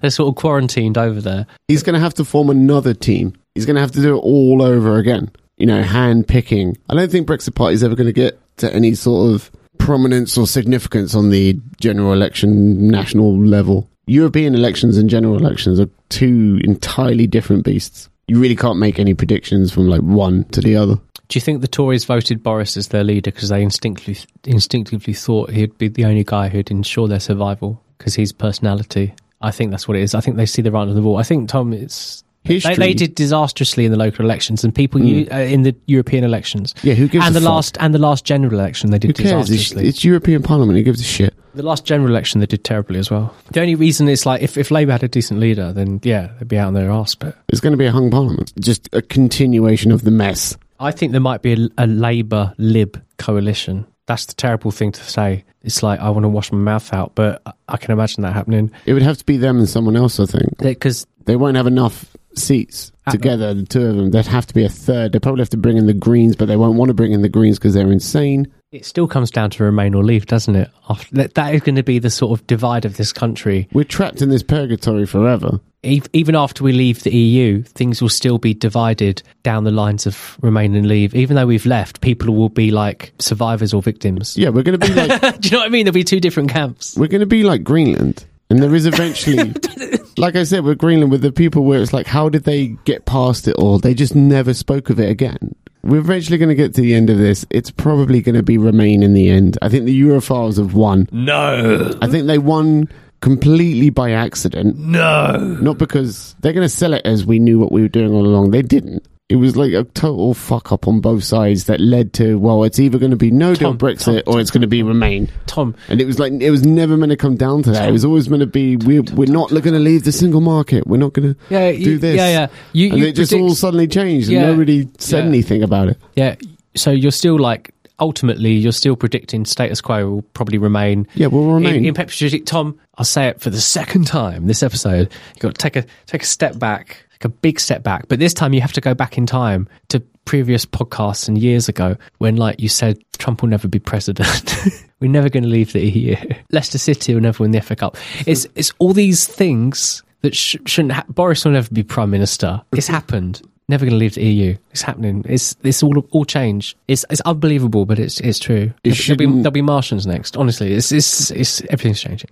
They're 0.00 0.10
sort 0.10 0.28
of 0.28 0.36
quarantined 0.36 0.98
over 0.98 1.20
there. 1.20 1.46
he's 1.68 1.82
going 1.82 1.94
to 1.94 2.00
have 2.00 2.14
to 2.14 2.24
form 2.24 2.50
another 2.50 2.92
team. 2.92 3.34
He's 3.54 3.66
going 3.66 3.76
to 3.76 3.80
have 3.80 3.92
to 3.92 4.02
do 4.02 4.16
it 4.16 4.20
all 4.20 4.62
over 4.62 4.98
again. 4.98 5.30
You 5.56 5.66
know, 5.66 5.82
hand 5.82 6.28
picking. 6.28 6.76
I 6.88 6.94
don't 6.94 7.10
think 7.10 7.26
Brexit 7.26 7.54
Party 7.54 7.74
is 7.74 7.84
ever 7.84 7.94
going 7.94 8.06
to 8.06 8.12
get 8.12 8.38
to 8.58 8.72
any 8.72 8.94
sort 8.94 9.34
of 9.34 9.50
prominence 9.78 10.36
or 10.38 10.46
significance 10.46 11.14
on 11.14 11.30
the 11.30 11.58
general 11.80 12.12
election 12.12 12.88
national 12.88 13.38
level. 13.38 13.90
European 14.06 14.54
elections 14.54 14.96
and 14.96 15.08
general 15.08 15.36
elections 15.36 15.78
are 15.80 15.88
two 16.08 16.60
entirely 16.64 17.26
different 17.26 17.64
beasts. 17.64 18.08
You 18.30 18.38
really 18.38 18.54
can't 18.54 18.78
make 18.78 19.00
any 19.00 19.12
predictions 19.12 19.72
from 19.72 19.88
like 19.88 20.02
one 20.02 20.44
to 20.50 20.60
the 20.60 20.76
other. 20.76 20.94
Do 20.94 21.36
you 21.36 21.40
think 21.40 21.62
the 21.62 21.66
Tories 21.66 22.04
voted 22.04 22.44
Boris 22.44 22.76
as 22.76 22.86
their 22.86 23.02
leader 23.02 23.32
because 23.32 23.48
they 23.48 23.60
instinctively 23.60 24.18
instinctively 24.44 25.14
thought 25.14 25.50
he'd 25.50 25.76
be 25.78 25.88
the 25.88 26.04
only 26.04 26.22
guy 26.22 26.48
who'd 26.48 26.70
ensure 26.70 27.08
their 27.08 27.18
survival 27.18 27.82
because 27.98 28.14
his 28.14 28.32
personality? 28.32 29.14
I 29.40 29.50
think 29.50 29.72
that's 29.72 29.88
what 29.88 29.96
it 29.96 30.04
is. 30.04 30.14
I 30.14 30.20
think 30.20 30.36
they 30.36 30.46
see 30.46 30.62
the 30.62 30.70
writing 30.70 30.90
on 30.90 30.94
the 30.94 31.02
wall. 31.02 31.16
I 31.16 31.24
think 31.24 31.48
Tom, 31.48 31.72
it's 31.72 32.22
History. 32.44 32.74
they 32.76 32.94
did 32.94 33.14
disastrously 33.14 33.84
in 33.84 33.90
the 33.92 33.98
local 33.98 34.24
elections, 34.24 34.64
and 34.64 34.74
people 34.74 35.02
u- 35.04 35.28
uh, 35.30 35.36
in 35.36 35.62
the 35.62 35.74
European 35.86 36.24
elections. 36.24 36.74
Yeah, 36.82 36.94
who 36.94 37.06
gives 37.06 37.26
and 37.26 37.36
a 37.36 37.38
the 37.40 37.44
fuck? 37.44 37.54
last 37.54 37.76
and 37.80 37.94
the 37.94 37.98
last 37.98 38.24
general 38.24 38.54
election 38.54 38.90
they 38.90 38.98
did 38.98 39.16
Who 39.16 39.22
cares? 39.22 39.42
It's, 39.42 39.50
disastrously. 39.50 39.88
it's 39.88 40.04
European 40.04 40.42
Parliament. 40.42 40.78
Who 40.78 40.82
gives 40.82 41.00
a 41.00 41.04
shit? 41.04 41.34
The 41.54 41.62
last 41.62 41.84
general 41.84 42.08
election, 42.10 42.40
they 42.40 42.46
did 42.46 42.64
terribly 42.64 42.98
as 42.98 43.10
well. 43.10 43.34
The 43.52 43.60
only 43.60 43.74
reason 43.74 44.08
is 44.08 44.24
like 44.24 44.40
if, 44.40 44.56
if 44.56 44.70
Labour 44.70 44.92
had 44.92 45.02
a 45.02 45.08
decent 45.08 45.40
leader, 45.40 45.72
then 45.72 46.00
yeah, 46.02 46.30
they'd 46.38 46.48
be 46.48 46.56
out 46.56 46.68
on 46.68 46.74
their 46.74 46.90
arse. 46.90 47.14
But 47.14 47.36
It's 47.48 47.60
going 47.60 47.72
to 47.72 47.76
be 47.76 47.86
a 47.86 47.92
hung 47.92 48.10
parliament. 48.10 48.52
Just 48.58 48.88
a 48.94 49.02
continuation 49.02 49.90
of 49.92 50.02
the 50.02 50.10
mess. 50.12 50.56
I 50.78 50.92
think 50.92 51.12
there 51.12 51.20
might 51.20 51.42
be 51.42 51.52
a, 51.52 51.68
a 51.84 51.86
Labour 51.86 52.54
Lib 52.56 53.02
coalition. 53.18 53.86
That's 54.06 54.26
the 54.26 54.34
terrible 54.34 54.70
thing 54.70 54.92
to 54.92 55.04
say. 55.04 55.44
It's 55.62 55.82
like 55.82 56.00
I 56.00 56.08
want 56.10 56.24
to 56.24 56.28
wash 56.28 56.50
my 56.52 56.58
mouth 56.58 56.92
out, 56.94 57.14
but 57.14 57.42
I- 57.44 57.52
I 57.68 57.76
can 57.76 57.90
imagine 57.92 58.22
that 58.22 58.32
happening 58.32 58.70
It 58.86 58.94
would 58.94 59.02
have 59.02 59.18
to 59.18 59.24
be 59.26 59.36
them 59.36 59.58
and 59.58 59.68
someone 59.68 59.94
else, 59.96 60.18
I 60.18 60.24
think. 60.26 60.56
because 60.58 61.06
They 61.26 61.36
won't 61.36 61.56
have 61.56 61.66
enough 61.66 62.06
seats 62.34 62.92
At 63.06 63.12
the- 63.12 63.18
together, 63.18 63.54
the 63.54 63.64
two 63.64 63.82
of 63.86 63.96
them. 63.96 64.10
There'd 64.10 64.26
have 64.26 64.46
to 64.46 64.54
be 64.54 64.64
a 64.64 64.68
third. 64.68 65.12
They 65.12 65.18
probably 65.18 65.40
have 65.42 65.50
to 65.50 65.56
bring 65.56 65.76
in 65.76 65.86
the 65.86 65.94
Greens, 65.94 66.36
but 66.36 66.46
they 66.46 66.56
won't 66.56 66.76
want 66.76 66.88
to 66.88 66.94
bring 66.94 67.12
in 67.12 67.22
the 67.22 67.28
Greens 67.28 67.58
because 67.58 67.74
they're 67.74 67.90
insane. 67.92 68.46
it 68.72 68.84
still 68.86 69.08
comes 69.08 69.30
down 69.30 69.50
to 69.50 69.64
remain 69.64 69.94
or 69.94 70.04
leave, 70.04 70.26
doesn't 70.26 70.54
it? 70.54 70.70
After, 70.88 71.26
that 71.28 71.54
is 71.54 71.60
going 71.62 71.74
to 71.76 71.82
be 71.82 71.98
the 71.98 72.10
sort 72.10 72.38
of 72.38 72.46
divide 72.46 72.84
of 72.84 72.96
this 72.96 73.12
country. 73.12 73.68
We're 73.72 73.84
trapped 73.84 74.22
in 74.22 74.28
this 74.30 74.42
purgatory 74.44 75.06
forever. 75.06 75.60
Even 75.82 76.36
after 76.36 76.62
we 76.62 76.72
leave 76.72 77.02
the 77.04 77.10
EU, 77.10 77.62
things 77.62 78.02
will 78.02 78.10
still 78.10 78.36
be 78.36 78.52
divided 78.52 79.22
down 79.42 79.64
the 79.64 79.70
lines 79.70 80.06
of 80.06 80.36
remain 80.42 80.74
and 80.74 80.86
leave. 80.86 81.14
Even 81.14 81.36
though 81.36 81.46
we've 81.46 81.64
left, 81.64 82.02
people 82.02 82.34
will 82.34 82.50
be 82.50 82.70
like 82.70 83.12
survivors 83.18 83.72
or 83.72 83.80
victims. 83.80 84.36
Yeah, 84.36 84.50
we're 84.50 84.62
going 84.62 84.78
to 84.78 84.86
be 84.86 84.92
like 85.08 85.40
Do 85.40 85.48
you 85.48 85.52
know 85.52 85.60
what 85.60 85.66
I 85.66 85.70
mean? 85.70 85.86
There'll 85.86 85.94
be 85.94 86.04
two 86.04 86.20
different 86.20 86.50
camps. 86.50 86.96
we're 86.98 87.06
going 87.08 87.20
to 87.20 87.26
be 87.26 87.44
like 87.44 87.64
Greenland, 87.64 88.26
and 88.50 88.62
there 88.62 88.74
is 88.74 88.84
eventually, 88.84 89.54
like 90.20 90.36
I 90.36 90.44
said, 90.44 90.64
with 90.64 90.78
Greenland, 90.78 91.10
with 91.10 91.22
the 91.22 91.32
people 91.32 91.64
where 91.64 91.80
it's 91.80 91.92
like, 91.92 92.06
how 92.06 92.28
did 92.28 92.44
they 92.44 92.68
get 92.84 93.06
past 93.06 93.48
it 93.48 93.56
all? 93.56 93.78
They 93.78 93.94
just 93.94 94.14
never 94.14 94.52
spoke 94.54 94.90
of 94.90 95.00
it 95.00 95.08
again. 95.08 95.54
We're 95.82 96.00
eventually 96.00 96.36
going 96.36 96.50
to 96.50 96.54
get 96.54 96.74
to 96.74 96.82
the 96.82 96.94
end 96.94 97.08
of 97.08 97.16
this. 97.16 97.46
It's 97.48 97.70
probably 97.70 98.20
going 98.20 98.34
to 98.34 98.42
be 98.42 98.58
Remain 98.58 99.02
in 99.02 99.14
the 99.14 99.30
end. 99.30 99.56
I 99.62 99.70
think 99.70 99.86
the 99.86 99.98
Europhiles 99.98 100.58
have 100.58 100.74
won. 100.74 101.08
No. 101.10 101.98
I 102.02 102.06
think 102.06 102.26
they 102.26 102.36
won 102.36 102.88
completely 103.22 103.88
by 103.88 104.12
accident. 104.12 104.78
No. 104.78 105.38
Not 105.38 105.78
because 105.78 106.34
they're 106.40 106.52
going 106.52 106.66
to 106.66 106.74
sell 106.74 106.92
it 106.92 107.02
as 107.06 107.24
we 107.24 107.38
knew 107.38 107.58
what 107.58 107.72
we 107.72 107.80
were 107.80 107.88
doing 107.88 108.12
all 108.12 108.26
along. 108.26 108.50
They 108.50 108.62
didn't. 108.62 109.06
It 109.30 109.36
was 109.36 109.56
like 109.56 109.72
a 109.72 109.84
total 109.84 110.34
fuck 110.34 110.72
up 110.72 110.88
on 110.88 111.00
both 111.00 111.22
sides 111.22 111.64
that 111.66 111.80
led 111.80 112.12
to, 112.14 112.36
well, 112.38 112.64
it's 112.64 112.80
either 112.80 112.98
going 112.98 113.12
to 113.12 113.16
be 113.16 113.30
no 113.30 113.54
deal 113.54 113.70
Tom, 113.70 113.78
Brexit 113.78 114.24
Tom, 114.24 114.34
or 114.34 114.40
it's 114.40 114.50
going 114.50 114.62
to 114.62 114.66
be 114.66 114.82
Remain. 114.82 115.30
Tom, 115.46 115.74
And 115.88 116.00
it 116.00 116.04
was 116.04 116.18
like, 116.18 116.32
it 116.32 116.50
was 116.50 116.66
never 116.66 116.96
meant 116.96 117.10
to 117.10 117.16
come 117.16 117.36
down 117.36 117.62
to 117.62 117.70
that. 117.70 117.88
It 117.88 117.92
was 117.92 118.04
always 118.04 118.28
meant 118.28 118.40
to 118.40 118.46
be, 118.46 118.76
we're, 118.76 119.02
we're 119.14 119.32
not 119.32 119.50
going 119.50 119.62
to 119.72 119.78
leave 119.78 120.02
the 120.02 120.10
single 120.12 120.40
market. 120.40 120.86
We're 120.86 120.96
not 120.98 121.12
going 121.12 121.34
to 121.34 121.40
Yeah, 121.48 121.70
do 121.72 121.96
this. 121.98 122.16
yeah, 122.16 122.28
yeah. 122.28 122.46
You- 122.72 122.90
and 122.90 122.98
you 122.98 123.06
it 123.06 123.12
just 123.14 123.30
predict- 123.30 123.48
all 123.48 123.54
suddenly 123.54 123.86
changed 123.86 124.28
and 124.30 124.40
nobody 124.42 124.88
said 124.98 125.20
Yeah. 125.24 125.28
anything 125.28 125.62
about 125.62 125.88
it. 125.88 125.98
Yeah. 126.16 126.34
So 126.74 126.90
you're 126.90 127.12
still 127.12 127.38
like 127.38 127.72
ultimately 128.00 128.52
you're 128.52 128.72
still 128.72 128.96
predicting 128.96 129.44
status 129.44 129.80
quo 129.80 130.08
will 130.08 130.22
probably 130.22 130.58
remain. 130.58 131.06
Yeah, 131.14 131.26
will 131.28 131.52
remain. 131.52 131.76
In, 131.76 131.84
in 131.86 131.94
perpetuity. 131.94 132.40
Tom, 132.40 132.78
I'll 132.96 133.04
say 133.04 133.28
it 133.28 133.40
for 133.40 133.50
the 133.50 133.60
second 133.60 134.06
time 134.06 134.46
this 134.46 134.62
episode. 134.62 135.12
You've 135.34 135.40
got 135.40 135.54
to 135.54 135.58
take 135.62 135.76
a 135.76 135.84
take 136.06 136.22
a 136.22 136.26
step 136.26 136.58
back, 136.58 137.06
like 137.20 137.30
a 137.30 137.34
big 137.34 137.60
step 137.60 137.82
back. 137.82 138.08
But 138.08 138.18
this 138.18 138.32
time 138.32 138.52
you 138.52 138.60
have 138.60 138.72
to 138.72 138.80
go 138.80 138.94
back 138.94 139.18
in 139.18 139.26
time 139.26 139.68
to 139.88 140.00
previous 140.24 140.64
podcasts 140.64 141.28
and 141.28 141.36
years 141.36 141.68
ago 141.68 141.96
when, 142.18 142.36
like 142.36 142.60
you 142.60 142.68
said, 142.68 142.98
Trump 143.18 143.42
will 143.42 143.48
never 143.48 143.68
be 143.68 143.78
president. 143.78 144.54
We're 145.00 145.10
never 145.10 145.28
going 145.28 145.42
to 145.42 145.48
leave 145.48 145.72
the 145.72 145.80
EU. 145.80 146.16
Leicester 146.50 146.78
City 146.78 147.14
will 147.14 147.22
never 147.22 147.42
win 147.42 147.50
the 147.50 147.60
FA 147.60 147.76
Cup. 147.76 147.96
It's 148.26 148.46
it's 148.54 148.72
all 148.78 148.92
these 148.92 149.26
things 149.26 150.02
that 150.22 150.34
sh- 150.34 150.56
shouldn't. 150.66 150.92
Ha- 150.92 151.04
Boris 151.08 151.44
will 151.44 151.52
never 151.52 151.68
be 151.70 151.82
prime 151.82 152.10
minister. 152.10 152.62
It's 152.72 152.86
happened. 152.86 153.42
Never 153.68 153.84
going 153.84 153.92
to 153.92 153.98
leave 153.98 154.14
the 154.14 154.24
EU. 154.24 154.56
It's 154.72 154.82
happening. 154.82 155.24
It's 155.28 155.56
it's 155.62 155.82
all 155.82 155.98
all 156.10 156.24
change. 156.24 156.76
It's 156.88 157.04
it's 157.08 157.20
unbelievable, 157.22 157.86
but 157.86 157.98
it's 157.98 158.20
it's 158.20 158.38
true. 158.38 158.72
It 158.84 158.94
there'll, 159.06 159.16
be, 159.16 159.26
there'll 159.26 159.50
be 159.50 159.62
Martians 159.62 160.06
next. 160.06 160.36
Honestly, 160.36 160.72
it's 160.72 160.92
it's 160.92 161.30
it's 161.30 161.60
everything's 161.62 162.00
changing. 162.00 162.30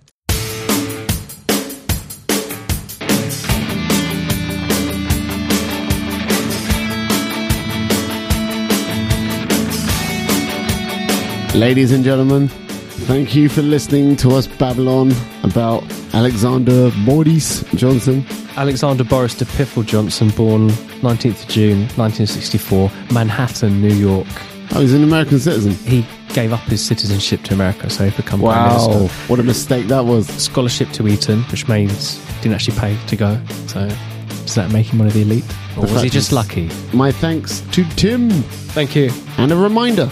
Ladies 11.55 11.91
and 11.91 12.03
gentlemen, 12.03 12.47
thank 12.47 13.35
you 13.35 13.49
for 13.49 13.61
listening 13.63 14.15
to 14.17 14.29
us 14.35 14.45
Babylon 14.45 15.11
about 15.43 15.83
Alexander 16.13 16.91
Boris 17.05 17.63
Johnson. 17.75 18.23
Alexander 18.55 19.03
Boris 19.03 19.35
de 19.35 19.45
Pfeffel 19.45 19.83
Johnson, 19.83 20.29
born 20.29 20.69
19th 21.01 21.43
of 21.43 21.49
June 21.49 21.79
1964, 21.97 22.91
Manhattan, 23.11 23.81
New 23.81 23.93
York. 23.93 24.27
Oh, 24.73 24.81
he's 24.81 24.93
an 24.93 25.03
American 25.03 25.39
citizen. 25.39 25.71
He 25.73 26.05
gave 26.33 26.53
up 26.53 26.61
his 26.61 26.85
citizenship 26.85 27.41
to 27.43 27.55
America, 27.55 27.89
so 27.89 28.05
he 28.07 28.15
became 28.15 28.39
prime 28.39 28.69
minister. 28.69 29.13
what 29.27 29.39
a 29.39 29.43
mistake 29.43 29.87
that 29.87 30.05
was. 30.05 30.27
Scholarship 30.27 30.91
to 30.91 31.07
Eton, 31.07 31.41
which 31.45 31.67
means 31.67 32.23
didn't 32.41 32.53
actually 32.53 32.77
pay 32.77 32.97
to 33.07 33.15
go. 33.15 33.41
So 33.67 33.87
does 34.27 34.55
that 34.55 34.71
make 34.71 34.85
him 34.85 34.99
one 34.99 35.07
of 35.07 35.13
the 35.13 35.23
elite, 35.23 35.43
or 35.75 35.87
The 35.87 35.93
was 35.93 36.03
he 36.03 36.09
just 36.09 36.31
lucky? 36.31 36.69
My 36.93 37.11
thanks 37.11 37.61
to 37.71 37.83
Tim. 37.95 38.29
Thank 38.29 38.95
you. 38.95 39.09
And 39.37 39.51
a 39.51 39.55
reminder 39.55 40.09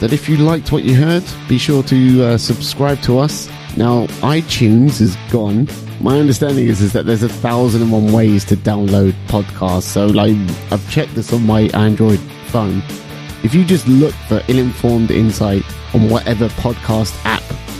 that 0.00 0.12
if 0.12 0.28
you 0.28 0.36
liked 0.36 0.72
what 0.72 0.84
you 0.84 0.94
heard, 0.94 1.24
be 1.48 1.58
sure 1.58 1.82
to 1.84 2.22
uh, 2.24 2.38
subscribe 2.38 3.00
to 3.02 3.18
us. 3.18 3.48
Now, 3.76 4.06
iTunes 4.22 5.00
is 5.00 5.16
gone. 5.30 5.68
My 6.00 6.18
understanding 6.18 6.66
is, 6.66 6.80
is 6.80 6.92
that 6.92 7.06
there's 7.06 7.22
a 7.22 7.28
thousand 7.28 7.82
and 7.82 7.92
one 7.92 8.12
ways 8.12 8.44
to 8.46 8.56
download 8.56 9.12
podcasts. 9.26 9.82
So, 9.82 10.06
like, 10.06 10.36
I've 10.70 10.88
checked 10.90 11.14
this 11.14 11.32
on 11.32 11.44
my 11.44 11.62
Android 11.74 12.20
phone. 12.46 12.82
If 13.42 13.54
you 13.54 13.64
just 13.64 13.86
look 13.86 14.14
for 14.28 14.42
ill-informed 14.48 15.10
insight 15.10 15.64
on 15.94 16.08
whatever 16.08 16.48
podcast 16.48 17.14
app 17.24 17.37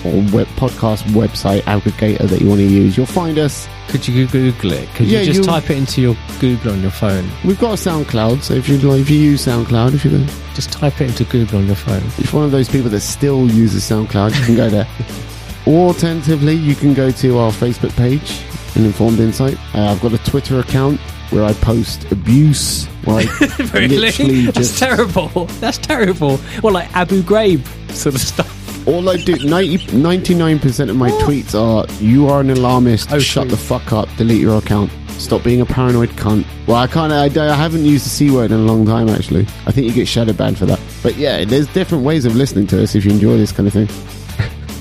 or 0.09 0.23
web 0.33 0.47
podcast 0.57 1.03
website 1.13 1.61
aggregator 1.63 2.29
that 2.29 2.41
you 2.41 2.49
want 2.49 2.61
to 2.61 2.67
use, 2.67 2.97
you'll 2.97 3.07
find 3.07 3.39
us. 3.39 3.69
Could 3.89 4.07
you 4.07 4.27
Google 4.27 4.73
it? 4.73 4.89
Could 4.95 5.07
Yeah, 5.07 5.21
you 5.21 5.27
just 5.27 5.39
you- 5.41 5.45
type 5.45 5.71
it 5.71 5.79
into 5.79 6.01
your 6.03 6.17
Google 6.41 6.73
on 6.73 6.83
your 6.83 6.91
phone? 6.91 7.29
We've 7.45 7.59
got 7.59 7.73
a 7.73 7.77
SoundCloud, 7.91 8.43
so 8.43 8.55
if 8.55 8.69
you 8.69 8.77
like, 8.79 9.01
if 9.01 9.11
you 9.11 9.19
use 9.19 9.47
SoundCloud, 9.47 9.95
if 9.95 10.05
you're 10.05 10.21
Just 10.55 10.73
type 10.73 11.01
it 11.01 11.09
into 11.09 11.25
Google 11.25 11.59
on 11.61 11.67
your 11.67 11.77
phone. 11.77 12.03
if 12.19 12.33
you're 12.33 12.41
one 12.41 12.45
of 12.45 12.51
those 12.51 12.69
people 12.69 12.91
that 12.91 13.01
still 13.01 13.49
uses 13.51 13.85
SoundCloud, 13.89 14.39
you 14.39 14.45
can 14.45 14.57
go 14.57 14.69
there. 14.69 14.87
or 15.67 15.89
alternatively, 15.89 16.55
you 16.55 16.75
can 16.75 16.93
go 16.95 17.11
to 17.11 17.39
our 17.39 17.51
Facebook 17.53 17.95
page, 17.97 18.43
An 18.77 18.85
Informed 18.85 19.21
Insight. 19.21 19.57
Uh, 19.75 19.93
I've 19.93 20.01
got 20.01 20.13
a 20.13 20.19
Twitter 20.19 20.59
account 20.61 21.01
where 21.31 21.45
I 21.45 21.53
post 21.55 22.11
abuse, 22.11 22.87
where 23.05 23.19
I 23.41 23.87
literally 23.87 24.47
That's 24.47 24.57
just 24.57 24.79
terrible. 24.79 25.29
That's 25.61 25.79
terrible. 25.79 26.39
Well, 26.63 26.73
like 26.75 26.95
Abu 26.97 27.23
Ghraib 27.23 27.65
sort 27.93 28.15
of 28.15 28.21
stuff. 28.21 28.55
All 28.89 29.07
I 29.11 29.17
do 29.19 29.37
90, 29.37 29.79
99% 29.99 30.89
of 30.89 30.97
my 30.97 31.11
tweets 31.11 31.55
are 31.55 31.87
you 32.03 32.27
are 32.29 32.41
an 32.41 32.49
alarmist, 32.49 33.13
Oh, 33.13 33.19
shut 33.19 33.51
the 33.51 33.57
fuck 33.57 33.93
up, 33.93 34.09
delete 34.17 34.41
your 34.41 34.59
account. 34.59 34.91
Stop 35.11 35.45
being 35.45 35.61
a 35.61 35.67
paranoid 35.67 36.09
cunt. 36.11 36.47
Well, 36.67 36.77
I 36.77 36.87
can't. 36.87 37.13
I, 37.13 37.25
I 37.25 37.55
haven't 37.55 37.85
used 37.85 38.07
the 38.07 38.09
c 38.09 38.31
word 38.31 38.51
in 38.53 38.61
a 38.61 38.63
long 38.63 38.87
time. 38.87 39.09
Actually, 39.09 39.43
I 39.67 39.73
think 39.73 39.89
you 39.89 39.93
get 39.93 40.07
shadow 40.07 40.33
banned 40.33 40.57
for 40.59 40.67
that. 40.67 40.81
But 41.03 41.17
yeah, 41.17 41.45
there's 41.45 41.67
different 41.75 42.05
ways 42.05 42.25
of 42.25 42.37
listening 42.37 42.69
to 42.69 42.83
us 42.83 42.95
if 42.95 43.05
you 43.05 43.11
enjoy 43.11 43.37
this 43.37 43.51
kind 43.51 43.67
of 43.67 43.73
thing. 43.73 43.89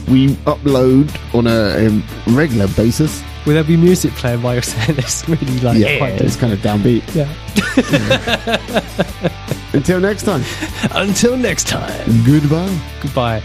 we 0.14 0.36
upload 0.46 1.10
on 1.34 1.48
a, 1.48 1.88
um 1.88 2.04
regular 2.36 2.68
basis. 2.76 3.22
Will 3.48 3.54
there 3.54 3.64
be 3.64 3.78
music 3.78 4.12
playing 4.16 4.42
while 4.42 4.54
you're 4.56 4.62
saying 4.62 4.98
this? 4.98 5.24
Really, 5.30 5.60
like, 5.62 5.78
Yeah, 5.80 5.98
quite 6.00 6.20
it's 6.22 6.36
kind 6.36 6.52
of 6.52 6.60
downbeat. 6.60 7.02
Yeah. 7.16 7.32
Until 9.74 10.02
next 10.02 10.24
time, 10.24 10.44
Until 10.92 11.38
next 11.38 11.68
time. 11.68 12.24
goodbye. 12.26 12.78
Goodbye. 13.02 13.42